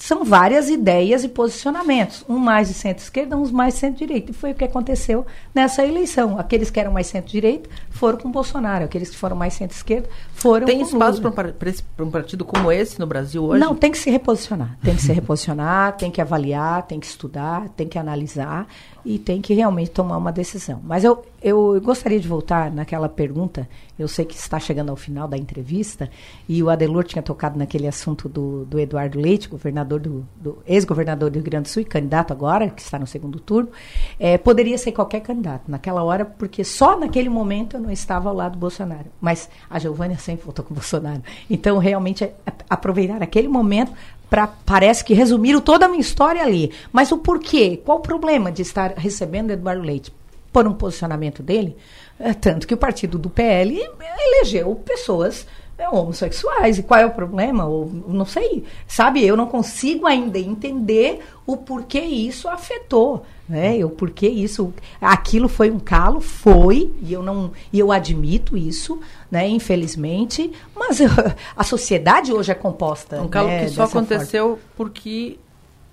são 0.00 0.24
várias 0.24 0.70
ideias 0.70 1.24
e 1.24 1.28
posicionamentos, 1.28 2.24
um 2.26 2.38
mais 2.38 2.68
de 2.68 2.74
centro-esquerda, 2.74 3.36
uns 3.36 3.52
mais 3.52 3.74
de 3.74 3.80
centro-direita. 3.80 4.30
E 4.30 4.34
foi 4.34 4.52
o 4.52 4.54
que 4.54 4.64
aconteceu 4.64 5.26
nessa 5.54 5.84
eleição. 5.84 6.38
Aqueles 6.38 6.70
que 6.70 6.80
eram 6.80 6.90
mais 6.90 7.06
centro-direita 7.06 7.68
foram 7.90 8.16
com 8.16 8.30
Bolsonaro, 8.30 8.86
aqueles 8.86 9.10
que 9.10 9.16
foram 9.16 9.36
mais 9.36 9.52
centro-esquerda 9.52 10.08
foram 10.32 10.66
tem 10.66 10.78
com 10.78 10.86
espaço 10.86 11.20
para 11.20 11.52
um, 11.52 12.06
um 12.06 12.10
partido 12.10 12.46
como 12.46 12.72
esse 12.72 12.98
no 12.98 13.06
Brasil 13.06 13.44
hoje? 13.44 13.60
Não, 13.60 13.74
tem 13.74 13.90
que 13.90 13.98
se 13.98 14.10
reposicionar. 14.10 14.78
Tem 14.82 14.96
que 14.96 15.02
se 15.02 15.12
reposicionar, 15.12 15.94
tem 15.98 16.10
que 16.10 16.20
avaliar, 16.20 16.86
tem 16.86 16.98
que 16.98 17.06
estudar, 17.06 17.68
tem 17.68 17.86
que 17.86 17.98
analisar 17.98 18.66
e 19.04 19.18
tem 19.18 19.40
que 19.40 19.54
realmente 19.54 19.90
tomar 19.90 20.16
uma 20.16 20.32
decisão. 20.32 20.80
Mas 20.84 21.04
eu, 21.04 21.24
eu 21.42 21.80
gostaria 21.80 22.20
de 22.20 22.28
voltar 22.28 22.70
naquela 22.70 23.08
pergunta, 23.08 23.68
eu 23.98 24.08
sei 24.08 24.24
que 24.24 24.34
está 24.34 24.58
chegando 24.58 24.90
ao 24.90 24.96
final 24.96 25.26
da 25.26 25.36
entrevista, 25.36 26.10
e 26.48 26.62
o 26.62 26.70
Adelor 26.70 27.04
tinha 27.04 27.22
tocado 27.22 27.58
naquele 27.58 27.86
assunto 27.86 28.28
do, 28.28 28.64
do 28.64 28.78
Eduardo 28.78 29.18
Leite, 29.18 29.48
governador 29.48 30.00
do, 30.00 30.26
do 30.36 30.58
ex-governador 30.66 31.30
do 31.30 31.34
Rio 31.34 31.44
Grande 31.44 31.64
do 31.64 31.68
Sul 31.68 31.82
e 31.82 31.84
candidato 31.84 32.32
agora, 32.32 32.68
que 32.68 32.82
está 32.82 32.98
no 32.98 33.06
segundo 33.06 33.38
turno, 33.40 33.70
é, 34.18 34.38
poderia 34.38 34.76
ser 34.78 34.92
qualquer 34.92 35.20
candidato 35.20 35.70
naquela 35.70 36.02
hora, 36.02 36.24
porque 36.24 36.64
só 36.64 36.98
naquele 36.98 37.28
momento 37.28 37.76
eu 37.76 37.80
não 37.80 37.90
estava 37.90 38.28
ao 38.28 38.34
lado 38.34 38.52
do 38.52 38.58
Bolsonaro. 38.58 39.06
Mas 39.20 39.48
a 39.68 39.78
Giovânia 39.78 40.18
sempre 40.18 40.46
votou 40.46 40.64
com 40.64 40.72
o 40.72 40.76
Bolsonaro. 40.76 41.22
Então, 41.48 41.78
realmente, 41.78 42.24
é, 42.24 42.32
aproveitar 42.68 43.22
aquele 43.22 43.48
momento 43.48 43.92
para 44.30 44.46
parece 44.46 45.04
que 45.04 45.12
resumiram 45.12 45.60
toda 45.60 45.86
a 45.86 45.88
minha 45.88 46.00
história 46.00 46.42
ali. 46.42 46.70
Mas 46.92 47.10
o 47.10 47.18
porquê? 47.18 47.82
Qual 47.84 47.98
o 47.98 48.02
problema 48.02 48.50
de 48.52 48.62
estar 48.62 48.94
recebendo 48.96 49.50
Eduardo 49.50 49.82
Leite 49.82 50.12
por 50.52 50.66
um 50.66 50.72
posicionamento 50.72 51.42
dele? 51.42 51.76
É, 52.18 52.32
tanto 52.32 52.66
que 52.66 52.74
o 52.74 52.78
partido 52.78 53.18
do 53.18 53.28
PL 53.28 53.76
elegeu 54.18 54.74
pessoas 54.76 55.46
homossexuais. 55.88 56.78
E 56.78 56.82
qual 56.82 57.00
é 57.00 57.06
o 57.06 57.10
problema? 57.10 57.66
Ou, 57.66 57.90
não 58.08 58.24
sei. 58.24 58.64
Sabe, 58.86 59.24
eu 59.24 59.36
não 59.36 59.46
consigo 59.46 60.06
ainda 60.06 60.38
entender 60.38 61.20
o 61.46 61.56
porquê 61.56 62.00
isso 62.00 62.48
afetou. 62.48 63.24
Né? 63.48 63.84
O 63.84 63.90
porquê 63.90 64.28
isso. 64.28 64.72
Aquilo 65.00 65.48
foi 65.48 65.70
um 65.70 65.80
calo, 65.80 66.20
foi, 66.20 66.92
e 67.02 67.12
eu 67.12 67.22
não. 67.22 67.52
E 67.72 67.78
eu 67.78 67.90
admito 67.90 68.56
isso, 68.56 69.00
né? 69.30 69.48
Infelizmente. 69.48 70.52
Mas 70.74 70.98
a 71.56 71.64
sociedade 71.64 72.32
hoje 72.32 72.52
é 72.52 72.54
composta. 72.54 73.20
Um 73.20 73.28
calo 73.28 73.48
né? 73.48 73.64
que 73.64 73.70
só 73.70 73.84
aconteceu 73.84 74.44
forma. 74.44 74.62
porque 74.76 75.38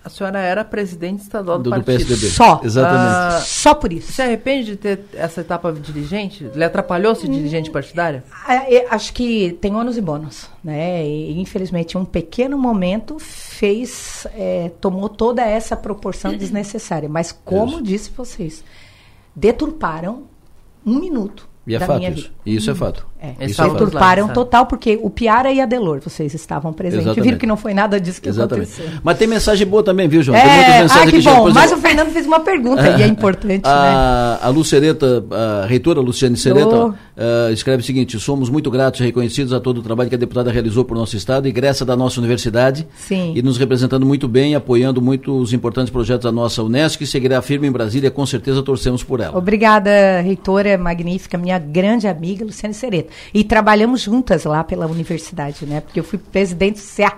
a 0.08 0.10
senhora 0.10 0.40
era 0.40 0.64
presidente 0.64 1.22
estadual 1.22 1.58
do, 1.58 1.66
do 1.66 1.70
partido. 1.70 1.98
PSDB. 1.98 2.32
Só. 2.32 2.62
Exatamente. 2.64 3.14
Ah, 3.14 3.42
só 3.44 3.76
por 3.76 3.92
isso. 3.92 4.14
Se 4.14 4.22
arrepende 4.22 4.72
de 4.72 4.76
ter 4.78 5.02
essa 5.14 5.42
etapa 5.42 5.72
de 5.72 5.82
dirigente? 5.82 6.50
Lhe 6.56 6.64
atrapalhou 6.64 7.14
ser 7.14 7.28
dirigente 7.28 7.70
partidária? 7.70 8.24
É, 8.48 8.88
acho 8.90 9.12
que 9.14 9.58
tem 9.62 9.76
ônus 9.76 9.98
e 9.98 10.02
bônus. 10.02 10.50
Né? 10.64 11.06
E, 11.06 11.40
infelizmente, 11.40 11.98
um 11.98 12.06
pequeno 12.06 12.58
momento 12.58 13.20
fez, 13.20 14.26
é, 14.34 14.72
tomou 14.80 15.10
toda 15.10 15.44
essa 15.44 15.76
proporção 15.76 16.36
desnecessária. 16.36 17.10
Mas, 17.10 17.32
como 17.32 17.74
isso. 17.74 17.84
disse 17.84 18.12
vocês, 18.16 18.64
deturparam 19.36 20.24
um 20.86 21.00
minuto 21.00 21.48
e 21.68 21.76
é 21.76 21.80
da 21.80 21.86
fato 21.86 22.00
minha 22.00 22.12
isso. 22.12 22.22
vida. 22.24 22.34
Isso 22.46 22.72
é 22.72 22.76
fato. 22.76 23.06
É. 23.20 23.46
Isso 23.46 23.62
Eles 23.62 23.74
deturparam 23.74 24.28
total, 24.30 24.68
porque 24.68 25.00
o 25.02 25.10
Piara 25.10 25.52
e 25.52 25.60
a 25.60 25.66
Delor, 25.66 26.00
vocês 26.02 26.34
estavam 26.34 26.72
presentes. 26.72 27.06
Exatamente. 27.06 27.26
Viram 27.26 27.40
que 27.40 27.48
não 27.48 27.58
foi 27.58 27.74
nada 27.74 28.00
disso 28.00 28.22
que 28.22 28.30
Exatamente. 28.30 28.72
aconteceu. 28.72 29.00
Mas 29.04 29.18
tem 29.18 29.28
mensagem 29.28 29.66
boa 29.66 29.82
também, 29.82 30.08
viu, 30.08 30.22
João? 30.22 30.38
É, 30.38 30.42
tem 30.42 30.54
muitas 30.54 30.76
mensagens 30.82 31.08
ah, 31.08 31.10
que 31.10 31.30
aqui, 31.30 31.40
bom. 31.40 31.52
Mas 31.52 31.72
o 31.72 31.78
Fernando 31.78 32.10
fez 32.12 32.28
uma 32.28 32.40
pergunta 32.42 32.88
e 32.98 33.02
é 33.02 33.08
importante, 33.08 33.64
né? 33.64 33.72
a, 33.72 34.40
a 34.44 34.50
Lucereta, 34.50 35.26
a 35.32 35.66
reitora 35.66 36.00
Luciane 36.00 36.38
Sereta, 36.38 36.68
Oh. 36.68 36.90
uh, 36.90 37.52
escreve 37.52 37.82
o 37.82 37.86
seguinte: 37.86 38.20
somos 38.20 38.50
muito 38.50 38.70
gratos 38.70 39.00
e 39.00 39.04
reconhecidos 39.04 39.52
a 39.54 39.60
todo 39.60 39.80
o 39.80 39.82
trabalho 39.82 40.10
que 40.10 40.16
a 40.16 40.20
deputada 40.20 40.52
realizou 40.52 40.86
por 40.86 40.96
nosso 40.96 41.16
estado, 41.16 41.48
egressa 41.48 41.84
da 41.84 41.96
nossa 41.96 42.20
universidade 42.20 42.88
Sim. 42.96 43.34
e 43.36 43.42
nos 43.42 43.58
representando 43.58 44.06
muito 44.06 44.28
bem, 44.28 44.54
apoiando 44.54 45.02
muitos 45.02 45.54
importantes 45.54 45.90
projetos 45.92 46.26
da 46.26 46.32
nossa 46.32 46.62
Unesco 46.62 47.04
e 47.04 47.08
seguirá 47.08 47.42
firme 47.42 47.68
em 47.68 47.72
Brasília, 47.72 48.12
com 48.12 48.26
certeza 48.26 48.62
torcemos 48.62 49.04
por 49.04 49.20
ela. 49.20 49.38
Obrigada, 49.38 50.22
reitora 50.22 50.78
magnífica, 50.78 51.38
minha 51.38 51.58
grande 51.58 52.08
amiga 52.08 52.46
Luciane 52.46 52.74
Sereta. 52.74 53.07
E 53.34 53.44
trabalhamos 53.44 54.02
juntas 54.02 54.44
lá 54.44 54.64
pela 54.64 54.86
universidade, 54.88 55.66
né? 55.66 55.82
Porque 55.82 56.00
eu 56.00 56.04
fui 56.04 56.18
presidente 56.18 56.82
do 56.82 56.96
CA. 56.96 57.18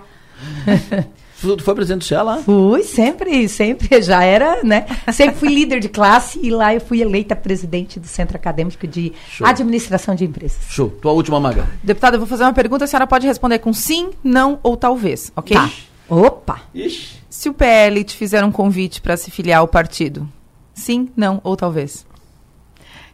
Tu 1.41 1.64
foi 1.64 1.74
presidente 1.74 2.02
do 2.02 2.06
CEA 2.06 2.22
lá? 2.22 2.38
Fui, 2.40 2.84
sempre, 2.84 3.48
sempre, 3.48 4.02
já 4.02 4.24
era, 4.24 4.61
né? 4.61 4.86
Sempre 5.14 5.36
fui 5.38 5.49
líder 5.49 5.80
de 5.80 5.88
classe 5.88 6.38
e 6.44 6.49
lá 6.49 6.74
eu 6.74 6.82
fui 6.82 7.02
eleita 7.02 7.34
presidente 7.36 7.98
do 7.98 8.07
Centro 8.07 8.36
Acadêmico 8.36 8.86
de 8.86 9.14
Show. 9.30 9.48
Administração 9.48 10.16
de 10.16 10.26
Empresas. 10.26 10.60
Show. 10.70 10.90
Tua 11.02 11.14
última 11.14 11.40
maga. 11.40 11.66
Deputada, 11.82 12.18
eu 12.18 12.20
vou 12.20 12.28
fazer 12.28 12.44
uma 12.44 12.53
pergunta, 12.53 12.84
a 12.84 12.88
senhora 12.88 13.07
pode 13.07 13.26
responder 13.26 13.60
com 13.60 13.72
sim, 13.72 14.10
não 14.22 14.60
ou 14.61 14.76
talvez, 14.76 15.32
ok? 15.36 15.56
Tá. 15.56 15.72
Opa! 16.10 16.61
Se 17.30 17.48
o 17.48 17.53
PL 17.53 18.03
te 18.03 18.18
fizer 18.18 18.44
um 18.44 18.52
convite 18.52 19.02
para 19.02 19.16
se 19.16 19.32
filiar 19.32 19.60
ao 19.60 19.68
partido, 19.68 20.28
sim, 20.74 21.07
não 21.16 21.40
ou 21.44 21.56
talvez? 21.56 22.06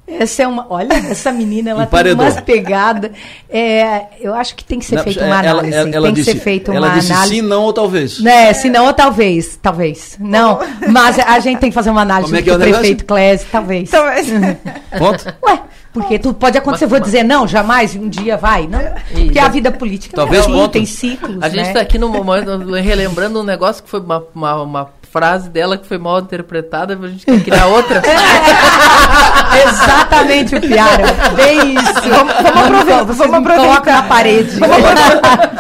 Essa 0.08 0.44
é 0.44 0.48
uma. 0.48 0.68
Olha, 0.70 0.94
essa 0.94 1.32
menina, 1.32 1.72
ela 1.72 1.86
tem 1.88 2.14
umas 2.14 2.40
pegadas. 2.40 3.10
É, 3.50 4.04
eu 4.22 4.36
acho 4.36 4.56
que 4.56 4.64
tem 4.64 4.78
que 4.78 4.86
ser 4.86 4.96
Não, 4.98 5.04
feita 5.04 5.26
uma 5.26 5.40
ela- 5.44 5.60
análise. 5.62 5.74
ela- 5.76 5.90
ela 5.90 6.06
tem 6.08 6.14
que 6.16 6.20
disse- 6.22 6.32
ser 6.34 6.40
feita 6.40 6.74
ela 6.74 6.88
uma 6.88 6.96
disse 6.96 7.12
análise. 7.12 7.36
sim, 7.36 7.42
não 7.42 7.64
ou 7.64 7.74
talvez. 7.74 8.20
Né, 8.20 8.54
se 8.54 8.70
não, 8.70 8.86
ou 8.86 8.94
talvez. 8.94 9.58
Talvez. 9.62 10.16
Não. 10.20 10.60
Mas 10.90 11.18
a 11.18 11.40
gente 11.40 11.60
tem 11.60 11.70
que 11.72 11.76
fazer 11.76 11.90
uma 11.90 12.02
análise 12.02 12.28
Como 12.32 12.38
é 12.38 12.42
do 12.42 12.44
que 12.44 12.50
é 12.52 12.56
o 12.56 12.60
prefeito 12.60 13.06
Clésio, 13.06 13.48
talvez. 13.52 13.90
Talvez. 13.90 14.28
Ponto? 14.98 15.34
Ué, 15.44 15.60
porque 15.92 16.20
tudo 16.20 16.36
pode 16.36 16.58
acontecer. 16.58 16.86
Vou 16.86 17.00
dizer 17.00 17.24
não, 17.24 17.48
jamais, 17.48 17.96
um 17.96 18.08
dia 18.08 18.38
vai. 18.38 18.68
Não. 18.68 18.80
Porque 19.12 19.40
a 19.40 19.48
vida 19.48 19.72
política 19.72 20.16
Talvez 20.16 20.46
é 20.46 20.52
assim, 20.52 20.68
tem 20.68 20.86
ciclos. 20.86 21.38
A 21.42 21.48
gente 21.50 21.62
né? 21.64 21.68
está 21.70 21.80
aqui 21.82 21.98
no 21.98 22.10
momento 22.10 22.58
relembrando 22.74 23.40
um 23.40 23.44
negócio 23.44 23.82
que 23.82 23.90
foi 23.90 24.02
uma, 24.02 24.24
uma, 24.36 24.62
uma 24.62 24.86
frase 25.16 25.50
dela 25.50 25.78
que 25.78 25.88
foi 25.88 25.98
mal 25.98 26.20
interpretada, 26.20 27.00
a 27.02 27.08
gente 27.08 27.26
quer 27.26 27.42
criar 27.42 27.68
outra. 27.68 28.02
Exatamente 29.66 30.58
o 30.58 30.60
Piara. 30.60 31.06
Bem 31.38 31.76
isso. 31.76 32.10
Vamos, 32.10 32.34
vamos 32.34 32.62
aproveitar. 32.62 33.04
Vamos 33.06 33.40
me 33.40 33.56
colocam 33.56 33.74
aproveitar. 33.74 33.94
na 33.94 34.04
parede. 34.04 34.60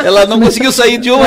Ela 0.03 0.25
não 0.25 0.41
conseguiu 0.41 0.73
sair 0.73 0.97
de 0.97 1.09
uma. 1.09 1.25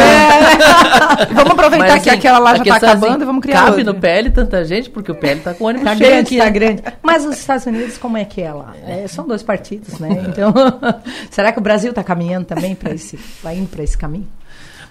Vamos 1.33 1.53
aproveitar 1.53 1.87
Mas, 1.89 2.03
que 2.03 2.11
assim, 2.11 2.19
aquela 2.19 2.39
lá 2.39 2.57
já 2.57 2.63
está 2.65 2.75
é 2.75 2.77
acabando 2.77 3.13
assim, 3.13 3.23
e 3.23 3.25
vamos 3.25 3.43
criar 3.43 3.65
Cabe 3.65 3.71
outra. 3.79 3.93
no 3.95 3.95
PL 3.99 4.31
tanta 4.31 4.63
gente, 4.63 4.91
porque 4.91 5.11
o 5.11 5.15
PL 5.15 5.41
tá 5.41 5.55
com 5.55 5.65
ônibus 5.65 5.85
Tá 5.85 5.97
cheio 5.97 6.11
grande, 6.11 6.27
aqui. 6.27 6.37
tá 6.37 6.45
né? 6.45 6.51
grande. 6.51 6.83
Mas 7.03 7.25
os 7.25 7.39
Estados 7.39 7.65
Unidos, 7.65 7.97
como 7.97 8.19
é 8.19 8.27
que 8.27 8.43
é 8.43 8.53
lá? 8.53 8.75
É, 8.87 9.09
são 9.09 9.27
dois 9.27 9.43
partidos, 9.43 9.99
né? 9.99 10.27
Então, 10.29 10.53
será 11.31 11.51
que 11.51 11.59
o 11.59 11.63
Brasil 11.63 11.89
está 11.91 12.05
caminhando 12.05 12.45
também 12.45 12.75
para 12.75 12.93
esse, 12.93 13.19
vai 13.43 13.57
indo 13.57 13.69
para 13.69 13.83
esse 13.83 13.97
caminho? 13.97 14.29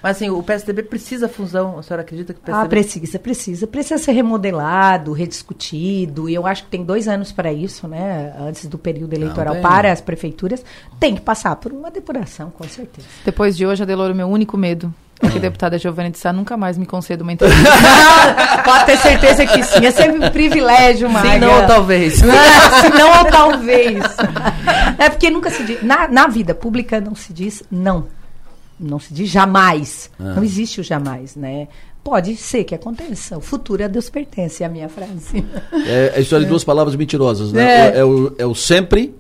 Mas 0.01 0.17
assim, 0.17 0.29
o 0.29 0.41
PSDB 0.43 0.83
precisa 0.83 1.27
fusão. 1.27 1.79
A 1.79 1.83
senhora 1.83 2.01
acredita 2.01 2.33
que 2.33 2.39
o 2.39 2.43
PSDB 2.43 2.65
Ah, 2.65 2.69
precisa, 2.69 3.19
precisa. 3.19 3.67
Precisa 3.67 3.97
ser 3.97 4.11
remodelado, 4.11 5.11
rediscutido. 5.13 6.29
E 6.29 6.33
eu 6.35 6.45
acho 6.45 6.63
que 6.63 6.69
tem 6.69 6.83
dois 6.83 7.07
anos 7.07 7.31
para 7.31 7.51
isso, 7.51 7.87
né? 7.87 8.33
Antes 8.39 8.65
do 8.67 8.77
período 8.77 9.13
eleitoral 9.13 9.55
para 9.57 9.91
as 9.91 10.01
prefeituras. 10.01 10.63
Tem 10.99 11.15
que 11.15 11.21
passar 11.21 11.55
por 11.55 11.71
uma 11.71 11.89
depuração, 11.91 12.49
com 12.51 12.63
certeza. 12.67 13.07
Depois 13.25 13.55
de 13.57 13.65
hoje, 13.65 13.83
Adeloro, 13.83 14.13
meu 14.15 14.27
único 14.27 14.55
medo 14.57 14.93
é 15.21 15.29
que 15.29 15.37
a 15.37 15.41
deputada 15.41 15.79
Giovanni 15.79 16.11
de 16.11 16.19
Sá 16.19 16.31
nunca 16.31 16.55
mais 16.55 16.77
me 16.77 16.85
conceda 16.85 17.23
uma 17.23 17.33
entrevista. 17.33 17.71
Pode 18.63 18.85
ter 18.85 18.97
certeza 18.97 19.45
que 19.47 19.63
sim. 19.63 19.85
É 19.85 19.91
sempre 19.91 20.25
um 20.27 20.31
privilégio, 20.31 21.09
Maga. 21.09 21.31
Sim, 21.31 21.39
não 21.39 21.61
ou 21.61 21.67
talvez. 21.67 22.13
Se 22.21 22.89
não 22.97 23.17
ou 23.19 23.25
talvez. 23.25 24.03
É 24.97 25.09
porque 25.09 25.29
nunca 25.29 25.49
se 25.49 25.63
diz. 25.63 25.81
Na, 25.83 26.07
na 26.07 26.27
vida 26.27 26.53
pública 26.53 26.99
não 27.01 27.15
se 27.15 27.33
diz 27.33 27.63
não. 27.71 28.05
Não 28.79 28.99
se 28.99 29.13
diz 29.13 29.29
jamais. 29.29 30.09
Ah. 30.19 30.33
Não 30.35 30.43
existe 30.43 30.79
o 30.81 30.83
jamais, 30.83 31.35
né? 31.35 31.67
Pode 32.03 32.35
ser 32.37 32.63
que 32.63 32.73
aconteça. 32.75 33.37
O 33.37 33.41
futuro 33.41 33.83
a 33.83 33.87
Deus 33.87 34.09
pertence, 34.09 34.63
é 34.63 34.65
a 34.65 34.69
minha 34.69 34.87
frase. 34.87 35.43
É 35.85 36.13
a 36.15 36.19
história 36.19 36.45
de 36.45 36.49
duas 36.49 36.63
palavras 36.63 36.95
mentirosas, 36.95 37.51
né? 37.51 37.89
É. 37.95 37.99
É, 37.99 38.05
o, 38.05 38.33
é 38.37 38.45
o 38.45 38.55
sempre 38.55 39.13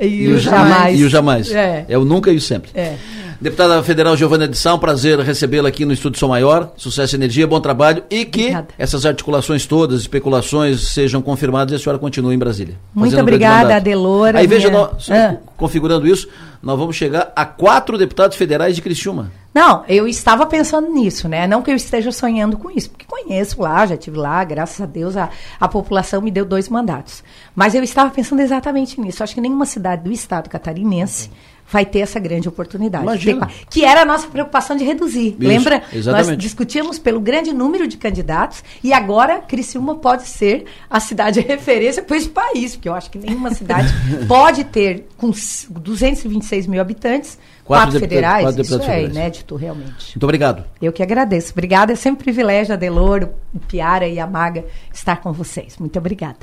E, 0.00 0.26
o 0.28 0.38
jamais. 0.38 0.98
E 0.98 1.04
o 1.04 1.08
jamais. 1.08 1.52
É. 1.52 1.84
É 1.88 1.96
o 1.98 2.04
nunca 2.04 2.32
e 2.32 2.36
o 2.36 2.40
sempre. 2.40 2.70
É. 2.74 2.96
Deputada 3.40 3.82
Federal 3.82 4.16
Giovana 4.16 4.46
de 4.46 4.56
Sá, 4.56 4.72
um 4.74 4.78
prazer 4.78 5.18
recebê-la 5.20 5.68
aqui 5.68 5.84
no 5.84 5.92
Estúdio 5.92 6.18
Som 6.18 6.28
Maior. 6.28 6.72
Sucesso 6.76 7.14
e 7.14 7.18
energia, 7.18 7.44
bom 7.46 7.60
trabalho 7.60 8.02
e 8.08 8.24
que 8.24 8.40
Obrigada. 8.42 8.68
essas 8.78 9.04
articulações 9.04 9.66
todas, 9.66 10.00
especulações 10.00 10.88
sejam 10.92 11.20
confirmadas 11.20 11.72
e 11.72 11.76
a 11.76 11.78
senhora 11.78 11.98
continue 11.98 12.34
em 12.34 12.38
Brasília. 12.38 12.76
Muito 12.94 13.16
um 13.16 13.20
obrigada, 13.20 13.62
mandato. 13.64 13.76
Adelora. 13.78 14.38
Aí 14.38 14.46
veja, 14.46 14.68
minha- 14.70 14.80
nós, 14.92 15.10
Ah. 15.10 15.36
configurando 15.56 16.06
isso, 16.06 16.28
nós 16.62 16.78
vamos 16.78 16.94
chegar 16.94 17.32
a 17.34 17.44
quatro 17.44 17.98
deputados 17.98 18.36
federais 18.36 18.76
de 18.76 18.82
Criciúma. 18.82 19.32
Não, 19.52 19.84
eu 19.86 20.08
estava 20.08 20.46
pensando 20.46 20.88
nisso, 20.88 21.28
né? 21.28 21.46
Não 21.46 21.60
que 21.60 21.70
eu 21.70 21.74
esteja 21.74 22.10
sonhando 22.10 22.56
com 22.56 22.70
isso, 22.70 22.88
porque 22.88 23.04
conheço 23.04 23.60
lá, 23.60 23.84
já 23.84 23.96
estive 23.96 24.16
lá, 24.16 24.42
graças 24.44 24.80
a 24.80 24.86
Deus 24.86 25.16
a, 25.16 25.28
a 25.60 25.68
população 25.68 26.22
me 26.22 26.30
deu 26.30 26.44
dois 26.44 26.68
mandatos. 26.68 27.22
Mas 27.54 27.74
eu 27.74 27.82
estava 27.82 28.10
pensando 28.10 28.40
exatamente 28.40 28.98
nisso. 28.98 29.22
Acho 29.22 29.34
que 29.34 29.40
nenhuma 29.40 29.66
cidade 29.66 30.04
do 30.04 30.12
estado 30.12 30.48
catarinense 30.48 31.30
vai 31.72 31.84
ter 31.86 32.00
essa 32.00 32.20
grande 32.20 32.46
oportunidade. 32.48 33.02
Imagina. 33.02 33.48
Que 33.70 33.82
era 33.84 34.02
a 34.02 34.04
nossa 34.04 34.28
preocupação 34.28 34.76
de 34.76 34.84
reduzir. 34.84 35.28
Isso, 35.30 35.48
Lembra? 35.48 35.78
Nós 35.78 35.94
exatamente. 35.94 36.36
discutíamos 36.40 36.98
pelo 36.98 37.18
grande 37.18 37.50
número 37.52 37.88
de 37.88 37.96
candidatos 37.96 38.62
e 38.84 38.92
agora 38.92 39.38
Criciúma 39.40 39.94
pode 39.94 40.28
ser 40.28 40.66
a 40.90 41.00
cidade 41.00 41.40
referência 41.42 42.02
para 42.02 42.16
esse 42.16 42.28
país, 42.28 42.76
porque 42.76 42.88
eu 42.90 42.94
acho 42.94 43.10
que 43.10 43.18
nenhuma 43.18 43.52
cidade 43.54 43.88
pode 44.28 44.64
ter, 44.64 45.08
com 45.16 45.30
s- 45.30 45.66
226 45.72 46.66
mil 46.66 46.80
habitantes, 46.80 47.38
Quatro 47.64 47.92
quatro, 47.92 48.00
federais. 48.00 48.44
quatro 48.44 48.60
Isso 48.62 48.74
é 48.74 48.78
federais. 48.78 49.08
inédito, 49.08 49.54
realmente. 49.56 50.14
Muito 50.16 50.24
obrigado. 50.24 50.64
Eu 50.82 50.92
que 50.92 51.00
agradeço. 51.02 51.52
Obrigada. 51.52 51.92
É 51.92 51.96
sempre 51.96 52.20
um 52.20 52.24
privilégio, 52.24 52.74
Adeloro, 52.74 53.30
o 53.54 53.60
Piara 53.60 54.06
e 54.06 54.18
a 54.18 54.26
Maga 54.26 54.64
estar 54.92 55.20
com 55.20 55.32
vocês. 55.32 55.76
Muito 55.78 55.96
obrigada. 55.96 56.38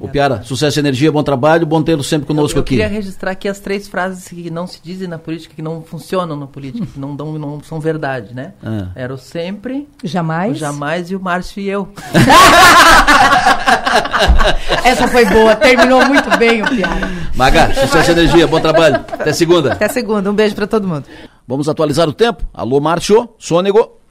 O 0.00 0.08
Piara, 0.08 0.42
sucesso 0.42 0.78
e 0.78 0.80
energia, 0.80 1.10
bom 1.10 1.22
trabalho, 1.22 1.66
bom 1.66 1.82
tê-lo 1.82 2.02
sempre 2.02 2.26
conosco 2.26 2.58
eu, 2.58 2.60
eu 2.60 2.62
aqui. 2.62 2.74
Eu 2.74 2.78
queria 2.78 2.88
registrar 2.88 3.30
aqui 3.30 3.48
as 3.48 3.58
três 3.58 3.88
frases 3.88 4.28
que 4.28 4.50
não 4.50 4.66
se 4.66 4.80
dizem 4.82 5.08
na 5.08 5.18
política, 5.18 5.54
que 5.54 5.62
não 5.62 5.82
funcionam 5.82 6.36
na 6.36 6.46
política, 6.46 6.86
que 6.86 6.98
não, 6.98 7.16
dão, 7.16 7.38
não 7.38 7.62
são 7.62 7.80
verdade, 7.80 8.34
né? 8.34 8.52
Ah. 8.66 8.88
Era 8.94 9.12
o 9.12 9.18
sempre, 9.18 9.86
jamais, 10.02 10.52
o 10.52 10.54
jamais 10.54 11.10
e 11.10 11.16
o 11.16 11.20
Márcio 11.20 11.60
e 11.60 11.68
eu. 11.68 11.88
Essa 14.82 15.06
foi 15.06 15.26
boa, 15.26 15.54
terminou 15.54 16.04
muito 16.06 16.30
bem 16.38 16.62
o 16.62 16.66
Piara. 16.66 17.10
Maga, 17.34 17.74
sucesso 17.74 18.10
e 18.10 18.12
energia, 18.12 18.46
bom 18.46 18.58
trabalho. 18.58 18.96
Até 18.96 19.32
segunda. 19.32 19.74
Até 19.74 19.88
segunda, 19.88 20.30
um 20.30 20.34
beijo 20.34 20.54
para 20.54 20.66
todo 20.66 20.88
mundo. 20.88 21.04
Vamos 21.46 21.68
atualizar 21.68 22.08
o 22.08 22.12
tempo. 22.12 22.42
Alô, 22.52 22.80
Márcio, 22.80 23.28
Sônego. 23.38 24.03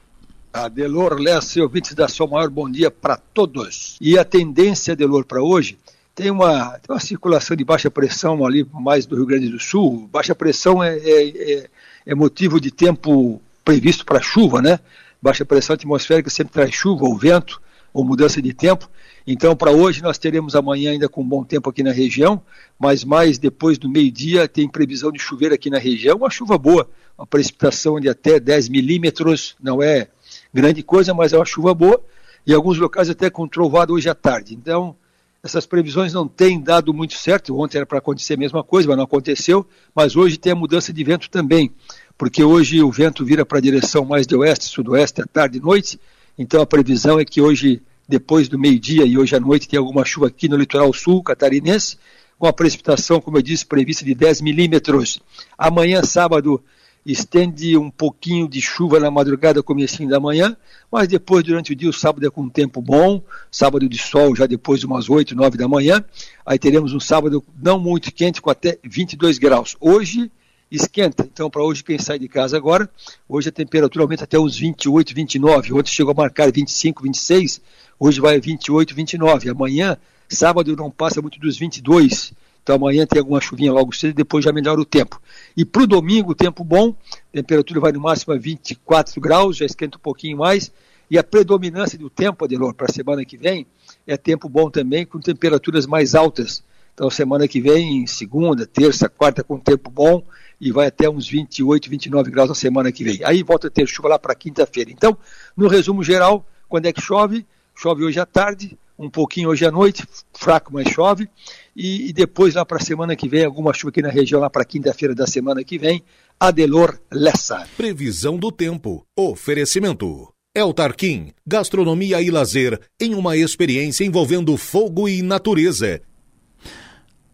Adelor 0.54 1.18
Lessa, 1.18 1.60
ouvintes 1.60 1.94
da 1.94 2.06
Sol 2.06 2.28
Maior, 2.28 2.48
bom 2.48 2.70
dia 2.70 2.88
para 2.88 3.16
todos. 3.16 3.96
E 4.00 4.16
a 4.16 4.24
tendência, 4.24 4.92
Adelor, 4.92 5.24
para 5.24 5.42
hoje, 5.42 5.76
tem 6.14 6.30
uma, 6.30 6.78
tem 6.78 6.94
uma 6.94 7.00
circulação 7.00 7.56
de 7.56 7.64
baixa 7.64 7.90
pressão 7.90 8.46
ali 8.46 8.64
mais 8.72 9.04
do 9.04 9.16
Rio 9.16 9.26
Grande 9.26 9.48
do 9.48 9.58
Sul. 9.58 10.08
Baixa 10.12 10.32
pressão 10.32 10.80
é, 10.80 10.96
é, 10.96 11.54
é, 11.54 11.70
é 12.06 12.14
motivo 12.14 12.60
de 12.60 12.70
tempo 12.70 13.42
previsto 13.64 14.06
para 14.06 14.22
chuva, 14.22 14.62
né? 14.62 14.78
Baixa 15.20 15.44
pressão 15.44 15.74
atmosférica 15.74 16.30
sempre 16.30 16.52
traz 16.52 16.72
chuva 16.72 17.04
ou 17.04 17.18
vento 17.18 17.60
ou 17.92 18.04
mudança 18.04 18.40
de 18.40 18.54
tempo. 18.54 18.88
Então, 19.26 19.56
para 19.56 19.72
hoje, 19.72 20.02
nós 20.04 20.18
teremos 20.18 20.54
amanhã 20.54 20.92
ainda 20.92 21.08
com 21.08 21.26
bom 21.26 21.42
tempo 21.42 21.68
aqui 21.68 21.82
na 21.82 21.90
região, 21.90 22.40
mas 22.78 23.02
mais 23.02 23.38
depois 23.38 23.76
do 23.76 23.88
meio-dia 23.88 24.46
tem 24.46 24.68
previsão 24.68 25.10
de 25.10 25.18
chover 25.18 25.52
aqui 25.52 25.68
na 25.68 25.78
região, 25.78 26.18
uma 26.18 26.30
chuva 26.30 26.56
boa, 26.56 26.88
uma 27.18 27.26
precipitação 27.26 27.98
de 27.98 28.08
até 28.08 28.38
10 28.38 28.68
milímetros, 28.68 29.56
não 29.60 29.82
é 29.82 30.08
grande 30.54 30.82
coisa, 30.82 31.12
mas 31.12 31.32
é 31.32 31.36
uma 31.36 31.44
chuva 31.44 31.74
boa, 31.74 32.00
e 32.46 32.54
alguns 32.54 32.78
locais 32.78 33.10
até 33.10 33.28
com 33.28 33.48
trovado 33.48 33.92
hoje 33.92 34.08
à 34.08 34.14
tarde. 34.14 34.54
Então, 34.54 34.94
essas 35.42 35.66
previsões 35.66 36.12
não 36.12 36.28
têm 36.28 36.60
dado 36.60 36.94
muito 36.94 37.14
certo, 37.14 37.58
ontem 37.58 37.78
era 37.78 37.86
para 37.86 37.98
acontecer 37.98 38.34
a 38.34 38.36
mesma 38.36 38.62
coisa, 38.62 38.88
mas 38.88 38.96
não 38.96 39.04
aconteceu, 39.04 39.66
mas 39.94 40.14
hoje 40.14 40.38
tem 40.38 40.52
a 40.52 40.56
mudança 40.56 40.92
de 40.92 41.02
vento 41.04 41.28
também, 41.28 41.70
porque 42.16 42.44
hoje 42.44 42.80
o 42.80 42.90
vento 42.90 43.24
vira 43.24 43.44
para 43.44 43.58
a 43.58 43.60
direção 43.60 44.04
mais 44.04 44.26
de 44.26 44.36
oeste, 44.36 44.66
sudoeste, 44.66 45.20
à 45.20 45.26
tarde 45.26 45.58
e 45.58 45.60
noite, 45.60 46.00
então 46.38 46.62
a 46.62 46.66
previsão 46.66 47.18
é 47.18 47.24
que 47.24 47.40
hoje 47.40 47.82
depois 48.08 48.48
do 48.48 48.58
meio-dia 48.58 49.04
e 49.04 49.18
hoje 49.18 49.34
à 49.34 49.40
noite 49.40 49.68
tem 49.68 49.78
alguma 49.78 50.04
chuva 50.04 50.28
aqui 50.28 50.48
no 50.48 50.56
litoral 50.56 50.92
sul 50.92 51.22
catarinense, 51.22 51.98
com 52.38 52.46
a 52.46 52.52
precipitação, 52.52 53.20
como 53.20 53.38
eu 53.38 53.42
disse, 53.42 53.64
prevista 53.64 54.04
de 54.04 54.14
10 54.14 54.40
milímetros. 54.40 55.20
Amanhã, 55.56 56.02
sábado, 56.02 56.62
estende 57.04 57.76
um 57.76 57.90
pouquinho 57.90 58.48
de 58.48 58.60
chuva 58.60 58.98
na 58.98 59.10
madrugada, 59.10 59.62
comecinho 59.62 60.08
da 60.08 60.18
manhã, 60.18 60.56
mas 60.90 61.06
depois, 61.06 61.44
durante 61.44 61.72
o 61.72 61.76
dia, 61.76 61.90
o 61.90 61.92
sábado 61.92 62.26
é 62.26 62.30
com 62.30 62.42
um 62.42 62.48
tempo 62.48 62.80
bom, 62.80 63.22
sábado 63.50 63.88
de 63.88 63.98
sol 63.98 64.34
já 64.34 64.46
depois 64.46 64.80
de 64.80 64.86
umas 64.86 65.10
8, 65.10 65.34
9 65.34 65.58
da 65.58 65.68
manhã, 65.68 66.02
aí 66.46 66.58
teremos 66.58 66.94
um 66.94 67.00
sábado 67.00 67.44
não 67.60 67.78
muito 67.78 68.12
quente, 68.12 68.40
com 68.40 68.48
até 68.48 68.78
22 68.82 69.38
graus. 69.38 69.76
Hoje, 69.80 70.30
esquenta, 70.70 71.28
então 71.30 71.50
para 71.50 71.62
hoje 71.62 71.84
quem 71.84 71.98
sai 71.98 72.18
de 72.18 72.28
casa 72.28 72.56
agora, 72.56 72.88
hoje 73.28 73.48
a 73.48 73.52
temperatura 73.52 74.04
aumenta 74.04 74.24
até 74.24 74.38
uns 74.38 74.56
28, 74.56 75.14
29, 75.14 75.74
ontem 75.74 75.90
chegou 75.90 76.12
a 76.12 76.14
marcar 76.14 76.50
25, 76.50 77.02
26, 77.02 77.60
hoje 77.98 78.20
vai 78.20 78.36
a 78.36 78.40
28, 78.40 78.94
29, 78.94 79.50
amanhã, 79.50 79.96
sábado 80.28 80.74
não 80.74 80.90
passa 80.90 81.20
muito 81.20 81.38
dos 81.38 81.58
22, 81.58 82.32
então 82.64 82.76
amanhã 82.76 83.06
tem 83.06 83.20
alguma 83.20 83.42
chuvinha 83.42 83.70
logo 83.70 83.94
cedo 83.94 84.12
e 84.12 84.14
depois 84.14 84.42
já 84.42 84.50
melhora 84.50 84.80
o 84.80 84.86
tempo. 84.86 85.20
E 85.54 85.66
para 85.66 85.82
o 85.82 85.86
domingo, 85.86 86.34
tempo 86.34 86.64
bom, 86.64 86.96
temperatura 87.30 87.78
vai 87.78 87.92
no 87.92 88.00
máximo 88.00 88.32
a 88.32 88.38
24 88.38 89.20
graus, 89.20 89.58
já 89.58 89.66
esquenta 89.66 89.98
um 89.98 90.00
pouquinho 90.00 90.38
mais. 90.38 90.72
E 91.10 91.18
a 91.18 91.22
predominância 91.22 91.98
do 91.98 92.08
tempo, 92.08 92.42
Adelor, 92.42 92.72
para 92.72 92.86
a 92.88 92.92
semana 92.92 93.22
que 93.22 93.36
vem, 93.36 93.66
é 94.06 94.16
tempo 94.16 94.48
bom 94.48 94.70
também, 94.70 95.04
com 95.04 95.20
temperaturas 95.20 95.86
mais 95.86 96.14
altas. 96.14 96.64
Então 96.94 97.10
semana 97.10 97.46
que 97.46 97.60
vem, 97.60 98.06
segunda, 98.06 98.66
terça, 98.66 99.10
quarta, 99.10 99.44
com 99.44 99.58
tempo 99.58 99.90
bom, 99.90 100.24
e 100.58 100.72
vai 100.72 100.86
até 100.86 101.06
uns 101.10 101.28
28, 101.28 101.90
29 101.90 102.30
graus 102.30 102.48
na 102.48 102.54
semana 102.54 102.90
que 102.90 103.04
vem. 103.04 103.20
Aí 103.24 103.42
volta 103.42 103.66
a 103.66 103.70
ter 103.70 103.86
chuva 103.86 104.08
lá 104.08 104.18
para 104.18 104.34
quinta-feira. 104.34 104.90
Então, 104.90 105.18
no 105.54 105.68
resumo 105.68 106.02
geral, 106.02 106.46
quando 106.66 106.86
é 106.86 106.92
que 106.94 107.00
chove? 107.02 107.44
Chove 107.74 108.04
hoje 108.04 108.18
à 108.18 108.24
tarde, 108.24 108.78
um 108.98 109.10
pouquinho 109.10 109.48
hoje 109.48 109.66
à 109.66 109.70
noite, 109.70 110.04
fraco, 110.32 110.72
mas 110.72 110.88
chove. 110.88 111.28
E, 111.76 112.08
e 112.08 112.12
depois, 112.12 112.54
lá 112.54 112.64
para 112.64 112.78
a 112.78 112.80
semana 112.80 113.16
que 113.16 113.28
vem, 113.28 113.44
alguma 113.44 113.72
chuva 113.72 113.90
aqui 113.90 114.02
na 114.02 114.08
região, 114.08 114.40
lá 114.40 114.48
para 114.48 114.64
quinta-feira 114.64 115.14
da 115.14 115.26
semana 115.26 115.64
que 115.64 115.78
vem, 115.78 116.02
Adelor 116.38 116.98
Lessa. 117.12 117.66
Previsão 117.76 118.36
do 118.38 118.52
tempo. 118.52 119.04
Oferecimento. 119.16 120.32
El 120.54 120.72
Tarquim, 120.72 121.32
gastronomia 121.44 122.22
e 122.22 122.30
lazer 122.30 122.80
em 123.00 123.14
uma 123.14 123.36
experiência 123.36 124.04
envolvendo 124.04 124.56
fogo 124.56 125.08
e 125.08 125.20
natureza. 125.20 126.00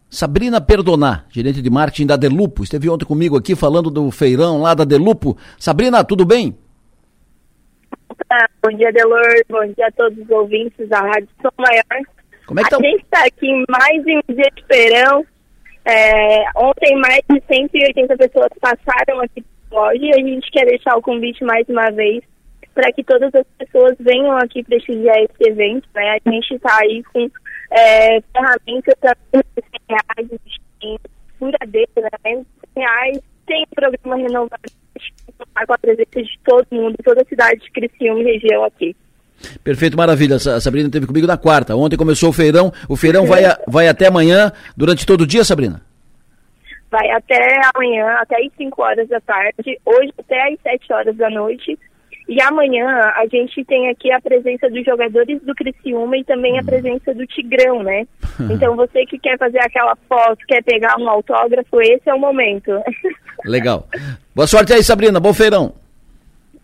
Sabrina 0.09 0.59
Perdonar, 0.59 1.25
gerente 1.29 1.61
de 1.61 1.69
marketing 1.69 2.07
da 2.07 2.17
Delupo, 2.17 2.63
esteve 2.63 2.89
ontem 2.89 3.05
comigo 3.05 3.37
aqui 3.37 3.55
falando 3.55 3.89
do 3.89 4.09
feirão 4.09 4.61
lá 4.61 4.73
da 4.73 4.83
Delupo. 4.83 5.37
Sabrina, 5.59 6.03
tudo 6.03 6.25
bem? 6.25 6.57
Bom 8.63 8.77
dia, 8.77 8.91
Delor. 8.91 9.43
Bom 9.49 9.65
dia 9.73 9.87
a 9.87 9.91
todos 9.91 10.17
os 10.17 10.29
ouvintes 10.29 10.87
da 10.89 10.99
Rádio 10.99 11.29
São 11.41 11.51
Maior. 11.57 12.05
Como 12.45 12.59
é 12.59 12.63
que 12.63 12.69
tá? 12.69 12.77
A 12.77 12.81
gente 12.81 13.03
está 13.03 13.25
aqui 13.25 13.47
em 13.47 13.63
mais 13.69 13.99
um 14.01 14.33
dia 14.33 14.49
de 14.55 14.65
feirão. 14.65 15.25
É, 15.85 16.43
ontem 16.55 16.95
mais 16.97 17.21
de 17.29 17.41
180 17.47 18.17
pessoas 18.17 18.49
passaram 18.59 19.21
aqui 19.21 19.43
loja 19.71 19.99
e 19.99 20.11
a 20.11 20.17
gente 20.17 20.51
quer 20.51 20.65
deixar 20.65 20.95
o 20.95 21.01
convite 21.01 21.43
mais 21.43 21.67
uma 21.69 21.89
vez 21.91 22.23
para 22.73 22.91
que 22.91 23.03
todas 23.03 23.33
as 23.33 23.45
pessoas 23.57 23.95
venham 23.99 24.37
aqui 24.37 24.63
prestigiar 24.63 25.17
esse 25.17 25.49
evento. 25.49 25.87
Né? 25.95 26.17
A 26.25 26.29
gente 26.29 26.53
está 26.53 26.77
aí 26.81 27.03
com 27.03 27.29
é, 27.71 28.21
ferramentas 28.31 28.95
100 29.33 29.43
reais, 29.89 30.39
furadeira, 31.39 32.09
né? 32.23 32.45
100 32.73 32.83
reais, 32.83 33.19
tem 33.47 33.63
o 33.63 33.75
programa 33.75 34.15
renovado 34.17 34.80
com 35.65 35.73
a 35.73 35.77
presença 35.77 36.21
de 36.21 36.39
todo 36.43 36.65
mundo, 36.71 36.95
toda 37.03 37.21
a 37.21 37.25
cidade 37.25 37.61
de 37.61 37.71
Criciúma 37.71 38.21
e 38.21 38.23
região 38.23 38.63
aqui. 38.63 38.95
Perfeito, 39.63 39.97
maravilha. 39.97 40.35
A 40.35 40.59
Sabrina 40.61 40.87
esteve 40.87 41.07
comigo 41.07 41.27
na 41.27 41.37
quarta. 41.37 41.75
Ontem 41.75 41.97
começou 41.97 42.29
o 42.29 42.33
feirão. 42.33 42.71
O 42.87 42.95
feirão 42.95 43.25
vai, 43.25 43.45
a, 43.45 43.57
vai 43.67 43.87
até 43.87 44.07
amanhã, 44.07 44.51
durante 44.75 45.05
todo 45.05 45.21
o 45.21 45.27
dia, 45.27 45.43
Sabrina? 45.43 45.81
Vai 46.89 47.09
até 47.11 47.61
amanhã, 47.73 48.05
até 48.19 48.35
as 48.35 48.51
5 48.57 48.81
horas 48.81 49.07
da 49.07 49.19
tarde. 49.21 49.79
Hoje 49.85 50.13
até 50.19 50.53
às 50.53 50.59
7 50.61 50.93
horas 50.93 51.15
da 51.15 51.29
noite. 51.29 51.77
E 52.27 52.41
amanhã 52.41 52.87
a 52.87 53.25
gente 53.29 53.63
tem 53.65 53.89
aqui 53.89 54.11
a 54.11 54.21
presença 54.21 54.69
dos 54.69 54.85
jogadores 54.85 55.41
do 55.41 55.53
Criciúma 55.53 56.17
e 56.17 56.23
também 56.23 56.57
a 56.57 56.63
presença 56.63 57.13
do 57.13 57.25
Tigrão, 57.27 57.83
né? 57.83 58.07
Então 58.49 58.75
você 58.75 59.05
que 59.05 59.19
quer 59.19 59.37
fazer 59.37 59.59
aquela 59.59 59.95
foto, 60.09 60.39
quer 60.47 60.63
pegar 60.63 60.97
um 60.97 61.07
autógrafo, 61.07 61.79
esse 61.81 62.09
é 62.09 62.13
o 62.13 62.19
momento. 62.19 62.71
Legal. 63.45 63.87
Boa 64.33 64.47
sorte 64.47 64.73
aí, 64.73 64.83
Sabrina. 64.83 65.19
Bom 65.19 65.33
feirão. 65.33 65.73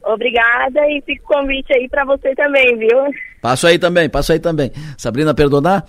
Obrigada 0.03 0.79
e 0.89 1.01
fica 1.05 1.21
o 1.23 1.27
convite 1.27 1.73
aí 1.73 1.87
para 1.89 2.05
você 2.05 2.33
também, 2.33 2.77
viu? 2.77 2.97
Passo 3.41 3.67
aí 3.67 3.77
também, 3.77 4.09
passo 4.09 4.31
aí 4.31 4.39
também. 4.39 4.71
Sabrina 4.97 5.33
Perdonar, 5.33 5.85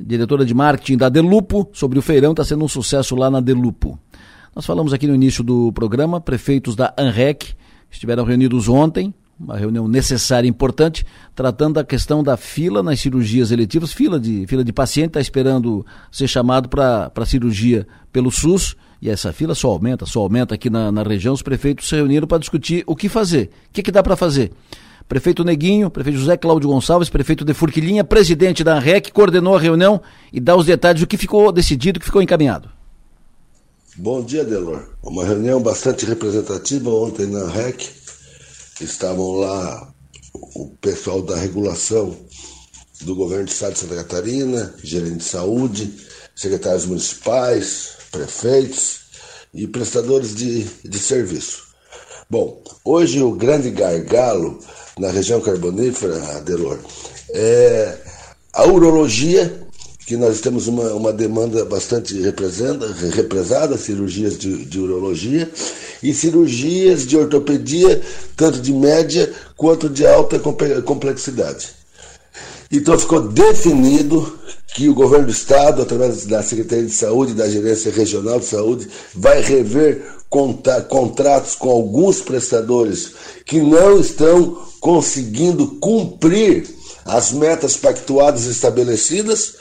diretora 0.00 0.44
de 0.44 0.54
marketing 0.54 0.96
da 0.96 1.08
Delupo, 1.08 1.68
sobre 1.72 1.98
o 1.98 2.02
feirão, 2.02 2.30
está 2.30 2.42
sendo 2.44 2.64
um 2.64 2.68
sucesso 2.68 3.14
lá 3.14 3.30
na 3.30 3.40
Delupo. 3.40 3.98
Nós 4.56 4.64
falamos 4.64 4.92
aqui 4.94 5.06
no 5.06 5.14
início 5.14 5.44
do 5.44 5.72
programa, 5.72 6.20
prefeitos 6.20 6.74
da 6.74 6.94
ANREC 6.96 7.54
estiveram 7.96 8.24
reunidos 8.24 8.68
ontem, 8.68 9.14
uma 9.38 9.56
reunião 9.56 9.88
necessária 9.88 10.46
e 10.46 10.50
importante, 10.50 11.04
tratando 11.34 11.74
da 11.74 11.84
questão 11.84 12.22
da 12.22 12.36
fila 12.36 12.82
nas 12.82 13.00
cirurgias 13.00 13.50
eletivas, 13.50 13.92
fila 13.92 14.18
de, 14.18 14.46
fila 14.46 14.62
de 14.62 14.72
paciente 14.72 15.08
está 15.08 15.20
esperando 15.20 15.84
ser 16.10 16.28
chamado 16.28 16.68
para 16.68 17.26
cirurgia 17.26 17.86
pelo 18.12 18.30
SUS, 18.30 18.76
e 19.02 19.10
essa 19.10 19.32
fila 19.32 19.54
só 19.54 19.68
aumenta, 19.68 20.06
só 20.06 20.20
aumenta 20.20 20.54
aqui 20.54 20.70
na, 20.70 20.90
na 20.90 21.02
região. 21.02 21.34
Os 21.34 21.42
prefeitos 21.42 21.88
se 21.88 21.94
reuniram 21.94 22.26
para 22.26 22.38
discutir 22.38 22.82
o 22.86 22.96
que 22.96 23.08
fazer. 23.08 23.50
O 23.68 23.72
que, 23.72 23.82
que 23.82 23.92
dá 23.92 24.02
para 24.02 24.16
fazer? 24.16 24.50
Prefeito 25.06 25.44
Neguinho, 25.44 25.90
prefeito 25.90 26.18
José 26.18 26.38
Cláudio 26.38 26.70
Gonçalves, 26.70 27.10
prefeito 27.10 27.44
de 27.44 27.52
Furquilinha, 27.52 28.02
presidente 28.02 28.64
da 28.64 28.76
ANREC, 28.76 29.12
coordenou 29.12 29.56
a 29.56 29.60
reunião 29.60 30.00
e 30.32 30.40
dá 30.40 30.56
os 30.56 30.64
detalhes 30.64 31.02
do 31.02 31.06
que 31.06 31.18
ficou 31.18 31.52
decidido, 31.52 31.98
o 31.98 32.00
que 32.00 32.06
ficou 32.06 32.22
encaminhado. 32.22 32.70
Bom 33.96 34.24
dia, 34.24 34.44
Delor. 34.44 34.88
Uma 35.04 35.24
reunião 35.24 35.62
bastante 35.62 36.04
representativa 36.04 36.90
ontem 36.90 37.26
na 37.26 37.46
REC. 37.46 37.90
Estavam 38.80 39.36
lá 39.36 39.94
o 40.56 40.70
pessoal 40.80 41.22
da 41.22 41.36
regulação 41.36 42.16
do 43.02 43.14
governo 43.14 43.44
do 43.44 43.50
estado 43.52 43.74
de 43.74 43.78
Santa 43.78 43.94
Catarina, 43.94 44.74
gerente 44.82 45.18
de 45.18 45.24
saúde, 45.24 45.94
secretários 46.34 46.86
municipais, 46.86 47.90
prefeitos 48.10 49.02
e 49.54 49.68
prestadores 49.68 50.34
de, 50.34 50.64
de 50.64 50.98
serviço. 50.98 51.62
Bom, 52.28 52.64
hoje 52.84 53.22
o 53.22 53.30
grande 53.30 53.70
gargalo 53.70 54.58
na 54.98 55.12
região 55.12 55.40
carbonífera, 55.40 56.40
Delor, 56.40 56.80
é 57.30 57.96
a 58.52 58.64
urologia 58.64 59.63
que 60.06 60.16
nós 60.16 60.40
temos 60.40 60.66
uma, 60.66 60.92
uma 60.92 61.12
demanda 61.12 61.64
bastante 61.64 62.20
represada, 62.20 63.78
cirurgias 63.78 64.38
de, 64.38 64.64
de 64.64 64.78
urologia 64.78 65.50
e 66.02 66.12
cirurgias 66.12 67.06
de 67.06 67.16
ortopedia, 67.16 68.02
tanto 68.36 68.60
de 68.60 68.72
média 68.72 69.32
quanto 69.56 69.88
de 69.88 70.06
alta 70.06 70.38
complexidade. 70.38 71.70
Então 72.70 72.98
ficou 72.98 73.28
definido 73.28 74.38
que 74.74 74.88
o 74.88 74.94
governo 74.94 75.26
do 75.26 75.32
estado, 75.32 75.80
através 75.80 76.26
da 76.26 76.42
Secretaria 76.42 76.84
de 76.84 76.92
Saúde 76.92 77.32
da 77.32 77.48
Gerência 77.48 77.92
Regional 77.92 78.40
de 78.40 78.46
Saúde, 78.46 78.88
vai 79.14 79.40
rever 79.40 80.02
contratos 80.28 81.54
com 81.54 81.70
alguns 81.70 82.20
prestadores 82.20 83.12
que 83.46 83.60
não 83.60 84.00
estão 84.00 84.58
conseguindo 84.80 85.76
cumprir 85.76 86.66
as 87.04 87.30
metas 87.30 87.76
pactuadas 87.76 88.46
estabelecidas. 88.46 89.54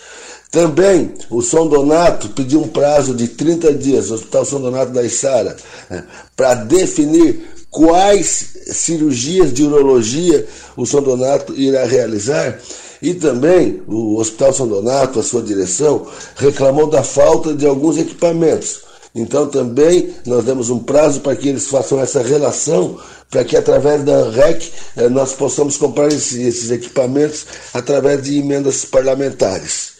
Também 0.53 1.11
o 1.31 1.41
São 1.41 1.67
Donato 1.67 2.30
pediu 2.30 2.61
um 2.61 2.67
prazo 2.67 3.15
de 3.15 3.27
30 3.27 3.73
dias, 3.73 4.11
o 4.11 4.13
Hospital 4.13 4.45
São 4.45 4.61
Donato 4.61 4.91
da 4.91 5.01
Isara, 5.01 5.57
né, 5.89 6.03
para 6.35 6.53
definir 6.53 7.43
quais 7.71 8.49
cirurgias 8.67 9.51
de 9.51 9.63
urologia 9.63 10.45
o 10.77 10.85
São 10.85 11.01
Donato 11.01 11.55
irá 11.59 11.85
realizar. 11.85 12.59
E 13.01 13.15
também 13.15 13.81
o 13.88 14.19
Hospital 14.19 14.53
São 14.53 14.67
Donato, 14.67 15.19
a 15.19 15.23
sua 15.23 15.41
direção, 15.41 16.05
reclamou 16.35 16.88
da 16.88 17.01
falta 17.01 17.55
de 17.55 17.65
alguns 17.65 17.97
equipamentos. 17.97 18.81
Então 19.15 19.47
também 19.47 20.13
nós 20.23 20.45
demos 20.45 20.69
um 20.69 20.77
prazo 20.77 21.21
para 21.21 21.35
que 21.35 21.49
eles 21.49 21.65
façam 21.65 21.99
essa 21.99 22.21
relação, 22.21 22.99
para 23.27 23.43
que 23.43 23.57
através 23.57 24.03
da 24.03 24.30
REC 24.30 24.71
eh, 24.97 25.09
nós 25.09 25.34
possamos 25.34 25.77
comprar 25.77 26.09
esses 26.09 26.69
equipamentos 26.69 27.43
através 27.73 28.21
de 28.21 28.38
emendas 28.38 28.85
parlamentares. 28.85 29.92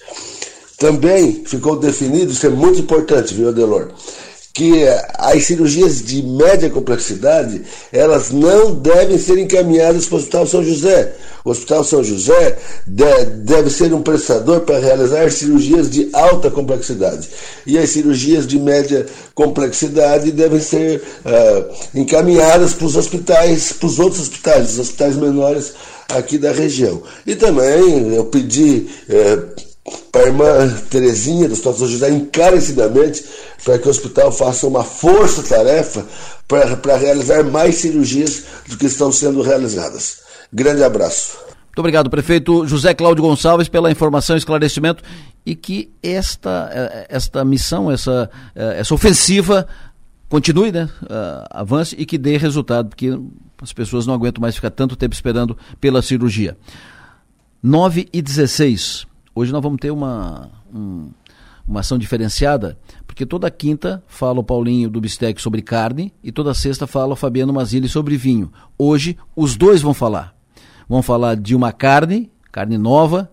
Também 0.78 1.44
ficou 1.46 1.78
definido, 1.78 2.32
isso 2.32 2.46
é 2.46 2.50
muito 2.50 2.80
importante, 2.80 3.34
viu, 3.34 3.50
Adelor? 3.50 3.92
que 4.54 4.86
as 5.18 5.46
cirurgias 5.46 6.04
de 6.04 6.22
média 6.22 6.70
complexidade 6.70 7.64
elas 7.92 8.30
não 8.30 8.76
devem 8.76 9.18
ser 9.18 9.40
encaminhadas 9.40 10.06
para 10.06 10.16
o 10.16 10.18
Hospital 10.20 10.46
São 10.46 10.64
José. 10.64 11.16
O 11.44 11.50
Hospital 11.50 11.84
São 11.84 12.04
José 12.04 12.56
deve 12.86 13.72
ser 13.72 13.92
um 13.94 14.04
prestador 14.04 14.62
para 14.62 14.78
realizar 14.78 15.32
cirurgias 15.32 15.90
de 15.90 16.08
alta 16.14 16.52
complexidade. 16.52 17.28
E 17.66 17.80
as 17.80 17.90
cirurgias 17.90 18.46
de 18.46 18.60
média 18.60 19.08
complexidade 19.34 20.32
devem 20.32 20.60
ser 20.60 21.02
uh, 21.26 22.00
encaminhadas 22.00 22.74
para 22.74 22.86
os 22.86 22.96
hospitais, 22.96 23.74
para 23.74 23.88
os 23.88 23.98
outros 23.98 24.22
hospitais, 24.22 24.74
os 24.74 24.80
hospitais 24.80 25.16
menores 25.16 25.74
aqui 26.08 26.38
da 26.38 26.52
região. 26.52 27.02
E 27.26 27.36
também 27.36 28.14
eu 28.14 28.26
pedi. 28.26 28.88
Uh, 29.10 29.73
a 30.14 30.20
irmã 30.20 30.70
Terezinha 30.90 31.48
do 31.48 31.54
Hospital 31.54 31.74
São 31.74 31.88
José 31.88 32.10
encarecidamente 32.10 33.26
para 33.64 33.78
que 33.78 33.88
o 33.88 33.92
hospital 33.92 34.32
faça 34.32 34.68
uma 34.68 34.84
força-tarefa 34.84 36.06
para 36.48 36.98
realizar 36.98 37.44
mais 37.44 37.76
cirurgias 37.76 38.44
do 38.68 38.78
que 38.78 38.86
estão 38.86 39.12
sendo 39.12 39.42
realizadas. 39.42 40.20
Grande 40.52 40.84
abraço. 40.84 41.38
Muito 41.66 41.80
obrigado, 41.80 42.10
prefeito 42.10 42.68
José 42.68 42.94
Cláudio 42.94 43.24
Gonçalves, 43.24 43.68
pela 43.68 43.92
informação 43.92 44.36
e 44.36 44.40
esclarecimento 44.40 45.04
e 45.46 45.56
que 45.56 45.92
esta, 46.04 46.70
eh, 46.72 47.08
esta 47.10 47.44
missão, 47.44 47.92
essa, 47.92 48.30
eh, 48.56 48.80
essa 48.80 48.94
ofensiva 48.94 49.68
continue, 50.30 50.72
né, 50.72 50.90
uh, 51.04 51.46
avance 51.52 51.96
e 51.98 52.08
que 52.08 52.18
dê 52.18 52.38
resultado, 52.38 52.90
porque 52.90 53.16
as 53.62 53.72
pessoas 53.72 54.08
não 54.08 54.16
aguentam 54.16 54.42
mais 54.42 54.56
ficar 54.56 54.72
tanto 54.72 54.96
tempo 54.96 55.14
esperando 55.14 55.56
pela 55.80 56.02
cirurgia. 56.02 56.58
9 57.62 58.10
e 58.12 58.20
16. 58.20 59.06
Hoje 59.36 59.52
nós 59.52 59.62
vamos 59.62 59.80
ter 59.80 59.92
uma, 59.92 60.50
um, 60.74 61.10
uma 61.68 61.80
ação 61.80 61.98
diferenciada, 61.98 62.78
porque 63.08 63.26
toda 63.26 63.50
quinta 63.50 64.04
fala 64.08 64.40
o 64.40 64.44
Paulinho 64.44 64.90
do 64.90 65.02
Bistec 65.02 65.42
sobre 65.42 65.62
carne 65.62 66.14
e 66.24 66.32
toda 66.32 66.54
sexta 66.54 66.86
fala 66.86 67.14
o 67.14 67.16
Fabiano 67.16 67.52
Mazili 67.52 67.90
sobre 67.90 68.16
vinho. 68.16 68.52
Hoje 68.78 69.18
os 69.36 69.56
dois 69.56 69.82
vão 69.82 69.94
falar. 69.94 70.36
Vão 70.88 71.02
falar 71.02 71.36
de 71.36 71.56
uma 71.56 71.72
carne, 71.72 72.32
carne 72.52 72.78
nova, 72.78 73.32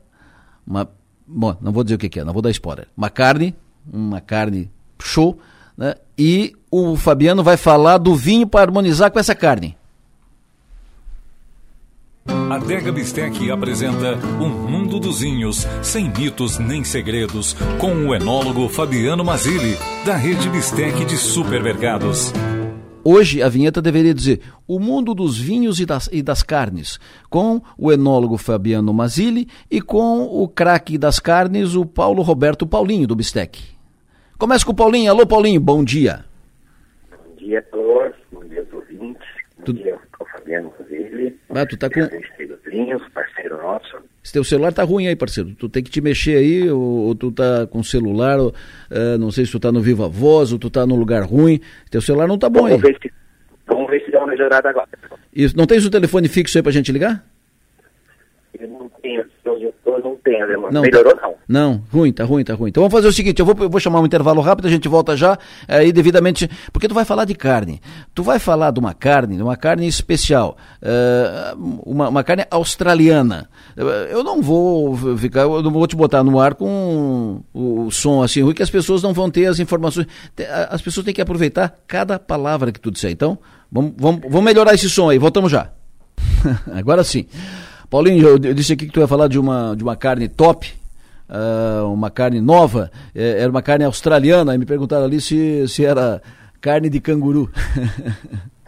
uma, 0.66 0.88
bom, 1.26 1.56
não 1.60 1.72
vou 1.72 1.84
dizer 1.84 1.96
o 1.96 1.98
que, 1.98 2.18
é, 2.18 2.24
não 2.24 2.32
vou 2.32 2.42
dar 2.42 2.50
spoiler. 2.50 2.88
Uma 2.96 3.10
carne, 3.10 3.54
uma 3.92 4.20
carne 4.20 4.70
show, 5.02 5.38
né? 5.76 5.94
E 6.16 6.54
o 6.70 6.96
Fabiano 6.96 7.42
vai 7.42 7.56
falar 7.56 7.98
do 7.98 8.14
vinho 8.14 8.46
para 8.46 8.62
harmonizar 8.62 9.10
com 9.10 9.18
essa 9.18 9.34
carne. 9.34 9.76
A 12.50 12.58
Dega 12.58 12.92
Bistec 12.92 13.50
apresenta 13.50 14.14
Um 14.40 14.48
Mundo 14.48 15.00
dos 15.00 15.20
Vinhos, 15.20 15.66
sem 15.82 16.08
mitos 16.10 16.58
nem 16.58 16.84
segredos, 16.84 17.54
com 17.80 17.92
o 18.06 18.14
enólogo 18.14 18.68
Fabiano 18.68 19.24
Mazili, 19.24 19.76
da 20.06 20.14
rede 20.14 20.48
Bistec 20.48 21.04
de 21.04 21.16
supermercados. 21.16 22.32
Hoje 23.02 23.42
a 23.42 23.48
vinheta 23.48 23.82
deveria 23.82 24.14
dizer 24.14 24.40
O 24.68 24.78
Mundo 24.78 25.12
dos 25.12 25.38
Vinhos 25.38 25.80
e 25.80 25.86
das, 25.86 26.08
e 26.12 26.22
das 26.22 26.42
Carnes, 26.42 27.00
com 27.28 27.60
o 27.76 27.90
enólogo 27.90 28.36
Fabiano 28.36 28.94
Mazili 28.94 29.48
e 29.68 29.80
com 29.80 30.22
o 30.22 30.46
craque 30.46 30.96
das 30.96 31.18
carnes, 31.18 31.74
o 31.74 31.84
Paulo 31.84 32.22
Roberto 32.22 32.64
Paulinho, 32.64 33.08
do 33.08 33.16
Bistec. 33.16 33.60
Começa 34.38 34.64
com 34.64 34.72
o 34.72 34.76
Paulinho. 34.76 35.10
Alô, 35.10 35.26
Paulinho, 35.26 35.60
bom 35.60 35.82
dia. 35.82 36.24
Bom 37.10 37.36
dia, 37.36 37.66
Flor. 37.70 38.14
Bom 38.32 38.44
dia, 38.44 38.66
ouvintes. 38.72 39.28
Bom 39.58 39.64
tu... 39.64 39.72
dia 39.72 39.98
ao 40.18 40.26
Fabiano 40.26 40.72
Ah, 41.50 41.66
tu 41.66 41.76
tá 41.76 41.88
com... 41.88 42.00
parceiro 43.14 43.56
nosso. 43.56 43.96
Esse 44.22 44.32
teu 44.32 44.44
celular 44.44 44.72
tá 44.72 44.82
ruim 44.82 45.06
aí, 45.06 45.16
parceiro. 45.16 45.54
Tu 45.54 45.68
tem 45.68 45.82
que 45.82 45.90
te 45.90 46.00
mexer 46.00 46.36
aí, 46.36 46.70
ou, 46.70 46.80
ou 46.80 47.14
tu 47.14 47.32
tá 47.32 47.66
com 47.66 47.82
celular, 47.82 48.38
ou, 48.38 48.48
uh, 48.48 49.18
não 49.18 49.30
sei 49.30 49.46
se 49.46 49.52
tu 49.52 49.58
tá 49.58 49.72
no 49.72 49.80
Viva 49.80 50.08
Voz, 50.08 50.52
ou 50.52 50.58
tu 50.58 50.70
tá 50.70 50.86
num 50.86 50.96
lugar 50.96 51.22
ruim. 51.22 51.60
Teu 51.90 52.00
celular 52.00 52.26
não 52.26 52.38
tá 52.38 52.48
bom 52.48 52.62
vamos 52.62 52.84
aí. 52.84 52.92
Ver 52.92 52.98
se, 53.00 53.12
vamos 53.66 53.90
ver 53.90 54.04
se 54.04 54.10
dá 54.10 54.18
uma 54.18 54.28
melhorada 54.28 54.68
agora. 54.68 54.88
Isso, 55.34 55.56
não 55.56 55.66
tens 55.66 55.84
o 55.84 55.90
telefone 55.90 56.28
fixo 56.28 56.58
aí 56.58 56.62
pra 56.62 56.72
gente 56.72 56.92
ligar? 56.92 57.24
Não 58.68 58.90
tenho, 59.02 59.24
eu 59.44 60.00
não 60.02 60.16
tenho, 60.16 60.44
Alemão. 60.44 60.70
Não, 60.70 60.82
Melhorou 60.82 61.16
não? 61.16 61.34
Não, 61.48 61.84
ruim, 61.92 62.12
tá 62.12 62.24
ruim, 62.24 62.44
tá 62.44 62.54
ruim. 62.54 62.68
Então 62.68 62.82
vamos 62.82 62.92
fazer 62.92 63.08
o 63.08 63.12
seguinte, 63.12 63.40
eu 63.40 63.46
vou, 63.46 63.54
eu 63.58 63.70
vou 63.70 63.80
chamar 63.80 64.00
um 64.00 64.06
intervalo 64.06 64.40
rápido, 64.40 64.66
a 64.66 64.70
gente 64.70 64.88
volta 64.88 65.16
já, 65.16 65.38
aí 65.66 65.88
eh, 65.88 65.92
devidamente, 65.92 66.48
porque 66.72 66.86
tu 66.86 66.94
vai 66.94 67.04
falar 67.04 67.24
de 67.24 67.34
carne. 67.34 67.80
Tu 68.14 68.22
vai 68.22 68.38
falar 68.38 68.70
de 68.70 68.78
uma 68.78 68.92
carne, 68.92 69.36
de 69.36 69.42
uma 69.42 69.56
carne 69.56 69.86
especial, 69.86 70.56
uh, 70.82 71.80
uma, 71.84 72.08
uma 72.08 72.22
carne 72.22 72.44
australiana. 72.50 73.48
Eu 74.10 74.22
não 74.22 74.42
vou 74.42 74.96
ficar, 75.16 75.42
eu 75.42 75.62
não 75.62 75.70
vou 75.70 75.86
te 75.86 75.96
botar 75.96 76.22
no 76.22 76.38
ar 76.38 76.54
com 76.54 77.42
o, 77.54 77.86
o 77.86 77.90
som 77.90 78.22
assim 78.22 78.42
ruim, 78.42 78.54
que 78.54 78.62
as 78.62 78.70
pessoas 78.70 79.02
não 79.02 79.12
vão 79.14 79.30
ter 79.30 79.46
as 79.46 79.58
informações. 79.58 80.06
As 80.68 80.82
pessoas 80.82 81.04
têm 81.04 81.14
que 81.14 81.22
aproveitar 81.22 81.74
cada 81.86 82.18
palavra 82.18 82.72
que 82.72 82.80
tu 82.80 82.90
disser. 82.90 83.10
Então, 83.10 83.38
vamos, 83.72 83.94
vamos, 83.96 84.20
vamos 84.22 84.44
melhorar 84.44 84.74
esse 84.74 84.90
som 84.90 85.08
aí, 85.08 85.18
voltamos 85.18 85.50
já. 85.50 85.70
Agora 86.74 87.02
sim. 87.04 87.26
Paulinho, 87.90 88.22
eu, 88.22 88.38
eu 88.40 88.54
disse 88.54 88.74
aqui 88.74 88.86
que 88.86 88.92
tu 88.92 89.00
ia 89.00 89.08
falar 89.08 89.26
de 89.26 89.36
uma, 89.36 89.74
de 89.74 89.82
uma 89.82 89.96
carne 89.96 90.28
top, 90.28 90.72
uh, 91.28 91.92
uma 91.92 92.08
carne 92.08 92.40
nova, 92.40 92.88
é, 93.12 93.40
era 93.40 93.50
uma 93.50 93.60
carne 93.60 93.84
australiana, 93.84 94.54
e 94.54 94.58
me 94.58 94.64
perguntaram 94.64 95.04
ali 95.04 95.20
se, 95.20 95.66
se 95.66 95.84
era 95.84 96.22
carne 96.60 96.88
de 96.88 97.00
canguru. 97.00 97.50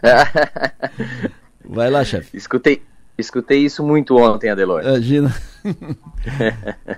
Vai 1.63 1.89
lá, 1.89 2.03
chefe. 2.03 2.35
Escutei, 2.35 2.81
escutei 3.17 3.59
isso 3.59 3.81
muito 3.81 4.17
ontem, 4.17 4.49
Adelor. 4.49 4.81
Imagina. 4.81 5.33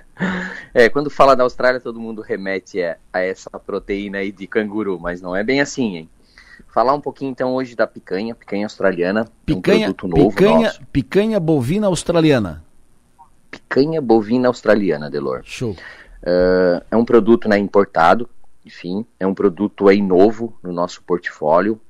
é, 0.74 0.88
quando 0.88 1.08
fala 1.08 1.36
da 1.36 1.44
Austrália, 1.44 1.80
todo 1.80 2.00
mundo 2.00 2.22
remete 2.22 2.82
a, 2.82 2.96
a 3.12 3.20
essa 3.20 3.50
proteína 3.50 4.18
aí 4.18 4.32
de 4.32 4.48
canguru, 4.48 4.98
mas 4.98 5.22
não 5.22 5.36
é 5.36 5.44
bem 5.44 5.60
assim, 5.60 5.96
hein? 5.96 6.10
Falar 6.68 6.94
um 6.94 7.00
pouquinho 7.00 7.30
então 7.30 7.54
hoje 7.54 7.74
da 7.74 7.86
picanha, 7.86 8.34
picanha 8.34 8.66
australiana. 8.66 9.26
Picanha, 9.44 9.88
um 9.88 9.92
produto 9.92 10.08
novo 10.08 10.30
picanha, 10.30 10.66
nosso. 10.66 10.80
picanha 10.92 11.40
bovina 11.40 11.86
australiana. 11.86 12.64
Picanha 13.50 14.00
bovina 14.00 14.48
australiana, 14.48 15.10
Delor. 15.10 15.42
Show. 15.44 15.70
Uh, 15.70 16.84
é 16.90 16.96
um 16.96 17.04
produto 17.04 17.48
né, 17.48 17.58
importado, 17.58 18.28
enfim, 18.64 19.06
é 19.20 19.26
um 19.26 19.34
produto 19.34 19.88
aí 19.88 20.02
novo 20.02 20.58
no 20.62 20.72
nosso 20.72 21.02
portfólio. 21.02 21.80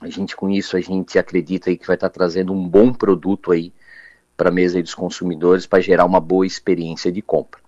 A 0.00 0.08
gente 0.08 0.34
com 0.34 0.48
isso 0.48 0.76
a 0.76 0.80
gente 0.80 1.18
acredita 1.18 1.70
aí 1.70 1.76
que 1.76 1.86
vai 1.86 1.94
estar 1.94 2.08
trazendo 2.08 2.52
um 2.52 2.68
bom 2.68 2.92
produto 2.92 3.52
aí 3.52 3.72
para 4.36 4.48
a 4.48 4.52
mesa 4.52 4.82
dos 4.82 4.94
consumidores 4.94 5.66
para 5.66 5.80
gerar 5.80 6.06
uma 6.06 6.18
boa 6.18 6.46
experiência 6.46 7.12
de 7.12 7.20
compra. 7.20 7.60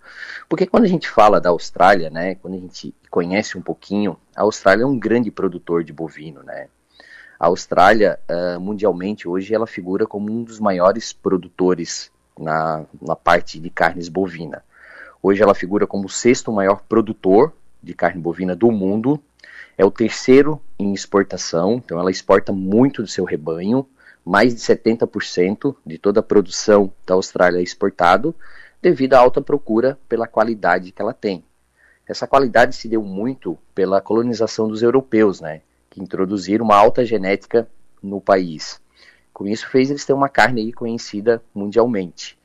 Porque 0.47 0.67
quando 0.67 0.83
a 0.83 0.87
gente 0.87 1.09
fala 1.09 1.39
da 1.39 1.49
Austrália, 1.49 2.09
né, 2.09 2.35
quando 2.35 2.55
a 2.55 2.59
gente 2.59 2.93
conhece 3.09 3.57
um 3.57 3.61
pouquinho, 3.61 4.17
a 4.35 4.43
Austrália 4.43 4.83
é 4.83 4.85
um 4.85 4.99
grande 4.99 5.31
produtor 5.31 5.83
de 5.83 5.93
bovino, 5.93 6.43
né? 6.43 6.67
A 7.39 7.47
Austrália, 7.47 8.19
uh, 8.29 8.59
mundialmente, 8.59 9.27
hoje 9.27 9.53
ela 9.53 9.67
figura 9.67 10.05
como 10.05 10.31
um 10.31 10.43
dos 10.43 10.59
maiores 10.59 11.11
produtores 11.11 12.11
na, 12.39 12.85
na 13.01 13.15
parte 13.15 13.59
de 13.59 13.69
carnes 13.69 14.07
bovina. 14.07 14.63
Hoje 15.21 15.41
ela 15.41 15.55
figura 15.55 15.87
como 15.87 16.05
o 16.05 16.09
sexto 16.09 16.51
maior 16.51 16.81
produtor 16.87 17.53
de 17.81 17.93
carne 17.93 18.21
bovina 18.21 18.55
do 18.55 18.71
mundo, 18.71 19.21
é 19.77 19.83
o 19.83 19.91
terceiro 19.91 20.61
em 20.77 20.93
exportação, 20.93 21.81
então 21.83 21.99
ela 21.99 22.11
exporta 22.11 22.51
muito 22.51 23.01
do 23.01 23.07
seu 23.07 23.25
rebanho, 23.25 23.87
mais 24.25 24.53
de 24.55 24.61
70% 24.61 25.75
de 25.85 25.97
toda 25.97 26.21
a 26.21 26.23
produção 26.23 26.93
da 27.05 27.15
Austrália 27.15 27.59
é 27.59 27.63
exportado, 27.63 28.33
devido 28.83 29.13
à 29.13 29.19
alta 29.19 29.41
procura 29.41 29.97
pela 30.09 30.27
qualidade 30.27 30.91
que 30.91 31.01
ela 31.01 31.13
tem. 31.13 31.41
Essa 32.05 32.27
qualidade 32.27 32.75
se 32.75 32.89
deu 32.89 33.01
muito 33.01 33.57
pela 33.73 34.01
colonização 34.01 34.67
dos 34.67 34.83
europeus, 34.83 35.39
né, 35.39 35.61
que 35.89 36.01
introduziram 36.01 36.65
uma 36.65 36.75
alta 36.75 37.05
genética 37.05 37.65
no 38.01 38.19
país. 38.19 38.81
Com 39.33 39.47
isso 39.47 39.69
fez 39.69 39.89
eles 39.89 40.03
ter 40.03 40.11
uma 40.11 40.27
carne 40.27 40.73
conhecida 40.73 41.41
mundialmente. 41.55 42.37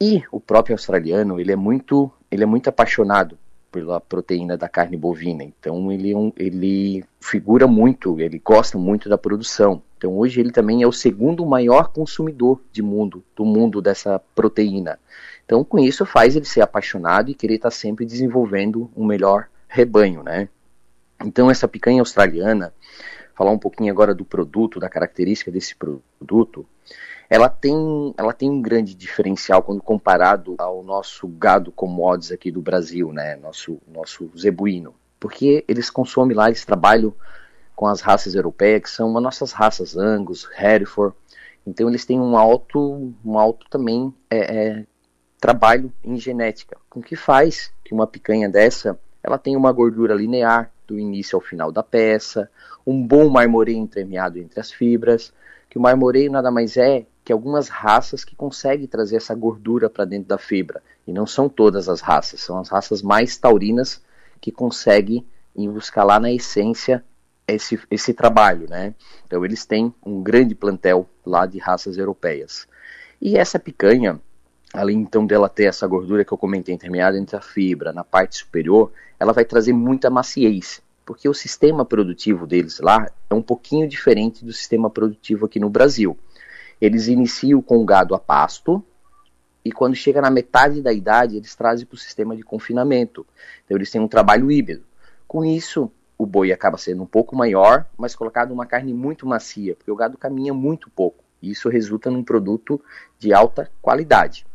E 0.00 0.24
o 0.32 0.40
próprio 0.40 0.74
australiano, 0.74 1.38
ele 1.38 1.52
é 1.52 1.56
muito 1.56 2.10
ele 2.28 2.42
é 2.42 2.46
muito 2.46 2.66
apaixonado 2.66 3.38
pela 3.74 4.00
proteína 4.00 4.56
da 4.56 4.68
carne 4.68 4.96
bovina. 4.96 5.42
Então 5.42 5.90
ele, 5.90 6.14
é 6.14 6.32
ele 6.36 7.04
figura 7.20 7.66
muito, 7.66 8.20
ele 8.20 8.38
gosta 8.38 8.78
muito 8.78 9.08
da 9.08 9.18
produção. 9.18 9.82
Então 9.98 10.16
hoje 10.16 10.38
ele 10.38 10.52
também 10.52 10.84
é 10.84 10.86
o 10.86 10.92
segundo 10.92 11.44
maior 11.44 11.88
consumidor 11.88 12.62
de 12.70 12.80
mundo, 12.80 13.24
do 13.34 13.44
mundo 13.44 13.82
dessa 13.82 14.20
proteína. 14.32 14.96
Então 15.44 15.64
com 15.64 15.76
isso 15.80 16.06
faz 16.06 16.36
ele 16.36 16.44
ser 16.44 16.60
apaixonado 16.60 17.32
e 17.32 17.34
querer 17.34 17.56
estar 17.56 17.72
sempre 17.72 18.06
desenvolvendo 18.06 18.88
um 18.96 19.04
melhor 19.04 19.48
rebanho, 19.66 20.22
né? 20.22 20.48
Então 21.24 21.50
essa 21.50 21.66
picanha 21.66 22.00
australiana, 22.00 22.72
falar 23.34 23.50
um 23.50 23.58
pouquinho 23.58 23.92
agora 23.92 24.14
do 24.14 24.24
produto, 24.24 24.78
da 24.78 24.88
característica 24.88 25.50
desse 25.50 25.74
produto, 25.74 26.64
ela 27.34 27.48
tem, 27.48 28.14
ela 28.16 28.32
tem 28.32 28.48
um 28.48 28.62
grande 28.62 28.94
diferencial 28.94 29.60
quando 29.60 29.82
comparado 29.82 30.54
ao 30.56 30.84
nosso 30.84 31.26
gado 31.26 31.72
commodities 31.72 32.30
aqui 32.30 32.48
do 32.48 32.62
Brasil, 32.62 33.12
né? 33.12 33.34
Nosso, 33.34 33.76
nosso 33.92 34.30
zebuíno. 34.38 34.94
Porque 35.18 35.64
eles 35.66 35.90
consomem 35.90 36.36
lá, 36.36 36.46
eles 36.46 36.64
trabalham 36.64 37.12
com 37.74 37.88
as 37.88 38.00
raças 38.00 38.36
europeias, 38.36 38.82
que 38.82 38.90
são 38.90 39.16
as 39.16 39.22
nossas 39.22 39.50
raças 39.50 39.96
Angus, 39.96 40.48
Hereford. 40.56 41.16
Então 41.66 41.88
eles 41.88 42.04
têm 42.04 42.20
um 42.20 42.36
alto, 42.36 43.12
um 43.24 43.36
alto 43.36 43.66
também 43.68 44.14
é, 44.30 44.38
é, 44.38 44.86
trabalho 45.40 45.92
em 46.04 46.16
genética, 46.16 46.76
com 46.88 47.02
que 47.02 47.16
faz 47.16 47.72
que 47.82 47.92
uma 47.92 48.06
picanha 48.06 48.48
dessa 48.48 48.96
ela 49.20 49.38
tenha 49.38 49.58
uma 49.58 49.72
gordura 49.72 50.14
linear 50.14 50.70
do 50.86 51.00
início 51.00 51.34
ao 51.34 51.42
final 51.42 51.72
da 51.72 51.82
peça, 51.82 52.48
um 52.86 53.04
bom 53.04 53.28
marmoreio 53.28 53.78
entremeado 53.78 54.38
entre 54.38 54.60
as 54.60 54.70
fibras, 54.70 55.32
que 55.68 55.78
o 55.78 55.82
marmoreio 55.82 56.30
nada 56.30 56.48
mais 56.48 56.76
é 56.76 57.06
que 57.24 57.32
algumas 57.32 57.68
raças 57.68 58.24
que 58.24 58.36
conseguem 58.36 58.86
trazer 58.86 59.16
essa 59.16 59.34
gordura 59.34 59.88
para 59.88 60.04
dentro 60.04 60.28
da 60.28 60.36
fibra. 60.36 60.82
E 61.06 61.12
não 61.12 61.26
são 61.26 61.48
todas 61.48 61.88
as 61.88 62.00
raças, 62.00 62.40
são 62.40 62.58
as 62.58 62.68
raças 62.68 63.02
mais 63.02 63.36
taurinas 63.36 64.02
que 64.40 64.52
conseguem 64.52 65.26
buscar 65.56 66.04
lá 66.04 66.20
na 66.20 66.30
essência 66.30 67.02
esse, 67.46 67.78
esse 67.90 68.12
trabalho, 68.12 68.68
né? 68.68 68.94
Então 69.26 69.44
eles 69.44 69.64
têm 69.64 69.94
um 70.04 70.22
grande 70.22 70.54
plantel 70.54 71.08
lá 71.24 71.46
de 71.46 71.58
raças 71.58 71.96
europeias. 71.96 72.66
E 73.20 73.36
essa 73.36 73.58
picanha, 73.58 74.20
além 74.72 74.98
então 74.98 75.26
dela 75.26 75.48
ter 75.48 75.64
essa 75.64 75.86
gordura 75.86 76.24
que 76.24 76.32
eu 76.32 76.38
comentei 76.38 76.74
intermeada 76.74 77.18
entre 77.18 77.36
a 77.36 77.40
fibra 77.40 77.92
na 77.92 78.04
parte 78.04 78.38
superior, 78.38 78.92
ela 79.18 79.32
vai 79.32 79.44
trazer 79.44 79.72
muita 79.72 80.10
maciez, 80.10 80.82
porque 81.06 81.28
o 81.28 81.34
sistema 81.34 81.84
produtivo 81.84 82.46
deles 82.46 82.80
lá 82.80 83.10
é 83.30 83.34
um 83.34 83.42
pouquinho 83.42 83.88
diferente 83.88 84.44
do 84.44 84.52
sistema 84.52 84.90
produtivo 84.90 85.46
aqui 85.46 85.60
no 85.60 85.70
Brasil. 85.70 86.18
Eles 86.80 87.08
iniciam 87.08 87.62
com 87.62 87.78
o 87.78 87.84
gado 87.84 88.14
a 88.14 88.18
pasto 88.18 88.84
e 89.64 89.72
quando 89.72 89.94
chega 89.94 90.20
na 90.20 90.30
metade 90.30 90.82
da 90.82 90.92
idade, 90.92 91.36
eles 91.36 91.54
trazem 91.54 91.86
para 91.86 91.94
o 91.94 91.98
sistema 91.98 92.36
de 92.36 92.42
confinamento. 92.42 93.26
Então 93.64 93.76
eles 93.76 93.90
têm 93.90 94.00
um 94.00 94.08
trabalho 94.08 94.50
híbrido. 94.50 94.84
Com 95.26 95.42
isso, 95.44 95.90
o 96.18 96.26
boi 96.26 96.52
acaba 96.52 96.76
sendo 96.76 97.02
um 97.02 97.06
pouco 97.06 97.34
maior, 97.34 97.86
mas 97.96 98.14
colocado 98.14 98.52
uma 98.52 98.66
carne 98.66 98.92
muito 98.92 99.26
macia, 99.26 99.74
porque 99.74 99.90
o 99.90 99.96
gado 99.96 100.18
caminha 100.18 100.52
muito 100.52 100.90
pouco. 100.90 101.24
E 101.40 101.50
isso 101.50 101.68
resulta 101.70 102.10
num 102.10 102.22
produto 102.22 102.80
de 103.18 103.32
alta 103.32 103.70
qualidade. 103.80 104.46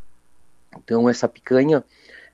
Então 0.77 1.09
essa 1.09 1.27
picanha, 1.27 1.83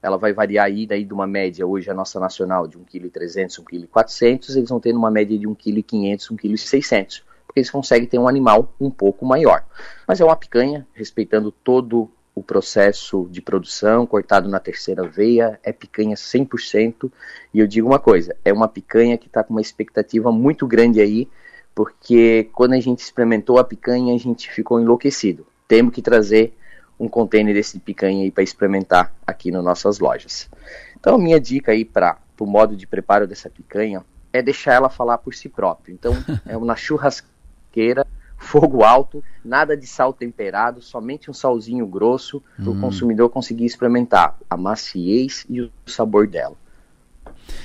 ela 0.02 0.18
vai 0.18 0.34
variar 0.34 0.66
aí 0.66 0.86
daí 0.86 1.06
de 1.06 1.14
uma 1.14 1.26
média, 1.26 1.66
hoje 1.66 1.90
a 1.90 1.94
nossa 1.94 2.20
nacional 2.20 2.68
de 2.68 2.78
1,3 2.78 3.10
kg, 3.10 3.88
1,4 3.90 4.38
kg, 4.38 4.58
eles 4.58 4.70
vão 4.70 4.82
ter 4.82 4.94
uma 4.94 5.10
média 5.10 5.40
de 5.40 5.48
1,5 5.48 5.84
kg, 5.84 6.36
1,6 6.36 6.90
kg 6.90 7.35
porque 7.56 7.60
eles 7.62 7.72
conseguem 7.72 8.08
ter 8.08 8.20
um 8.20 8.28
animal 8.28 8.74
um 8.80 8.92
pouco 8.92 9.26
maior. 9.26 9.64
Mas 10.06 10.20
é 10.20 10.26
uma 10.26 10.36
picanha, 10.36 10.86
respeitando 10.94 11.52
todo 11.52 12.12
o 12.36 12.44
processo 12.44 13.30
de 13.32 13.42
produção, 13.42 14.06
cortado 14.06 14.50
na 14.50 14.60
terceira 14.60 15.08
veia, 15.08 15.58
é 15.64 15.72
picanha 15.72 16.16
100%. 16.16 17.10
E 17.54 17.60
eu 17.60 17.66
digo 17.66 17.88
uma 17.88 17.98
coisa, 17.98 18.36
é 18.44 18.52
uma 18.52 18.68
picanha 18.68 19.18
que 19.18 19.28
está 19.28 19.42
com 19.42 19.54
uma 19.54 19.62
expectativa 19.62 20.34
muito 20.34 20.68
grande 20.68 21.00
aí, 21.00 21.30
porque 21.74 22.50
quando 22.52 22.74
a 22.74 22.80
gente 22.80 23.00
experimentou 23.00 23.58
a 23.58 23.64
picanha, 23.64 24.14
a 24.14 24.18
gente 24.18 24.52
ficou 24.52 24.82
enlouquecido. 24.82 25.48
Temos 25.66 25.94
que 25.94 26.02
trazer 26.02 26.54
um 27.00 27.08
container 27.08 27.54
desse 27.54 27.80
picanha 27.80 28.24
aí 28.24 28.32
para 28.32 28.44
experimentar 28.44 29.14
aqui 29.26 29.50
nas 29.50 29.64
nossas 29.64 30.00
lojas. 30.00 30.50
Então, 31.00 31.16
a 31.16 31.18
minha 31.18 31.40
dica 31.40 31.72
aí 31.72 31.86
para 31.86 32.18
o 32.38 32.46
modo 32.46 32.76
de 32.76 32.86
preparo 32.86 33.26
dessa 33.26 33.50
picanha 33.50 34.04
é 34.34 34.42
deixar 34.42 34.74
ela 34.74 34.90
falar 34.90 35.20
por 35.20 35.34
si 35.34 35.48
própria. 35.48 35.94
Então, 35.94 36.14
é 36.46 36.58
uma 36.58 36.76
churrasqueira 36.76 37.35
churrasqueira, 37.76 38.08
fogo 38.38 38.84
alto, 38.84 39.24
nada 39.44 39.76
de 39.76 39.86
sal 39.86 40.14
temperado, 40.14 40.82
somente 40.82 41.30
um 41.30 41.34
salzinho 41.34 41.86
grosso 41.86 42.42
para 42.56 42.70
o 42.70 42.74
hum. 42.74 42.82
consumidor 42.82 43.30
conseguir 43.30 43.66
experimentar 43.66 44.38
a 44.50 44.56
maciez 44.56 45.46
e 45.50 45.62
o 45.62 45.72
sabor 45.86 46.28
dela. 46.28 46.56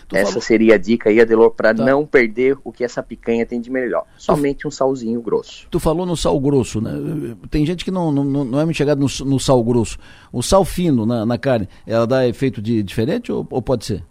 Tu 0.08 0.16
essa 0.16 0.32
falou... 0.32 0.42
seria 0.42 0.74
a 0.74 0.78
dica 0.78 1.08
aí, 1.08 1.20
Adelor, 1.20 1.52
para 1.52 1.74
tá. 1.74 1.84
não 1.84 2.04
perder 2.04 2.58
o 2.64 2.72
que 2.72 2.84
essa 2.84 3.02
picanha 3.02 3.46
tem 3.46 3.60
de 3.60 3.70
melhor. 3.70 4.04
Somente 4.16 4.66
um 4.66 4.70
salzinho 4.70 5.20
grosso. 5.22 5.66
Tu 5.70 5.80
falou 5.80 6.04
no 6.04 6.16
sal 6.16 6.38
grosso, 6.38 6.80
né? 6.80 6.92
Tem 7.50 7.64
gente 7.64 7.84
que 7.84 7.90
não, 7.90 8.10
não, 8.12 8.24
não 8.24 8.60
é 8.60 8.64
muito 8.64 8.76
chegado 8.76 8.98
no, 8.98 9.06
no, 9.26 9.40
sal 9.40 9.62
grosso. 9.62 9.98
O 10.32 10.42
sal 10.42 10.64
fino 10.64 11.06
na, 11.06 11.24
na 11.24 11.38
carne, 11.38 11.68
ela 11.86 12.06
dá 12.06 12.26
efeito 12.26 12.60
de 12.60 12.82
diferente 12.82 13.32
ou, 13.32 13.46
ou 13.50 13.62
pode 13.62 13.86
ser? 13.86 14.04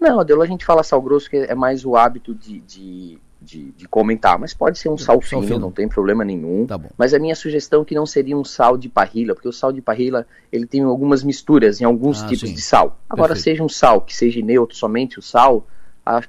Não, 0.00 0.20
Adelor, 0.20 0.44
a 0.44 0.48
gente 0.48 0.64
fala 0.64 0.82
sal 0.82 1.02
grosso 1.02 1.28
que 1.28 1.36
é 1.36 1.54
mais 1.54 1.84
o 1.84 1.96
hábito 1.96 2.34
de, 2.34 2.60
de 2.60 3.18
de, 3.40 3.70
de 3.72 3.86
comentar, 3.86 4.38
mas 4.38 4.54
pode 4.54 4.78
ser 4.78 4.88
um 4.88 4.96
sal 4.96 5.20
fino, 5.20 5.58
não 5.58 5.70
tem 5.70 5.88
problema 5.88 6.24
nenhum. 6.24 6.66
Tá 6.66 6.80
mas 6.96 7.12
a 7.14 7.18
minha 7.18 7.34
sugestão 7.34 7.82
é 7.82 7.84
que 7.84 7.94
não 7.94 8.06
seria 8.06 8.36
um 8.36 8.44
sal 8.44 8.76
de 8.76 8.88
parrilha, 8.88 9.34
porque 9.34 9.48
o 9.48 9.52
sal 9.52 9.72
de 9.72 9.80
parrilha 9.80 10.26
ele 10.50 10.66
tem 10.66 10.82
algumas 10.82 11.22
misturas 11.22 11.80
em 11.80 11.84
alguns 11.84 12.22
ah, 12.22 12.26
tipos 12.26 12.48
sim. 12.48 12.54
de 12.54 12.60
sal. 12.60 12.98
Agora 13.08 13.34
Perfeito. 13.34 13.56
seja 13.56 13.62
um 13.62 13.68
sal 13.68 14.00
que 14.00 14.14
seja 14.14 14.40
neutro, 14.40 14.76
somente 14.76 15.18
o 15.18 15.22
sal, 15.22 15.66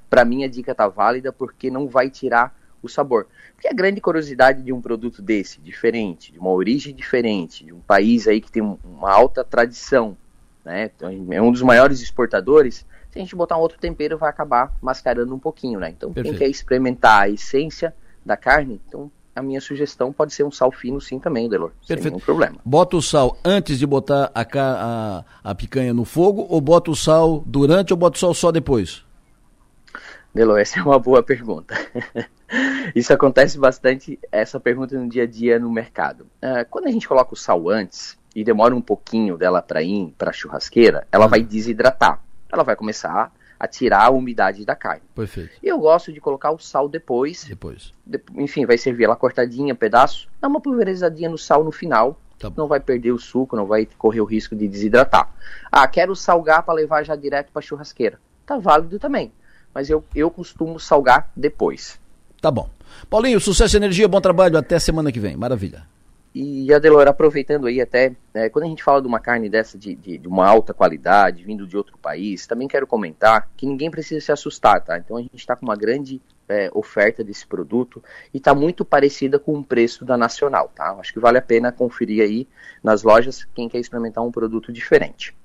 para 0.09 0.25
mim 0.25 0.43
a 0.43 0.47
dica 0.47 0.75
tá 0.75 0.87
válida 0.87 1.31
porque 1.31 1.69
não 1.69 1.87
vai 1.87 2.09
tirar 2.09 2.55
o 2.81 2.89
sabor. 2.89 3.27
Porque 3.53 3.67
a 3.67 3.73
grande 3.73 3.99
curiosidade 3.99 4.61
de 4.61 4.71
um 4.71 4.81
produto 4.81 5.21
desse, 5.21 5.59
diferente, 5.59 6.31
de 6.31 6.39
uma 6.39 6.51
origem 6.51 6.93
diferente, 6.93 7.65
de 7.65 7.73
um 7.73 7.79
país 7.79 8.27
aí 8.27 8.39
que 8.39 8.51
tem 8.51 8.61
uma 8.61 9.11
alta 9.11 9.43
tradição, 9.43 10.15
né? 10.63 10.91
Então, 10.95 11.09
é 11.31 11.41
um 11.41 11.51
dos 11.51 11.61
maiores 11.61 12.01
exportadores 12.01 12.85
se 13.17 13.21
a 13.21 13.23
gente 13.23 13.35
botar 13.35 13.57
um 13.57 13.61
outro 13.61 13.79
tempero, 13.79 14.17
vai 14.17 14.29
acabar 14.29 14.73
mascarando 14.81 15.33
um 15.33 15.39
pouquinho, 15.39 15.79
né? 15.79 15.89
Então, 15.89 16.13
Perfeito. 16.13 16.37
quem 16.37 16.47
quer 16.47 16.51
experimentar 16.51 17.23
a 17.23 17.29
essência 17.29 17.93
da 18.23 18.37
carne, 18.37 18.79
então 18.87 19.11
a 19.35 19.41
minha 19.41 19.59
sugestão 19.59 20.13
pode 20.13 20.33
ser 20.33 20.43
um 20.43 20.51
sal 20.51 20.71
fino 20.71 21.01
sim 21.01 21.19
também, 21.19 21.49
Delor. 21.49 21.71
Perfeito. 21.87 22.03
Sem 22.03 22.11
nenhum 22.11 22.19
problema. 22.19 22.57
Bota 22.63 22.95
o 22.95 23.01
sal 23.01 23.37
antes 23.43 23.79
de 23.79 23.85
botar 23.85 24.31
a, 24.33 24.45
a, 24.53 25.23
a 25.43 25.55
picanha 25.55 25.93
no 25.93 26.05
fogo 26.05 26.45
ou 26.49 26.61
bota 26.61 26.91
o 26.91 26.95
sal 26.95 27.43
durante 27.45 27.91
ou 27.93 27.97
bota 27.97 28.17
o 28.17 28.19
sal 28.19 28.33
só 28.33 28.51
depois? 28.51 29.03
Delor, 30.33 30.59
essa 30.59 30.79
é 30.79 30.83
uma 30.83 30.99
boa 30.99 31.23
pergunta. 31.23 31.75
Isso 32.95 33.11
acontece 33.11 33.57
bastante, 33.57 34.19
essa 34.31 34.59
pergunta 34.59 34.97
no 34.99 35.09
dia 35.09 35.23
a 35.23 35.27
dia 35.27 35.59
no 35.59 35.71
mercado. 35.71 36.27
Uh, 36.41 36.65
quando 36.69 36.87
a 36.87 36.91
gente 36.91 37.07
coloca 37.07 37.33
o 37.33 37.37
sal 37.37 37.69
antes 37.69 38.17
e 38.35 38.43
demora 38.43 38.75
um 38.75 38.81
pouquinho 38.81 39.37
dela 39.37 39.61
para 39.61 39.81
ir 39.81 40.13
para 40.17 40.29
a 40.29 40.33
churrasqueira, 40.33 41.07
ela 41.11 41.27
vai 41.27 41.41
desidratar 41.41 42.21
ela 42.51 42.63
vai 42.63 42.75
começar 42.75 43.31
a 43.59 43.67
tirar 43.67 44.05
a 44.05 44.09
umidade 44.09 44.63
da 44.63 44.75
carne. 44.75 45.01
Perfeito. 45.15 45.51
E 45.61 45.67
eu 45.67 45.79
gosto 45.79 46.13
de 46.13 46.21
colocar 46.21 46.51
o 46.51 46.59
sal 46.59 46.87
depois. 46.87 47.45
Depois. 47.45 47.91
De, 48.05 48.21
enfim, 48.35 48.65
vai 48.65 48.77
servir 48.77 49.05
ela 49.05 49.15
cortadinha, 49.15 49.73
pedaço, 49.73 50.27
dá 50.39 50.47
uma 50.47 50.61
pulverizadinha 50.61 51.29
no 51.29 51.37
sal 51.37 51.63
no 51.63 51.71
final. 51.71 52.19
Tá 52.37 52.51
não 52.55 52.67
vai 52.67 52.79
perder 52.79 53.11
o 53.11 53.17
suco, 53.17 53.55
não 53.55 53.65
vai 53.65 53.87
correr 53.97 54.21
o 54.21 54.25
risco 54.25 54.55
de 54.55 54.67
desidratar. 54.67 55.33
Ah, 55.71 55.87
quero 55.87 56.15
salgar 56.15 56.61
para 56.61 56.75
levar 56.75 57.03
já 57.03 57.15
direto 57.15 57.51
para 57.51 57.63
churrasqueira. 57.63 58.19
Tá 58.45 58.57
válido 58.59 58.99
também, 58.99 59.31
mas 59.73 59.89
eu, 59.89 60.03
eu 60.13 60.29
costumo 60.29 60.79
salgar 60.79 61.31
depois. 61.35 61.99
Tá 62.39 62.51
bom. 62.51 62.69
Paulinho, 63.09 63.39
sucesso 63.39 63.75
e 63.75 63.77
energia, 63.77 64.07
bom 64.07 64.21
trabalho, 64.21 64.55
até 64.55 64.77
semana 64.77 65.11
que 65.11 65.19
vem. 65.19 65.35
Maravilha. 65.35 65.83
E, 66.33 66.71
Adelor, 66.73 67.07
aproveitando 67.07 67.65
aí 67.67 67.81
até, 67.81 68.15
é, 68.33 68.49
quando 68.49 68.65
a 68.65 68.67
gente 68.67 68.83
fala 68.83 69.01
de 69.01 69.07
uma 69.07 69.19
carne 69.19 69.49
dessa 69.49 69.77
de, 69.77 69.95
de, 69.95 70.17
de, 70.17 70.27
uma 70.27 70.47
alta 70.47 70.73
qualidade, 70.73 71.43
vindo 71.43 71.65
de 71.65 71.75
outro 71.75 71.97
país, 71.97 72.45
também 72.45 72.67
quero 72.67 72.85
comentar 72.85 73.49
que 73.57 73.65
ninguém 73.65 73.89
precisa 73.89 74.23
se 74.23 74.31
assustar, 74.31 74.81
tá? 74.83 74.97
Então 74.97 75.17
a 75.17 75.21
gente 75.21 75.35
está 75.35 75.55
com 75.55 75.65
uma 75.65 75.75
grande 75.75 76.21
é, 76.47 76.69
oferta 76.73 77.23
desse 77.23 77.47
produto 77.47 78.03
e 78.33 78.37
está 78.37 78.53
muito 78.53 78.85
parecida 78.85 79.39
com 79.39 79.57
o 79.57 79.63
preço 79.63 80.05
da 80.05 80.15
Nacional, 80.15 80.71
tá? 80.75 80.91
Acho 80.99 81.13
que 81.13 81.19
vale 81.19 81.37
a 81.37 81.41
pena 81.41 81.71
conferir 81.71 82.23
aí 82.23 82.47
nas 82.83 83.03
lojas 83.03 83.45
quem 83.55 83.67
quer 83.67 83.79
experimentar 83.79 84.23
um 84.23 84.31
produto 84.31 84.71
diferente. 84.71 85.35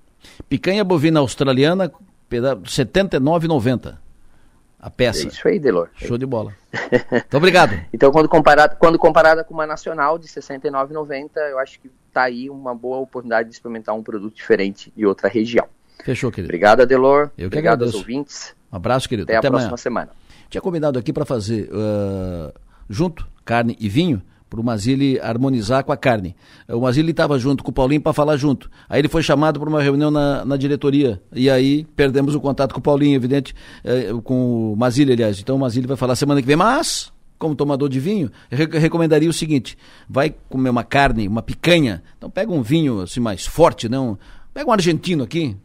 Picanha 0.49 0.85
bovina 0.85 1.21
australiana, 1.21 1.91
R$ 2.31 2.39
79,90 2.65 4.02
a 4.83 4.91
peça. 4.91 5.25
É 5.25 5.29
isso 5.29 5.47
aí, 5.47 5.61
Delor. 5.61 5.89
Show 5.95 6.19
de 6.19 6.27
bola. 6.27 6.53
Muito 7.13 7.37
obrigado. 7.37 7.81
então, 7.95 8.11
quando 8.11 8.29
comparada, 8.29 8.75
quando 8.75 8.99
comparada 8.99 9.45
com 9.45 9.55
uma 9.55 9.65
nacional 9.65 10.19
de 10.19 10.27
R$ 10.27 10.33
69,90, 10.33 11.31
eu 11.51 11.59
acho 11.61 11.79
que 11.79 11.89
está 12.09 12.25
aí 12.25 12.51
uma 12.51 12.75
boa 12.75 12.99
oportunidade 12.99 13.49
de 13.49 13.55
experimentar 13.55 13.95
um 13.95 14.03
produto 14.03 14.35
diferente 14.35 14.93
de 14.97 15.07
outra 15.07 15.29
região. 15.29 15.67
Fechou, 16.05 16.33
querido. 16.33 16.49
Obrigado, 16.49 16.81
Adelor. 16.81 17.31
Eu 17.39 17.49
que 17.49 17.57
Obrigado 17.57 17.85
aos 17.85 17.95
ouvintes. 17.95 18.57
Um 18.73 18.77
abraço, 18.77 19.09
querido. 19.09 19.31
Até, 19.31 19.37
Até 19.37 19.47
a 19.47 19.51
próxima 19.51 19.77
semana. 19.77 20.11
Tinha 20.51 20.61
combinado 20.61 20.99
aqui 20.99 21.13
para 21.13 21.25
fazer 21.25 21.71
uh, 21.71 22.53
junto 22.91 23.27
carne 23.45 23.77
e 23.79 23.89
vinho 23.89 24.21
para 24.53 24.61
o 24.61 24.65
Mazili 24.65 25.19
harmonizar 25.19 25.83
com 25.83 25.93
a 25.93 25.97
carne. 25.97 26.37
O 26.69 26.83
Mazili 26.83 27.12
estava 27.12 27.39
junto 27.39 27.65
com 27.65 27.70
o 27.70 27.73
Paulinho 27.73 28.03
para 28.03 28.12
falar 28.12 28.37
junto. 28.37 28.70
Aí 28.87 29.01
ele 29.01 29.09
foi 29.09 29.23
chamado 29.23 29.59
para 29.59 29.66
uma 29.66 29.81
reunião 29.81 30.11
na, 30.11 30.45
na, 30.45 30.59
diretoria. 30.59 31.23
E 31.33 31.49
aí 31.49 31.87
perdemos 31.97 32.35
o 32.35 32.41
contato 32.41 32.74
com 32.74 32.79
o 32.79 32.83
Paulinho, 32.83 33.16
evidente, 33.16 33.55
eh, 33.83 34.12
com 34.23 34.74
o 34.74 34.77
Mazili, 34.77 35.15
aliás. 35.15 35.41
Então 35.41 35.57
o 35.57 35.59
Mazili 35.59 35.87
vai 35.87 35.97
falar 35.97 36.16
semana 36.16 36.43
que 36.43 36.47
vem. 36.47 36.55
Mas, 36.55 37.11
como 37.39 37.55
tomador 37.55 37.89
de 37.89 37.99
vinho, 37.99 38.31
eu 38.51 38.59
recomendaria 38.79 39.31
o 39.31 39.33
seguinte: 39.33 39.74
vai 40.07 40.35
comer 40.51 40.69
uma 40.69 40.85
carne, 40.85 41.27
uma 41.27 41.41
picanha. 41.41 42.03
Então 42.19 42.29
pega 42.29 42.53
um 42.53 42.61
vinho 42.61 43.01
assim 43.01 43.20
mais 43.20 43.47
forte, 43.47 43.89
não. 43.89 44.19
Pega 44.55 44.69
um 44.69 44.73
argentino 44.73 45.24
aqui, 45.24 45.57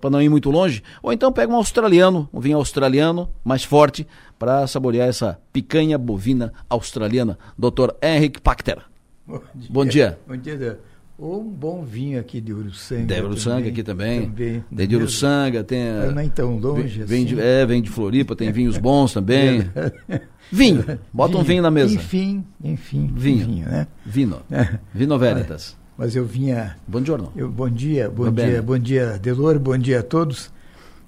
para 0.00 0.10
não 0.10 0.22
ir 0.22 0.28
muito 0.28 0.50
longe, 0.50 0.82
ou 1.02 1.12
então 1.12 1.32
pega 1.32 1.52
um 1.52 1.56
australiano, 1.56 2.28
um 2.32 2.40
vinho 2.40 2.56
australiano 2.56 3.28
mais 3.44 3.64
forte, 3.64 4.06
para 4.38 4.66
saborear 4.66 5.08
essa 5.08 5.38
picanha 5.52 5.98
bovina 5.98 6.52
australiana. 6.68 7.38
Dr. 7.58 7.90
Henrik 8.02 8.40
Pachter. 8.40 8.78
Bom 9.26 9.40
dia. 9.54 9.68
Bom 9.70 9.86
dia. 9.86 10.18
Bom 10.26 10.36
dia. 10.36 10.80
Ou 11.16 11.42
um 11.42 11.48
bom 11.48 11.84
vinho 11.84 12.18
aqui 12.18 12.40
de 12.40 12.52
Uruçanga. 12.52 13.14
De 13.14 13.20
Uruçanga 13.20 13.68
aqui 13.68 13.84
também. 13.84 14.22
também 14.22 14.64
tem 14.74 14.88
de 14.88 14.96
Uruçanga, 14.96 15.62
tem. 15.62 15.84
Não 16.12 16.20
é 16.20 16.28
tão 16.28 16.58
longe 16.58 17.04
vem, 17.04 17.24
assim. 17.24 17.34
de, 17.36 17.40
é, 17.40 17.64
vem 17.64 17.80
de 17.80 17.88
Floripa, 17.88 18.34
tem 18.34 18.50
vinhos 18.50 18.76
bons 18.78 19.12
também. 19.12 19.70
vinho. 20.50 20.84
Bota 21.12 21.32
vinho. 21.32 21.40
um 21.40 21.44
vinho 21.44 21.62
na 21.62 21.70
mesa. 21.70 21.94
Enfim, 21.94 22.44
enfim. 22.62 23.12
Vinho. 23.14 23.46
vinho 23.46 23.66
né? 23.66 23.86
Vino. 24.04 24.42
Vino 24.92 25.16
Veritas. 25.16 25.76
Mas 25.96 26.16
eu 26.16 26.24
vinha. 26.24 26.76
Bom 26.86 27.00
dia, 27.00 27.14
eu, 27.36 27.48
Bom 27.48 27.70
dia, 27.70 28.10
bom 28.10 28.30
dia, 28.30 28.62
bom 28.62 28.78
dia, 28.78 29.18
Delor, 29.18 29.58
bom 29.58 29.78
dia 29.78 30.00
a 30.00 30.02
todos. 30.02 30.50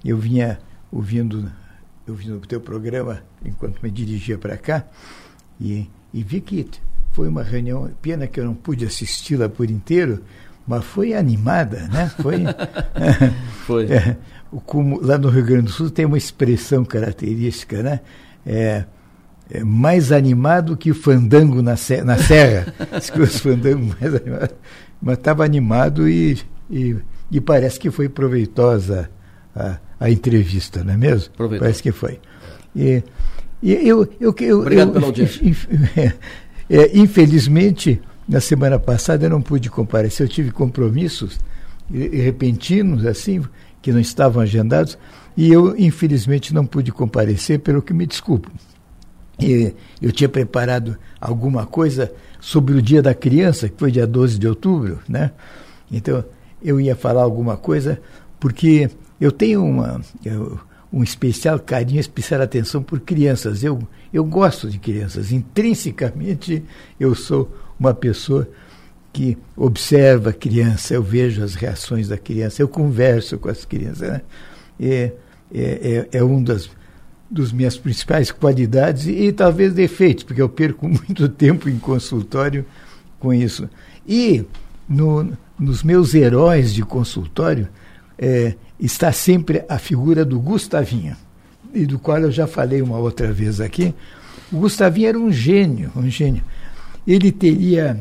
Eu 0.03 0.17
vinha 0.17 0.59
ouvindo, 0.91 1.51
ouvindo 2.07 2.37
o 2.37 2.39
teu 2.39 2.61
programa 2.61 3.21
enquanto 3.43 3.81
me 3.81 3.91
dirigia 3.91 4.37
para 4.37 4.57
cá 4.57 4.85
e, 5.59 5.89
e 6.13 6.23
vi 6.23 6.39
que 6.39 6.67
foi 7.11 7.27
uma 7.27 7.43
reunião, 7.43 7.89
pena 8.01 8.27
que 8.27 8.39
eu 8.39 8.45
não 8.45 8.53
pude 8.53 8.85
assisti-la 8.85 9.49
por 9.49 9.69
inteiro, 9.69 10.23
mas 10.67 10.85
foi 10.85 11.13
animada, 11.13 11.87
né? 11.87 12.11
Foi. 12.21 12.43
foi. 13.65 13.91
É, 13.91 14.17
como, 14.65 15.01
lá 15.01 15.17
no 15.17 15.29
Rio 15.29 15.43
Grande 15.43 15.63
do 15.63 15.71
Sul 15.71 15.89
tem 15.89 16.05
uma 16.05 16.17
expressão 16.17 16.85
característica, 16.85 17.81
né? 17.81 18.01
É, 18.45 18.85
é 19.49 19.63
mais 19.63 20.11
animado 20.11 20.75
que 20.75 20.91
o 20.91 20.95
fandango 20.95 21.61
na, 21.61 21.75
se, 21.75 22.01
na 22.01 22.17
serra. 22.17 22.73
Os 23.17 23.39
fandangos 23.39 23.95
mais 23.99 24.15
animados. 24.15 24.55
Mas 25.01 25.17
estava 25.17 25.45
animado 25.45 26.09
e, 26.09 26.37
e, 26.69 26.95
e, 27.31 27.39
parece 27.39 27.79
que 27.79 27.89
foi 27.91 28.09
proveitosa 28.09 29.09
a, 29.55 29.77
a 29.99 30.09
entrevista, 30.09 30.83
não 30.83 30.93
é 30.93 30.97
mesmo? 30.97 31.33
Proveitoso. 31.33 31.59
Parece 31.59 31.83
que 31.83 31.91
foi. 31.91 32.19
E, 32.75 33.03
e 33.61 33.73
eu, 33.73 34.07
eu, 34.19 34.35
eu, 34.39 34.59
Obrigado 34.59 34.89
eu, 34.89 34.93
pela 34.93 35.05
audiência. 35.07 35.41
É, 36.69 36.97
infelizmente, 36.97 38.01
na 38.27 38.41
semana 38.41 38.77
passada 38.77 39.25
eu 39.25 39.29
não 39.29 39.41
pude 39.41 39.69
comparecer, 39.69 40.25
eu 40.25 40.29
tive 40.29 40.51
compromissos 40.51 41.39
repentinos, 41.89 43.05
assim, 43.05 43.41
que 43.81 43.93
não 43.93 44.01
estavam 44.01 44.41
agendados, 44.41 44.97
e 45.37 45.49
eu, 45.49 45.77
infelizmente, 45.77 46.53
não 46.53 46.65
pude 46.65 46.91
comparecer, 46.91 47.59
pelo 47.59 47.81
que 47.81 47.93
me 47.93 48.05
desculpo. 48.05 48.51
E 49.39 49.73
eu 50.01 50.11
tinha 50.11 50.27
preparado 50.27 50.97
alguma 51.21 51.65
coisa 51.65 52.11
sobre 52.39 52.73
o 52.75 52.81
Dia 52.81 53.01
da 53.01 53.13
Criança, 53.13 53.69
que 53.69 53.77
foi 53.77 53.91
dia 53.91 54.07
12 54.07 54.39
de 54.39 54.47
outubro, 54.47 54.99
né? 55.07 55.31
Então, 55.91 56.23
eu 56.61 56.81
ia 56.81 56.95
falar 56.95 57.21
alguma 57.21 57.55
coisa, 57.55 57.99
porque 58.39 58.89
eu 59.21 59.31
tenho 59.31 59.63
uma, 59.63 60.01
um 60.91 61.03
especial 61.03 61.59
carinho, 61.59 61.99
especial 61.99 62.41
atenção 62.41 62.81
por 62.81 62.99
crianças. 62.99 63.63
Eu, 63.63 63.79
eu 64.11 64.23
gosto 64.23 64.69
de 64.69 64.79
crianças. 64.79 65.31
Intrinsecamente, 65.31 66.63
eu 66.99 67.13
sou 67.15 67.51
uma 67.79 67.93
pessoa 67.93 68.47
que 69.13 69.37
observa 69.55 70.29
a 70.29 70.33
criança, 70.33 70.93
eu 70.93 71.01
vejo 71.01 71.43
as 71.43 71.55
reações 71.55 72.07
da 72.07 72.17
criança, 72.17 72.61
eu 72.61 72.67
converso 72.67 73.37
com 73.37 73.49
as 73.49 73.65
crianças. 73.65 74.09
Né? 74.09 74.21
É, 74.79 75.11
é, 75.53 76.07
é, 76.11 76.17
é 76.19 76.23
um 76.23 76.43
das 76.43 76.69
dos 77.29 77.51
minhas 77.51 77.77
principais 77.77 78.31
qualidades 78.31 79.05
e, 79.07 79.31
talvez 79.31 79.73
defeitos, 79.73 80.23
porque 80.23 80.41
eu 80.41 80.49
perco 80.49 80.87
muito 80.87 81.27
tempo 81.29 81.69
em 81.69 81.77
consultório 81.77 82.65
com 83.19 83.33
isso. 83.33 83.69
E 84.07 84.45
no, 84.87 85.31
nos 85.59 85.83
meus 85.83 86.13
heróis 86.13 86.73
de 86.73 86.83
consultório 86.83 87.67
é, 88.17 88.55
está 88.79 89.11
sempre 89.11 89.63
a 89.67 89.77
figura 89.77 90.23
do 90.23 90.39
Gustavinho, 90.39 91.15
e 91.73 91.85
do 91.85 91.99
qual 91.99 92.19
eu 92.19 92.31
já 92.31 92.47
falei 92.47 92.81
uma 92.81 92.97
outra 92.97 93.31
vez 93.31 93.59
aqui. 93.59 93.93
O 94.51 94.59
Gustavinho 94.59 95.09
era 95.09 95.19
um 95.19 95.31
gênio, 95.31 95.91
um 95.95 96.09
gênio. 96.09 96.41
Ele 97.05 97.31
teria, 97.31 97.99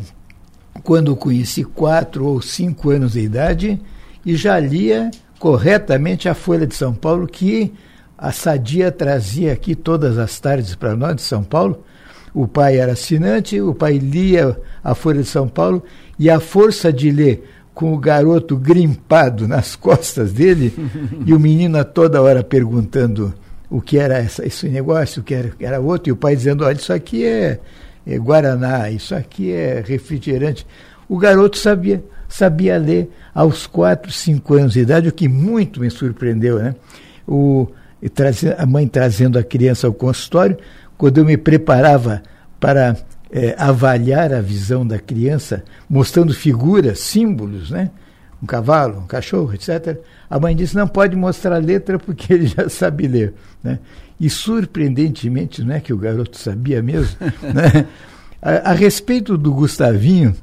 quando 0.83 1.13
o 1.13 1.17
conheci, 1.17 1.65
quatro 1.65 2.25
ou 2.25 2.41
cinco 2.41 2.91
anos 2.91 3.13
de 3.13 3.21
idade 3.21 3.81
e 4.25 4.37
já 4.37 4.59
lia 4.59 5.11
corretamente 5.39 6.29
a 6.29 6.35
Folha 6.35 6.67
de 6.67 6.75
São 6.75 6.95
Paulo, 6.95 7.27
que 7.27 7.73
a 8.19 8.33
Sadia 8.33 8.91
trazia 8.91 9.53
aqui 9.53 9.75
todas 9.75 10.19
as 10.19 10.39
tardes 10.41 10.75
para 10.75 10.97
nós 10.97 11.17
de 11.17 11.23
São 11.23 11.43
Paulo. 11.43 11.85
O 12.33 12.47
pai 12.47 12.79
era 12.79 12.93
assinante, 12.93 13.61
o 13.61 13.75
pai 13.75 13.99
lia 13.99 14.59
a 14.83 14.95
Folha 14.95 15.23
de 15.23 15.29
São 15.29 15.49
Paulo 15.49 15.83
e 16.19 16.29
a 16.29 16.41
força 16.41 16.93
de 16.93 17.11
ler 17.11 17.49
com 17.75 17.93
o 17.93 17.99
garoto 17.99 18.57
grimpado 18.57 19.47
nas 19.47 19.77
costas 19.77 20.33
dele 20.33 20.73
e 21.27 21.35
o 21.35 21.41
menino 21.41 21.79
a 21.79 21.85
toda 21.85 22.23
hora 22.23 22.43
perguntando 22.43 23.35
o 23.69 23.81
que 23.81 23.99
era 23.99 24.17
essa, 24.17 24.47
esse 24.47 24.69
negócio, 24.69 25.21
o 25.21 25.25
que 25.25 25.35
era, 25.35 25.53
era 25.61 25.81
outro, 25.81 26.09
e 26.09 26.13
o 26.13 26.17
pai 26.17 26.37
dizendo, 26.37 26.65
olha, 26.65 26.77
isso 26.77 26.93
aqui 26.93 27.25
é, 27.25 27.59
é 28.07 28.19
Guaraná, 28.19 28.91
isso 28.91 29.15
aqui 29.15 29.51
é 29.53 29.83
refrigerante. 29.85 30.67
O 31.09 31.19
garoto 31.19 31.59
sabia, 31.59 32.03
sabia 32.29 32.79
ler 32.79 33.11
aos 33.35 33.67
quatro, 33.67 34.11
cinco 34.13 34.55
anos 34.55 34.73
de 34.73 34.81
idade, 34.81 35.09
o 35.09 35.13
que 35.13 35.29
muito 35.29 35.81
me 35.81 35.91
surpreendeu, 35.91 36.59
né? 36.59 36.75
O, 37.27 37.69
a 38.57 38.67
mãe 38.67 38.87
trazendo 38.87 39.39
a 39.39 39.43
criança 39.43 39.87
ao 39.87 39.93
consultório, 39.93 40.57
quando 40.97 41.19
eu 41.19 41.25
me 41.25 41.37
preparava 41.37 42.23
para 42.59 42.97
é, 43.31 43.55
avaliar 43.59 44.33
a 44.33 44.41
visão 44.41 44.87
da 44.87 44.99
criança, 44.99 45.65
mostrando 45.89 46.33
figuras, 46.33 47.01
símbolos, 47.01 47.71
né? 47.71 47.91
um 48.43 48.47
cavalo, 48.47 49.01
um 49.01 49.07
cachorro, 49.07 49.55
etc. 49.55 49.99
A 50.29 50.39
mãe 50.39 50.55
disse, 50.55 50.77
não 50.77 50.87
pode 50.87 51.17
mostrar 51.17 51.57
a 51.57 51.59
letra 51.59 51.99
porque 51.99 52.33
ele 52.35 52.47
já 52.47 52.69
sabe 52.69 53.07
ler. 53.07 53.35
Né? 53.63 53.79
E 54.19 54.31
surpreendentemente, 54.31 55.63
não 55.63 55.75
é 55.75 55.81
que 55.81 55.93
o 55.93 55.99
garoto 55.99 56.39
sabia 56.39 56.83
mesmo, 56.83 57.17
né? 57.43 57.87
a, 58.41 58.71
a 58.71 58.73
respeito 58.73 59.37
do 59.37 59.53
Gustavinho, 59.53 60.35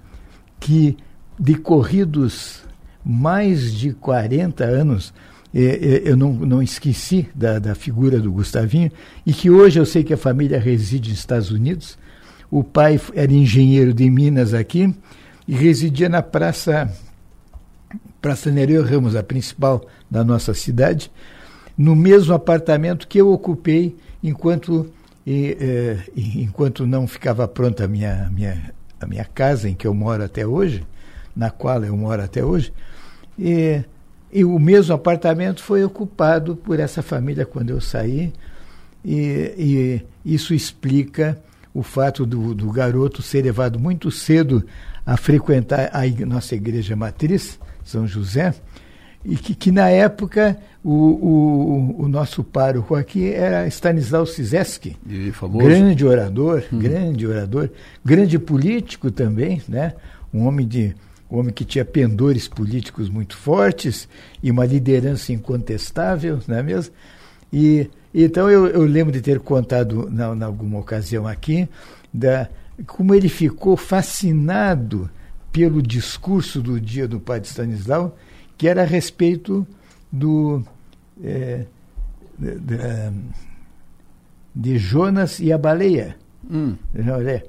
que 0.59 0.97
decorridos 1.39 2.63
mais 3.03 3.73
de 3.73 3.91
40 3.93 4.63
anos, 4.63 5.13
eu 5.53 6.17
não, 6.17 6.33
não 6.33 6.63
esqueci 6.63 7.29
da, 7.35 7.59
da 7.59 7.75
figura 7.75 8.19
do 8.19 8.31
Gustavinho, 8.31 8.91
e 9.25 9.31
que 9.31 9.51
hoje 9.51 9.79
eu 9.79 9.85
sei 9.85 10.03
que 10.03 10.13
a 10.13 10.17
família 10.17 10.59
reside 10.59 11.11
nos 11.11 11.19
Estados 11.19 11.51
Unidos. 11.51 11.97
O 12.49 12.63
pai 12.63 12.99
era 13.13 13.31
engenheiro 13.31 13.93
de 13.93 14.09
Minas 14.09 14.53
aqui 14.53 14.93
e 15.47 15.53
residia 15.53 16.09
na 16.09 16.23
Praça, 16.23 16.91
Praça 18.21 18.49
Nereu 18.49 18.83
Ramos, 18.83 19.15
a 19.15 19.21
principal 19.21 19.85
da 20.09 20.23
nossa 20.23 20.53
cidade, 20.53 21.11
no 21.77 21.95
mesmo 21.95 22.33
apartamento 22.33 23.07
que 23.07 23.19
eu 23.19 23.31
ocupei 23.31 23.95
enquanto, 24.23 24.91
e, 25.25 25.57
eh, 25.59 25.97
enquanto 26.15 26.87
não 26.87 27.07
ficava 27.07 27.47
pronta 27.47 27.85
a 27.85 27.87
minha, 27.87 28.29
minha, 28.31 28.71
a 28.99 29.05
minha 29.05 29.25
casa, 29.25 29.69
em 29.69 29.75
que 29.75 29.85
eu 29.85 29.93
moro 29.93 30.23
até 30.23 30.45
hoje, 30.45 30.85
na 31.35 31.49
qual 31.49 31.83
eu 31.83 31.95
moro 31.95 32.21
até 32.21 32.43
hoje. 32.43 32.71
E, 33.37 33.83
e 34.33 34.43
o 34.43 34.57
mesmo 34.57 34.95
apartamento 34.95 35.61
foi 35.61 35.83
ocupado 35.83 36.55
por 36.55 36.79
essa 36.79 37.01
família 37.01 37.45
quando 37.45 37.69
eu 37.69 37.79
saí, 37.79 38.33
e, 39.05 40.01
e 40.25 40.33
isso 40.33 40.53
explica 40.53 41.37
o 41.73 41.83
fato 41.83 42.25
do, 42.25 42.53
do, 42.53 42.71
garoto 42.71 43.21
ser 43.21 43.43
levado 43.43 43.79
muito 43.79 44.09
cedo 44.11 44.63
a 45.05 45.17
frequentar 45.17 45.91
a 45.93 46.25
nossa 46.25 46.55
igreja 46.55 46.95
matriz, 46.95 47.59
São 47.83 48.07
José, 48.07 48.53
e 49.25 49.35
que, 49.35 49.55
que 49.55 49.71
na 49.71 49.89
época 49.89 50.57
o, 50.83 50.91
o, 50.91 52.03
o, 52.03 52.07
nosso 52.07 52.43
pároco 52.43 52.95
aqui 52.95 53.31
era 53.31 53.67
Stanislau 53.67 54.25
Sizeski, 54.25 54.97
grande 55.67 56.05
orador, 56.05 56.63
uhum. 56.71 56.79
grande 56.79 57.25
orador, 57.25 57.69
grande 58.03 58.37
político 58.37 59.09
também, 59.09 59.61
né? 59.67 59.93
um 60.33 60.45
homem 60.45 60.67
de 60.67 60.95
um 61.33 61.39
homem 61.39 61.51
que 61.51 61.65
tinha 61.65 61.83
pendores 61.83 62.47
políticos 62.47 63.09
muito 63.09 63.35
fortes 63.35 64.07
e 64.41 64.51
uma 64.51 64.65
liderança 64.65 65.33
incontestável, 65.33 66.39
não 66.47 66.57
é 66.57 66.61
mesmo? 66.63 66.93
E 67.51 67.89
então 68.13 68.49
eu, 68.49 68.67
eu 68.67 68.83
lembro 68.83 69.11
de 69.11 69.19
ter 69.19 69.39
contado 69.39 70.07
na, 70.11 70.35
na 70.35 70.45
alguma 70.45 70.77
ocasião 70.77 71.27
aqui 71.27 71.67
da 72.13 72.47
como 72.85 73.15
ele 73.15 73.29
ficou 73.29 73.75
fascinado 73.75 75.09
pelo 75.51 75.81
discurso 75.81 76.61
do 76.61 76.79
dia 76.79 77.07
do 77.07 77.19
padre 77.19 77.47
Stanislau, 77.47 78.15
que 78.57 78.67
era 78.67 78.83
a 78.83 78.85
respeito 78.85 79.65
do 80.11 80.63
é, 81.23 81.65
de, 82.37 82.77
de 84.55 84.77
Jonas 84.77 85.39
e 85.39 85.51
a 85.51 85.57
baleia. 85.57 86.15
Hum. 86.49 86.75
Olha, 87.11 87.43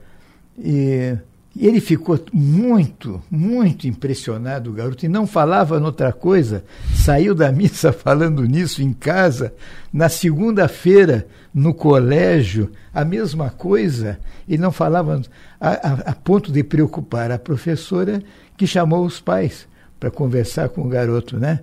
e 1.57 1.69
ele 1.69 1.81
ficou 1.81 2.19
muito, 2.33 3.23
muito 3.31 3.87
impressionado, 3.87 4.71
o 4.71 4.73
garoto, 4.73 5.07
e 5.07 5.09
não 5.09 5.25
falava 5.25 5.79
noutra 5.79 6.13
coisa. 6.13 6.65
Saiu 6.97 7.33
da 7.33 7.53
missa 7.53 7.93
falando 7.95 8.43
nisso 8.43 8.83
em 8.83 8.93
casa. 8.93 9.55
Na 9.93 10.09
segunda-feira, 10.09 11.29
no 11.55 11.73
colégio, 11.73 12.73
a 12.93 13.05
mesma 13.05 13.51
coisa. 13.51 14.19
Ele 14.49 14.61
não 14.61 14.73
falava 14.73 15.23
a, 15.61 15.69
a, 15.71 15.93
a 16.11 16.15
ponto 16.15 16.51
de 16.51 16.65
preocupar 16.65 17.31
a 17.31 17.39
professora, 17.39 18.21
que 18.57 18.67
chamou 18.67 19.05
os 19.05 19.21
pais 19.21 19.69
para 20.01 20.11
conversar 20.11 20.71
com 20.71 20.83
o 20.83 20.89
garoto, 20.89 21.39
né? 21.39 21.61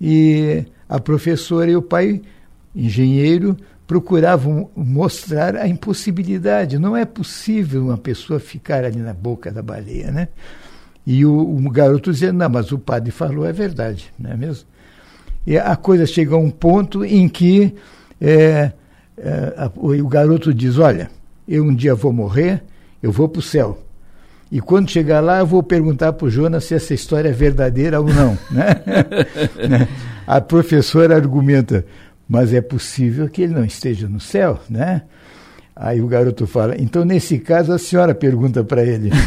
E 0.00 0.64
a 0.88 0.98
professora 0.98 1.70
e 1.70 1.76
o 1.76 1.82
pai, 1.82 2.20
engenheiro, 2.74 3.56
procuravam 3.92 4.70
mostrar 4.74 5.54
a 5.54 5.68
impossibilidade. 5.68 6.78
Não 6.78 6.96
é 6.96 7.04
possível 7.04 7.84
uma 7.84 7.98
pessoa 7.98 8.40
ficar 8.40 8.86
ali 8.86 8.98
na 8.98 9.12
boca 9.12 9.52
da 9.52 9.60
baleia, 9.60 10.10
né? 10.10 10.28
E 11.06 11.26
o, 11.26 11.38
o 11.38 11.70
garoto 11.70 12.10
dizia, 12.10 12.32
não, 12.32 12.48
mas 12.48 12.72
o 12.72 12.78
padre 12.78 13.10
falou, 13.10 13.44
é 13.44 13.52
verdade, 13.52 14.10
não 14.18 14.30
é 14.30 14.36
mesmo? 14.36 14.64
E 15.46 15.58
a 15.58 15.76
coisa 15.76 16.06
chega 16.06 16.34
a 16.34 16.38
um 16.38 16.48
ponto 16.48 17.04
em 17.04 17.28
que 17.28 17.74
é, 18.18 18.72
é, 19.18 19.54
a, 19.58 19.70
o 19.76 20.08
garoto 20.08 20.54
diz, 20.54 20.78
olha, 20.78 21.10
eu 21.46 21.62
um 21.62 21.74
dia 21.74 21.94
vou 21.94 22.14
morrer, 22.14 22.62
eu 23.02 23.12
vou 23.12 23.28
para 23.28 23.40
o 23.40 23.42
céu. 23.42 23.78
E 24.50 24.58
quando 24.58 24.90
chegar 24.90 25.20
lá, 25.20 25.40
eu 25.40 25.46
vou 25.46 25.62
perguntar 25.62 26.14
para 26.14 26.26
o 26.26 26.30
Jonas 26.30 26.64
se 26.64 26.74
essa 26.74 26.94
história 26.94 27.28
é 27.28 27.32
verdadeira 27.32 28.00
ou 28.00 28.06
não. 28.06 28.38
Né? 28.50 28.74
a 30.26 30.40
professora 30.40 31.14
argumenta, 31.14 31.84
mas 32.32 32.52
é 32.54 32.62
possível 32.62 33.28
que 33.28 33.42
ele 33.42 33.52
não 33.52 33.62
esteja 33.62 34.08
no 34.08 34.18
céu, 34.18 34.58
né? 34.70 35.02
Aí 35.76 36.00
o 36.00 36.06
garoto 36.06 36.46
fala, 36.46 36.74
então 36.80 37.04
nesse 37.04 37.38
caso 37.38 37.74
a 37.74 37.78
senhora 37.78 38.14
pergunta 38.14 38.64
para 38.64 38.82
ele. 38.82 39.10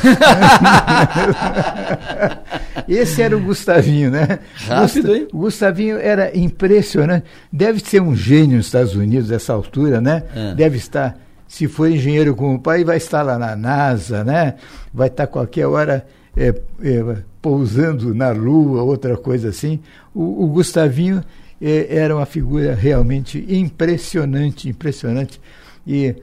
Esse 2.90 3.22
era 3.22 3.38
o 3.38 3.40
Gustavinho, 3.40 4.10
né? 4.10 4.40
Rápido, 4.56 5.16
hein? 5.16 5.28
O 5.32 5.38
Gustavinho 5.38 6.00
era 6.00 6.36
impressionante. 6.36 7.26
Deve 7.54 7.80
ser 7.80 8.02
um 8.02 8.16
gênio 8.16 8.58
nos 8.58 8.66
Estados 8.66 8.96
Unidos 8.96 9.30
nessa 9.30 9.54
altura, 9.54 10.02
né? 10.02 10.24
É. 10.36 10.56
Deve 10.56 10.78
estar, 10.78 11.16
se 11.48 11.68
for 11.68 11.88
engenheiro 11.88 12.36
como 12.36 12.56
o 12.56 12.60
pai, 12.60 12.84
vai 12.84 12.98
estar 12.98 13.22
lá 13.22 13.38
na 13.38 13.56
NASA, 13.56 14.24
né? 14.24 14.56
Vai 14.92 15.10
estar 15.10 15.28
qualquer 15.28 15.68
hora 15.68 16.08
é, 16.36 16.56
é, 16.82 17.18
pousando 17.40 18.16
na 18.16 18.32
Lua, 18.32 18.82
outra 18.82 19.16
coisa 19.16 19.50
assim. 19.50 19.80
O, 20.12 20.46
o 20.46 20.48
Gustavinho 20.48 21.24
era 21.62 22.16
uma 22.16 22.26
figura 22.26 22.76
realmente 22.76 23.46
impressionante, 23.48 24.70
impressionante. 24.70 25.40
E, 25.86 26.16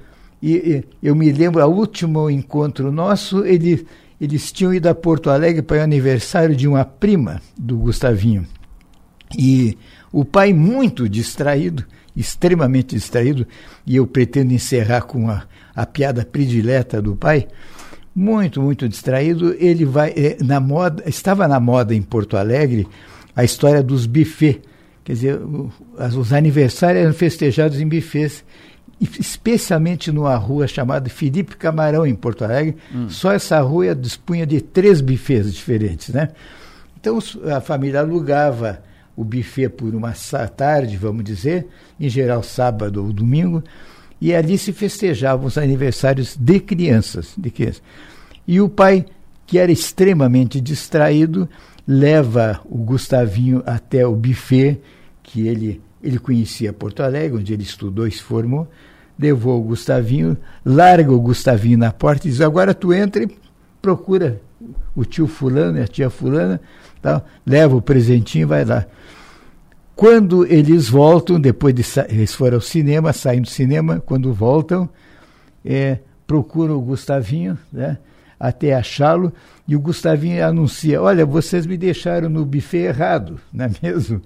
e, 0.43 0.51
e 0.51 0.85
eu 1.03 1.15
me 1.15 1.31
lembro, 1.33 1.65
o 1.65 1.71
último 1.71 2.29
encontro 2.29 2.93
nosso, 2.93 3.45
ele, 3.45 3.87
eles 4.21 4.53
tinham 4.53 4.75
ido 4.75 4.89
a 4.89 4.95
Porto 4.95 5.31
Alegre 5.31 5.63
para 5.63 5.79
o 5.79 5.83
aniversário 5.83 6.55
de 6.55 6.69
uma 6.69 6.85
prima 6.85 7.41
do 7.57 7.77
Gustavinho. 7.79 8.47
E 9.39 9.79
o 10.13 10.25
pai, 10.25 10.53
muito 10.53 11.09
distraído, 11.09 11.85
extremamente 12.15 12.95
distraído, 12.95 13.47
e 13.87 13.97
eu 13.97 14.07
pretendo 14.07 14.53
encerrar 14.53 15.03
com 15.03 15.31
a, 15.31 15.45
a 15.75 15.87
piada 15.87 16.25
predileta 16.25 17.01
do 17.01 17.17
pai, 17.17 17.49
muito, 18.15 18.61
muito 18.61 18.87
distraído, 18.89 19.55
ele 19.59 19.87
vai 19.87 20.11
eh, 20.11 20.37
na 20.43 20.61
moda, 20.61 21.03
estava 21.07 21.49
na 21.49 21.59
moda 21.59 21.95
em 21.95 22.03
Porto 22.03 22.37
Alegre 22.37 22.87
a 23.35 23.43
história 23.43 23.83
dos 23.83 24.05
buffets, 24.05 24.61
quer 25.05 25.13
dizer, 25.13 25.41
os 26.17 26.33
aniversários 26.33 27.03
eram 27.03 27.15
festejados 27.15 27.81
em 27.81 27.89
buffets, 27.89 28.45
e 29.01 29.09
especialmente 29.19 30.13
numa 30.13 30.37
rua 30.37 30.67
chamada 30.69 31.09
Felipe 31.11 31.57
Camarão 31.57 32.07
em 32.07 32.15
Porto 32.15 32.45
Alegre, 32.45 32.77
Hum. 32.95 33.09
só 33.11 33.33
essa 33.33 33.61
rua 33.61 33.95
dispunha 33.95 34.47
de 34.47 34.61
três 34.61 35.01
buffets 35.01 35.53
diferentes, 35.53 36.11
né? 36.11 36.29
Então 37.01 37.19
a 37.53 37.61
família 37.61 38.01
alugava 38.01 38.81
o 39.17 39.25
buffet 39.25 39.69
por 39.69 39.93
uma 39.95 40.13
tarde, 40.57 40.97
vamos 40.97 41.25
dizer, 41.25 41.67
em 41.99 42.09
geral 42.09 42.43
sábado 42.43 43.05
ou 43.05 43.13
domingo, 43.13 43.63
e 44.21 44.33
ali 44.33 44.57
se 44.57 44.73
festejavam 44.73 45.47
os 45.47 45.59
aniversários 45.59 46.37
de 46.39 46.61
crianças, 46.61 47.35
de 47.37 47.51
crianças. 47.51 47.83
E 48.47 48.61
o 48.61 48.69
pai, 48.69 49.05
que 49.47 49.59
era 49.59 49.73
extremamente 49.73 50.61
distraído, 50.61 51.49
leva 51.87 52.61
o 52.65 52.79
Gustavinho 52.79 53.63
até 53.67 54.07
o 54.07 54.15
buffet 54.15 54.81
que 55.23 55.47
ele 55.47 55.81
ele 56.03 56.19
conhecia 56.19 56.73
Porto 56.73 57.01
Alegre, 57.01 57.39
onde 57.39 57.53
ele 57.53 57.63
estudou 57.63 58.09
e 58.09 58.11
se 58.11 58.21
formou, 58.21 58.67
levou 59.17 59.61
o 59.61 59.63
Gustavinho, 59.63 60.37
larga 60.65 61.13
o 61.13 61.21
Gustavinho 61.21 61.79
na 61.79 61.93
porta 61.93 62.27
e 62.27 62.31
diz: 62.31 62.41
"Agora 62.41 62.75
tu 62.75 62.93
entra 62.93 63.23
e 63.23 63.31
procura 63.81 64.41
o 64.95 65.05
tio 65.05 65.27
fulano 65.27 65.79
e 65.79 65.83
a 65.83 65.87
tia 65.87 66.11
fulana, 66.11 66.61
tal, 67.01 67.25
leva 67.47 67.77
o 67.77 67.83
presentinho 67.83 68.43
e 68.43 68.47
vai 68.47 68.65
lá. 68.65 68.87
Quando 69.95 70.47
eles 70.47 70.89
voltam, 70.89 71.41
depois 71.41 71.75
de 71.75 71.85
eles 72.09 72.35
foram 72.35 72.57
ao 72.57 72.61
cinema, 72.61 73.13
saem 73.13 73.43
do 73.43 73.49
cinema, 73.49 74.01
quando 74.05 74.33
voltam, 74.33 74.89
é, 75.65 75.99
procuram 76.27 76.77
o 76.77 76.81
Gustavinho, 76.81 77.59
né, 77.73 77.99
até 78.43 78.75
achá-lo, 78.75 79.33
e 79.69 79.77
o 79.77 79.81
Gustavinho 79.81 80.45
anuncia, 80.45 81.01
olha, 81.01 81.25
vocês 81.25 81.65
me 81.65 81.77
deixaram 81.79 82.29
no 82.29 82.45
buffet 82.45 82.87
errado, 82.89 83.39
não 83.55 83.67
é 83.67 83.71
mesmo? 83.83 84.21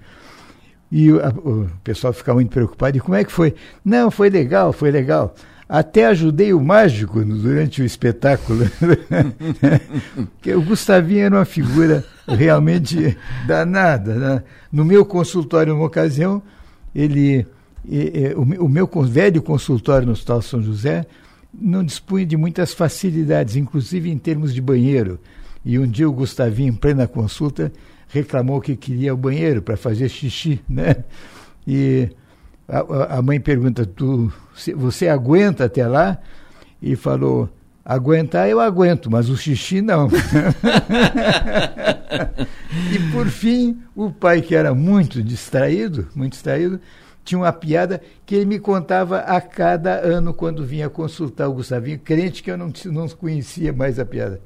E 0.90 1.12
o, 1.12 1.20
a- 1.24 1.28
o 1.28 1.68
pessoal 1.84 2.12
fica 2.12 2.32
muito 2.32 2.50
preocupado, 2.50 2.96
e 2.96 3.00
como 3.00 3.14
é 3.16 3.22
que 3.24 3.30
foi? 3.32 3.54
Não, 3.84 4.10
foi 4.10 4.30
legal, 4.30 4.72
foi 4.72 4.90
legal. 4.90 5.34
Até 5.68 6.06
ajudei 6.06 6.54
o 6.54 6.60
mágico 6.60 7.24
durante 7.24 7.82
o 7.82 7.84
espetáculo. 7.84 8.64
Porque 10.36 10.54
o 10.54 10.62
Gustavinho 10.62 11.24
era 11.26 11.34
uma 11.36 11.44
figura 11.44 12.04
realmente 12.26 13.16
danada. 13.46 14.14
né? 14.14 14.42
No 14.72 14.84
meu 14.84 15.04
consultório, 15.04 15.74
uma 15.74 15.86
ocasião, 15.86 16.40
ele, 16.94 17.44
o, 18.36 18.64
o 18.64 18.68
meu 18.68 18.88
velho 19.04 19.42
consultório 19.42 20.06
no 20.06 20.12
Hospital 20.12 20.40
São 20.40 20.62
José 20.62 21.04
não 21.60 21.82
dispunha 21.84 22.24
de 22.26 22.36
muitas 22.36 22.72
facilidades, 22.74 23.56
inclusive 23.56 24.10
em 24.10 24.18
termos 24.18 24.52
de 24.54 24.60
banheiro. 24.60 25.18
E 25.64 25.78
um 25.78 25.86
dia 25.86 26.08
o 26.08 26.12
Gustavinho, 26.12 26.72
em 26.72 26.76
plena 26.76 27.06
consulta, 27.06 27.72
reclamou 28.08 28.60
que 28.60 28.76
queria 28.76 29.12
o 29.12 29.16
banheiro 29.16 29.60
para 29.62 29.76
fazer 29.76 30.08
xixi, 30.08 30.60
né? 30.68 30.96
E 31.66 32.08
a, 32.68 33.16
a- 33.18 33.22
mãe 33.22 33.40
pergunta, 33.40 33.84
tu, 33.84 34.32
você 34.76 35.08
aguenta 35.08 35.64
até 35.64 35.86
lá? 35.86 36.18
E 36.80 36.94
falou, 36.94 37.48
aguentar 37.84 38.48
eu 38.48 38.60
aguento, 38.60 39.10
mas 39.10 39.28
o 39.28 39.36
xixi 39.36 39.80
não. 39.80 40.08
e 42.92 42.98
por 43.12 43.26
fim, 43.28 43.78
o 43.94 44.10
pai, 44.10 44.40
que 44.42 44.54
era 44.54 44.74
muito 44.74 45.22
distraído, 45.22 46.06
muito 46.14 46.32
distraído, 46.32 46.80
tinha 47.26 47.38
uma 47.40 47.52
piada 47.52 48.00
que 48.24 48.34
ele 48.36 48.46
me 48.46 48.58
contava 48.60 49.18
a 49.18 49.40
cada 49.40 49.98
ano 50.00 50.32
quando 50.32 50.64
vinha 50.64 50.88
consultar 50.88 51.48
o 51.48 51.54
Gustavinho, 51.54 51.98
crente 51.98 52.40
que 52.42 52.50
eu 52.50 52.56
não, 52.56 52.72
não 52.86 53.08
conhecia 53.08 53.72
mais 53.72 53.98
a 53.98 54.06
piada. 54.06 54.40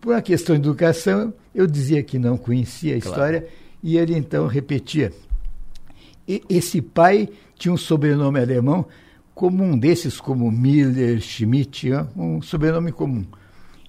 Por 0.00 0.14
uma 0.14 0.22
questão 0.22 0.54
de 0.56 0.62
educação, 0.62 1.34
eu 1.54 1.66
dizia 1.66 2.02
que 2.02 2.18
não 2.18 2.36
conhecia 2.36 2.96
a 2.96 3.00
Claro. 3.00 3.10
história 3.14 3.48
e 3.82 3.96
ele 3.98 4.16
então 4.16 4.46
repetia. 4.46 5.12
E- 6.26 6.42
esse 6.48 6.80
pai 6.80 7.28
tinha 7.58 7.74
um 7.74 7.76
sobrenome 7.76 8.38
alemão 8.40 8.86
comum 9.34 9.76
desses, 9.76 10.20
como 10.20 10.50
Miller, 10.50 11.20
Schmidt, 11.20 11.90
um 12.16 12.40
sobrenome 12.40 12.92
comum. 12.92 13.24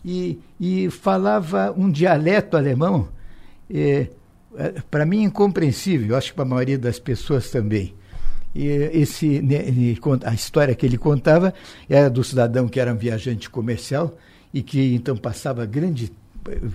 E, 0.03 0.39
e 0.59 0.89
falava 0.89 1.71
um 1.77 1.89
dialeto 1.91 2.57
alemão, 2.57 3.07
para 4.89 5.05
mim 5.05 5.23
incompreensível, 5.23 6.15
acho 6.15 6.29
que 6.31 6.35
para 6.35 6.45
a 6.45 6.47
maioria 6.47 6.77
das 6.77 6.99
pessoas 6.99 7.49
também. 7.51 7.93
E 8.55 8.67
esse, 8.67 9.41
a 10.25 10.33
história 10.33 10.75
que 10.75 10.85
ele 10.85 10.97
contava 10.97 11.53
era 11.89 12.09
do 12.09 12.23
cidadão 12.23 12.67
que 12.67 12.79
era 12.79 12.93
um 12.93 12.97
viajante 12.97 13.49
comercial 13.49 14.15
e 14.53 14.61
que 14.61 14.93
então 14.93 15.17
passava 15.17 15.65
grande, 15.65 16.11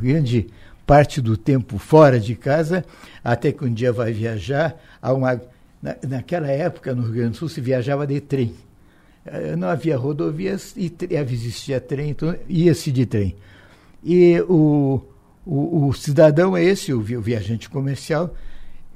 grande 0.00 0.48
parte 0.84 1.20
do 1.20 1.36
tempo 1.36 1.78
fora 1.78 2.18
de 2.18 2.34
casa, 2.34 2.84
até 3.22 3.52
que 3.52 3.64
um 3.64 3.72
dia 3.72 3.92
vai 3.92 4.12
viajar 4.12 4.76
a 5.00 5.12
uma 5.12 5.40
na, 5.80 5.94
naquela 6.08 6.48
época 6.48 6.94
no 6.94 7.02
Rio 7.02 7.12
Grande 7.12 7.30
do 7.30 7.36
Sul 7.36 7.48
se 7.48 7.60
viajava 7.60 8.06
de 8.06 8.20
trem. 8.20 8.52
Eh, 9.24 9.54
Não 9.54 9.68
havia 9.68 9.96
rodovias 9.96 10.72
e 10.76 10.90
tre- 10.90 11.14
existia 11.14 11.80
trem, 11.80 12.10
então 12.10 12.34
ia-se 12.48 12.90
de 12.90 13.06
trem. 13.06 13.36
E 14.02 14.40
o, 14.48 15.00
o, 15.46 15.86
o 15.86 15.92
cidadão 15.92 16.56
é 16.56 16.64
esse, 16.64 16.92
o 16.92 17.00
vi- 17.00 17.16
o 17.16 17.20
viajante 17.20 17.68
comercial, 17.70 18.34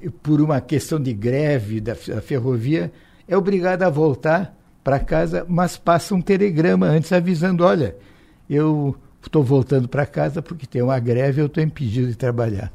por 0.09 0.41
uma 0.41 0.59
questão 0.61 0.99
de 0.99 1.13
greve 1.13 1.79
da, 1.79 1.95
ferrovia, 1.95 2.91
é 3.27 3.37
obrigado 3.37 3.83
a 3.83 3.89
voltar 3.89 4.57
para 4.83 4.99
casa, 4.99 5.45
mas 5.47 5.77
passa 5.77 6.13
um 6.13 6.21
telegrama 6.21 6.87
antes 6.87 7.11
avisando: 7.11 7.63
olha, 7.63 7.95
eu 8.49 8.95
estou 9.21 9.43
voltando 9.43 9.87
para 9.87 10.05
casa 10.05 10.41
porque 10.41 10.65
tem 10.65 10.81
uma 10.81 10.99
greve, 10.99 11.41
eu 11.41 11.45
estou 11.45 11.63
impedido 11.63 12.07
de 12.07 12.15
trabalhar. 12.15 12.71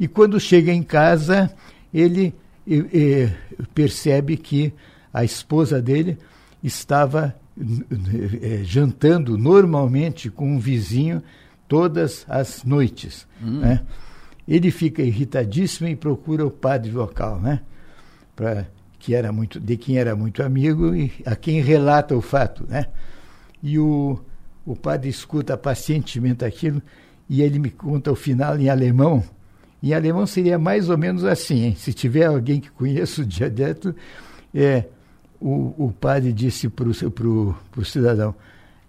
E 0.00 0.08
quando 0.08 0.40
chega 0.40 0.72
em 0.72 0.82
casa, 0.82 1.52
ele 1.92 2.34
eh, 2.68 2.84
eh, 2.92 3.30
percebe 3.74 4.36
que 4.36 4.72
a 5.12 5.22
esposa 5.22 5.80
dele 5.80 6.18
estava 6.62 7.36
é, 8.40 8.64
jantando 8.64 9.36
normalmente 9.36 10.30
com 10.30 10.54
um 10.54 10.58
vizinho 10.58 11.22
todas 11.68 12.24
as 12.28 12.64
noites. 12.64 13.26
Hum. 13.42 13.60
Né? 13.60 13.80
Ele 14.52 14.70
fica 14.70 15.00
irritadíssimo 15.00 15.88
e 15.88 15.96
procura 15.96 16.46
o 16.46 16.50
padre 16.50 16.90
local, 16.90 17.40
né? 17.40 17.62
Pra, 18.36 18.66
que 18.98 19.14
era 19.14 19.32
muito, 19.32 19.58
de 19.58 19.78
quem 19.78 19.96
era 19.96 20.14
muito 20.14 20.42
amigo 20.42 20.94
e 20.94 21.10
a 21.24 21.34
quem 21.34 21.62
relata 21.62 22.14
o 22.14 22.20
fato. 22.20 22.66
Né? 22.68 22.86
E 23.62 23.78
o, 23.78 24.20
o 24.66 24.76
padre 24.76 25.08
escuta 25.08 25.56
pacientemente 25.56 26.44
aquilo 26.44 26.82
e 27.30 27.40
ele 27.40 27.58
me 27.58 27.70
conta 27.70 28.12
o 28.12 28.14
final 28.14 28.58
em 28.60 28.68
alemão. 28.68 29.24
Em 29.82 29.94
alemão 29.94 30.26
seria 30.26 30.58
mais 30.58 30.90
ou 30.90 30.98
menos 30.98 31.24
assim, 31.24 31.64
hein? 31.64 31.74
se 31.74 31.94
tiver 31.94 32.26
alguém 32.26 32.60
que 32.60 32.70
conheça 32.70 33.22
o 33.22 33.24
dialeto, 33.24 33.96
é, 34.54 34.84
o, 35.40 35.86
o 35.86 35.94
padre 35.98 36.30
disse 36.30 36.68
para 36.68 36.86
o 36.86 37.84
cidadão, 37.86 38.34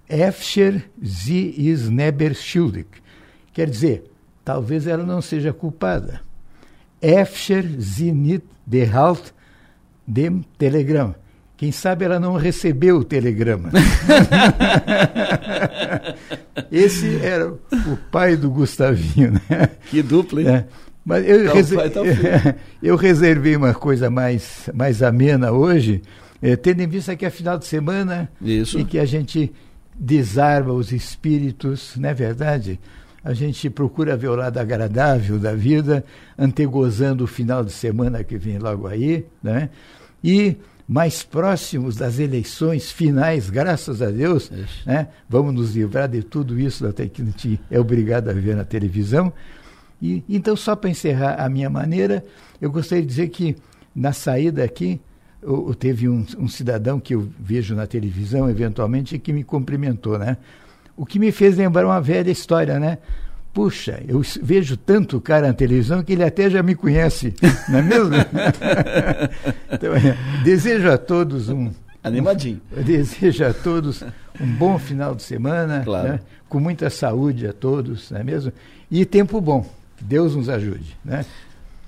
Efter 0.10 0.84
sie 1.02 1.72
ist 1.72 1.90
neber 1.90 2.36
schuldig. 2.36 2.88
Quer 3.54 3.70
dizer, 3.70 4.04
talvez 4.44 4.88
ela 4.88 5.04
não 5.04 5.22
seja 5.22 5.54
culpada. 5.54 6.22
Efter 7.02 7.64
sie 7.80 8.12
nicht 8.12 8.46
behalt 8.66 9.32
dem 10.08 10.44
Telegram. 10.58 11.14
Quem 11.56 11.72
sabe 11.72 12.04
ela 12.04 12.20
não 12.20 12.36
recebeu 12.36 12.98
o 12.98 13.04
telegrama. 13.04 13.70
Esse 16.72 17.24
era 17.24 17.52
o 17.52 17.98
pai 18.12 18.36
do 18.36 18.50
Gustavinho, 18.50 19.34
né? 19.34 19.70
Que 19.90 20.02
dupla, 20.02 20.42
hein? 20.42 20.48
É. 20.48 20.66
Mas 21.06 21.28
eu, 21.28 21.46
tá 21.46 21.54
reser... 21.54 21.92
tá 21.92 22.02
eu 22.82 22.96
reservei 22.96 23.56
uma 23.56 23.74
coisa 23.74 24.10
mais, 24.10 24.70
mais 24.74 25.04
amena 25.04 25.52
hoje, 25.52 26.02
é, 26.42 26.56
tendo 26.56 26.82
em 26.82 26.88
vista 26.88 27.16
que 27.16 27.26
é 27.26 27.30
final 27.30 27.58
de 27.58 27.66
semana 27.66 28.30
Isso. 28.42 28.80
e 28.80 28.86
que 28.86 28.98
a 28.98 29.06
gente 29.06 29.52
desarma 29.98 30.74
os 30.74 30.92
espíritos, 30.92 31.96
não 31.98 32.10
é 32.10 32.14
verdade? 32.14 32.80
A 33.24 33.34
gente 33.34 33.70
procura 33.70 34.18
ver 34.18 34.28
o 34.28 34.36
lado 34.36 34.58
agradável 34.58 35.40
da 35.40 35.54
vida, 35.54 36.04
antegozando 36.38 37.24
o 37.24 37.28
final 37.28 37.64
de 37.64 37.72
semana 37.72 38.24
que 38.24 38.38
vem 38.38 38.60
logo 38.60 38.88
aí, 38.88 39.26
né? 39.42 39.70
E 40.24 40.58
mais 40.88 41.24
próximos 41.24 41.96
das 41.96 42.20
eleições 42.20 42.92
finais, 42.92 43.50
graças 43.50 44.02
a 44.02 44.10
Deus, 44.10 44.52
né? 44.86 45.08
Vamos 45.30 45.54
nos 45.54 45.76
livrar 45.76 46.10
de 46.10 46.22
tudo 46.22 46.60
isso 46.60 46.86
até 46.86 47.08
que 47.08 47.22
a 47.22 47.26
gente 47.26 47.60
é 47.72 47.80
obrigado 47.80 48.30
a 48.30 48.34
ver 48.34 48.56
na 48.56 48.66
televisão. 48.66 49.32
E 50.02 50.22
então 50.28 50.56
só 50.56 50.76
para 50.76 50.90
encerrar 50.90 51.36
a 51.36 51.48
minha 51.48 51.70
maneira, 51.70 52.26
eu 52.60 52.70
gostaria 52.70 53.02
de 53.02 53.08
dizer 53.08 53.30
que 53.30 53.56
na 53.96 54.12
saída 54.12 54.64
aqui 54.64 55.00
eu, 55.42 55.74
teve 55.74 56.10
um, 56.10 56.26
um, 56.38 56.48
cidadão 56.48 57.00
que 57.00 57.16
eu 57.16 57.30
vejo 57.40 57.76
na 57.76 57.86
televisão, 57.86 58.50
eventualmente, 58.50 59.20
que 59.20 59.34
me 59.34 59.44
cumprimentou, 59.44 60.18
né? 60.18 60.38
O 60.96 61.06
que 61.06 61.20
me 61.20 61.32
fez 61.32 61.58
lembrar 61.58 61.86
uma 61.86 62.00
velha 62.02 62.32
história, 62.32 62.80
né? 62.80 62.98
Puxa, 63.54 64.02
eu 64.08 64.22
vejo 64.42 64.76
tanto 64.76 65.22
cara 65.22 65.48
na 65.48 65.54
televisão 65.54 66.02
que 66.04 66.14
ele 66.14 66.24
até 66.24 66.50
já 66.50 66.64
me 66.64 66.74
conhece, 66.74 67.34
não 67.70 67.80
é 67.80 67.82
mesmo? 67.82 68.16
então, 69.72 69.94
é, 69.94 70.18
desejo 70.44 70.90
a 70.90 70.98
todos 70.98 71.50
um. 71.50 71.72
Animadinho. 72.04 72.60
Um, 72.76 72.82
desejo 72.82 73.46
a 73.46 73.54
todos 73.54 74.04
um 74.42 74.48
bom 74.56 74.78
final 74.80 75.16
de 75.16 75.24
semana, 75.24 75.84
claro. 75.86 76.10
né? 76.10 76.20
com 76.54 76.60
muita 76.60 76.88
saúde 76.90 77.48
a 77.48 77.54
todos, 77.54 78.12
não 78.12 78.20
é 78.20 78.24
mesmo? 78.24 78.54
E 78.92 79.06
tempo 79.06 79.42
bom. 79.42 79.68
Que 79.98 80.04
Deus 80.04 80.36
nos 80.36 80.50
ajude, 80.50 80.96
né? 81.04 81.26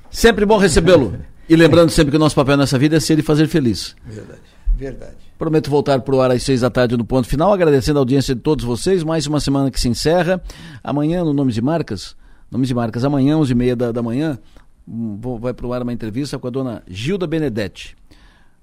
Sempre 0.10 0.46
bom 0.46 0.58
recebê-lo. 0.58 1.16
E 1.48 1.56
lembrando 1.56 1.92
sempre 1.92 2.10
que 2.10 2.18
o 2.18 2.20
nosso 2.20 2.34
papel 2.34 2.58
nessa 2.58 2.76
vida 2.76 2.98
é 2.98 3.00
ser 3.00 3.20
e 3.20 3.22
fazer 3.22 3.48
feliz. 3.48 3.96
Verdade, 4.04 4.42
verdade. 4.76 5.25
Prometo 5.38 5.70
voltar 5.70 6.00
para 6.00 6.16
o 6.16 6.22
ar 6.22 6.32
às 6.32 6.44
seis 6.44 6.62
da 6.62 6.70
tarde 6.70 6.96
no 6.96 7.04
ponto 7.04 7.28
final, 7.28 7.52
agradecendo 7.52 8.00
a 8.00 8.02
audiência 8.02 8.34
de 8.34 8.40
todos 8.40 8.64
vocês. 8.64 9.04
Mais 9.04 9.28
uma 9.28 9.42
semana 9.42 9.70
que 9.70 9.78
se 9.78 9.90
encerra. 9.90 10.42
Amanhã, 10.82 11.26
no 11.26 11.34
Nomes 11.34 11.54
de 11.54 11.62
Marcas, 11.62 12.16
Nomes 12.50 12.70
de 12.70 12.74
Marcas, 12.74 13.04
amanhã, 13.04 13.38
11 13.38 13.52
e 13.52 13.56
meia 13.56 13.76
da, 13.76 13.92
da 13.92 14.02
manhã, 14.02 14.40
hum, 14.88 15.18
vou, 15.20 15.38
vai 15.38 15.54
para 15.54 15.68
o 15.68 15.74
ar 15.74 15.82
uma 15.82 15.92
entrevista 15.92 16.40
com 16.40 16.48
a 16.48 16.50
dona 16.50 16.84
Gilda 16.88 17.28
Benedetti. 17.28 17.98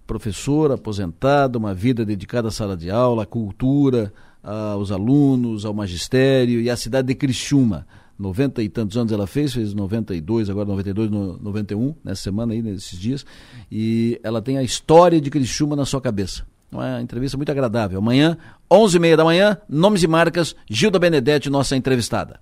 Professora, 0.06 0.74
aposentada, 0.74 1.58
uma 1.58 1.74
vida 1.74 2.06
dedicada 2.06 2.48
à 2.48 2.50
sala 2.50 2.74
de 2.74 2.90
aula, 2.90 3.24
à 3.24 3.26
cultura, 3.26 4.10
aos 4.42 4.90
alunos, 4.90 5.66
ao 5.66 5.74
magistério 5.74 6.58
e 6.58 6.70
à 6.70 6.76
cidade 6.76 7.08
de 7.08 7.14
Criciúma. 7.14 7.86
90 8.18 8.62
e 8.62 8.68
tantos 8.70 8.96
anos 8.96 9.12
ela 9.12 9.26
fez, 9.26 9.52
fez 9.52 9.74
92, 9.74 10.48
agora 10.48 10.68
92, 10.68 11.10
91, 11.10 11.94
nessa 12.02 12.22
semana 12.22 12.54
aí, 12.54 12.62
nesses 12.62 12.98
dias. 12.98 13.26
E 13.70 14.18
ela 14.22 14.40
tem 14.40 14.56
a 14.56 14.62
história 14.62 15.20
de 15.20 15.28
Criciúma 15.28 15.76
na 15.76 15.84
sua 15.84 16.00
cabeça. 16.00 16.50
Uma 16.72 17.02
entrevista 17.02 17.36
muito 17.36 17.52
agradável. 17.52 17.98
Amanhã, 17.98 18.38
11h30 18.70 19.16
da 19.16 19.24
manhã, 19.24 19.58
Nomes 19.68 20.02
e 20.02 20.06
Marcas, 20.06 20.56
Gilda 20.68 20.98
Benedetti, 20.98 21.50
nossa 21.50 21.76
entrevistada. 21.76 22.40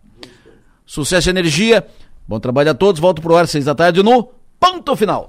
Sucesso 0.87 1.29
e 1.29 1.31
energia. 1.31 1.85
Bom 2.29 2.39
trabalho 2.39 2.71
a 2.71 2.75
todos. 2.75 3.01
Volto 3.01 3.21
pro 3.21 3.37
ar, 3.37 3.49
6 3.49 3.65
da 3.65 3.75
tarde, 3.75 4.05
no 4.05 4.31
Ponto 4.61 4.95
Final. 4.95 5.29